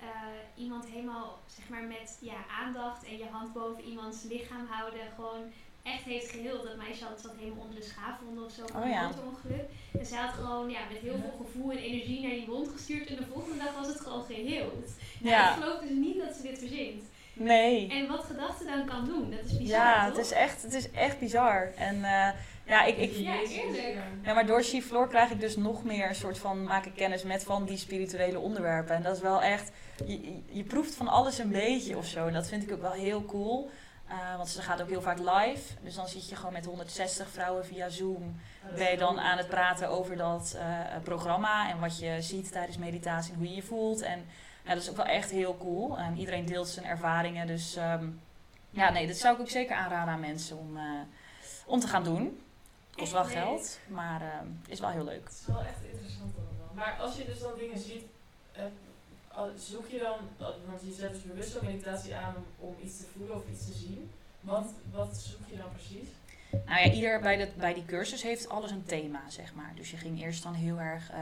eh, 0.00 0.06
iemand 0.64 0.86
helemaal, 0.86 1.38
zeg 1.46 1.68
maar, 1.68 1.82
met 1.82 2.18
ja, 2.20 2.36
aandacht 2.60 3.04
en 3.04 3.16
je 3.18 3.26
hand 3.30 3.52
boven 3.52 3.84
iemands 3.84 4.22
lichaam 4.22 4.66
houden, 4.70 5.00
gewoon 5.14 5.42
echt 5.82 6.02
heeft 6.02 6.30
geheeld. 6.30 6.62
Dat 6.64 6.76
meisje 6.76 7.04
had, 7.04 7.20
zat 7.20 7.34
helemaal 7.38 7.62
onder 7.64 7.74
de 7.80 7.82
schaafwonden 7.86 8.44
of 8.44 8.52
zo 8.52 8.62
van 8.66 8.80
Oh 8.80 8.86
een 8.86 8.92
ja. 8.92 9.02
auto-ongeluk. 9.02 9.64
En 9.98 10.06
zij 10.06 10.18
had 10.18 10.34
gewoon 10.34 10.70
ja, 10.70 10.78
met 10.92 10.98
heel 11.00 11.18
veel 11.18 11.44
gevoel 11.46 11.70
en 11.70 11.78
energie 11.78 12.20
naar 12.20 12.30
die 12.30 12.46
wond 12.46 12.68
gestuurd. 12.68 13.08
En 13.08 13.16
de 13.16 13.26
volgende 13.32 13.58
dag 13.64 13.74
was 13.74 13.86
het 13.86 14.00
gewoon 14.00 14.24
geheeld. 14.24 14.90
Ja. 15.20 15.30
Ja, 15.30 15.48
Ik 15.56 15.62
geloof 15.62 15.80
dus 15.80 15.90
niet 15.90 16.18
dat 16.18 16.34
ze 16.34 16.42
dit 16.42 16.58
verzint. 16.58 17.02
nee. 17.32 17.88
En 17.90 18.08
wat 18.08 18.24
gedachten 18.24 18.66
dan 18.66 18.84
kan 18.86 19.04
doen, 19.04 19.30
dat 19.30 19.44
is 19.44 19.56
bizar, 19.58 19.76
Ja, 19.84 20.06
toch? 20.06 20.16
het 20.16 20.24
is 20.26 20.32
echt, 20.32 20.62
het 20.62 20.74
is 20.74 20.90
echt 20.90 21.18
bizar. 21.18 21.72
En 21.76 22.04
eh, 22.04 22.28
ja, 22.68 22.84
ik, 22.84 22.96
ik, 22.96 23.12
Ja, 23.12 23.34
ja. 24.24 24.34
Maar 24.34 24.46
door 24.46 24.62
She-Floor 24.62 25.08
krijg 25.08 25.30
ik 25.30 25.40
dus 25.40 25.56
nog 25.56 25.84
meer 25.84 26.14
soort 26.14 26.38
van 26.38 26.62
maak 26.64 26.86
ik 26.86 26.94
kennis 26.94 27.22
met 27.22 27.44
van 27.44 27.64
die 27.64 27.76
spirituele 27.76 28.38
onderwerpen. 28.38 28.94
En 28.96 29.02
dat 29.02 29.16
is 29.16 29.22
wel 29.22 29.42
echt, 29.42 29.70
je, 30.06 30.40
je- 30.50 30.64
proeft 30.64 30.94
van 30.94 31.08
alles 31.08 31.38
een 31.38 31.50
beetje 31.50 31.96
of 31.96 32.06
zo. 32.06 32.26
En 32.26 32.32
dat 32.32 32.48
vind 32.48 32.62
ik 32.62 32.72
ook 32.72 32.80
wel 32.80 32.92
heel 32.92 33.24
cool. 33.24 33.70
Eh, 34.08 34.36
want 34.36 34.48
ze 34.48 34.62
gaat 34.62 34.82
ook 34.82 34.88
heel 34.88 35.02
vaak 35.02 35.18
live. 35.18 35.72
Dus 35.82 35.94
dan 35.94 36.08
zit 36.08 36.28
je 36.28 36.36
gewoon 36.36 36.52
met 36.52 36.64
160 36.64 37.28
vrouwen 37.28 37.64
via 37.66 37.88
Zoom. 37.88 38.40
Ben 38.76 38.90
je 38.90 38.96
dan 38.96 39.20
aan 39.20 39.38
het 39.38 39.48
praten 39.48 39.88
over 39.88 40.16
dat 40.16 40.56
eh, 40.58 40.96
programma 41.02 41.70
en 41.70 41.78
wat 41.80 41.98
je 41.98 42.16
ziet 42.20 42.52
tijdens 42.52 42.76
meditatie 42.76 43.32
en 43.32 43.38
hoe 43.38 43.48
je 43.48 43.54
je 43.54 43.62
voelt. 43.62 44.02
En 44.02 44.24
ja, 44.64 44.74
dat 44.74 44.82
is 44.82 44.90
ook 44.90 44.96
wel 44.96 45.04
echt 45.06 45.30
heel 45.30 45.56
cool. 45.58 45.98
En 45.98 46.16
iedereen 46.18 46.44
deelt 46.44 46.68
zijn 46.68 46.86
ervaringen. 46.86 47.46
Dus 47.46 47.76
ehm, 47.76 48.04
ja, 48.70 48.90
nee, 48.90 49.06
dat 49.06 49.16
zou 49.16 49.34
ik 49.34 49.40
ook 49.40 49.50
zeker 49.50 49.76
aanraden 49.76 50.12
aan 50.14 50.20
mensen 50.20 50.58
om, 50.58 50.76
eh, 50.76 50.82
om 51.66 51.80
te 51.80 51.88
gaan 51.88 52.04
doen. 52.04 52.40
Kost 52.98 53.12
wel 53.12 53.24
geld, 53.24 53.78
maar 53.88 54.20
ehm, 54.22 54.46
is 54.66 54.80
wel 54.80 54.90
heel 54.90 55.04
leuk. 55.04 55.24
Het 55.24 55.38
is 55.40 55.46
wel 55.46 55.60
echt 55.62 55.82
interessant 55.92 56.34
allemaal. 56.36 56.74
Maar 56.74 56.96
als 57.00 57.16
je 57.16 57.24
dus 57.24 57.40
dan 57.40 57.58
dingen 57.58 57.78
ziet, 57.78 58.02
eh, 58.52 58.64
zoek 59.56 59.86
je 59.86 59.98
dan, 59.98 60.46
want 60.66 60.80
je 60.84 60.92
zet 60.92 61.12
dus 61.12 61.22
bewust 61.22 61.62
meditatie 61.62 62.14
aan 62.14 62.34
om, 62.36 62.68
om 62.68 62.74
iets 62.82 62.98
te 62.98 63.04
voelen 63.16 63.36
of 63.36 63.42
iets 63.52 63.66
te 63.66 63.72
zien. 63.72 64.10
Wat, 64.40 64.66
wat 64.90 65.16
zoek 65.16 65.48
je 65.50 65.56
dan 65.56 65.72
precies? 65.72 66.08
Nou 66.50 66.80
ja, 66.80 66.92
ieder 66.92 67.20
bij, 67.20 67.36
de, 67.36 67.48
bij 67.56 67.74
die 67.74 67.84
cursus 67.84 68.22
heeft 68.22 68.48
alles 68.48 68.70
een 68.70 68.84
thema, 68.84 69.20
zeg 69.28 69.54
maar. 69.54 69.72
Dus 69.74 69.90
je 69.90 69.96
ging 69.96 70.22
eerst 70.22 70.42
dan 70.42 70.54
heel 70.54 70.78
erg, 70.78 71.10
eh, 71.10 71.18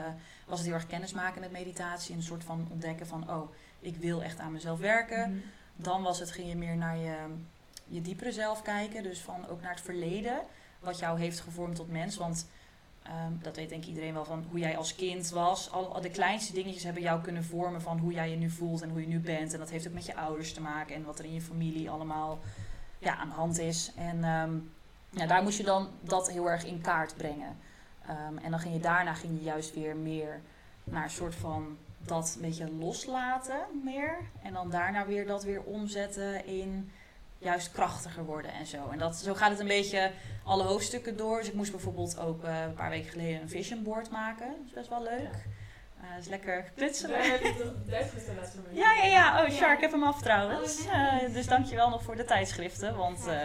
was 0.46 0.58
het 0.58 0.66
heel 0.66 0.76
erg 0.76 0.86
kennismaken 0.86 1.40
met 1.40 1.52
meditatie. 1.52 2.10
En 2.12 2.16
een 2.16 2.22
soort 2.26 2.44
van 2.44 2.68
ontdekken 2.70 3.06
van, 3.06 3.30
oh, 3.30 3.50
ik 3.80 3.96
wil 3.96 4.22
echt 4.22 4.38
aan 4.38 4.52
mezelf 4.52 4.78
werken. 4.78 5.42
Dan 5.76 6.02
was 6.02 6.18
het, 6.18 6.30
ging 6.30 6.48
je 6.48 6.56
meer 6.56 6.76
naar 6.76 6.96
je 6.96 7.16
je 7.88 8.00
diepere 8.00 8.32
zelf 8.32 8.62
kijken. 8.62 9.02
Dus 9.02 9.20
van 9.20 9.48
ook 9.48 9.60
naar 9.60 9.74
het 9.74 9.80
verleden, 9.80 10.40
wat 10.86 10.98
jou 10.98 11.18
heeft 11.18 11.40
gevormd 11.40 11.76
tot 11.76 11.90
mens. 11.90 12.16
Want 12.16 12.48
ehm, 13.02 13.32
dat 13.42 13.56
weet 13.56 13.68
denk 13.68 13.82
ik 13.82 13.88
iedereen 13.88 14.14
wel 14.14 14.24
van 14.24 14.44
hoe 14.50 14.58
jij 14.58 14.76
als 14.76 14.94
kind 14.94 15.30
was. 15.30 15.70
Al, 15.70 16.00
de 16.00 16.10
kleinste 16.10 16.52
dingetjes 16.52 16.82
hebben 16.82 17.02
jou 17.02 17.20
kunnen 17.20 17.44
vormen 17.44 17.82
van 17.82 17.98
hoe 17.98 18.12
jij 18.12 18.30
je 18.30 18.36
nu 18.36 18.50
voelt 18.50 18.82
en 18.82 18.90
hoe 18.90 19.00
je 19.00 19.06
nu 19.06 19.20
bent. 19.20 19.52
En 19.52 19.58
dat 19.58 19.70
heeft 19.70 19.86
ook 19.86 19.94
met 19.94 20.06
je 20.06 20.16
ouders 20.16 20.52
te 20.52 20.60
maken 20.60 20.94
en 20.94 21.04
wat 21.04 21.18
er 21.18 21.24
in 21.24 21.34
je 21.34 21.40
familie 21.40 21.90
allemaal 21.90 22.38
ja, 22.98 23.16
aan 23.16 23.28
de 23.28 23.34
hand 23.34 23.58
is. 23.58 23.92
En 23.96 24.24
ehm, 24.24 25.28
daar 25.28 25.42
moest 25.42 25.58
je 25.58 25.64
dan 25.64 25.88
dat 26.00 26.30
heel 26.30 26.50
erg 26.50 26.64
in 26.64 26.80
kaart 26.80 27.16
brengen. 27.16 27.56
Ehm, 28.06 28.36
en 28.36 28.50
dan 28.50 28.60
ging 28.60 28.74
je 28.74 28.80
daarna 28.80 29.14
ging 29.14 29.38
je 29.38 29.44
juist 29.44 29.74
weer 29.74 29.96
meer 29.96 30.40
naar 30.84 31.04
een 31.04 31.10
soort 31.10 31.34
van 31.34 31.76
dat 31.98 32.32
een 32.34 32.42
beetje 32.42 32.72
loslaten 32.72 33.60
meer. 33.84 34.18
En 34.42 34.52
dan 34.52 34.70
daarna 34.70 35.06
weer 35.06 35.26
dat 35.26 35.44
weer 35.44 35.62
omzetten 35.62 36.46
in 36.46 36.90
juist 37.38 37.72
krachtiger 37.72 38.24
worden 38.24 38.52
en 38.52 38.66
zo. 38.66 38.88
En 38.90 38.98
dat, 38.98 39.16
zo 39.16 39.34
gaat 39.34 39.50
het 39.50 39.60
een 39.60 39.66
beetje 39.66 40.10
alle 40.44 40.62
hoofdstukken 40.62 41.16
door. 41.16 41.38
Dus 41.38 41.48
ik 41.48 41.54
moest 41.54 41.70
bijvoorbeeld 41.70 42.18
ook 42.18 42.44
eh, 42.44 42.62
een 42.62 42.74
paar 42.74 42.90
weken 42.90 43.10
geleden 43.10 43.40
een 43.40 43.48
vision 43.48 43.82
board 43.82 44.10
maken. 44.10 44.48
Dat 44.48 44.66
is 44.66 44.72
best 44.72 44.88
wel 44.88 45.02
leuk. 45.02 45.46
Uh, 46.02 46.14
dat 46.14 46.20
is 46.22 46.28
lekker 46.28 46.72
mee. 48.68 48.78
Ja, 48.80 48.94
ja, 48.94 49.04
ja. 49.04 49.42
Oh, 49.42 49.48
Ja. 49.48 49.54
Shark, 49.54 49.74
ik 49.74 49.80
heb 49.80 49.90
hem 49.90 50.02
af 50.02 50.22
trouwens. 50.22 50.86
Eh, 50.86 51.32
dus 51.32 51.46
dankjewel 51.46 51.90
nog 51.90 52.02
voor 52.02 52.16
de 52.16 52.24
tijdschriften. 52.24 52.96
Want 52.96 53.26
eh, 53.26 53.40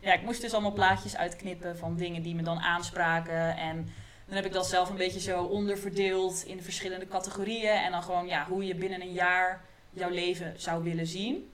ja, 0.00 0.12
ik 0.12 0.22
moest 0.22 0.40
dus 0.40 0.52
allemaal 0.52 0.72
plaatjes 0.72 1.16
uitknippen 1.16 1.78
van 1.78 1.96
dingen 1.96 2.22
die 2.22 2.34
me 2.34 2.42
dan 2.42 2.58
aanspraken. 2.60 3.56
En 3.56 3.92
dan 4.26 4.36
heb 4.36 4.44
ik 4.44 4.52
dat 4.52 4.66
zelf 4.66 4.90
een 4.90 4.96
beetje 4.96 5.20
zo 5.20 5.42
onderverdeeld 5.42 6.44
in 6.46 6.56
de 6.56 6.62
verschillende 6.62 7.06
categorieën. 7.06 7.74
En 7.74 7.90
dan 7.90 8.02
gewoon 8.02 8.26
ja, 8.26 8.46
hoe 8.48 8.66
je 8.66 8.74
binnen 8.74 9.00
een 9.00 9.12
jaar 9.12 9.64
jouw 9.90 10.10
leven 10.10 10.54
zou 10.56 10.82
willen 10.82 11.06
zien. 11.06 11.51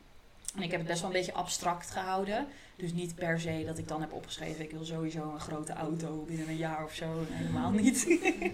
En 0.59 0.65
ik 0.65 0.71
heb 0.71 0.81
het 0.81 0.89
best 0.89 1.01
wel 1.01 1.11
een 1.11 1.17
beetje 1.17 1.33
abstract 1.33 1.91
gehouden. 1.91 2.47
Dus 2.77 2.93
niet 2.93 3.15
per 3.15 3.41
se 3.41 3.63
dat 3.67 3.79
ik 3.79 3.89
dan 3.89 4.01
heb 4.01 4.13
opgeschreven, 4.13 4.65
ik 4.65 4.71
wil 4.71 4.85
sowieso 4.85 5.33
een 5.33 5.41
grote 5.41 5.73
auto 5.73 6.25
binnen 6.27 6.49
een 6.49 6.57
jaar 6.57 6.85
of 6.85 6.95
zo. 6.95 7.25
Helemaal 7.31 7.71
niet. 7.83 8.07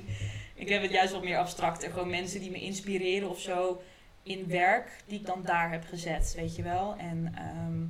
ik 0.65 0.69
heb 0.69 0.83
het 0.83 0.91
juist 0.91 1.13
wat 1.13 1.23
meer 1.23 1.39
abstract. 1.39 1.83
En 1.83 1.93
gewoon 1.93 2.11
mensen 2.11 2.41
die 2.41 2.51
me 2.51 2.61
inspireren 2.61 3.31
of 3.31 3.41
zo 3.41 3.81
in 4.23 4.49
werk, 4.49 5.03
die 5.07 5.19
ik 5.19 5.27
dan 5.27 5.43
daar 5.43 5.71
heb 5.71 5.85
gezet, 5.85 6.35
weet 6.37 6.57
je 6.57 6.63
wel. 6.63 6.95
En 6.99 7.35
ehm, 7.35 7.83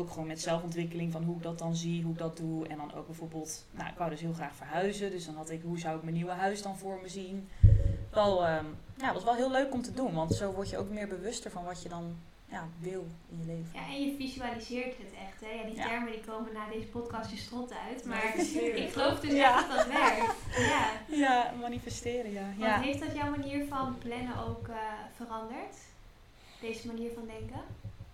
ook 0.00 0.10
gewoon 0.10 0.26
met 0.26 0.40
zelfontwikkeling 0.40 1.12
van 1.12 1.22
hoe 1.22 1.36
ik 1.36 1.42
dat 1.42 1.58
dan 1.58 1.76
zie, 1.76 2.02
hoe 2.02 2.12
ik 2.12 2.18
dat 2.18 2.36
doe. 2.36 2.66
En 2.68 2.76
dan 2.76 2.94
ook 2.94 3.06
bijvoorbeeld, 3.06 3.64
nou 3.70 3.90
ik 3.90 3.98
wou 3.98 4.10
dus 4.10 4.20
heel 4.20 4.32
graag 4.32 4.54
verhuizen. 4.54 5.10
Dus 5.10 5.26
dan 5.26 5.34
had 5.34 5.50
ik, 5.50 5.62
hoe 5.62 5.78
zou 5.78 5.96
ik 5.96 6.02
mijn 6.02 6.14
nieuwe 6.14 6.32
huis 6.32 6.62
dan 6.62 6.78
voor 6.78 6.98
me 7.02 7.08
zien? 7.08 7.48
Wel, 8.10 8.46
ehm, 8.46 8.64
ja, 8.98 9.06
dat 9.06 9.14
was 9.14 9.24
wel 9.24 9.34
heel 9.34 9.50
leuk 9.50 9.72
om 9.72 9.82
te 9.82 9.94
doen. 9.94 10.14
Want 10.14 10.34
zo 10.34 10.52
word 10.52 10.70
je 10.70 10.78
ook 10.78 10.90
meer 10.90 11.08
bewuster 11.08 11.50
van 11.50 11.64
wat 11.64 11.82
je 11.82 11.88
dan 11.88 12.16
ja, 12.54 12.68
wil 12.80 13.06
in 13.30 13.38
je 13.38 13.46
leven. 13.46 13.70
Ja, 13.74 13.86
en 13.86 14.00
je 14.04 14.14
visualiseert 14.16 14.96
het 14.98 15.12
echt. 15.26 15.40
Hè? 15.40 15.50
Ja, 15.60 15.64
die 15.64 15.76
Ja. 15.76 15.86
termen 15.88 16.12
die 16.12 16.20
komen 16.20 16.52
na 16.52 16.68
deze 16.68 16.86
podcast 16.86 17.30
je 17.30 17.36
strot 17.36 17.72
uit. 17.88 18.04
Maar 18.04 18.38
ik 18.84 18.90
geloof 18.92 19.20
dus 19.20 19.32
Ja. 19.32 19.56
echt 19.58 19.68
dat 19.68 19.76
dat 19.76 19.86
werkt. 19.86 20.34
Ja. 20.56 20.90
Ja, 21.16 21.52
manifesteren, 21.60 22.32
ja. 22.32 22.42
Want 22.42 22.58
ja. 22.58 22.80
heeft 22.80 23.00
dat 23.00 23.14
jouw 23.14 23.30
manier 23.30 23.66
van 23.66 23.98
plannen 23.98 24.36
ook 24.48 24.68
eh, 24.68 24.76
veranderd? 25.16 25.76
Deze 26.60 26.86
manier 26.86 27.10
van 27.14 27.26
denken? 27.26 27.60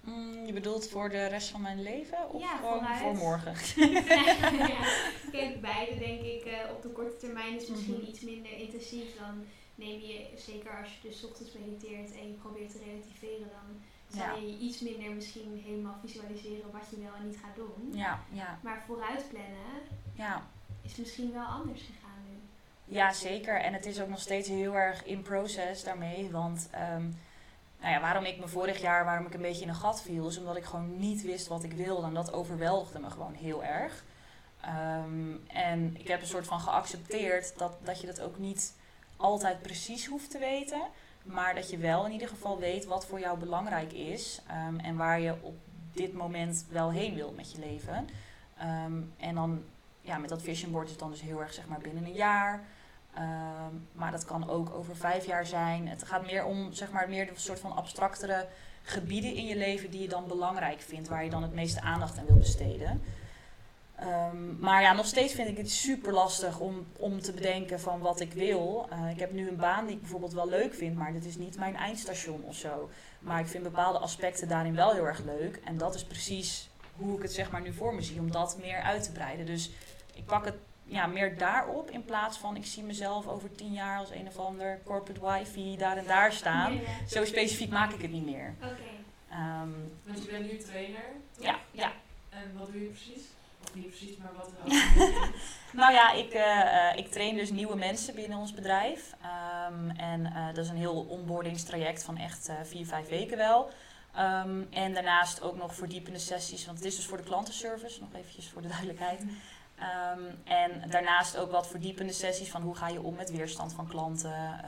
Mm, 0.01 0.47
je 0.47 0.53
bedoelt 0.53 0.89
voor 0.89 1.09
de 1.09 1.27
rest 1.27 1.49
van 1.49 1.61
mijn 1.61 1.83
leven 1.83 2.31
of 2.31 2.41
Ja, 2.43 2.57
gewoon 2.57 2.87
voor 2.97 3.15
morgen? 3.17 3.53
ja, 4.75 4.85
kijk, 5.33 5.61
beide 5.61 5.99
denk 5.99 6.21
ik 6.21 6.45
eh, 6.45 6.71
op 6.77 6.83
de 6.83 6.89
korte 6.89 7.17
termijn 7.17 7.55
is 7.57 7.67
misschien 7.69 7.95
Mhm. 8.01 8.07
iets 8.11 8.21
minder 8.21 8.53
intensief. 8.59 9.17
Dan 9.19 9.45
neem 9.75 10.01
je, 10.01 10.27
zeker 10.37 10.71
als 10.81 10.89
je 10.95 11.09
dus 11.09 11.19
's 11.19 11.25
ochtends 11.25 11.53
mediteert 11.53 12.11
en 12.21 12.27
je 12.29 12.35
probeert 12.43 12.71
te 12.73 12.79
relativeren, 12.85 13.49
dan 13.57 13.69
Ja. 14.11 14.35
zal 14.35 14.43
je 14.43 14.59
iets 14.59 14.81
minder 14.81 15.11
misschien 15.11 15.63
helemaal 15.65 15.97
visualiseren 16.05 16.71
wat 16.73 16.83
je 16.91 17.01
wel 17.01 17.15
en 17.15 17.27
niet 17.27 17.39
gaat 17.43 17.57
doen. 17.57 17.93
Ja, 17.93 18.21
ja, 18.33 18.59
Maar 18.63 18.83
vooruit 18.87 19.29
plannen 19.29 19.81
ja. 20.13 20.47
is 20.83 20.97
misschien 20.97 21.33
wel 21.33 21.45
anders 21.45 21.81
gegaan 21.81 22.19
nu. 22.29 22.39
Ja, 22.95 23.13
zeker. 23.13 23.61
En 23.61 23.73
het 23.73 23.87
is 23.87 24.01
ook 24.01 24.09
nog 24.09 24.21
steeds 24.21 24.49
heel 24.49 24.75
erg 24.75 25.05
in 25.05 25.23
process 25.23 25.85
daarmee. 25.85 26.31
Want 26.31 26.69
ehm, 26.71 27.03
nou 27.81 27.93
ja, 27.93 28.01
waarom 28.01 28.25
ik 28.25 28.39
me 28.39 28.49
vorig 28.49 28.81
jaar, 28.81 29.05
waarom 29.05 29.27
ik 29.27 29.35
een 29.35 29.41
beetje 29.41 29.63
in 29.63 29.69
een 29.69 29.75
gat 29.75 30.03
viel, 30.03 30.29
is 30.29 30.39
omdat 30.39 30.57
ik 30.57 30.65
gewoon 30.65 30.99
niet 30.99 31.23
wist 31.23 31.47
wat 31.47 31.65
ik 31.65 31.73
wilde. 31.73 32.07
En 32.07 32.15
dat 32.15 32.33
overweldigde 32.33 32.99
me 32.99 33.11
gewoon 33.11 33.35
heel 33.35 33.65
erg. 33.65 34.05
Ehm, 34.61 35.37
en 35.47 35.97
ik 35.99 36.09
heb 36.09 36.21
een 36.21 36.27
soort 36.27 36.47
van 36.47 36.61
geaccepteerd 36.61 37.59
dat, 37.59 37.73
dat 37.83 38.01
je 38.01 38.07
dat 38.07 38.21
ook 38.21 38.39
niet 38.39 38.75
altijd 39.17 39.63
precies 39.63 40.07
hoeft 40.07 40.31
te 40.31 40.39
weten. 40.39 40.83
Maar 41.33 41.55
dat 41.55 41.71
je 41.71 41.79
wel 41.79 42.07
in 42.07 42.13
ieder 42.13 42.29
geval 42.29 42.59
weet 42.59 42.85
wat 42.85 43.07
voor 43.07 43.21
jou 43.21 43.39
belangrijk 43.39 43.93
is. 43.93 44.41
ehm, 44.49 44.79
en 44.79 44.97
waar 44.97 45.21
je 45.21 45.35
op 45.41 45.55
dit 45.93 46.13
moment 46.13 46.67
wel 46.71 46.91
heen 46.91 47.15
wil 47.15 47.33
met 47.37 47.53
je 47.53 47.59
leven. 47.59 48.09
Ehm, 48.59 48.93
en 49.17 49.35
dan 49.35 49.63
ja, 50.01 50.19
met 50.19 50.29
dat 50.29 50.43
vision 50.43 50.73
board 50.73 50.85
is 50.85 50.91
het 50.91 51.01
dan 51.01 51.11
dus 51.11 51.21
heel 51.21 51.41
erg 51.41 51.53
zeg 51.53 51.67
maar 51.67 51.79
binnen 51.79 52.05
een 52.05 52.13
jaar. 52.13 52.65
Ehm, 53.15 53.75
maar 53.93 54.11
dat 54.11 54.25
kan 54.25 54.49
ook 54.49 54.71
over 54.71 54.97
vijf 54.97 55.27
jaar 55.27 55.47
zijn. 55.47 55.89
Het 55.89 56.03
gaat 56.03 56.27
meer 56.27 56.45
om 56.45 56.73
zeg 56.73 56.91
maar 56.91 57.09
meer 57.09 57.27
de 57.27 57.33
soort 57.35 57.61
van 57.61 57.77
abstractere 57.77 58.47
gebieden 58.83 59.35
in 59.35 59.47
je 59.47 59.57
leven 59.57 59.91
die 59.91 60.03
je 60.03 60.09
dan 60.09 60.29
belangrijk 60.29 60.81
vindt, 60.81 61.09
waar 61.09 61.25
je 61.25 61.31
dan 61.31 61.43
het 61.43 61.55
meeste 61.55 61.81
aandacht 61.81 62.19
aan 62.19 62.27
wil 62.27 62.37
besteden. 62.39 63.03
Ehm, 64.01 64.59
maar 64.59 64.83
ja, 64.83 64.93
nog 64.93 65.07
steeds 65.07 65.35
vind 65.35 65.49
ik 65.49 65.57
het 65.57 65.71
super 65.71 66.13
lastig 66.13 66.59
om, 66.59 66.87
om 66.97 67.21
te 67.21 67.33
bedenken 67.33 67.81
van 67.81 68.01
wat 68.01 68.21
ik 68.21 68.33
wil. 68.33 68.87
Eh, 68.91 69.11
ik 69.11 69.19
heb 69.19 69.33
nu 69.33 69.49
een 69.49 69.57
baan 69.57 69.87
die 69.87 69.95
ik 69.95 70.01
bijvoorbeeld 70.01 70.33
wel 70.33 70.49
leuk 70.49 70.75
vind, 70.75 70.97
maar 70.97 71.13
dit 71.13 71.25
is 71.25 71.37
niet 71.37 71.59
mijn 71.59 71.77
eindstation 71.77 72.43
of 72.45 72.55
zo. 72.57 72.91
Maar 73.19 73.41
ik 73.41 73.47
vind 73.47 73.63
bepaalde 73.63 73.99
aspecten 73.99 74.49
daarin 74.49 74.75
wel 74.75 74.93
heel 74.93 75.07
erg 75.07 75.23
leuk. 75.25 75.61
En 75.65 75.79
dat 75.79 75.95
is 75.95 76.05
precies 76.05 76.69
hoe 76.97 77.17
ik 77.17 77.23
het 77.23 77.33
zeg 77.33 77.51
maar 77.51 77.61
nu 77.61 77.73
voor 77.73 77.95
me 77.95 78.03
zie, 78.03 78.19
om 78.19 78.31
dat 78.31 78.57
meer 78.61 78.81
uit 78.81 79.03
te 79.03 79.13
breiden. 79.13 79.47
Dus 79.47 79.71
ik 80.15 80.25
pak 80.25 80.45
het 80.45 80.55
ja, 80.85 81.07
meer 81.07 81.39
daarop 81.39 81.91
in 81.91 82.05
plaats 82.05 82.39
van 82.39 82.57
ik 82.57 82.67
zie 82.67 82.83
mezelf 82.83 83.29
over 83.29 83.53
tien 83.55 83.73
jaar 83.73 83.99
als 83.99 84.11
een 84.11 84.27
of 84.27 84.39
ander 84.39 84.81
corporate 84.85 85.21
wifi 85.27 85.77
daar 85.77 85.97
en 85.97 86.07
daar 86.07 86.33
staan. 86.33 86.75
Ja. 86.75 86.81
Zo 87.09 87.25
specifiek 87.25 87.71
maak 87.71 87.93
ik 87.93 88.03
het 88.03 88.11
niet 88.13 88.25
meer. 88.25 88.55
Oké. 88.63 88.75
Ehm, 89.31 89.69
Want 90.07 90.23
je 90.25 90.31
bent 90.31 90.51
nu 90.53 90.59
trainer. 90.59 91.05
toch? 91.37 91.45
ja, 91.45 91.59
ja. 91.71 91.93
En 92.31 92.59
wat 92.59 92.73
doe 92.73 92.83
je 92.83 92.89
precies? 92.89 93.23
Niet 93.75 93.87
precies, 93.87 94.17
maar 94.17 94.33
wat 94.37 94.51
Nou 95.73 95.93
ja, 95.93 96.13
ik, 96.13 96.33
eh, 96.33 96.89
eh, 96.89 96.97
ik 96.97 97.11
train 97.11 97.37
dus 97.37 97.51
nieuwe 97.51 97.77
mensen 97.77 98.15
binnen 98.15 98.39
ons 98.39 98.55
bedrijf. 98.55 99.15
Ehm, 99.23 99.91
en 99.91 100.27
eh, 100.27 100.47
dat 100.47 100.65
is 100.65 100.71
een 100.71 100.77
heel 100.77 101.07
onboardingstraject 101.09 102.03
van 102.03 102.17
echt 102.17 102.49
eh, 102.49 102.55
vier, 102.65 102.87
vijf 102.87 103.09
weken 103.09 103.37
wel. 103.37 103.71
Ehm, 104.15 104.63
en 104.71 104.95
daarnaast 104.95 105.43
ook 105.43 105.57
nog 105.57 105.75
verdiepende 105.75 106.19
sessies, 106.19 106.67
want 106.67 106.79
het 106.79 106.87
is 106.87 106.97
dus 106.97 107.07
voor 107.07 107.17
de 107.17 107.23
klantenservice, 107.23 108.01
nog 108.01 108.09
eventjes 108.15 108.49
voor 108.49 108.63
de 108.63 108.69
duidelijkheid. 108.69 109.25
Ehm, 109.79 110.21
en 110.45 110.91
daarnaast 110.91 111.37
ook 111.37 111.51
wat 111.51 111.69
verdiepende 111.69 112.13
sessies 112.13 112.51
van 112.51 112.63
hoe 112.63 112.75
ga 112.75 112.89
je 112.89 113.03
om 113.03 113.15
met 113.15 113.31
weerstand 113.31 113.73
van 113.73 113.89
klanten. 113.89 114.61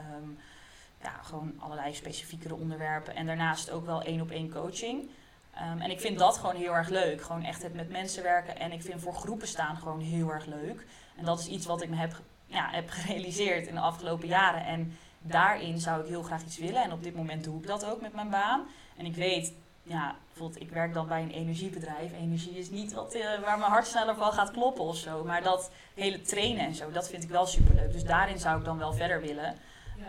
Ja, 1.01 1.21
gewoon 1.23 1.53
allerlei 1.59 1.93
specifiekere 1.93 2.55
onderwerpen. 2.55 3.15
En 3.15 3.25
daarnaast 3.25 3.71
ook 3.71 3.85
wel 3.85 4.01
één 4.01 4.21
op 4.21 4.31
één 4.31 4.51
coaching. 4.51 5.09
Ehm, 5.55 5.79
en 5.79 5.91
ik 5.91 5.99
vind 5.99 6.19
dat 6.19 6.37
gewoon 6.37 6.55
heel 6.55 6.73
erg 6.73 6.89
leuk. 6.89 7.21
Gewoon 7.21 7.43
echt 7.43 7.63
het 7.63 7.73
met 7.73 7.89
mensen 7.89 8.23
werken. 8.23 8.59
En 8.59 8.71
ik 8.71 8.81
vind 8.81 9.01
voor 9.01 9.13
groepen 9.13 9.47
staan 9.47 9.77
gewoon 9.77 9.99
heel 9.99 10.29
erg 10.29 10.45
leuk. 10.45 10.85
En 11.15 11.25
dat 11.25 11.39
is 11.39 11.47
iets 11.47 11.65
wat 11.65 11.81
ik 11.81 11.89
me 11.89 11.95
heb, 11.95 12.21
ja, 12.45 12.69
heb 12.71 12.89
gerealiseerd 12.99 13.67
in 13.67 13.75
de 13.75 13.81
afgelopen 13.81 14.27
jaren. 14.27 14.65
En 14.65 14.97
daarin 15.19 15.79
zou 15.79 16.01
ik 16.01 16.07
heel 16.07 16.23
graag 16.23 16.43
iets 16.43 16.57
willen. 16.57 16.83
En 16.83 16.91
op 16.91 17.03
dit 17.03 17.15
moment 17.15 17.43
doe 17.43 17.59
ik 17.59 17.67
dat 17.67 17.85
ook 17.85 18.01
met 18.01 18.13
mijn 18.13 18.29
baan. 18.29 18.67
En 18.97 19.05
ik 19.05 19.15
weet, 19.15 19.53
ja, 19.83 20.15
bijvoorbeeld, 20.27 20.61
ik 20.61 20.69
werk 20.69 20.93
dan 20.93 21.07
bij 21.07 21.21
een 21.21 21.31
energiebedrijf. 21.31 22.13
Energie 22.13 22.57
is 22.57 22.69
niet 22.69 22.93
wat, 22.93 23.13
eh, 23.13 23.39
waar 23.43 23.57
mijn 23.57 23.71
hart 23.71 23.87
sneller 23.87 24.15
van 24.15 24.33
gaat 24.33 24.51
kloppen 24.51 24.83
of 24.83 24.97
zo. 24.97 25.23
Maar 25.23 25.43
dat 25.43 25.71
hele 25.93 26.21
trainen 26.21 26.65
en 26.65 26.75
zo, 26.75 26.91
dat 26.91 27.09
vind 27.09 27.23
ik 27.23 27.29
wel 27.29 27.45
superleuk. 27.45 27.91
Dus 27.91 28.03
daarin 28.03 28.39
zou 28.39 28.59
ik 28.59 28.65
dan 28.65 28.77
wel 28.77 28.93
verder 28.93 29.21
willen. 29.21 29.55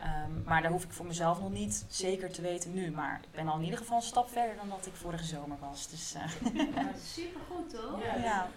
Ehm, 0.02 0.42
maar 0.44 0.62
daar 0.62 0.70
hoef 0.70 0.84
ik 0.84 0.92
voor 0.92 1.06
mezelf 1.06 1.40
nog 1.40 1.50
niet 1.50 1.84
zeker 1.88 2.30
te 2.32 2.42
weten 2.42 2.74
nu. 2.74 2.90
Maar 2.90 3.20
ik 3.22 3.30
ben 3.32 3.48
al 3.48 3.56
in 3.58 3.64
ieder 3.64 3.78
geval 3.78 3.96
een 3.96 4.02
stap 4.02 4.30
verder 4.30 4.56
dan 4.56 4.68
dat 4.68 4.86
ik 4.86 4.94
vorige 4.94 5.24
zomer 5.24 5.56
was. 5.60 5.88
Dus 5.88 6.14
eh, 6.14 6.28
Super 7.14 7.40
goed 7.50 7.70
toch? 7.70 8.00
Ja, 8.22 8.48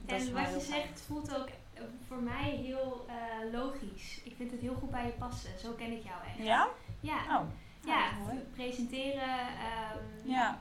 dat 0.00 0.20
En 0.20 0.32
wat 0.32 0.48
je 0.54 0.60
zegt 0.70 1.02
voelt 1.06 1.36
ook 1.36 1.48
eh, 1.74 1.82
voor 2.08 2.22
mij 2.22 2.50
heel 2.50 3.06
eh, 3.08 3.52
logisch. 3.52 4.20
Ik 4.24 4.34
vind 4.36 4.50
het 4.50 4.60
heel 4.60 4.74
goed 4.74 4.90
bij 4.90 5.06
je 5.06 5.12
passen. 5.12 5.50
Zo 5.62 5.72
ken 5.72 5.92
ik 5.92 6.02
jou 6.04 6.16
echt. 6.26 6.46
Ja? 6.46 6.68
Ja, 7.00 7.16
Oh. 7.40 7.46
ja 7.86 8.00
dat 8.10 8.20
is 8.20 8.26
mooi. 8.26 8.38
presenteren. 8.54 9.38
ehm, 9.38 10.30
Ja. 10.30 10.58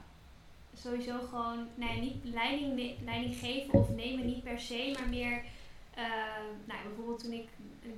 Sowieso 0.77 1.19
gewoon, 1.29 1.67
nee, 1.75 1.99
niet 2.01 2.15
leiding, 2.23 2.95
leiding 3.05 3.35
geven 3.35 3.73
of 3.73 3.89
nemen 3.89 4.25
niet 4.25 4.43
per 4.43 4.59
se, 4.59 4.95
maar 4.99 5.09
meer, 5.09 5.43
ehm, 5.95 6.47
nou 6.69 6.79
bijvoorbeeld 6.87 7.23
toen 7.23 7.31
ik 7.41 7.47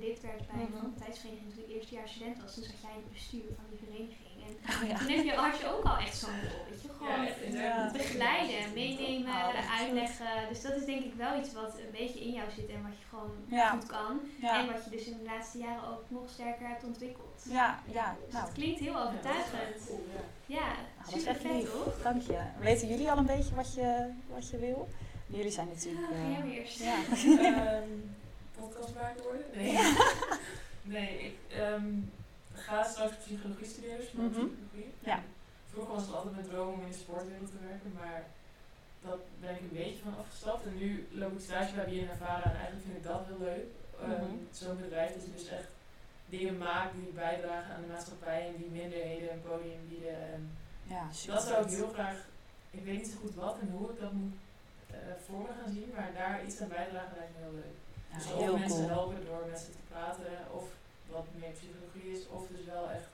lid 0.00 0.20
werd 0.20 0.46
bij 0.46 0.56
Mhm. 0.62 0.66
de 0.72 0.76
faculteitsvereniging, 0.78 1.52
toen 1.54 1.64
ik 1.64 1.70
eerstejaars 1.74 2.10
student 2.12 2.42
was, 2.42 2.54
toen 2.54 2.64
zat 2.64 2.80
jij 2.82 2.90
in 2.96 3.02
het 3.06 3.12
bestuur 3.12 3.46
van 3.58 3.64
die 3.70 3.78
vereniging. 3.84 4.24
En 4.46 4.52
Oh, 4.74 4.88
ja. 4.88 4.96
toen 4.98 5.08
heb 5.08 5.24
je, 5.24 5.32
had 5.32 5.58
je 5.60 5.66
ook 5.74 5.84
al 5.84 5.96
echt 5.96 6.16
zo'n 6.16 6.40
rol, 6.50 6.64
weet 6.70 6.82
je, 6.82 6.88
gewoon 6.98 7.24
Ja. 7.52 7.66
Ja. 7.66 7.90
begeleiden, 7.92 8.72
meenemen, 8.74 9.32
Oh, 9.34 9.78
uitleggen. 9.80 10.48
Dus 10.48 10.62
dat 10.62 10.74
is 10.76 10.84
denk 10.84 11.04
ik 11.04 11.14
wel 11.14 11.38
iets 11.40 11.52
wat 11.52 11.78
een 11.78 11.90
beetje 11.92 12.20
in 12.20 12.32
jou 12.32 12.50
zit 12.50 12.68
en 12.68 12.82
wat 12.82 12.98
je 12.98 13.04
gewoon 13.08 13.30
Ja. 13.48 13.70
goed 13.70 13.86
kan. 13.86 14.20
Ja, 14.40 14.60
En 14.60 14.72
wat 14.72 14.84
je 14.84 14.90
dus 14.90 15.06
in 15.06 15.16
de 15.18 15.24
laatste 15.24 15.58
jaren 15.58 15.88
ook 15.88 16.04
nog 16.08 16.28
sterker 16.30 16.66
hebt 16.68 16.84
ontwikkeld. 16.84 17.44
ja, 17.48 17.78
ja. 17.92 18.16
Dus 18.24 18.32
Nou, 18.32 18.44
het 18.44 18.54
klinkt 18.54 18.80
heel 18.80 19.00
overtuigend. 19.02 19.90
Ja. 20.46 20.68
Dat 21.04 21.06
is 21.06 21.12
super 21.12 21.28
echt 21.30 21.40
vet 21.40 21.52
lief. 21.52 21.70
toch? 21.70 22.02
Dank 22.02 22.22
je. 22.22 22.38
Weten 22.60 22.88
jullie 22.88 23.10
al 23.10 23.18
een 23.18 23.26
beetje 23.26 23.54
wat 23.54 23.74
je, 23.74 24.10
wat 24.34 24.50
je 24.50 24.58
wil? 24.58 24.88
Jullie 25.26 25.50
zijn 25.50 25.68
natuurlijk... 25.68 26.06
Ja, 26.10 26.16
ga 26.16 26.22
eh, 26.22 26.38
jij 26.48 26.58
eerst. 26.58 26.78
ja. 26.78 26.96
Ehm, 27.76 27.88
podcastmaker 28.58 29.22
worden? 29.22 29.46
Nee. 29.54 29.78
nee, 30.96 31.18
ik 31.24 31.36
ehm, 31.58 31.86
ga 32.52 32.84
straks 32.84 33.16
psychologie 33.16 33.66
studeren, 33.66 33.96
dus 33.98 34.12
Mhm. 34.12 34.28
psychologie. 34.28 34.92
Ja. 35.00 35.22
Vroeger 35.70 35.94
was 35.94 36.02
het 36.06 36.14
altijd 36.14 36.34
mijn 36.34 36.46
droom 36.46 36.72
om 36.74 36.80
in 36.82 36.88
de 36.90 36.96
sportwereld 36.96 37.50
te 37.50 37.66
werken, 37.68 37.92
maar 38.00 38.24
dat 39.02 39.18
ben 39.40 39.54
ik 39.54 39.60
een 39.60 39.76
beetje 39.82 40.02
van 40.02 40.18
afgestapt. 40.18 40.66
En 40.66 40.76
nu 40.78 41.06
loop 41.10 41.32
ik 41.32 41.40
stage 41.40 41.74
bij 41.74 41.84
BNNVARA 41.84 42.44
en 42.44 42.56
eigenlijk 42.56 42.84
vind 42.84 42.96
ik 42.96 43.02
dat 43.04 43.26
heel 43.26 43.38
leuk. 43.38 43.66
Ehm, 44.02 44.10
Mhm. 44.10 44.36
Zo'n 44.50 44.80
bedrijf 44.80 45.12
dat 45.12 45.24
je 45.24 45.32
dus 45.32 45.48
echt 45.48 45.68
dingen 46.28 46.58
maakt 46.58 46.94
die 46.94 47.12
bijdragen 47.14 47.74
aan 47.74 47.80
de 47.80 47.92
maatschappij 47.92 48.46
en 48.46 48.56
die 48.56 48.70
minderheden 48.80 49.32
een 49.32 49.42
podium 49.42 49.88
bieden. 49.88 50.32
En 50.32 50.56
Ja, 50.82 51.04
dat 51.26 51.42
zou 51.42 51.64
ik 51.64 51.70
heel 51.70 51.88
graag, 51.92 52.16
ik 52.70 52.84
weet 52.84 52.96
niet 52.96 53.08
zo 53.08 53.16
goed 53.20 53.34
wat 53.34 53.56
en 53.60 53.68
hoe 53.70 53.90
ik 53.90 54.00
dat 54.00 54.12
moet 54.12 54.34
voor 55.26 55.40
me 55.40 55.48
gaan 55.60 55.72
zien, 55.72 55.90
maar 55.96 56.10
daar 56.14 56.44
iets 56.46 56.60
aan 56.60 56.68
bijdragen 56.68 57.16
lijkt 57.16 57.32
me 57.34 57.42
heel 57.44 57.54
leuk. 57.62 57.76
Ja, 58.10 58.16
dus 58.16 58.32
of 58.32 58.38
heel 58.40 58.58
mensen 58.58 58.78
cool. 58.84 58.88
helpen 58.96 59.24
door 59.26 59.42
met 59.50 59.58
ze 59.60 59.70
te 59.70 59.84
praten, 59.90 60.32
of 60.58 60.64
wat 61.14 61.26
meer 61.40 61.50
psychologie 61.58 62.06
is, 62.16 62.28
of 62.28 62.42
dus 62.48 62.64
wel 62.74 62.90
echt. 62.90 63.08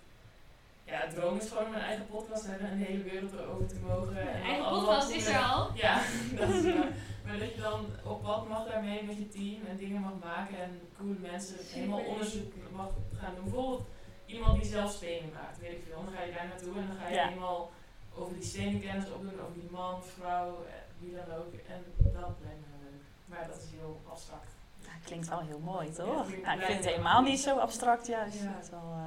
Ja, 0.84 0.98
het 1.00 1.14
droom 1.14 1.38
is 1.38 1.48
gewoon 1.50 1.74
een 1.74 1.80
eigen 1.90 2.06
podcast 2.06 2.46
hebben 2.46 2.68
en 2.70 2.78
de 2.78 2.84
hele 2.84 3.02
wereld 3.02 3.32
erover 3.32 3.66
te 3.66 3.80
mogen. 3.88 4.16
en 4.20 4.42
Eigen 4.42 4.64
podcast 4.68 5.10
is 5.10 5.26
er 5.26 5.38
al. 5.38 5.70
Ja, 5.74 5.94
dat 6.40 6.48
is 6.48 6.62
waar. 6.64 6.92
Maar 7.26 7.38
dat 7.38 7.54
je 7.54 7.60
dan 7.60 7.86
op 8.04 8.22
pad 8.22 8.48
mag 8.48 8.66
daarmee 8.68 9.02
met 9.04 9.16
je 9.16 9.28
team 9.28 9.66
en 9.66 9.76
dingen 9.76 10.00
mag 10.00 10.12
maken 10.24 10.56
en 10.62 10.80
coole 10.98 11.14
mensen 11.20 11.56
helemaal 11.72 12.04
onderzoek 12.04 12.52
mag 12.72 12.90
gaan 13.20 13.34
doen. 13.34 13.44
Bijvoorbeeld 13.44 13.86
iemand 14.26 14.60
die 14.62 14.70
zelf 14.70 14.92
stenen 14.92 15.30
maakt, 15.34 15.58
weet 15.58 15.72
ik 15.72 15.82
veel. 15.88 16.02
Dan 16.04 16.12
ga 16.14 16.22
je 16.22 16.32
daar 16.32 16.46
naartoe 16.46 16.76
en 16.78 16.86
dan 16.86 16.96
ga 16.96 17.08
je 17.08 17.14
Ja. 17.14 17.26
helemaal 17.28 17.70
over 18.14 18.34
die 18.34 18.44
stenen 18.44 18.80
kennis 18.80 19.10
opdoen, 19.10 19.40
over 19.40 19.54
die 19.54 19.70
man, 19.70 20.02
vrouw, 20.04 20.64
eh, 20.66 20.72
wie 21.02 21.14
dan 21.14 21.36
ook. 21.36 21.52
En 21.52 21.84
dat 22.12 22.36
lijkt 22.44 22.60
me 22.60 22.66
heel 22.72 22.90
leuk. 22.90 23.02
Maar 23.24 23.46
dat 23.46 23.56
is 23.56 23.70
heel 23.70 24.00
abstract. 24.08 24.50
Ja, 24.78 24.90
klinkt 25.04 25.28
wel 25.28 25.40
heel 25.40 25.58
mooi, 25.58 25.92
toch? 25.92 26.26
klinkt 26.26 26.46
Ja, 26.46 26.52
ik 26.52 26.62
vind 26.62 26.78
het 26.78 26.86
helemaal 26.86 27.22
niet 27.22 27.40
zo 27.40 27.58
abstract 27.58 28.06
juist. 28.06 28.42
Ja. 28.42 28.52
Het 28.54 28.64
is 28.64 28.70
wel, 28.70 28.92
eh, 28.92 29.06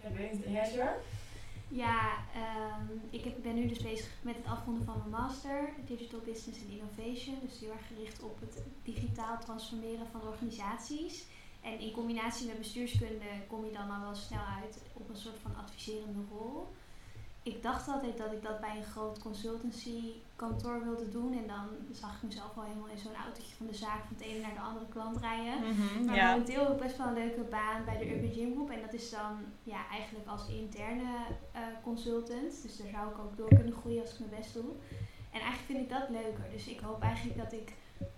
Ja, 0.00 0.08
ik 0.08 0.16
weet 0.16 0.32
niet. 0.32 0.44
En 0.44 0.52
jij? 0.52 0.94
Ja, 1.68 2.16
ehm, 2.34 2.86
ik 3.10 3.24
heb, 3.24 3.42
ben 3.42 3.54
nu 3.54 3.66
dus 3.66 3.82
bezig 3.82 4.08
met 4.20 4.36
het 4.36 4.46
afronden 4.46 4.84
van 4.84 4.98
mijn 4.98 5.22
master 5.22 5.68
Digital 5.86 6.20
Business 6.20 6.60
and 6.62 6.70
Innovation. 6.70 7.38
Dus 7.42 7.60
heel 7.60 7.70
erg 7.70 7.86
gericht 7.86 8.22
op 8.22 8.40
het 8.40 8.62
digitaal 8.82 9.38
transformeren 9.38 10.06
van 10.06 10.22
organisaties. 10.22 11.24
En 11.60 11.78
in 11.78 11.92
combinatie 11.92 12.46
met 12.46 12.58
bestuurskunde 12.58 13.24
kom 13.48 13.64
je 13.64 13.72
dan 13.72 13.90
al 13.90 14.00
wel 14.00 14.14
snel 14.14 14.44
uit 14.62 14.78
op 14.92 15.08
een 15.08 15.16
soort 15.16 15.38
van 15.42 15.56
adviserende 15.56 16.22
rol. 16.30 16.68
Ik 17.52 17.62
dacht 17.62 17.88
altijd 17.88 18.18
dat 18.18 18.32
ik 18.32 18.42
dat 18.42 18.60
bij 18.60 18.76
een 18.76 18.84
groot 18.84 19.18
consultancy 19.18 20.12
kantoor 20.36 20.84
wilde 20.84 21.08
doen. 21.08 21.32
En 21.32 21.46
dan 21.46 21.66
zag 21.92 22.16
ik 22.16 22.22
mezelf 22.22 22.54
wel 22.54 22.64
helemaal 22.64 22.88
in 22.88 22.98
zo'n 22.98 23.14
autootje 23.24 23.56
van 23.56 23.66
de 23.66 23.74
zaak 23.74 24.00
van 24.06 24.16
het 24.16 24.26
ene 24.26 24.40
naar 24.40 24.54
de 24.54 24.60
andere 24.60 24.86
klant 24.88 25.16
rijden. 25.16 25.58
mhm, 25.60 26.04
Maar 26.04 26.16
ja. 26.16 26.30
momenteel 26.30 26.62
heb 26.64 26.72
ik 26.72 26.82
best 26.82 26.96
wel 26.96 27.06
een 27.06 27.14
leuke 27.14 27.40
baan 27.40 27.84
bij 27.84 27.98
de 27.98 28.14
Urban 28.14 28.32
Gym 28.32 28.52
Group. 28.52 28.70
En 28.70 28.80
dat 28.80 28.92
is 28.92 29.10
dan 29.10 29.32
ja, 29.62 29.88
eigenlijk 29.90 30.28
als 30.28 30.48
interne 30.48 31.14
eh, 31.52 31.62
consultant. 31.82 32.62
Dus 32.62 32.76
daar 32.76 32.88
zou 32.92 33.10
ik 33.10 33.18
ook 33.18 33.36
door 33.36 33.48
kunnen 33.48 33.72
groeien 33.80 34.00
als 34.02 34.12
ik 34.12 34.18
mijn 34.18 34.40
best 34.40 34.52
doe. 34.54 34.70
En 35.30 35.40
eigenlijk 35.40 35.66
vind 35.66 35.78
ik 35.78 35.88
dat 35.88 36.08
leuker. 36.08 36.46
Dus 36.52 36.66
ik 36.66 36.80
hoop 36.80 37.02
eigenlijk 37.02 37.38
dat 37.38 37.52
ik 37.52 37.72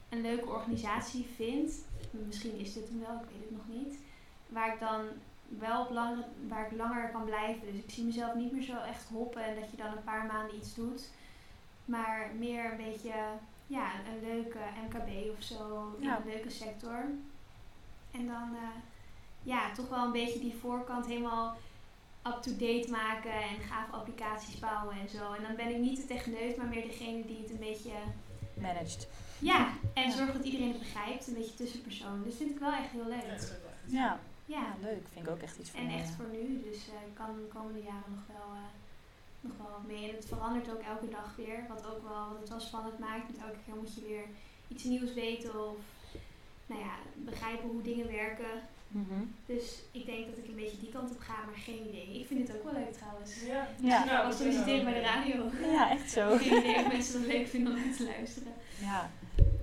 een 0.09 0.21
leuke 0.21 0.49
organisatie 0.49 1.27
vind. 1.37 1.73
Misschien 2.11 2.59
is 2.59 2.73
dit 2.73 2.89
hem 2.89 3.01
wel, 3.01 3.15
ik 3.23 3.29
weet 3.33 3.49
het 3.49 3.57
nog 3.59 3.69
niet. 3.69 3.99
Waar 4.49 4.73
ik 4.75 4.81
dan 4.81 5.01
wel 5.49 5.95
waar 6.49 6.67
ik 6.67 6.79
langer 6.79 7.11
kan 7.11 7.25
blijven. 7.25 7.73
Dus 7.73 7.83
ik 7.83 7.91
zie 7.91 8.05
mezelf 8.05 8.35
niet 8.35 8.53
meer 8.53 8.63
zo 8.63 8.77
echt 8.77 9.09
hoppen 9.09 9.45
en 9.45 9.61
dat 9.61 9.71
je 9.71 9.77
dan 9.77 9.97
een 9.97 10.05
paar 10.05 10.27
maanden 10.27 10.57
iets 10.57 10.75
doet. 10.75 11.11
Maar 11.85 12.31
meer 12.39 12.71
een 12.71 12.77
beetje 12.77 13.13
ja, 13.67 13.91
een 13.93 14.29
leuke 14.29 14.59
MKB 14.89 15.37
of 15.37 15.43
zo. 15.43 15.93
in 15.99 16.07
Ja. 16.07 16.17
Een 16.17 16.31
leuke 16.31 16.51
sector. 16.51 17.05
En 18.11 18.27
dan 18.27 18.55
eh, 18.55 18.79
ja, 19.43 19.73
toch 19.73 19.89
wel 19.89 20.05
een 20.05 20.13
beetje 20.13 20.39
die 20.39 20.55
voorkant 20.55 21.07
helemaal 21.07 21.57
up-to-date 22.27 22.91
maken 22.91 23.33
en 23.33 23.61
gave 23.71 23.93
applicaties 23.93 24.59
bouwen 24.59 24.97
en 25.01 25.09
zo. 25.09 25.33
En 25.33 25.43
dan 25.43 25.57
ben 25.57 25.69
ik 25.69 25.79
niet 25.79 25.97
de 25.97 26.07
techneut, 26.07 26.57
maar 26.57 26.67
meer 26.67 26.87
degene 26.87 27.27
die 27.27 27.39
het 27.41 27.51
een 27.51 27.59
beetje... 27.59 27.93
Managed. 28.55 29.09
Ja, 29.39 29.73
en 29.95 30.13
zorg 30.13 30.33
dat 30.33 30.45
iedereen 30.45 30.69
het 30.69 30.79
begrijpt. 30.79 31.27
Een 31.27 31.35
beetje 31.35 31.55
tussenpersoon. 31.55 32.23
Dus 32.23 32.37
vind 32.37 32.51
ik 32.51 32.59
wel 32.59 32.73
echt 32.73 32.91
heel 32.91 33.09
leuk. 33.09 33.29
dat 33.31 33.43
is 33.43 33.51
ook 33.51 33.65
echt. 33.65 33.93
Ja. 33.93 34.21
Ja, 34.55 34.65
leuk. 34.83 35.05
Vind 35.13 35.27
ik 35.27 35.31
ook 35.33 35.43
echt 35.49 35.59
iets 35.59 35.71
voor 35.71 35.81
en 35.81 35.87
mij. 35.87 35.99
echt 36.01 36.11
voor 36.17 36.31
nu. 36.33 36.45
Dus 36.71 36.81
eh, 36.95 37.07
ik 37.11 37.15
kan 37.21 37.31
de 37.43 37.49
komende 37.57 37.83
jaren 37.91 38.11
nog 38.17 38.25
wel, 38.37 38.49
eh, 38.63 38.71
nog 39.41 39.53
wel 39.63 39.77
mee. 39.87 40.09
En 40.09 40.15
het 40.15 40.27
verandert 40.33 40.71
ook 40.71 40.83
elke 40.93 41.09
dag 41.09 41.29
weer. 41.37 41.59
Wat 41.69 41.87
ook 41.91 42.03
wel 42.09 42.23
wat 42.33 42.41
het 42.41 42.49
wel 42.49 42.61
spannend 42.61 42.99
maakt. 42.99 43.27
Want 43.29 43.39
elke 43.47 43.59
keer 43.65 43.75
moet 43.75 43.95
je 43.95 44.01
weer 44.11 44.25
iets 44.69 44.85
nieuws 44.85 45.13
weten 45.15 45.53
of 45.71 45.77
nou 46.67 46.81
ja, 46.81 46.95
begrijpen 47.15 47.69
hoe 47.69 47.83
dingen 47.83 48.07
werken. 48.07 48.55
Mhm. 48.89 49.21
Dus 49.47 49.65
ik 49.91 50.07
denk 50.07 50.27
dat 50.27 50.39
ik 50.39 50.49
een 50.49 50.55
beetje 50.63 50.79
die 50.81 50.89
kant 50.97 51.11
op 51.11 51.21
ga, 51.21 51.35
maar 51.47 51.61
geen 51.69 51.89
idee. 51.89 52.21
Ik 52.21 52.27
vind 52.27 52.49
het 52.49 52.57
ook 52.57 52.65
wel 52.65 52.73
leuk 52.73 52.93
trouwens. 52.93 53.31
Ja, 53.45 53.69
Ja. 53.81 54.05
Nou, 54.05 54.27
Als 54.27 54.37
solliciteren 54.37 54.85
bij 54.85 54.95
de 54.95 55.01
radio. 55.01 55.51
Ja, 55.73 55.91
echt 55.91 56.11
zo. 56.11 56.37
Geen 56.37 56.59
idee 56.59 56.77
of 56.77 56.93
mensen 56.93 57.21
het 57.21 57.33
leuk 57.33 57.47
vinden 57.47 57.73
om 57.73 57.79
naar 57.85 57.97
te 57.97 58.05
luisteren. 58.05 58.53
Ja. 58.81 59.11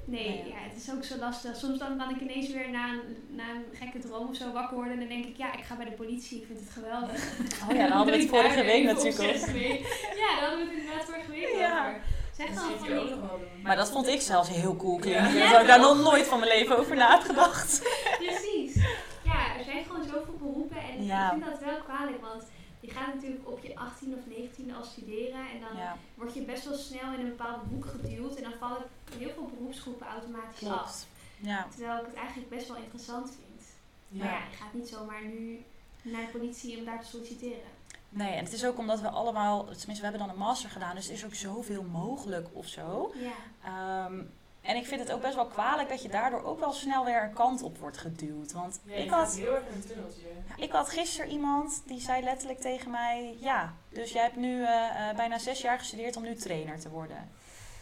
Nee, 0.06 0.44
ja, 0.48 0.56
het 0.70 0.82
is 0.82 0.92
ook 0.94 1.04
zo 1.04 1.18
lastig. 1.18 1.56
Soms 1.56 1.80
dan 1.80 1.98
kan 1.98 2.10
ik 2.10 2.22
ineens 2.22 2.52
weer 2.52 2.70
na 2.70 2.90
een, 2.90 3.18
na 3.30 3.44
een 3.50 3.66
gekke 3.74 4.00
droom 4.00 4.28
of 4.30 4.36
zo 4.36 4.52
wakker 4.52 4.76
worden. 4.76 4.94
En 4.94 5.00
dan 5.00 5.08
denk 5.08 5.26
ik, 5.26 5.38
ja, 5.38 5.54
ik 5.58 5.64
ga 5.64 5.76
bij 5.76 5.86
de 5.86 5.92
politie. 5.92 6.40
Ik 6.42 6.46
vind 6.46 6.60
het 6.60 6.70
geweldig. 6.70 7.24
Oh 7.70 7.76
ja, 7.76 7.82
daar 7.88 7.98
hadden 7.98 8.14
we 8.16 8.22
het 8.22 8.32
Dan 8.32 8.40
vorige 8.42 8.64
week 8.64 8.84
natuurlijk 8.84 9.52
mee. 9.54 9.80
Ja, 10.22 10.40
daar 10.40 10.50
hadden 10.50 10.60
we 10.60 10.66
het 10.72 10.80
inderdaad 10.80 11.06
vorige 11.06 11.32
week 11.32 11.56
Ja. 11.58 11.80
over. 11.88 12.02
Zeg 12.38 12.48
dan 12.48 12.56
van 12.56 12.98
ook 12.98 13.08
die... 13.08 13.64
Maar 13.64 13.76
dat 13.76 13.92
vond 13.92 14.08
ik 14.08 14.22
zelfs 14.22 14.50
heel 14.50 14.76
cool 14.76 14.98
klinken. 15.00 15.34
Ja. 15.34 15.40
Daar 15.40 15.48
had 15.52 15.62
ik 15.62 15.68
daar 15.68 15.80
nog 15.80 16.04
nooit 16.04 16.26
van 16.28 16.40
mijn 16.40 16.52
leven 16.58 16.78
over 16.78 16.96
nagedacht. 16.96 17.82
Precies. 18.26 18.76
Ja, 19.24 19.58
er 19.58 19.64
zijn 19.66 19.84
gewoon 19.86 20.04
zoveel 20.04 20.36
beroepen. 20.38 20.78
En 20.78 21.06
Ja. 21.06 21.26
ik 21.26 21.32
vind 21.32 21.52
dat 21.52 21.60
wel 21.60 21.78
kwalijk. 21.88 22.22
Want 22.22 22.44
je 22.86 22.92
gaat 22.92 23.14
natuurlijk 23.14 23.50
op 23.50 23.64
je 23.64 23.76
18 23.78 24.14
of 24.14 24.20
19 24.26 24.76
al 24.76 24.84
studeren. 24.84 25.50
En 25.50 25.60
dan 25.60 25.78
Ja, 25.78 25.98
word 26.16 26.34
je 26.34 26.42
best 26.42 26.66
wel 26.66 26.78
snel 26.78 27.14
in 27.14 27.20
een 27.20 27.30
bepaald 27.30 27.62
hoek 27.70 27.86
geduwd. 27.86 28.36
En 28.36 28.44
dan 28.44 28.54
vallen 28.60 28.84
heel 29.18 29.30
veel 29.30 29.50
beroepsgroepen 29.58 30.08
automatisch 30.08 30.68
af. 30.68 31.06
Ja. 31.38 31.68
Terwijl 31.70 32.00
ik 32.00 32.06
het 32.06 32.16
eigenlijk 32.16 32.50
best 32.50 32.68
wel 32.68 32.78
interessant 32.78 33.30
vind. 33.30 33.62
Maar 34.08 34.28
ja, 34.28 34.38
je 34.38 34.56
gaat 34.56 34.74
niet 34.74 34.88
zomaar 34.88 35.26
nu 35.26 35.64
naar 36.02 36.26
de 36.26 36.32
politie 36.38 36.78
om 36.78 36.86
daar 36.86 37.02
te 37.02 37.08
solliciteren. 37.08 37.74
Nee, 38.10 38.32
en 38.32 38.44
het 38.44 38.54
is 38.54 38.66
ook 38.66 38.78
omdat 38.78 39.02
we 39.02 39.10
allemaal, 39.10 39.64
tenminste 39.66 39.96
we 39.96 40.02
hebben 40.02 40.20
dan 40.20 40.30
een 40.30 40.38
master 40.38 40.70
gedaan, 40.70 40.96
dus 40.96 41.08
er 41.08 41.14
is 41.14 41.26
ook 41.26 41.34
zoveel 41.34 41.84
mogelijk 41.84 42.48
of 42.52 42.68
zo. 42.68 43.14
Ja. 43.16 43.34
Ehm, 43.64 44.22
en 44.66 44.76
ik 44.76 44.86
vind 44.86 45.02
het 45.02 45.12
ook 45.12 45.22
best 45.22 45.36
wel 45.36 45.46
kwalijk 45.46 45.90
dat 45.90 46.02
je 46.02 46.10
daardoor 46.10 46.44
ook 46.44 46.60
wel 46.60 46.74
snel 46.74 47.06
weer 47.06 47.24
een 47.24 47.34
kant 47.34 47.62
op 47.62 47.78
wordt 47.78 47.98
geduwd. 47.98 48.52
Want 48.52 48.82
Ja, 48.84 48.96
ik 48.96 49.10
had, 49.10 49.36
heel 49.36 49.56
erg 49.56 49.64
een 49.74 49.86
tunneltje. 49.88 50.28
ik 50.58 50.72
had 50.72 50.90
gisteren 50.90 51.32
iemand 51.32 51.82
die 51.86 52.00
zei 52.00 52.24
letterlijk 52.24 52.60
tegen 52.60 52.92
mij, 52.92 53.38
ja, 53.40 53.74
dus 53.90 54.12
jij 54.12 54.24
hebt 54.24 54.36
nu 54.36 54.64
eh, 54.64 55.10
eh, 55.10 55.16
bijna 55.16 55.38
zes 55.38 55.62
jaar 55.62 55.80
gestudeerd 55.80 56.18
om 56.18 56.24
nu 56.24 56.36
trainer 56.36 56.80
te 56.80 56.90
worden. 56.90 57.30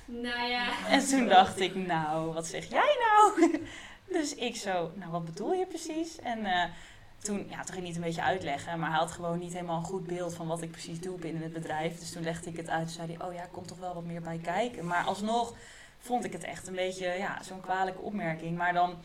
Nou 0.06 0.50
ja. 0.50 0.88
En 0.90 1.08
toen 1.08 1.28
dacht 1.28 1.60
ik, 1.60 1.76
nou, 1.76 2.34
wat 2.34 2.48
zeg 2.48 2.70
jij 2.70 2.98
nou? 3.00 3.52
Dus 4.08 4.36
ik 4.36 4.56
zo, 4.56 4.92
nou, 4.96 5.12
wat 5.12 5.26
bedoel 5.26 5.54
je 5.54 5.66
precies? 5.66 6.20
En 6.20 6.46
eh, 6.46 6.64
toen, 7.18 7.48
ja, 7.50 7.64
toen 7.64 7.74
ging 7.74 7.78
hij 7.78 7.88
het 7.88 7.96
een 7.96 8.02
beetje 8.02 8.22
uitleggen, 8.22 8.80
maar 8.80 8.90
hij 8.90 9.00
had 9.00 9.12
gewoon 9.12 9.40
niet 9.40 9.54
helemaal 9.54 9.78
een 9.78 9.84
goed 9.84 10.08
beeld 10.08 10.34
van 10.34 10.48
wat 10.48 10.62
ik 10.62 10.72
precies 10.72 11.00
doe 11.00 11.20
binnen 11.20 11.44
het 11.44 11.54
bedrijf. 11.54 12.00
Dus 12.00 12.12
toen 12.12 12.24
legde 12.24 12.50
ik 12.50 12.58
het 12.58 12.70
uit 12.70 12.86
en 12.86 12.90
zei 12.90 13.16
hij, 13.16 13.28
oh 13.28 13.34
ja, 13.34 13.46
komt 13.52 13.68
toch 13.68 13.80
wel 13.80 13.94
wat 13.94 14.04
meer 14.04 14.22
bij 14.22 14.38
kijken. 14.38 14.86
Maar 14.86 15.04
alsnog 15.04 15.54
vond 16.04 16.24
ik 16.26 16.34
het 16.34 16.44
echt 16.44 16.68
een 16.68 16.76
beetje, 16.76 17.08
ja, 17.08 17.44
zo'n 17.44 17.60
kwalijke 17.62 18.00
opmerking. 18.02 18.58
Maar 18.58 18.74
dan 18.74 18.96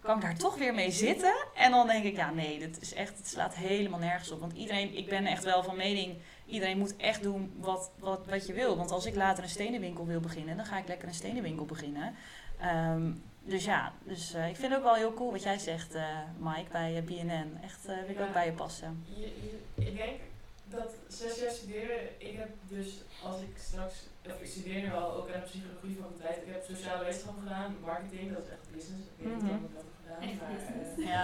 kan 0.00 0.16
ik 0.16 0.22
daar 0.22 0.36
toch 0.36 0.56
weer 0.56 0.74
mee 0.74 0.90
zitten 0.90 1.34
en 1.54 1.70
dan 1.70 1.86
denk 1.86 2.04
ik, 2.04 2.16
ja, 2.16 2.30
nee, 2.30 2.58
dit 2.58 2.80
is 2.80 2.94
echt, 2.94 3.16
het 3.18 3.28
slaat 3.28 3.54
helemaal 3.54 3.98
nergens 3.98 4.30
op. 4.30 4.40
Want 4.40 4.52
iedereen, 4.52 4.96
ik 4.96 5.08
ben 5.08 5.26
echt 5.26 5.44
wel 5.44 5.62
van 5.62 5.76
mening, 5.76 6.16
iedereen 6.46 6.78
moet 6.78 6.96
echt 6.96 7.22
doen 7.22 7.52
wat, 7.60 7.90
wat, 7.98 8.26
wat 8.26 8.46
je 8.46 8.52
wil. 8.52 8.76
Want 8.76 8.90
als 8.90 9.06
ik 9.06 9.14
later 9.14 9.42
een 9.44 9.48
stenenwinkel 9.50 10.06
wil 10.06 10.20
beginnen, 10.20 10.56
dan 10.56 10.66
ga 10.66 10.78
ik 10.78 10.88
lekker 10.88 11.08
een 11.08 11.14
stenenwinkel 11.14 11.64
beginnen. 11.64 12.14
Ehm, 12.60 13.12
dus 13.42 13.64
ja, 13.64 13.92
dus, 14.02 14.34
eh, 14.34 14.48
ik 14.48 14.56
vind 14.56 14.68
het 14.68 14.78
ook 14.78 14.84
wel 14.84 14.94
heel 14.94 15.14
cool 15.14 15.30
wat 15.32 15.42
jij 15.42 15.58
zegt, 15.58 15.94
eh, 15.94 16.18
Mike, 16.38 16.70
bij 16.72 16.96
eh, 16.96 17.02
BNN. 17.02 17.58
Echt, 17.62 17.84
wil 17.86 17.94
ik 18.08 18.18
Ja. 18.18 18.24
ook 18.26 18.32
bij 18.32 18.46
je 18.46 18.52
passen. 18.52 19.04
Je, 19.16 19.20
je- 19.20 19.84
ik 19.84 19.96
denk 19.96 20.20
dat 20.64 20.90
zes 21.08 21.38
jaar 21.40 21.50
studeren, 21.50 21.98
ik 22.18 22.36
heb 22.36 22.48
dus 22.68 23.02
als 23.24 23.40
ik 23.40 23.56
straks, 23.58 23.94
of 24.32 24.40
ik 24.40 24.46
studeer 24.46 24.80
nu 24.82 24.92
al 24.92 25.12
ook 25.14 25.26
aan 25.30 25.40
de 25.40 25.46
psychologie 25.46 25.96
faculteit, 26.00 26.36
ik 26.36 26.52
heb 26.52 26.64
sociale 26.64 27.04
wetenschap 27.04 27.34
gedaan, 27.42 27.76
marketing, 27.80 28.32
dat 28.34 28.42
is 28.44 28.50
echt 28.50 28.66
business, 28.72 29.04
ik 29.06 29.24
weet 29.24 29.34
niet 29.34 29.42
Mhm. 29.42 29.54
ik 29.54 29.60
dat 29.74 29.82
heb 29.82 29.92
gedaan, 30.02 30.22
Echt 30.28 30.40
maar, 30.40 30.50
business. 30.56 30.90
eh, 30.98 31.06
Ja, 31.12 31.20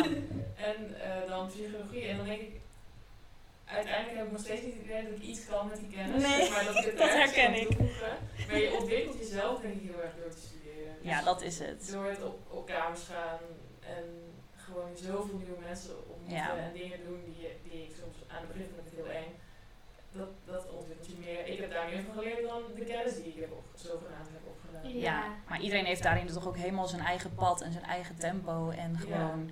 en 0.71 0.79
eh, 1.01 1.29
dan 1.29 1.47
psychologie 1.49 2.05
en 2.11 2.17
dan 2.17 2.27
denk 2.27 2.41
ik, 2.41 2.55
uiteindelijk 3.65 4.17
heb 4.17 4.27
ik 4.27 4.33
nog 4.33 4.41
steeds 4.41 4.63
niet 4.63 4.75
het 4.75 4.85
idee 4.85 5.03
dat 5.03 5.13
ik 5.13 5.23
iets 5.23 5.47
kan 5.47 5.69
met 5.69 5.79
die 5.79 5.89
kennis. 5.97 6.23
Nee, 6.29 6.51
maar 6.51 6.65
dat 6.65 6.77
ik 6.77 6.85
het 6.85 6.99
dat 7.03 7.09
ergens 7.09 7.35
herken 7.35 7.53
kan 7.53 7.61
ik. 7.61 7.69
toevoegen. 7.69 8.15
Maar 8.49 8.59
je 8.59 8.77
ontwikkelt 8.81 9.19
jezelf 9.19 9.61
denk 9.61 9.75
ik 9.75 9.83
heel 9.91 10.03
erg 10.03 10.15
door 10.21 10.31
te 10.31 10.39
studeren. 10.49 10.95
Ja, 11.01 11.17
Dus 11.17 11.25
dat 11.25 11.43
is 11.43 11.59
het. 11.59 11.91
Door 11.93 12.05
het 12.15 12.23
op, 12.23 12.39
op 12.59 12.67
kamers 12.67 13.03
gaan 13.13 13.39
en 13.81 14.05
gewoon 14.57 14.97
zoveel 14.97 15.37
nieuwe 15.37 15.61
mensen 15.69 15.95
ontmoeten 16.09 16.37
Ja. 16.37 16.57
en 16.57 16.73
dingen 16.73 16.99
doen 17.05 17.21
die, 17.25 17.49
die 17.71 17.83
ik 17.83 17.93
soms 18.03 18.17
aan 18.29 18.41
het 18.45 18.49
begin 18.53 18.69
vond 18.75 18.87
ik 18.87 18.93
het 18.97 19.05
heel 19.07 19.15
eng. 19.23 19.31
Dat, 20.13 20.29
dat 20.45 20.71
ontwikkelt 20.71 21.07
je 21.07 21.17
meer. 21.19 21.47
Ik 21.47 21.59
heb 21.59 21.71
daar 21.71 21.89
meer 21.89 22.03
van 22.03 22.15
geleerd 22.15 22.49
dan 22.49 22.63
de 22.75 22.85
kennis 22.85 23.15
die 23.15 23.25
ik 23.25 23.41
heb 23.41 23.53
op, 23.53 23.65
zogenaamd 23.75 24.29
heb 24.33 24.47
opgedaan. 24.47 24.99
Ja. 24.99 25.01
Ja, 25.01 25.25
maar 25.49 25.61
iedereen 25.61 25.85
heeft 25.85 26.03
daarin 26.03 26.27
toch 26.27 26.47
ook 26.49 26.57
helemaal 26.57 26.87
zijn 26.89 27.03
eigen 27.03 27.35
pad 27.35 27.61
en 27.61 27.73
zijn 27.73 27.85
eigen 27.85 28.17
tempo. 28.17 28.71
En 28.71 28.99
gewoon, 28.99 29.51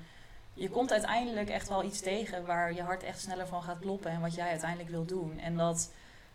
je 0.55 0.71
komt 0.71 0.93
uiteindelijk 0.93 1.49
echt 1.49 1.69
wel 1.69 1.85
iets 1.85 2.01
tegen 2.01 2.47
waar 2.47 2.75
je 2.75 2.83
hart 2.83 3.03
echt 3.03 3.21
sneller 3.21 3.47
van 3.47 3.63
gaat 3.63 3.79
kloppen 3.79 4.11
en 4.11 4.21
wat 4.21 4.35
jij 4.35 4.49
uiteindelijk 4.49 4.91
wil 4.91 5.05
doen. 5.05 5.39
En 5.39 5.57
dat 5.57 5.91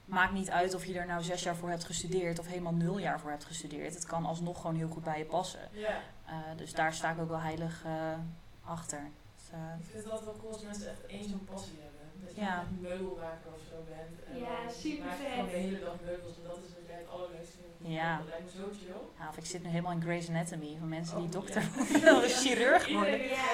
maakt 0.05 0.33
niet 0.33 0.49
uit 0.49 0.73
of 0.73 0.85
je 0.85 0.99
er 0.99 1.05
nou 1.05 1.23
zes 1.23 1.43
jaar 1.43 1.55
voor 1.55 1.69
hebt 1.69 1.83
gestudeerd 1.83 2.39
of 2.39 2.47
helemaal 2.47 2.73
nul 2.73 2.97
jaar 2.97 3.19
voor 3.19 3.29
hebt 3.29 3.45
gestudeerd. 3.45 3.93
Het 3.93 4.05
kan 4.05 4.25
alsnog 4.25 4.61
gewoon 4.61 4.75
heel 4.75 4.89
goed 4.89 5.03
bij 5.03 5.17
je 5.17 5.25
passen. 5.25 5.69
Ja. 5.71 5.99
Eh, 6.25 6.33
dus 6.55 6.73
daar 6.73 6.93
sta 6.93 7.11
ik 7.11 7.19
ook 7.19 7.29
wel 7.29 7.39
heilig 7.39 7.83
eh, 7.85 7.91
achter. 8.63 9.09
Dus, 9.35 9.49
eh, 9.51 9.59
Ik 9.79 9.85
vind 9.91 10.03
het 10.03 10.11
altijd 10.11 10.31
wel 10.31 10.39
cool 10.41 10.53
als 10.53 10.63
mensen 10.63 10.89
echt 10.89 11.05
één 11.05 11.29
zo'n 11.29 11.47
passie 11.51 11.79
hebben. 11.81 11.92
Dat 12.35 12.43
je 12.43 12.49
Ja. 12.51 12.65
meubelmaker 12.79 13.49
of 13.57 13.61
zo 13.71 13.77
bent. 13.89 14.15
En 14.29 14.37
Ja, 14.45 14.57
super 14.81 15.05
maak 15.05 15.15
vet. 15.17 15.31
gewoon 15.33 15.45
de 15.49 15.55
hele 15.67 15.79
dag 15.79 15.95
meubels 16.05 16.35
en 16.37 16.43
dat 16.47 16.57
is 16.67 16.71
het 16.87 17.09
allerleukste. 17.09 17.57
Ja. 17.77 18.17
Dat 18.17 18.27
lijkt 18.27 18.43
me 18.45 18.61
zo 18.61 18.67
chill. 18.79 19.01
ja, 19.19 19.29
of 19.29 19.37
ik 19.37 19.45
zit 19.45 19.63
nu 19.63 19.69
helemaal 19.69 19.91
in 19.91 20.01
Grey's 20.01 20.29
Anatomy 20.29 20.75
van 20.79 20.89
mensen 20.89 21.15
die 21.17 21.25
Oh, 21.25 21.31
dokter 21.31 21.61
ja. 21.61 21.69
worden, 21.75 22.15
of 22.15 22.41
chirurg 22.41 22.91
worden. 22.91 23.21
Ja. 23.27 23.51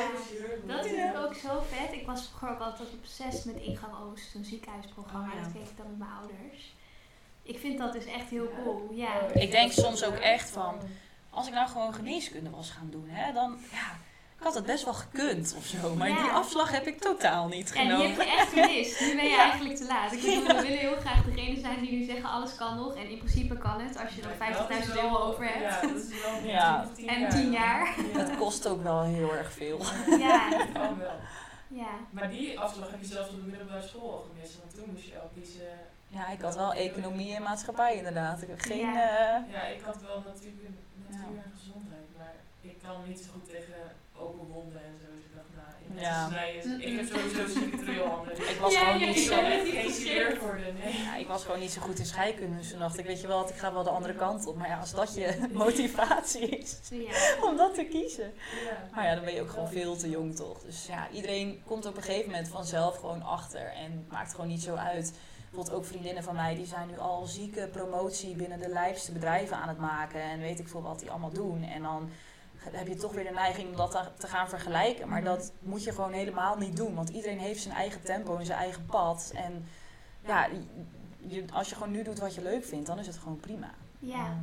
Dat 0.67 0.85
vind 0.87 1.09
ik 1.13 1.17
ook 1.25 1.33
zo 1.33 1.61
vet. 1.69 1.91
Ik 1.93 2.05
was 2.05 2.27
vroeger 2.27 2.49
ook 2.49 2.59
altijd 2.59 2.89
obsessief 2.93 3.45
met 3.45 3.55
Ingang 3.63 3.93
Oost, 4.03 4.31
zo'n 4.31 4.43
ziekenhuisprogramma. 4.43 5.27
Oh, 5.27 5.33
ja. 5.35 5.41
Dat 5.43 5.51
keek 5.51 5.61
ik 5.69 5.77
dan 5.77 5.87
met 5.89 5.97
mijn 5.97 6.11
ouders. 6.19 6.75
Ik 7.43 7.57
vind 7.59 7.77
dat 7.77 7.93
dus 7.93 8.05
echt 8.05 8.29
heel 8.29 8.49
Ja. 8.49 8.63
cool. 8.63 8.89
Ja. 8.93 9.19
Oh, 9.35 9.41
Ik 9.41 9.51
denk 9.51 9.71
soms 9.71 10.03
ook 10.03 10.15
echt 10.15 10.49
van, 10.49 10.75
Als 11.31 11.47
ik 11.47 11.53
nou 11.53 11.67
gewoon 11.69 11.93
geneeskunde 11.93 12.49
was 12.49 12.69
gaan 12.71 12.89
doen, 12.89 13.09
hè, 13.09 13.33
dan 13.33 13.57
ja, 13.71 13.91
ik 14.39 14.45
had 14.45 14.53
het 14.55 14.65
best 14.65 14.83
wel 14.85 14.93
gekund 14.93 15.53
of 15.57 15.65
zo. 15.65 15.95
Maar 15.95 16.09
Ja. 16.09 16.21
die 16.21 16.31
afslag 16.31 16.71
heb 16.71 16.87
ik 16.87 16.99
totaal 16.99 17.47
niet 17.47 17.71
En 17.73 17.87
die 17.87 17.91
heb 17.91 18.01
genomen. 18.01 18.25
je 18.25 18.31
echt 18.37 18.49
gemist. 18.49 18.99
Nu 18.99 19.15
ben 19.15 19.23
je 19.23 19.29
Ja. 19.37 19.41
eigenlijk 19.49 19.75
te 19.75 19.85
laat. 19.85 20.11
Ik 20.11 20.21
bedoel, 20.21 20.45
we 20.47 20.61
willen 20.61 20.77
heel 20.77 20.95
graag 20.99 21.23
degene 21.23 21.59
zijn 21.59 21.79
die 21.81 21.91
nu 21.91 22.03
zeggen 22.05 22.29
alles 22.29 22.55
kan 22.55 22.75
nog. 22.75 22.95
En 22.95 23.09
in 23.09 23.17
principe 23.17 23.57
kan 23.57 23.81
het 23.81 23.97
als 23.97 24.13
je 24.15 24.21
er 24.21 24.27
Ja, 24.39 24.67
50.000 24.67 24.67
dat 24.87 24.95
is 24.95 25.01
euro 25.03 25.17
over 25.17 25.45
hebt. 25.45 25.59
Ja, 25.61 25.81
dat 25.81 25.95
is 26.03 26.21
wel 26.21 26.51
Ja. 26.51 26.87
tien 26.95 27.07
En 27.07 27.29
10 27.29 27.51
jaar. 27.51 27.95
Ja. 28.13 28.19
Het 28.23 28.37
kost 28.37 28.67
ook 28.67 28.83
wel 28.83 29.01
heel 29.03 29.35
erg 29.35 29.51
veel. 29.51 29.79
Ja, 30.19 30.49
wel. 30.97 31.19
ja. 31.67 31.89
Maar 32.09 32.29
die 32.29 32.59
afslag 32.59 32.91
heb 32.91 32.99
je 33.01 33.07
zelfs 33.07 33.29
op 33.29 33.35
de 33.35 33.47
middelbare 33.49 33.87
school 33.87 34.11
al 34.11 34.25
gemist. 34.33 34.57
Want 34.59 34.75
toen 34.75 34.89
moest 34.93 35.05
je 35.05 35.19
al 35.19 35.29
kiezen. 35.35 35.67
Ja, 36.07 36.27
ik 36.27 36.41
had 36.41 36.55
wel 36.55 36.73
economie 36.73 37.35
en 37.35 37.41
maatschappij 37.43 37.95
inderdaad. 37.95 38.41
Ik 38.41 38.47
heb 38.47 38.59
geen... 38.61 38.77
Ja. 38.79 38.93
eh, 38.93 39.51
Ja, 39.53 39.61
ik 39.61 39.81
had 39.85 39.97
wel 40.07 40.23
natuur, 40.27 40.51
natuur 41.07 41.37
en 41.43 41.53
gezondheid. 41.57 42.07
Maar 42.17 42.33
ik 42.61 42.75
kan 42.83 42.95
niet 43.07 43.19
zo 43.19 43.25
goed 43.33 43.45
tegen 43.49 43.73
open 44.19 44.47
wonden 44.47 44.81
en 44.83 44.95
zo. 45.01 45.05
Dus 45.15 45.23
ik 45.25 45.35
dacht, 45.35 45.47
nou, 45.55 45.95
in 45.97 46.01
Ja. 46.01 46.27
snijden. 46.27 46.81
Ik 46.87 46.97
heb 46.97 47.07
sowieso 47.07 47.59
zieke 47.59 47.77
trilhanden. 47.77 48.35
Dus 48.35 48.49
ik 48.49 48.57
was 48.65 48.73
Ja, 48.73 48.79
gewoon 48.79 48.99
ja, 48.99 49.05
niet 49.05 49.17
ik 49.17 49.23
ja. 49.23 49.89
zo... 49.91 50.03
chirurg 50.03 50.39
worden, 50.39 50.73
nee. 50.83 50.93
Ja, 51.03 51.15
ik 51.15 51.27
was 51.27 51.43
gewoon 51.43 51.59
niet 51.59 51.71
zo 51.71 51.81
goed 51.81 51.99
in 51.99 52.05
scheikunde. 52.05 52.57
Dus 52.57 52.69
toen 52.69 52.79
dacht 52.79 52.97
ik, 52.97 53.05
weet 53.05 53.21
je 53.21 53.27
wat, 53.27 53.49
ik 53.49 53.55
ga 53.55 53.73
wel 53.73 53.83
de 53.83 53.89
andere 53.89 54.15
kant 54.15 54.45
op. 54.45 54.55
Maar 54.57 54.67
ja, 54.67 54.79
als 54.79 54.91
dat 54.91 55.13
je 55.15 55.47
motivatie 55.65 56.47
is 56.49 56.79
ja. 56.89 57.43
om 57.43 57.57
dat 57.57 57.73
te 57.75 57.83
kiezen. 57.83 58.33
Ja. 58.65 58.89
Maar 58.95 59.05
ja, 59.05 59.15
dan 59.15 59.23
ben 59.23 59.33
je 59.33 59.41
ook 59.41 59.49
gewoon 59.49 59.69
veel 59.69 59.95
te 59.97 60.09
jong 60.09 60.35
toch. 60.35 60.61
Dus 60.61 60.85
ja, 60.85 61.09
iedereen 61.09 61.61
komt 61.65 61.85
op 61.85 61.97
een 61.97 62.03
gegeven 62.03 62.29
moment 62.31 62.47
vanzelf 62.47 62.95
gewoon 62.97 63.23
achter. 63.23 63.71
En 63.73 63.91
het 63.91 64.11
maakt 64.11 64.31
gewoon 64.31 64.47
niet 64.47 64.63
zo 64.63 64.75
uit. 64.75 65.13
Bijvoorbeeld 65.49 65.77
ook 65.77 65.85
vriendinnen 65.85 66.23
van 66.23 66.35
mij, 66.35 66.55
die 66.55 66.65
zijn 66.65 66.87
nu 66.87 66.97
al 66.99 67.25
zieke 67.25 67.67
promotie 67.71 68.35
binnen 68.35 68.59
de 68.59 68.69
lijfste 68.69 69.11
bedrijven 69.11 69.57
aan 69.57 69.67
het 69.67 69.77
maken. 69.77 70.21
En 70.21 70.39
weet 70.39 70.59
ik 70.59 70.67
veel 70.67 70.81
wat 70.81 70.99
die 70.99 71.09
allemaal 71.09 71.29
doen. 71.33 71.63
En 71.63 71.81
dan 71.81 72.09
heb 72.71 72.87
je 72.87 72.95
toch 72.95 73.11
weer 73.13 73.23
de 73.23 73.29
neiging 73.33 73.69
om 73.69 73.75
dat 73.75 73.91
te- 74.17 74.27
gaan 74.27 74.49
vergelijken. 74.49 75.07
Maar 75.09 75.23
dat 75.23 75.51
moet 75.59 75.83
je 75.83 75.91
gewoon 75.91 76.11
helemaal 76.11 76.57
niet 76.57 76.77
doen. 76.77 76.95
Want 76.95 77.09
iedereen 77.09 77.39
heeft 77.39 77.61
zijn 77.61 77.75
eigen 77.75 78.01
tempo 78.03 78.37
en 78.37 78.45
zijn 78.45 78.59
eigen 78.59 78.85
pad. 78.85 79.31
En 79.35 79.65
ja, 80.25 80.47
je, 81.17 81.45
als 81.53 81.69
je 81.69 81.75
gewoon 81.75 81.91
nu 81.91 82.03
doet 82.03 82.19
wat 82.19 82.35
je 82.35 82.41
leuk 82.41 82.65
vindt, 82.65 82.87
dan 82.87 82.99
is 82.99 83.07
het 83.07 83.17
gewoon 83.17 83.39
prima. 83.39 83.69
Ja, 83.99 84.25
Ehm, 84.25 84.39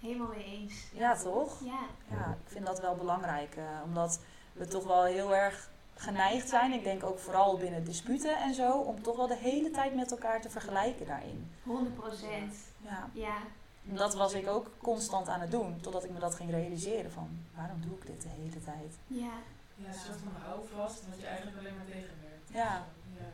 helemaal 0.00 0.28
mee 0.28 0.44
eens. 0.44 0.74
ja, 0.92 1.14
toch? 1.16 1.60
Ja. 1.64 1.80
Ja, 2.10 2.36
ik 2.44 2.52
vind 2.52 2.66
dat 2.66 2.80
wel 2.80 2.94
belangrijk. 2.94 3.56
eh, 3.56 3.64
omdat 3.84 4.20
we 4.52 4.66
toch 4.66 4.84
wel 4.84 5.04
heel 5.04 5.34
erg 5.36 5.70
geneigd 5.94 6.48
zijn. 6.48 6.72
Ik 6.72 6.84
denk 6.84 7.04
ook 7.04 7.18
vooral 7.18 7.56
binnen 7.58 7.84
disputen 7.84 8.36
en 8.38 8.54
zo. 8.54 8.72
Om 8.72 9.02
toch 9.02 9.16
wel 9.16 9.26
de 9.26 9.36
hele 9.36 9.70
tijd 9.70 9.94
met 9.94 10.10
elkaar 10.10 10.40
te 10.40 10.50
vergelijken 10.50 11.06
daarin. 11.06 11.50
100 11.62 11.94
procent. 11.94 12.54
Ja, 12.80 13.08
Ja. 13.12 13.36
En 13.90 13.96
dat 13.96 14.14
was 14.14 14.32
ik 14.32 14.48
ook 14.48 14.70
constant 14.78 15.28
aan 15.28 15.40
het 15.40 15.50
doen. 15.50 15.80
Totdat 15.80 16.04
ik 16.04 16.10
me 16.10 16.18
dat 16.18 16.34
ging 16.34 16.50
realiseren 16.50 17.12
van 17.12 17.28
waarom 17.54 17.80
doe 17.80 17.96
ik 17.98 18.06
dit 18.06 18.22
de 18.22 18.28
hele 18.28 18.60
tijd? 18.64 18.98
Ja. 19.06 19.32
Ja, 19.74 19.86
een 19.88 19.94
soort 19.94 20.18
van 20.18 20.42
houvast, 20.42 21.02
wat 21.08 21.20
je 21.20 21.26
eigenlijk 21.26 21.58
alleen 21.58 21.74
maar 21.76 21.84
tegenwerkt. 21.84 22.48
Ja. 22.52 22.86
ja. 23.18 23.28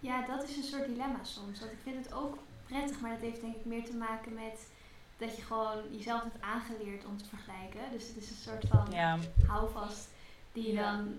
Ja, 0.00 0.26
dat 0.26 0.48
is 0.48 0.56
een 0.56 0.62
soort 0.62 0.86
dilemma 0.86 1.24
soms. 1.24 1.60
Want 1.60 1.72
ik 1.72 1.78
vind 1.82 2.04
het 2.04 2.14
ook 2.14 2.38
prettig, 2.66 3.00
maar 3.00 3.10
dat 3.10 3.20
heeft 3.20 3.40
denk 3.40 3.56
ik 3.56 3.64
meer 3.64 3.84
te 3.84 3.96
maken 3.96 4.34
met 4.34 4.66
dat 5.18 5.36
je 5.36 5.42
gewoon 5.42 5.82
jezelf 5.96 6.22
hebt 6.22 6.40
aangeleerd 6.42 7.04
om 7.04 7.16
te 7.18 7.24
vergelijken. 7.28 7.80
Dus 7.92 8.08
het 8.08 8.16
is 8.16 8.30
een 8.30 8.36
soort 8.36 8.64
van 8.68 8.86
Ja, 8.90 9.18
houvast 9.46 10.08
die 10.52 10.66
je 10.66 10.72
Ja. 10.72 10.92
dan 10.96 11.14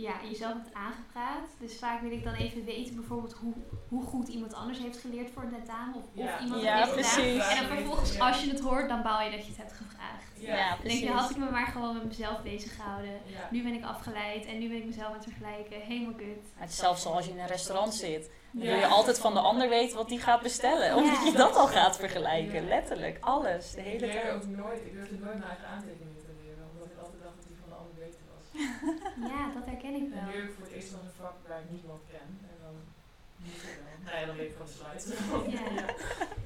ja, 0.00 0.12
jezelf 0.28 0.52
hebt 0.52 0.74
aangepraat. 0.74 1.48
Dus 1.58 1.78
vaak 1.78 2.00
wil 2.00 2.10
ik 2.10 2.24
dan 2.24 2.34
even 2.34 2.64
weten 2.64 2.94
bijvoorbeeld 2.94 3.32
hoe, 3.32 3.52
hoe 3.88 4.02
goed 4.04 4.28
iemand 4.28 4.54
anders 4.54 4.78
heeft 4.78 4.98
geleerd 4.98 5.30
voor 5.30 5.42
een 5.42 5.50
tentamen. 5.50 5.94
Of, 5.94 6.04
Ja. 6.12 6.34
of 6.34 6.40
iemand 6.40 6.62
Ja, 6.62 6.78
het 6.80 6.94
heeft 6.94 7.08
gedaan. 7.08 7.24
precies. 7.24 7.48
En 7.48 7.56
dan 7.66 7.76
vervolgens, 7.76 8.18
als 8.20 8.42
je 8.44 8.50
het 8.50 8.60
hoort, 8.60 8.88
dan 8.88 9.02
bouw 9.02 9.20
je 9.20 9.30
dat 9.30 9.40
je 9.44 9.48
het 9.52 9.56
hebt 9.56 9.72
gevraagd. 9.72 10.28
Ja. 10.36 10.56
ja, 10.56 10.68
Dan 10.76 10.84
denk 10.88 11.00
je, 11.00 11.10
had 11.10 11.30
ik 11.30 11.36
me 11.36 11.50
maar 11.50 11.66
gewoon 11.66 11.94
met 11.94 12.04
mezelf 12.04 12.42
bezig 12.42 12.76
gehouden. 12.76 13.10
Ja. 13.26 13.48
Nu 13.50 13.62
ben 13.62 13.72
ik 13.74 13.84
afgeleid 13.84 14.46
en 14.46 14.58
nu 14.58 14.68
ben 14.68 14.76
ik 14.76 14.84
mezelf 14.84 15.06
aan 15.06 15.12
het 15.14 15.22
vergelijken. 15.24 15.80
Helemaal 15.80 16.14
kut. 16.14 16.44
Het 16.54 16.70
is 16.70 16.76
zelfs 16.76 17.02
zoals 17.02 17.24
je 17.26 17.30
in 17.32 17.38
een 17.38 17.46
restaurant 17.46 17.94
zit. 17.94 18.30
Dan 18.52 18.62
wil 18.66 18.74
je 18.76 18.86
altijd 18.86 19.18
van 19.18 19.34
de 19.34 19.40
ander 19.40 19.68
weten 19.68 19.96
wat 19.96 20.08
die 20.08 20.20
gaat 20.20 20.42
bestellen. 20.42 20.96
Omdat 20.96 21.16
Ja. 21.16 21.24
je 21.24 21.32
dat 21.32 21.56
al 21.56 21.66
gaat 21.66 21.96
vergelijken. 21.96 22.62
Ja. 22.62 22.68
Letterlijk, 22.68 23.16
alles, 23.20 23.70
de 23.70 23.78
Ik 23.80 23.84
hele 23.86 23.98
tijd. 24.12 24.34
ook 24.34 24.46
nooit, 24.46 24.80
ik 24.80 24.92
durfde 24.92 25.14
nooit 25.18 25.38
mijn 25.38 25.50
eigen 25.50 25.66
aantekeningen 25.66 26.18
te 26.18 26.32
leren, 26.42 26.64
omdat 26.72 26.86
ik 26.92 26.98
altijd 27.04 27.22
dacht 27.22 27.34
dat 27.36 27.46
die 27.46 27.56
van 27.60 27.68
de 27.68 27.74
ander 27.74 27.94
beter 28.04 28.20
was. 28.34 28.46
Ja, 29.32 29.40
dat 29.54 29.64
ik 29.94 30.02
En 30.02 30.10
wel. 30.14 30.24
nu 30.30 30.34
heb 30.40 30.44
ik 30.48 30.54
voor 30.56 30.64
het 30.66 30.74
eerst 30.74 30.92
nog 30.92 31.00
een 31.02 31.16
vak 31.20 31.34
waar 31.48 31.60
ik 31.60 31.70
niemand 31.70 32.00
ken. 32.10 32.28
En 32.50 32.56
dan 32.62 32.74
moet 33.36 33.52
ik 33.54 33.62
wel. 33.62 33.88
Nou 34.04 34.16
ja, 34.20 34.26
dan 34.26 34.36
weet 34.36 34.50
ik 34.50 34.56
van 34.56 34.66
de 34.66 34.72
slides. 34.72 35.04
Ja. 35.54 35.64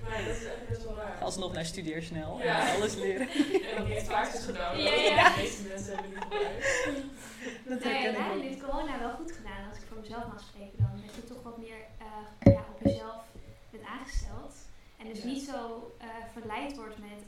Nee, 0.08 0.24
dat 0.26 0.36
is 0.36 0.44
echt 0.44 0.68
best 0.68 0.84
wel 0.84 0.96
raar. 0.96 1.18
Alsnog 1.20 1.52
naar 1.52 1.64
studeersnel 1.64 2.38
Ja. 2.42 2.68
en 2.68 2.74
alles 2.76 2.94
leren. 2.94 3.28
En 3.68 3.74
dan 3.76 3.86
heeft 3.86 4.06
vaakjes 4.06 4.44
gedaan. 4.44 4.78
Ja, 4.78 4.94
ja. 4.94 5.28
De 5.34 5.40
meeste 5.42 5.62
mensen 5.68 5.92
hebben 5.94 6.10
niet 6.10 6.22
gebruikt. 6.22 6.82
Dat 7.68 7.84
Nee, 7.84 7.92
herken 8.02 8.36
ik 8.36 8.42
heeft 8.42 8.60
corona 8.62 8.98
wel 8.98 9.14
goed 9.14 9.32
gedaan 9.32 9.68
als 9.68 9.78
ik 9.78 9.84
voor 9.88 9.98
mezelf 10.00 10.26
mag 10.26 10.40
spreken 10.40 10.78
dan. 10.78 10.90
Dat 11.06 11.14
je 11.14 11.24
toch 11.24 11.42
wat 11.42 11.58
meer 11.58 11.76
eh, 11.98 12.52
ja, 12.52 12.64
op 12.74 12.80
jezelf 12.84 13.22
bent 13.70 13.84
aangesteld. 13.84 14.54
En 14.98 15.06
dus 15.08 15.18
Ja. 15.18 15.24
niet 15.26 15.42
zo 15.42 15.90
eh, 15.98 16.06
verleid 16.32 16.76
wordt 16.76 16.98
met 16.98 17.20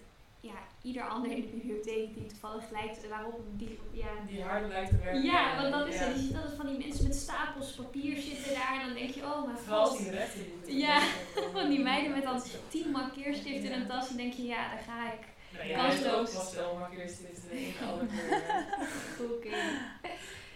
ja, 0.47 0.59
ieder 0.83 1.03
ander 1.09 1.31
in 1.31 1.41
de 1.41 1.47
bibliotheek 1.47 2.15
die 2.15 2.27
toevallig 2.27 2.71
lijkt 2.71 3.09
waarop 3.09 3.41
die 3.57 3.79
ja, 3.93 4.07
Die 4.29 4.43
harder 4.43 4.69
lijkt 4.69 4.91
te 4.91 4.97
werken. 4.99 5.23
ja, 5.23 5.61
want 5.61 5.73
dat 5.75 5.87
is 5.89 5.95
Ja. 5.95 6.01
het. 6.05 6.15
Je 6.17 6.21
ziet 6.23 6.37
altijd 6.37 6.55
van 6.57 6.67
die 6.67 6.79
mensen 6.87 7.07
met 7.07 7.17
stapels 7.17 7.73
papier 7.73 8.17
zitten 8.17 8.55
daar 8.55 8.79
en 8.81 8.87
dan 8.87 8.97
denk 8.97 9.11
je, 9.11 9.23
oh 9.23 9.45
mijn 9.47 9.59
Vooral 9.59 9.89
als 9.89 9.99
die 9.99 10.11
rechten 10.11 10.43
Ja. 10.67 11.01
Van 11.53 11.69
die 11.69 11.81
meiden 11.81 12.13
met 12.13 12.23
dan 12.23 12.43
tien 12.69 12.91
markeerstiften 12.91 13.71
in 13.73 13.81
een 13.81 13.87
tas 13.87 14.09
en 14.11 14.17
denk 14.17 14.33
je, 14.33 14.43
ja, 14.45 14.69
daar 14.69 14.83
ga 14.87 15.13
ik. 15.13 15.21
Nou, 15.53 15.69
jij 15.69 15.79
hebt 15.81 16.05
ook 16.07 16.13
kansloos. 16.15 16.35
pastel 16.35 16.77
markeerstiften 16.79 17.51
in 17.51 17.75
alle 17.89 18.07
kleuren. 18.13 18.67
Oké. 19.37 19.49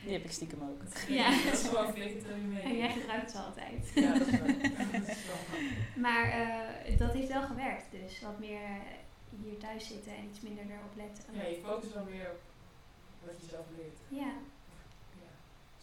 Die 0.04 0.12
heb 0.12 0.24
ik 0.24 0.30
stiekem 0.30 0.62
ook. 0.62 0.82
Ja. 1.08 1.30
Dat 1.44 1.52
is 1.52 1.68
gewoon 1.68 1.92
mee. 1.96 2.62
En 2.62 2.76
jij 2.76 2.88
gebruikt 2.90 3.30
ze 3.30 3.38
altijd. 3.38 3.90
Ja, 3.94 4.12
dat 4.18 4.26
is 4.26 4.38
wel. 4.38 4.46
Dat 4.92 5.08
is 5.08 5.24
wel. 5.26 5.58
Maar 5.96 6.30
eh, 6.30 6.98
dat 6.98 7.12
heeft 7.12 7.28
wel 7.28 7.42
gewerkt, 7.42 7.84
dus 7.90 8.20
wat 8.20 8.38
meer 8.38 8.60
hier 9.44 9.58
thuis 9.58 9.86
zitten 9.86 10.16
en 10.16 10.24
iets 10.30 10.40
minder 10.40 10.64
erop 10.64 10.96
letten. 10.96 11.24
Ja, 11.34 11.42
je 11.42 11.60
focust 11.64 11.94
wel 11.94 12.04
meer 12.04 12.30
op 12.30 12.40
wat 13.26 13.34
je 13.40 13.46
zelf 13.48 13.66
leert. 13.76 13.98
Ja. 14.08 14.32
Ja, 15.22 15.30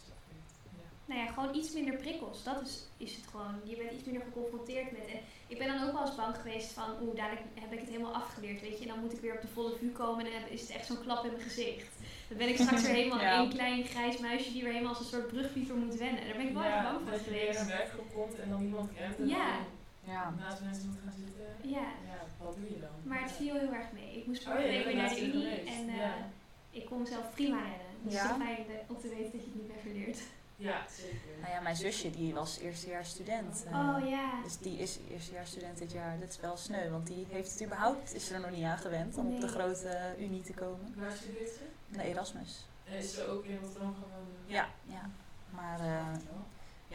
zelf 0.06 0.18
leert. 0.32 0.52
Ja. 0.78 0.88
Nou 1.04 1.20
ja, 1.20 1.26
gewoon 1.32 1.54
iets 1.54 1.72
minder 1.72 1.96
prikkels. 1.96 2.42
Dat 2.42 2.60
is, 2.62 2.84
is 2.96 3.16
het 3.16 3.26
gewoon. 3.30 3.54
Je 3.64 3.76
bent 3.76 3.92
iets 3.92 4.04
minder 4.04 4.22
geconfronteerd 4.22 4.90
met. 4.92 5.06
En 5.06 5.20
ik 5.46 5.58
ben 5.58 5.66
dan 5.68 5.82
ook 5.86 5.92
wel 5.92 6.06
eens 6.06 6.14
bang 6.16 6.36
geweest 6.36 6.72
van, 6.72 6.90
oeh, 7.02 7.16
dadelijk 7.16 7.42
heb 7.54 7.72
ik 7.72 7.78
het 7.80 7.88
helemaal 7.88 8.14
afgeleerd, 8.14 8.60
weet 8.60 8.76
je. 8.78 8.82
En 8.86 8.88
dan 8.94 9.00
moet 9.00 9.12
ik 9.12 9.20
weer 9.20 9.34
op 9.34 9.40
de 9.40 9.48
volle 9.48 9.76
vuur 9.76 9.92
komen 9.92 10.26
en 10.26 10.32
dan 10.40 10.50
is 10.50 10.60
het 10.60 10.70
echt 10.70 10.86
zo'n 10.86 11.00
klap 11.00 11.24
in 11.24 11.30
mijn 11.30 11.42
gezicht. 11.42 11.96
Dan 12.28 12.38
ben 12.38 12.48
ik 12.48 12.56
straks 12.56 12.82
weer 12.82 12.94
helemaal 13.00 13.20
Ja. 13.20 13.38
één 13.40 13.48
klein 13.50 13.84
grijs 13.84 14.18
muisje 14.18 14.52
die 14.52 14.62
weer 14.62 14.72
helemaal 14.72 14.94
als 14.94 15.00
een 15.02 15.18
soort 15.18 15.26
brugviever 15.26 15.74
moet 15.76 15.94
wennen. 15.94 16.26
Daar 16.26 16.36
ben 16.36 16.46
ik 16.48 16.54
wel 16.54 16.62
Ja, 16.62 16.74
echt 16.76 16.82
bang 16.92 17.00
voor 17.02 17.10
dat 17.10 17.24
je 17.24 17.30
weer 17.30 17.40
geweest. 17.40 17.60
een 17.60 17.66
werkgroep 17.66 18.12
komt 18.14 18.38
en 18.38 18.48
dan 18.50 18.62
niemand 18.62 18.90
kent. 18.94 19.16
En 19.18 19.26
Ja. 19.28 19.58
Ja. 20.12 20.34
naast 20.38 20.60
mensen 20.62 20.86
moet 20.88 20.98
gaan 21.04 21.12
zitten. 21.18 21.70
Ja, 21.70 21.86
Ja, 22.10 22.44
wat 22.44 22.54
doe 22.56 22.70
je 22.74 22.80
dan? 22.80 22.90
maar 23.02 23.22
het 23.22 23.32
viel 23.32 23.54
heel 23.54 23.72
erg 23.72 23.92
mee. 23.92 24.16
Ik 24.20 24.26
moest 24.26 24.40
Oh, 24.46 24.50
vorige 24.52 24.68
ja, 24.68 24.74
week 24.74 24.84
weer 24.84 24.96
naar 24.96 25.08
de 25.08 25.20
unie 25.26 25.32
geweest. 25.48 25.66
en 25.78 25.88
eh, 25.88 25.96
Ja. 25.96 26.14
ik 26.70 26.86
kon 26.86 26.98
mezelf 27.02 27.30
prima 27.34 27.56
redden. 27.62 27.86
Dus 28.02 28.12
Ja? 28.12 28.22
het 28.22 28.30
is 28.36 28.44
fijn 28.44 28.66
eh, 28.70 28.90
om 28.90 28.98
te 29.00 29.08
weten 29.08 29.32
dat 29.32 29.40
je 29.44 29.46
het 29.50 29.54
niet 29.54 29.68
meer 29.68 29.80
verleert. 29.82 30.18
Ja, 30.56 30.84
zeker. 30.88 31.18
Nou 31.40 31.52
ja, 31.52 31.60
mijn 31.60 31.76
zusje 31.76 32.10
die 32.10 32.34
was 32.34 32.58
eerstejaars 32.58 33.08
student. 33.10 33.64
eh, 33.70 33.78
Oh 33.96 34.08
ja. 34.08 34.42
Dus 34.42 34.58
die 34.58 34.78
is 34.78 34.98
eerstejaars 35.10 35.50
student 35.50 35.78
dit 35.78 35.92
jaar. 35.92 36.18
Dat 36.20 36.28
is 36.28 36.40
wel 36.40 36.56
sneu, 36.56 36.90
want 36.90 37.06
die 37.06 37.26
heeft 37.30 37.52
het 37.52 37.62
überhaupt, 37.64 38.14
is 38.14 38.30
er 38.30 38.40
nog 38.40 38.50
niet 38.50 38.64
aan 38.64 38.78
gewend 38.78 39.16
om 39.16 39.26
op 39.34 39.40
de 39.40 39.48
grote 39.48 40.14
unie 40.18 40.42
te 40.42 40.52
komen. 40.52 40.94
Waar 40.96 41.12
studeert 41.12 41.48
ze? 41.48 41.60
De 41.88 42.02
Erasmus. 42.02 42.66
En 42.84 42.96
is 42.98 43.14
ze 43.14 43.26
ook 43.26 43.44
in 43.44 43.58
Rotterdam 43.62 43.94
gewoon... 43.94 44.26
eh, 44.46 44.52
Ja, 44.54 44.68
ja. 44.84 45.10
Maar, 45.50 45.80
eh, 45.80 46.06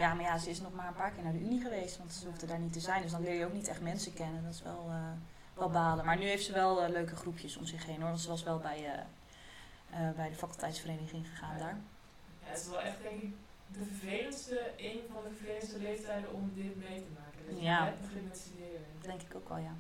ja, 0.04 0.14
maar 0.14 0.24
ja, 0.24 0.38
ze 0.38 0.50
is 0.50 0.62
nog 0.62 0.74
maar 0.74 0.88
een 0.88 0.94
paar 0.94 1.12
keer 1.12 1.24
naar 1.24 1.32
de 1.34 1.40
unie 1.40 1.62
geweest, 1.62 1.98
want 1.98 2.14
ze 2.14 2.26
hoefde 2.28 2.46
daar 2.46 2.60
niet 2.60 2.74
te 2.74 2.80
zijn. 2.80 3.02
Dus 3.02 3.12
dan 3.12 3.22
leer 3.22 3.34
je 3.40 3.46
ook 3.46 3.54
niet 3.54 3.68
echt 3.68 3.82
mensen 3.82 4.14
kennen. 4.14 4.44
Dat 4.44 4.54
is 4.54 4.62
wel, 4.62 4.86
eh, 4.90 5.12
wel 5.54 5.70
balen. 5.70 6.06
Maar 6.06 6.18
nu 6.18 6.24
heeft 6.26 6.46
ze 6.46 6.54
wel 6.54 6.84
eh, 6.84 6.90
leuke 6.90 7.16
groepjes 7.16 7.58
om 7.58 7.66
zich 7.66 7.86
heen 7.86 7.96
hoor. 8.00 8.08
Want 8.10 8.20
ze 8.20 8.28
was 8.30 8.44
wel 8.44 8.60
bij, 8.60 8.78
eh, 8.86 9.00
eh, 10.08 10.16
bij 10.16 10.30
de 10.30 10.36
faculteitsvereniging 10.36 11.28
gegaan 11.30 11.58
daar. 11.58 11.78
Ja, 12.44 12.50
het 12.50 12.60
is 12.60 12.68
wel 12.68 12.82
echt 12.82 13.02
denk 13.02 13.22
ik 13.22 13.34
de 13.68 13.84
vervelendste, 13.86 14.72
een 14.78 15.00
van 15.14 15.22
de 15.24 15.36
vervelendste 15.36 15.80
leeftijden 15.80 16.34
om 16.34 16.52
dit 16.56 16.76
mee 16.90 16.98
te 17.04 17.12
maken. 17.20 17.56
Je 17.56 17.62
Ja. 17.64 17.84
net 17.84 18.02
begint 18.02 18.28
met 18.28 18.38
studeren. 18.38 18.82
Dat 18.94 19.04
denk 19.10 19.22
ik 19.22 19.36
ook 19.36 19.50
wel, 19.50 19.58
ja. 19.58 19.76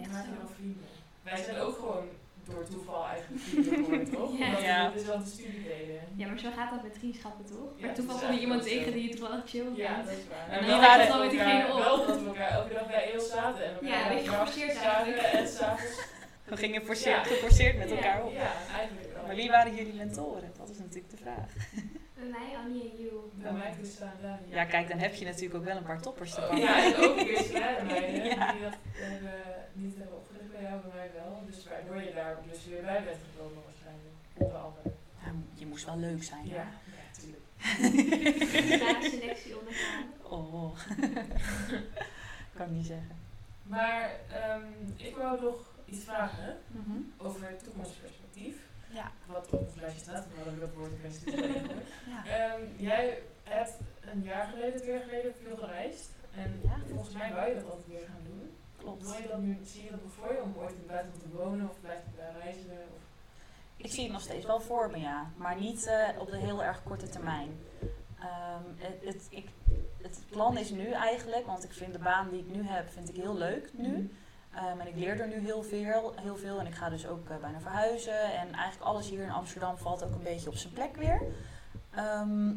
Echt 0.00 0.10
maak 0.12 0.24
je 0.24 0.36
dan 0.42 0.48
vrienden? 0.54 0.86
Wij 1.22 1.42
zijn 1.44 1.56
ook 1.58 1.74
gewoon 1.78 2.04
door 2.50 2.64
toeval 2.68 3.06
eigenlijk 3.06 3.42
vrienden 3.42 3.74
geworden, 3.74 4.10
toch? 4.10 4.30
Ja. 4.38 4.46
Omdat 4.46 4.62
Ja. 4.62 4.90
we 4.92 4.98
dezelfde 4.98 5.30
studie 5.30 5.62
deden. 5.62 6.00
Ja, 6.16 6.26
maar 6.26 6.38
zo 6.38 6.50
gaat 6.56 6.70
dat 6.70 6.82
met 6.82 6.96
vriendschappen 6.98 7.44
toch? 7.44 7.58
Ja, 7.74 7.78
maar 7.78 7.86
het 7.86 7.94
toevallig 7.94 8.20
is 8.20 8.26
kom 8.26 8.36
je 8.36 8.40
iemand 8.42 8.62
tegen 8.62 8.92
die 8.92 9.08
je 9.08 9.14
toevallig 9.16 9.42
chill 9.46 9.62
vindt. 9.62 9.76
Ja, 9.78 10.02
dat 10.02 10.12
is 10.12 10.26
waar. 10.28 10.46
En 10.48 10.52
En 10.58 10.58
die 10.64 10.68
wel 10.70 10.80
waren- 10.80 11.06
dat 11.06 11.16
we 11.16 11.22
met 11.22 11.30
diegene 11.30 11.72
op. 11.72 11.78
Wel 11.78 12.06
dat 12.06 12.20
we 12.20 12.26
elkaar 12.26 12.50
elke 12.50 12.74
dag 12.74 12.86
bij 12.86 13.12
EOS 13.12 13.28
zaten 13.30 13.64
en 13.64 13.86
Ja, 13.86 14.02
een 14.10 14.14
beetje 14.16 14.30
geforceerd 14.30 14.76
eigenlijk. 14.76 15.22
En 15.22 15.48
s'avonds... 15.48 15.98
We 16.50 16.56
gingen 16.56 16.80
Ja. 16.80 16.86
forceerd, 16.86 17.26
geforceerd 17.26 17.78
met 17.78 17.88
Ja. 17.90 17.94
elkaar 17.96 18.24
op. 18.24 18.32
Ja, 18.32 18.52
eigenlijk 18.78 19.12
wel. 19.14 19.26
Maar 19.26 19.34
wie 19.36 19.50
waren 19.50 19.74
jullie 19.74 19.94
mentoren? 19.94 20.52
Dat 20.58 20.68
is 20.70 20.78
natuurlijk 20.78 21.10
de 21.10 21.16
vraag. 21.16 21.48
Bij 22.14 22.28
mij, 22.28 22.56
Annie 22.64 22.82
en 22.90 22.96
Jules. 23.02 23.30
Bij 23.34 23.52
mij 23.52 23.72
Christa 23.78 24.04
en 24.04 24.22
Dani. 24.22 24.54
Ja, 24.56 24.64
kijk, 24.64 24.88
dan 24.88 24.98
heb 24.98 25.14
je 25.14 25.24
natuurlijk 25.24 25.54
ook 25.54 25.64
wel 25.64 25.76
een 25.76 25.82
paar 25.82 26.00
toppers 26.02 26.34
te 26.34 26.40
Oh, 26.40 26.48
pakken. 26.48 26.64
Ja, 26.66 26.84
en 26.84 26.96
ook 26.96 27.14
weer 27.20 27.42
kleine 27.44 27.82
meiden 27.92 28.24
Ja. 28.24 28.52
die 28.52 28.60
dat 28.62 28.76
hebben, 28.92 29.32
niet 29.72 29.96
hebben 29.96 30.16
opgericht 30.16 30.29
jou, 30.62 30.80
bij 30.80 30.90
mij 30.94 31.10
wel. 31.14 31.42
Dus 31.46 31.66
waardoor 31.68 32.02
je 32.02 32.12
daar 32.14 32.36
dus 32.50 32.64
weer 32.66 32.82
bij 32.82 33.04
bent 33.04 33.18
gekomen 33.32 33.62
waarschijnlijk. 33.64 34.14
Onder 34.34 34.56
andere. 34.56 34.92
Ja, 35.24 35.32
je 35.54 35.66
moest 35.66 35.84
wel 35.84 35.98
leuk 35.98 36.22
zijn. 36.22 36.46
Ja, 36.46 36.64
hè? 36.64 36.70
ja, 38.76 39.00
selectie 39.10 39.58
ondergaan. 39.58 40.04
Oh. 40.22 40.78
kan 42.56 42.66
ik 42.66 42.72
niet 42.72 42.86
zeggen. 42.86 43.16
Maar 43.62 44.10
ehm, 44.32 44.62
ik 44.96 45.16
wou 45.16 45.40
nog 45.42 45.74
iets 45.84 46.04
vragen 46.04 46.58
Mhm. 46.66 46.98
over 47.16 47.56
toekomstperspectief. 47.64 48.56
Ja. 48.92 49.10
Wat 49.26 49.50
op 49.50 49.66
het 49.66 49.76
lijstje 49.80 50.00
staat, 50.02 50.26
we 50.28 50.34
hadden 50.36 50.60
dat 50.60 50.74
woord 50.74 51.02
best 51.02 51.26
niet. 51.26 51.34
Ja. 52.06 52.24
Ehm, 52.26 52.60
Jij 52.76 53.18
hebt 53.44 53.72
een 54.00 54.22
jaar 54.22 54.46
geleden, 54.48 54.80
twee 54.80 54.94
jaar 54.94 55.02
geleden 55.04 55.34
veel 55.46 55.56
gereisd. 55.56 56.10
En 56.34 56.60
Ja. 56.62 56.76
volgens 56.88 57.14
mij 57.14 57.32
wou 57.32 57.48
je 57.48 57.54
dat 57.54 57.64
altijd 57.64 57.86
weer 57.86 58.06
gaan 58.06 58.24
doen. 58.24 58.50
Klopt. 58.80 59.16
Je 59.22 59.28
dat 59.28 59.40
nu, 59.40 59.58
zie 59.64 59.84
je 59.84 59.90
dat 59.90 60.02
nog 60.02 60.12
voor 60.12 60.32
je 60.32 60.42
om 60.42 60.54
ooit 60.56 60.70
in 60.70 60.76
het 60.76 60.86
buitenland 60.86 61.22
te 61.22 61.36
wonen 61.36 61.68
of 61.68 61.80
blijf 61.80 62.00
je 62.04 62.16
daar 62.16 62.42
reizen? 62.42 62.70
Of? 62.70 63.02
Ik 63.76 63.90
zie 63.90 64.02
het 64.02 64.12
nog 64.12 64.22
steeds 64.22 64.46
wel 64.46 64.60
voor 64.60 64.90
me, 64.90 64.98
ja. 64.98 65.30
Maar 65.36 65.60
niet 65.60 65.86
eh, 65.86 66.08
op 66.18 66.30
de 66.30 66.36
heel 66.36 66.62
erg 66.62 66.82
korte 66.82 67.08
termijn. 67.08 67.48
Ehm, 68.18 68.62
het, 68.76 69.14
het, 69.14 69.26
ik, 69.30 69.48
het 70.02 70.22
plan 70.28 70.58
is 70.58 70.70
nu 70.70 70.90
eigenlijk, 70.90 71.46
want 71.46 71.64
ik 71.64 71.72
vind 71.72 71.92
de 71.92 71.98
baan 71.98 72.28
die 72.30 72.40
ik 72.40 72.54
nu 72.54 72.66
heb, 72.66 72.88
vind 72.88 73.08
ik 73.08 73.14
heel 73.14 73.36
leuk 73.36 73.70
nu. 73.72 74.10
Ehm, 74.54 74.80
en 74.80 74.86
ik 74.86 74.96
leer 74.96 75.20
er 75.20 75.28
nu 75.28 75.38
heel 75.38 75.62
veel, 75.62 76.12
heel 76.16 76.36
veel. 76.36 76.58
En 76.60 76.66
ik 76.66 76.74
ga 76.74 76.88
dus 76.88 77.06
ook 77.06 77.28
eh, 77.28 77.36
bijna 77.36 77.60
verhuizen. 77.60 78.22
En 78.22 78.52
eigenlijk 78.52 78.90
alles 78.90 79.08
hier 79.08 79.22
in 79.22 79.30
Amsterdam 79.30 79.76
valt 79.76 80.04
ook 80.04 80.14
een 80.14 80.22
beetje 80.22 80.48
op 80.48 80.56
zijn 80.56 80.72
plek 80.72 80.96
weer. 80.96 81.22
Ehm, 81.90 82.52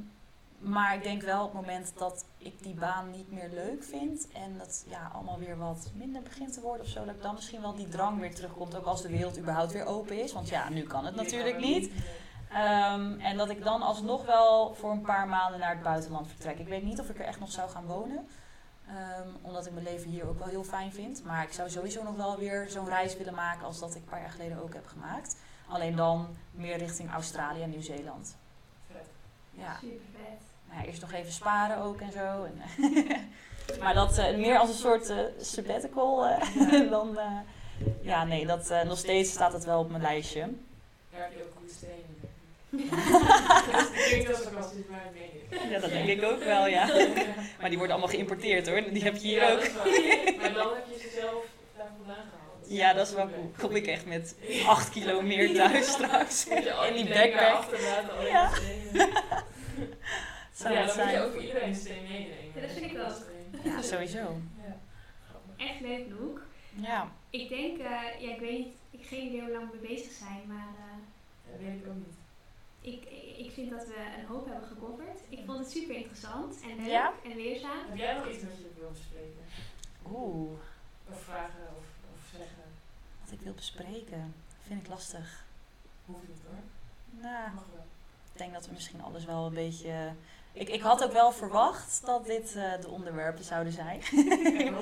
maar 0.63 0.95
ik 0.95 1.03
denk 1.03 1.21
wel 1.21 1.45
op 1.45 1.53
het 1.53 1.61
moment 1.61 1.93
dat 1.97 2.25
ik 2.37 2.63
die 2.63 2.73
baan 2.73 3.11
niet 3.11 3.31
meer 3.31 3.49
leuk 3.49 3.83
vind. 3.83 4.27
En 4.31 4.57
dat 4.57 4.85
ja, 4.87 5.11
allemaal 5.13 5.39
weer 5.39 5.57
wat 5.57 5.91
minder 5.93 6.21
begint 6.21 6.53
te 6.53 6.61
worden 6.61 6.85
of 6.85 6.91
zo. 6.91 7.05
Dat 7.05 7.15
ik 7.15 7.21
dan 7.21 7.33
misschien 7.33 7.61
wel 7.61 7.75
die 7.75 7.87
drang 7.87 8.19
weer 8.19 8.35
terugkomt. 8.35 8.75
Ook 8.75 8.85
als 8.85 9.01
de 9.01 9.09
wereld 9.09 9.39
überhaupt 9.39 9.71
weer 9.71 9.85
open 9.85 10.23
is. 10.23 10.33
Want 10.33 10.49
ja, 10.49 10.69
nu 10.69 10.83
kan 10.83 11.05
het 11.05 11.15
natuurlijk 11.15 11.59
niet. 11.59 11.91
Ehm, 12.49 13.19
en 13.19 13.37
dat 13.37 13.49
ik 13.49 13.63
dan 13.63 13.81
alsnog 13.81 14.25
wel 14.25 14.73
voor 14.73 14.91
een 14.91 15.01
paar 15.01 15.27
maanden 15.27 15.59
naar 15.59 15.73
het 15.73 15.83
buitenland 15.83 16.27
vertrek. 16.27 16.59
Ik 16.59 16.67
weet 16.67 16.83
niet 16.83 16.99
of 16.99 17.09
ik 17.09 17.19
er 17.19 17.25
echt 17.25 17.39
nog 17.39 17.51
zou 17.51 17.69
gaan 17.69 17.85
wonen. 17.85 18.27
Ehm, 18.87 19.27
omdat 19.41 19.65
ik 19.65 19.73
mijn 19.73 19.85
leven 19.85 20.09
hier 20.09 20.27
ook 20.27 20.39
wel 20.39 20.47
heel 20.47 20.63
fijn 20.63 20.91
vind. 20.91 21.23
Maar 21.23 21.43
ik 21.43 21.51
zou 21.51 21.69
sowieso 21.69 22.03
nog 22.03 22.15
wel 22.15 22.37
weer 22.37 22.69
zo'n 22.69 22.87
reis 22.87 23.17
willen 23.17 23.35
maken 23.35 23.65
als 23.65 23.79
dat 23.79 23.95
ik 23.95 24.01
een 24.01 24.09
paar 24.09 24.21
jaar 24.21 24.29
geleden 24.29 24.63
ook 24.63 24.73
heb 24.73 24.87
gemaakt. 24.87 25.37
Alleen 25.67 25.95
dan 25.95 26.27
meer 26.51 26.77
richting 26.77 27.11
Australië 27.11 27.61
en 27.61 27.69
Nieuw-Zeeland. 27.69 28.35
Ja. 29.53 29.77
Super 29.79 30.05
vet. 30.11 30.52
Nou 30.73 30.81
ja, 30.85 30.89
eerst 30.91 31.01
nog 31.01 31.13
even 31.13 31.31
sparen 31.31 31.77
ook 31.77 32.01
en 32.01 32.11
zo. 32.11 32.43
En, 32.43 32.61
maar 33.81 33.93
dat 33.93 34.17
eh, 34.17 34.35
meer 34.35 34.57
als 34.57 34.69
een 34.69 34.75
soort 34.75 35.09
eh, 35.09 35.17
sabbatical 35.41 36.25
eh, 36.25 36.89
dan... 36.95 37.17
eh, 37.19 37.25
ja, 38.01 38.23
nee, 38.25 38.45
dat, 38.45 38.69
eh, 38.69 38.81
nog 38.83 38.97
steeds 38.97 39.31
staat 39.31 39.53
het 39.53 39.65
wel 39.65 39.79
op 39.79 39.89
mijn 39.89 40.01
lijstje. 40.01 40.39
Daar 41.11 41.21
heb 41.21 41.31
je 41.37 41.43
ook 41.43 41.53
goede 41.57 41.73
stenen. 41.73 42.01
Ik 42.71 44.09
denk 44.09 44.27
dat 44.31 44.39
is 44.39 44.47
ook 44.47 44.57
als 44.57 44.73
dit 44.73 44.89
mijn 44.89 45.01
mening. 45.13 45.71
Ja, 45.73 45.79
dat 45.79 45.89
denk 45.89 46.07
ik 46.07 46.23
ook 46.23 46.43
wel, 46.43 46.67
ja. 46.67 46.85
Maar 47.59 47.69
die 47.69 47.77
worden 47.77 47.95
allemaal 47.95 48.13
geïmporteerd 48.13 48.67
hoor. 48.67 48.83
Die 48.91 49.03
heb 49.03 49.13
je 49.15 49.27
hier 49.27 49.41
Ja, 49.41 49.51
ook. 49.51 49.59
Maar 50.37 50.53
dan 50.53 50.73
heb 50.73 50.85
je 50.89 50.99
ze 51.01 51.11
zelf 51.19 51.43
daar 51.77 51.87
vandaan 51.97 52.15
gehaald. 52.15 52.65
Ja, 52.67 52.93
dat 52.93 53.07
is 53.07 53.13
wel 53.13 53.29
cool. 53.29 53.51
Kom 53.57 53.75
ik 53.75 53.87
echt 53.87 54.05
met 54.05 54.35
8 54.67 54.89
kilo 54.89 55.21
meer 55.21 55.53
thuis 55.55 55.87
straks. 55.91 56.47
En 56.47 56.93
die 56.93 57.07
backpack. 57.07 57.65
Ja. 58.27 58.49
Zou 60.53 60.73
ja, 60.73 60.85
dan 60.85 60.95
moet 60.95 61.05
je 61.05 61.11
zijn. 61.11 61.21
ook 61.21 61.31
voor 61.31 61.41
iedereen 61.41 61.67
een 61.69 61.75
steen 61.75 62.03
meenemen. 62.03 62.51
Ja, 62.55 62.61
dat 62.61 62.71
vind 62.71 62.91
ik 62.91 62.97
ook. 62.99 63.15
Ja, 63.63 63.81
sowieso. 63.81 64.37
Echt 65.57 65.79
leuk, 65.79 66.07
Noek. 66.09 66.41
Ja. 66.75 67.11
Ik 67.29 67.49
denk, 67.49 67.77
eh, 67.77 68.21
ja, 68.21 68.33
ik 68.33 68.39
weet 68.39 68.57
niet, 68.57 68.73
ik 68.91 68.99
heb 68.99 69.07
geen 69.07 69.27
idee 69.27 69.41
hoe 69.41 69.51
lang 69.51 69.71
we 69.71 69.77
bezig 69.77 70.11
zijn, 70.11 70.41
maar 70.47 70.67
eh, 70.67 71.51
Dat 71.51 71.59
weet 71.59 71.75
ik 71.81 71.87
ook 71.87 71.95
niet. 71.95 72.15
ik, 72.81 73.05
ik 73.37 73.51
vind 73.51 73.69
dat 73.69 73.87
we 73.87 74.05
een 74.19 74.25
hoop 74.25 74.45
hebben 74.49 74.67
gecoverd. 74.67 75.19
Ik 75.29 75.39
vond 75.45 75.59
het 75.59 75.71
super 75.71 75.95
interessant 75.95 76.61
en 76.61 76.75
leuk 76.77 76.85
Ja? 76.87 77.13
en 77.23 77.35
leerzaam. 77.35 77.87
Heb 77.89 77.97
jij 77.97 78.13
nog 78.13 78.27
iets 78.29 78.43
wat 78.43 78.57
je 78.57 78.71
wil 78.79 78.89
bespreken? 78.91 79.43
Oeh, 80.11 80.51
Of 81.09 81.21
vragen 81.23 81.67
of, 81.77 81.85
of 82.13 82.19
zeggen? 82.31 82.63
wat 83.23 83.31
ik 83.31 83.41
wil 83.41 83.53
bespreken. 83.53 84.33
Vind 84.67 84.81
ik 84.81 84.87
lastig. 84.87 85.45
Hoeft 86.05 86.27
niet 86.27 86.37
hoor. 86.47 86.63
Nou, 87.21 87.49
wel. 87.73 87.85
ik 88.33 88.37
denk 88.39 88.53
dat 88.53 88.65
we 88.65 88.71
misschien 88.73 89.01
alles 89.01 89.25
wel 89.25 89.45
een 89.45 89.53
beetje... 89.53 90.13
Ik, 90.53 90.69
ik 90.69 90.81
had 90.81 91.03
ook 91.03 91.11
wel 91.13 91.31
verwacht 91.31 92.01
dat 92.05 92.25
dit 92.25 92.55
eh, 92.55 92.81
de 92.81 92.89
onderwerpen 92.89 93.43
zouden 93.43 93.73
zijn. 93.73 94.01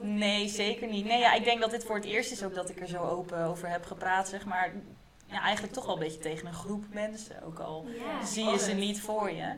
Nee, 0.00 0.48
zeker 0.48 0.88
niet. 0.88 1.04
Nee, 1.04 1.18
ja, 1.18 1.32
ik 1.32 1.44
denk 1.44 1.60
dat 1.60 1.70
dit 1.70 1.84
voor 1.84 1.94
het 1.96 2.04
eerst 2.04 2.32
is 2.32 2.44
ook 2.44 2.54
dat 2.54 2.68
ik 2.70 2.80
er 2.80 2.88
zo 2.88 3.02
open 3.02 3.44
over 3.44 3.68
heb 3.68 3.84
gepraat, 3.84 4.28
zeg 4.28 4.44
maar. 4.44 4.72
Ja, 5.26 5.40
eigenlijk 5.40 5.74
toch 5.74 5.84
wel 5.86 5.94
een 5.94 6.00
beetje 6.00 6.18
tegen 6.20 6.46
een 6.46 6.52
groep 6.54 6.84
mensen, 6.92 7.42
ook 7.42 7.58
al 7.58 7.86
Ja. 7.98 8.24
zie 8.24 8.44
je 8.50 8.58
ze 8.58 8.72
niet 8.72 9.00
voor 9.00 9.30
je. 9.30 9.52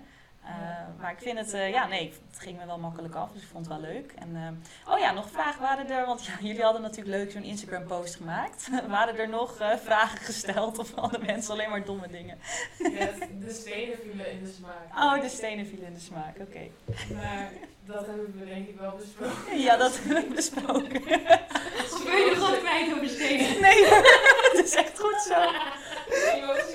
Eh, 0.47 1.01
maar 1.01 1.13
ik 1.13 1.19
vind 1.19 1.39
het, 1.39 1.53
eh, 1.53 1.71
ja, 1.71 1.87
nee, 1.87 2.13
het 2.31 2.39
ging 2.39 2.59
me 2.59 2.67
wel 2.67 2.79
makkelijk 2.79 3.15
af, 3.15 3.33
dus 3.33 3.43
ik 3.43 3.49
vond 3.49 3.67
het 3.67 3.81
wel 3.81 3.91
leuk. 3.91 4.13
En, 4.19 4.37
eh, 4.37 4.93
oh 4.95 4.99
ja, 4.99 5.13
nog 5.13 5.31
vragen 5.31 5.61
waren 5.61 5.91
er, 5.91 6.07
want 6.07 6.25
ja, 6.25 6.33
jullie 6.41 6.63
hadden 6.63 6.83
natuurlijk 6.83 7.17
leuk 7.17 7.31
zo'n 7.31 7.43
Instagram-post 7.43 8.15
gemaakt. 8.15 8.69
waren 8.89 9.19
er 9.19 9.29
nog 9.29 9.57
vragen 9.85 10.19
gesteld 10.19 10.79
of 10.79 10.95
hadden 10.95 11.27
mensen 11.27 11.53
alleen 11.53 11.71
maar 11.71 11.85
domme 11.85 12.09
dingen? 12.09 12.39
Ja, 12.79 13.09
de 13.41 13.53
stenen 13.53 13.99
vielen 14.03 14.31
in 14.31 14.45
de 14.45 14.53
smaak. 14.57 14.97
Oh, 14.97 15.21
de 15.21 15.29
stenen 15.29 15.67
vielen 15.67 15.87
in 15.87 15.95
de 15.95 16.01
smaak, 16.01 16.37
oké. 16.41 16.69
Maar 17.15 17.51
dat 17.85 18.07
hebben 18.07 18.39
we 18.39 18.45
denk 18.45 18.69
ik 18.69 18.79
wel 18.79 18.97
besproken. 18.97 19.59
Ja, 19.59 19.77
dat 19.77 19.99
hebben 20.03 20.29
we 20.29 20.35
besproken. 20.35 21.03
Wil 22.05 22.17
je 22.17 22.35
nog 22.37 22.51
wat 22.51 22.59
kwijt 22.59 22.93
over 22.95 23.09
stenen? 23.09 23.61
nee, 23.61 23.85
het 24.53 24.65
is 24.65 24.75
echt 24.75 24.99
goed 24.99 25.21
zo. 25.21 25.41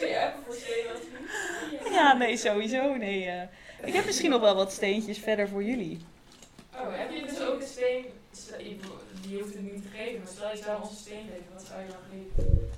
Je 0.05 0.21
appen 0.25 0.43
voor 0.45 0.55
stenen? 0.55 1.93
Ja, 1.93 2.13
nee, 2.13 2.37
sowieso. 2.37 2.95
Nee. 2.95 3.49
Ik 3.83 3.93
heb 3.93 4.05
misschien 4.05 4.29
nog 4.29 4.41
wel 4.41 4.55
wat 4.55 4.71
steentjes 4.71 5.17
verder 5.17 5.49
voor 5.49 5.63
jullie. 5.63 5.99
Oh, 6.73 6.97
heb 6.97 7.11
je 7.11 7.25
dus 7.25 7.41
ook 7.41 7.61
een 7.61 7.67
steen? 7.67 8.05
Die 9.21 9.39
hoeft 9.39 9.53
het 9.53 9.73
niet 9.73 9.81
te 9.81 9.89
geven, 9.97 10.19
maar 10.19 10.27
stel 10.27 10.51
je 10.51 10.57
zou 10.57 10.81
ons 10.81 10.89
een 10.89 10.95
steen 10.95 11.25
geven, 11.29 11.53
wat 11.53 11.63
zou 11.63 11.81
je 11.81 11.87
dan 11.87 11.97
geven? 12.11 12.69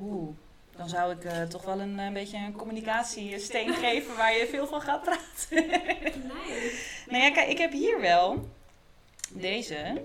Oeh, 0.00 0.28
dan 0.76 0.88
zou 0.88 1.12
ik 1.12 1.24
eh, 1.24 1.42
toch 1.42 1.64
wel 1.64 1.80
een, 1.80 1.98
eh, 1.98 2.12
beetje 2.12 2.36
een 2.36 2.56
communicatiesteen 2.56 3.74
geven 3.84 4.16
waar 4.16 4.36
je 4.36 4.46
veel 4.46 4.66
van 4.66 4.80
gaat 4.80 5.02
praten. 5.02 5.66
Nice. 5.66 6.74
nou 7.08 7.22
ja, 7.22 7.30
kijk, 7.30 7.48
ik 7.48 7.58
heb 7.58 7.72
hier 7.72 8.00
wel 8.00 8.48
deze. 9.30 10.02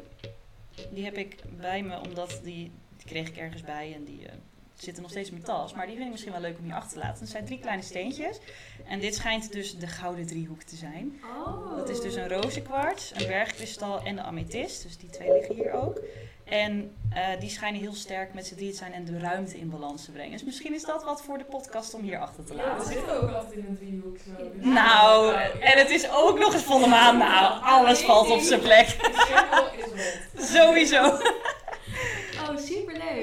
Die 0.90 1.04
heb 1.04 1.18
ik 1.18 1.36
bij 1.58 1.84
me, 1.84 2.00
omdat 2.00 2.40
die, 2.44 2.72
die 2.98 3.06
kreeg 3.06 3.28
ik 3.28 3.38
ergens 3.38 3.62
bij 3.62 3.94
en 3.96 4.04
die 4.04 4.28
eh, 4.28 4.34
zitten 4.76 5.02
nog 5.04 5.12
steeds 5.12 5.30
in 5.30 5.34
mijn 5.34 5.46
tas. 5.46 5.74
Maar 5.74 5.86
die 5.86 5.94
vind 5.96 6.06
ik 6.06 6.12
misschien 6.12 6.32
wel 6.32 6.42
leuk 6.42 6.58
om 6.58 6.64
hier 6.64 6.74
achter 6.74 6.92
te 6.94 7.00
laten. 7.06 7.20
Het 7.20 7.30
zijn 7.30 7.46
drie 7.46 7.60
kleine 7.60 7.82
steentjes. 7.84 8.38
En 8.88 9.00
dit 9.00 9.16
schijnt 9.16 9.52
dus 9.52 9.78
de 9.78 9.88
gouden 9.88 10.26
driehoek 10.28 10.62
te 10.64 10.76
zijn. 10.76 11.22
Oh. 11.46 11.76
Dat 11.78 11.90
is 11.90 12.02
dus 12.02 12.16
een 12.16 12.30
rozenkwarts, 12.30 13.12
een 13.16 13.28
bergkristal 13.28 14.02
en 14.04 14.16
de 14.16 14.22
amethyst. 14.22 14.84
Dus 14.84 14.98
die 14.98 15.10
twee 15.10 15.32
liggen 15.32 15.56
hier 15.56 15.72
ook. 15.74 16.00
En 16.46 16.96
eh, 17.14 17.40
die 17.40 17.50
schijnen 17.50 17.82
heel 17.82 17.94
sterk 17.94 18.34
met 18.34 18.48
z'n 18.48 18.56
drieën 18.56 18.72
te 18.72 18.78
zijn 18.78 18.94
en 18.94 19.06
de 19.06 19.20
ruimte 19.20 19.58
in 19.58 19.70
balans 19.70 20.06
te 20.06 20.12
brengen. 20.12 20.32
Dus 20.32 20.44
misschien 20.44 20.74
is 20.74 20.84
dat 20.84 21.04
wat 21.04 21.22
voor 21.22 21.38
de 21.38 21.44
podcast 21.44 21.94
om 21.94 22.02
hier 22.02 22.20
achter 22.20 22.46
te 22.46 22.54
Ja, 22.56 22.62
we 22.64 22.68
laten. 22.70 22.94
zitten 22.94 23.22
ook 23.22 23.32
altijd 23.32 23.54
in 23.54 23.66
een 23.70 23.78
driehoek 23.78 24.18
zo. 24.18 24.44
dus- 24.54 24.66
Nou, 24.66 25.34
en 25.60 25.78
het 25.78 25.90
is 25.90 26.10
ook 26.12 26.40
nog 26.40 26.54
eens 26.54 26.64
volle 26.64 26.88
maan. 26.88 27.18
Nou, 27.18 27.62
alles 27.64 28.02
valt 28.02 28.30
op 28.30 28.40
zijn 28.40 28.60
plek. 28.60 28.88
De 28.88 29.24
cirkel 29.28 29.68
is 29.78 29.86
rond. 30.36 30.50
Sowieso. 30.50 31.18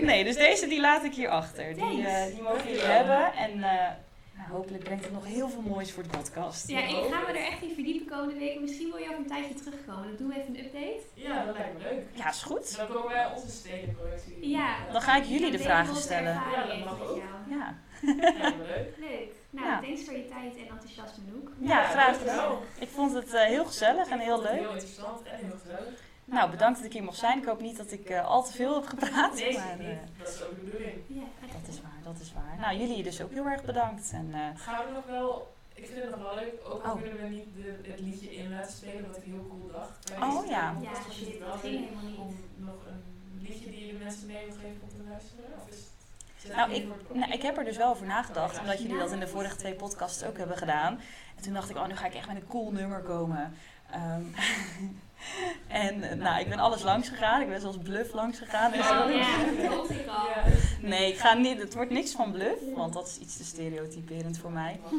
Nee, 0.11 0.25
dus 0.25 0.37
deze 0.37 0.67
die 0.69 0.81
laat 0.81 1.05
ik 1.05 1.15
hier 1.15 1.29
achter. 1.29 1.75
Die, 1.75 2.07
eh, 2.07 2.25
die 2.35 2.43
mogen 2.43 2.65
jullie 2.69 2.81
hebben. 2.85 3.33
En 3.33 3.51
eh, 3.53 3.89
nou, 4.37 4.51
hopelijk 4.51 4.85
brengt 4.85 5.05
het 5.05 5.13
nog 5.13 5.27
heel 5.27 5.49
veel 5.49 5.61
moois 5.63 5.93
voor 5.93 6.03
de 6.03 6.09
podcast. 6.09 6.69
Ja, 6.69 6.79
ik 6.79 6.89
ga 7.13 7.21
me 7.21 7.27
er 7.27 7.47
echt 7.47 7.63
in 7.63 7.75
verdiepen 7.75 8.17
komende 8.17 8.39
week. 8.39 8.61
Misschien 8.61 8.89
wil 8.91 8.97
je 8.99 9.05
over 9.05 9.19
een 9.19 9.27
tijdje 9.27 9.55
terugkomen. 9.55 10.03
Dan 10.07 10.17
doen 10.19 10.29
we 10.29 10.41
even 10.41 10.55
een 10.59 10.65
update. 10.65 11.01
Ja, 11.15 11.45
dat 11.45 11.57
lijkt 11.57 11.73
me 11.79 11.83
leuk. 11.83 12.05
Ja, 12.13 12.29
is 12.29 12.43
goed. 12.43 12.77
Dan 12.77 12.87
komen 12.89 13.13
wij 13.13 13.27
onze 13.35 13.51
stedencollectie. 13.51 14.49
Ja. 14.49 14.77
Dan 14.93 15.01
ga 15.03 15.17
ik 15.17 15.25
jullie 15.25 15.51
de 15.51 15.59
vragen 15.59 15.95
we 15.95 16.01
stellen. 16.01 16.33
Ja, 16.35 16.67
dat 16.67 16.85
mag 16.85 17.01
ook. 17.11 17.23
Ja, 17.49 17.75
Lijkt 18.03 18.57
me 18.59 18.65
leuk. 18.67 18.95
Leuk. 19.11 19.33
Nou, 19.51 19.67
Ja. 19.67 19.81
thanks 19.81 20.05
voor 20.05 20.17
je 20.17 20.29
tijd 20.29 20.57
en 20.57 20.69
enthousiasme, 20.69 21.23
Noek. 21.33 21.51
ja 21.61 21.83
graag 21.85 22.19
gedaan. 22.19 22.57
Ik 22.79 22.89
vond 22.89 23.13
het 23.15 23.35
eh, 23.35 23.43
heel 23.45 23.65
gezellig 23.65 24.09
en 24.09 24.19
heel 24.19 24.43
leuk. 24.43 24.53
Heel 24.59 24.71
interessant 24.73 25.23
en 25.27 25.37
heel 25.47 25.59
gezellig. 25.63 25.95
Nou, 26.33 26.51
bedankt 26.51 26.77
dat 26.79 26.87
ik 26.87 26.93
hier 26.93 27.03
mocht 27.03 27.19
zijn. 27.19 27.39
Ik 27.39 27.45
hoop 27.45 27.61
niet 27.61 27.77
dat 27.77 27.93
ik 27.93 28.09
eh, 28.11 28.27
al 28.27 28.45
te 28.45 28.53
veel 28.53 28.75
heb 28.75 28.87
gepraat. 28.87 29.35
Nee, 29.35 29.59
maar, 29.59 29.79
eh, 29.79 29.97
Dat 30.19 30.29
is 30.29 30.43
ook 30.43 30.55
de 30.55 30.61
bedoeling. 30.65 30.97
Ja, 31.07 31.23
echt. 31.45 31.53
dat 31.53 31.75
is 31.75 31.81
waar, 31.81 31.99
dat 32.03 32.21
is 32.21 32.33
waar. 32.33 32.57
Nou, 32.61 32.77
jullie 32.79 33.03
dus 33.03 33.23
ook 33.23 33.33
heel 33.33 33.47
erg 33.47 33.65
bedankt. 33.65 34.11
En, 34.13 34.29
eh, 34.33 34.41
Gaan 34.57 34.87
we 34.87 34.93
nog 34.93 35.07
wel, 35.07 35.55
ik 35.75 35.87
vind 35.87 36.01
het 36.03 36.11
nog 36.11 36.21
wel 36.21 36.35
leuk, 36.35 36.55
ook 36.65 36.85
al 36.85 36.93
Oh. 36.93 37.01
kunnen 37.03 37.23
we 37.23 37.29
niet 37.29 37.55
de, 37.57 37.91
het 37.91 38.01
liedje 38.01 38.35
in 38.35 38.51
laten 38.51 38.73
spelen, 38.73 39.07
wat 39.07 39.17
ik 39.17 39.23
heel 39.23 39.47
cool 39.49 39.71
dacht. 39.73 40.13
Oh, 40.23 40.47
ja. 40.47 40.75
Ja, 40.81 40.91
was 40.91 41.17
shit, 41.17 41.27
het 41.29 41.39
dat 41.39 41.49
wel 41.49 41.59
ging 41.59 41.85
helemaal 41.85 42.05
niet. 42.05 42.19
Om 42.19 42.37
nog 42.57 42.79
een 42.87 43.03
liedje 43.49 43.71
die 43.71 43.81
jullie 43.87 44.03
mensen 44.05 44.27
mee 44.27 44.47
wil 44.47 44.55
geven 44.55 44.81
om 44.83 44.89
te 44.89 45.05
luisteren? 45.11 45.45
Of 45.63 45.69
is 45.71 46.51
Nou, 46.57 46.73
ik, 46.73 46.87
nou, 47.13 47.33
ik 47.33 47.43
heb 47.43 47.57
er 47.59 47.65
dus 47.65 47.77
wel 47.77 47.91
over 47.91 48.07
nagedacht, 48.07 48.59
omdat 48.61 48.83
jullie 48.83 48.99
dat 48.99 49.13
in 49.13 49.21
de 49.21 49.29
vorige 49.29 49.57
twee 49.57 49.75
podcasts 49.75 50.25
ook 50.25 50.39
hebben 50.39 50.57
gedaan. 50.57 51.01
En 51.37 51.43
toen 51.43 51.53
dacht 51.53 51.71
ik, 51.71 51.77
oh, 51.77 51.87
nu 51.87 51.97
ga 51.97 52.07
ik 52.07 52.15
echt 52.15 52.27
met 52.27 52.37
een 52.37 52.47
cool 52.49 52.73
nummer 52.73 53.01
komen. 53.01 53.55
Ehm, 53.91 54.23
en 55.69 56.03
eh, 56.11 56.17
nou, 56.17 56.41
ik 56.41 56.49
ben 56.49 56.59
alles 56.59 56.83
langs 56.83 57.09
gegaan. 57.09 57.41
Ik 57.43 57.49
ben 57.49 57.61
zelfs 57.61 57.79
Bluff 57.79 58.13
langs 58.13 58.39
gegaan 58.39 58.73
en 58.73 58.85
zo. 58.85 59.03
Oh, 59.03 59.15
ja. 59.15 59.27
Nee, 60.81 61.13
ik 61.13 61.19
ga 61.19 61.35
niet, 61.35 61.59
het 61.59 61.75
wordt 61.75 61.91
niks 61.91 62.13
van 62.13 62.33
Bluff, 62.33 62.61
want 62.75 62.93
dat 62.93 63.07
is 63.07 63.19
iets 63.19 63.37
te 63.37 63.45
stereotyperend 63.45 64.39
voor 64.39 64.51
mij. 64.53 64.81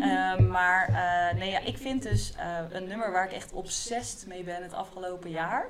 Ehm, 0.00 0.46
maar 0.46 0.88
eh, 0.88 1.38
nee, 1.38 1.50
ja, 1.50 1.58
ik 1.58 1.78
vind 1.78 2.02
dus 2.02 2.32
eh, 2.36 2.58
een 2.70 2.86
nummer 2.86 3.12
waar 3.12 3.24
ik 3.24 3.32
echt 3.32 3.52
obsessed 3.52 4.26
mee 4.28 4.42
ben 4.42 4.62
het 4.62 4.72
afgelopen 4.72 5.30
jaar. 5.30 5.66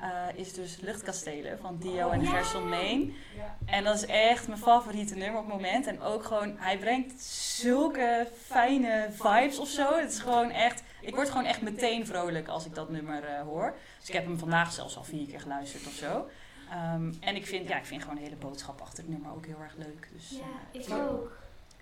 eh, 0.00 0.08
is 0.34 0.52
dus 0.52 0.78
Luchtkastelen 0.80 1.58
van 1.58 1.76
Dio 1.78 2.10
en 2.10 2.22
Ja. 2.22 2.30
Gerson 2.30 2.68
Main. 2.68 3.14
Ja. 3.36 3.56
En 3.66 3.84
dat 3.84 3.94
is 3.94 4.06
echt 4.06 4.46
mijn 4.48 4.60
favoriete 4.60 5.14
nummer 5.14 5.40
op 5.40 5.46
het 5.46 5.54
moment. 5.54 5.86
En 5.86 6.00
ook 6.00 6.24
gewoon, 6.24 6.54
hij 6.58 6.78
brengt 6.78 7.22
zulke 7.22 8.26
fijne 8.46 9.08
vibes 9.10 9.58
of 9.58 9.68
zo. 9.68 9.96
Het 9.96 10.12
is 10.12 10.18
gewoon 10.18 10.50
echt, 10.50 10.82
ik 11.02 11.14
word 11.14 11.30
gewoon 11.30 11.44
echt 11.44 11.60
meteen 11.62 12.06
vrolijk 12.06 12.48
als 12.48 12.66
ik 12.66 12.74
dat 12.74 12.90
nummer 12.90 13.24
eh, 13.24 13.42
hoor. 13.42 13.74
Dus 13.98 14.08
ik 14.08 14.14
heb 14.14 14.24
hem 14.24 14.38
vandaag 14.38 14.72
zelfs 14.72 14.96
al 14.96 15.04
vier 15.04 15.26
keer 15.26 15.40
geluisterd 15.40 15.86
of 15.86 15.92
zo. 15.92 16.28
Ehm, 16.70 17.12
en 17.20 17.36
ik 17.36 17.46
vind, 17.46 17.68
ja, 17.68 17.76
ik 17.76 17.84
vind 17.84 18.00
gewoon 18.02 18.16
de 18.16 18.22
hele 18.22 18.36
boodschap 18.36 18.80
achter 18.80 18.98
het 19.04 19.12
nummer 19.12 19.32
ook 19.32 19.46
heel 19.46 19.60
erg 19.60 19.74
leuk. 19.76 20.08
Dus, 20.12 20.30
Ja, 20.30 20.36
eh, 20.72 20.80
ik 20.80 20.94
ook. 20.94 21.32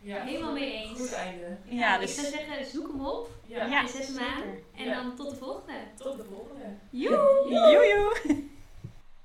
Ja. 0.03 0.23
Helemaal 0.23 0.53
mee 0.53 0.73
eens. 0.73 0.99
Goed 0.99 1.13
einde. 1.13 1.57
ja, 1.65 1.95
Ik 1.95 2.01
dus 2.01 2.15
zou 2.15 2.27
zeggen, 2.27 2.67
zoek 2.67 2.89
hem 2.89 3.07
op. 3.07 3.29
Ja. 3.47 3.65
Ja. 3.67 3.81
en 3.83 3.89
zet 3.89 4.07
hem 4.07 4.19
aan. 4.19 4.43
En 4.77 4.85
Ja. 4.85 4.95
dan 4.95 5.17
tot 5.17 5.31
de 5.31 5.37
volgende. 5.37 5.73
Tot 5.97 6.17
de 6.17 6.25
volgende. 6.25 6.65
Joe! 6.91 7.47
joejoe! 7.51 8.49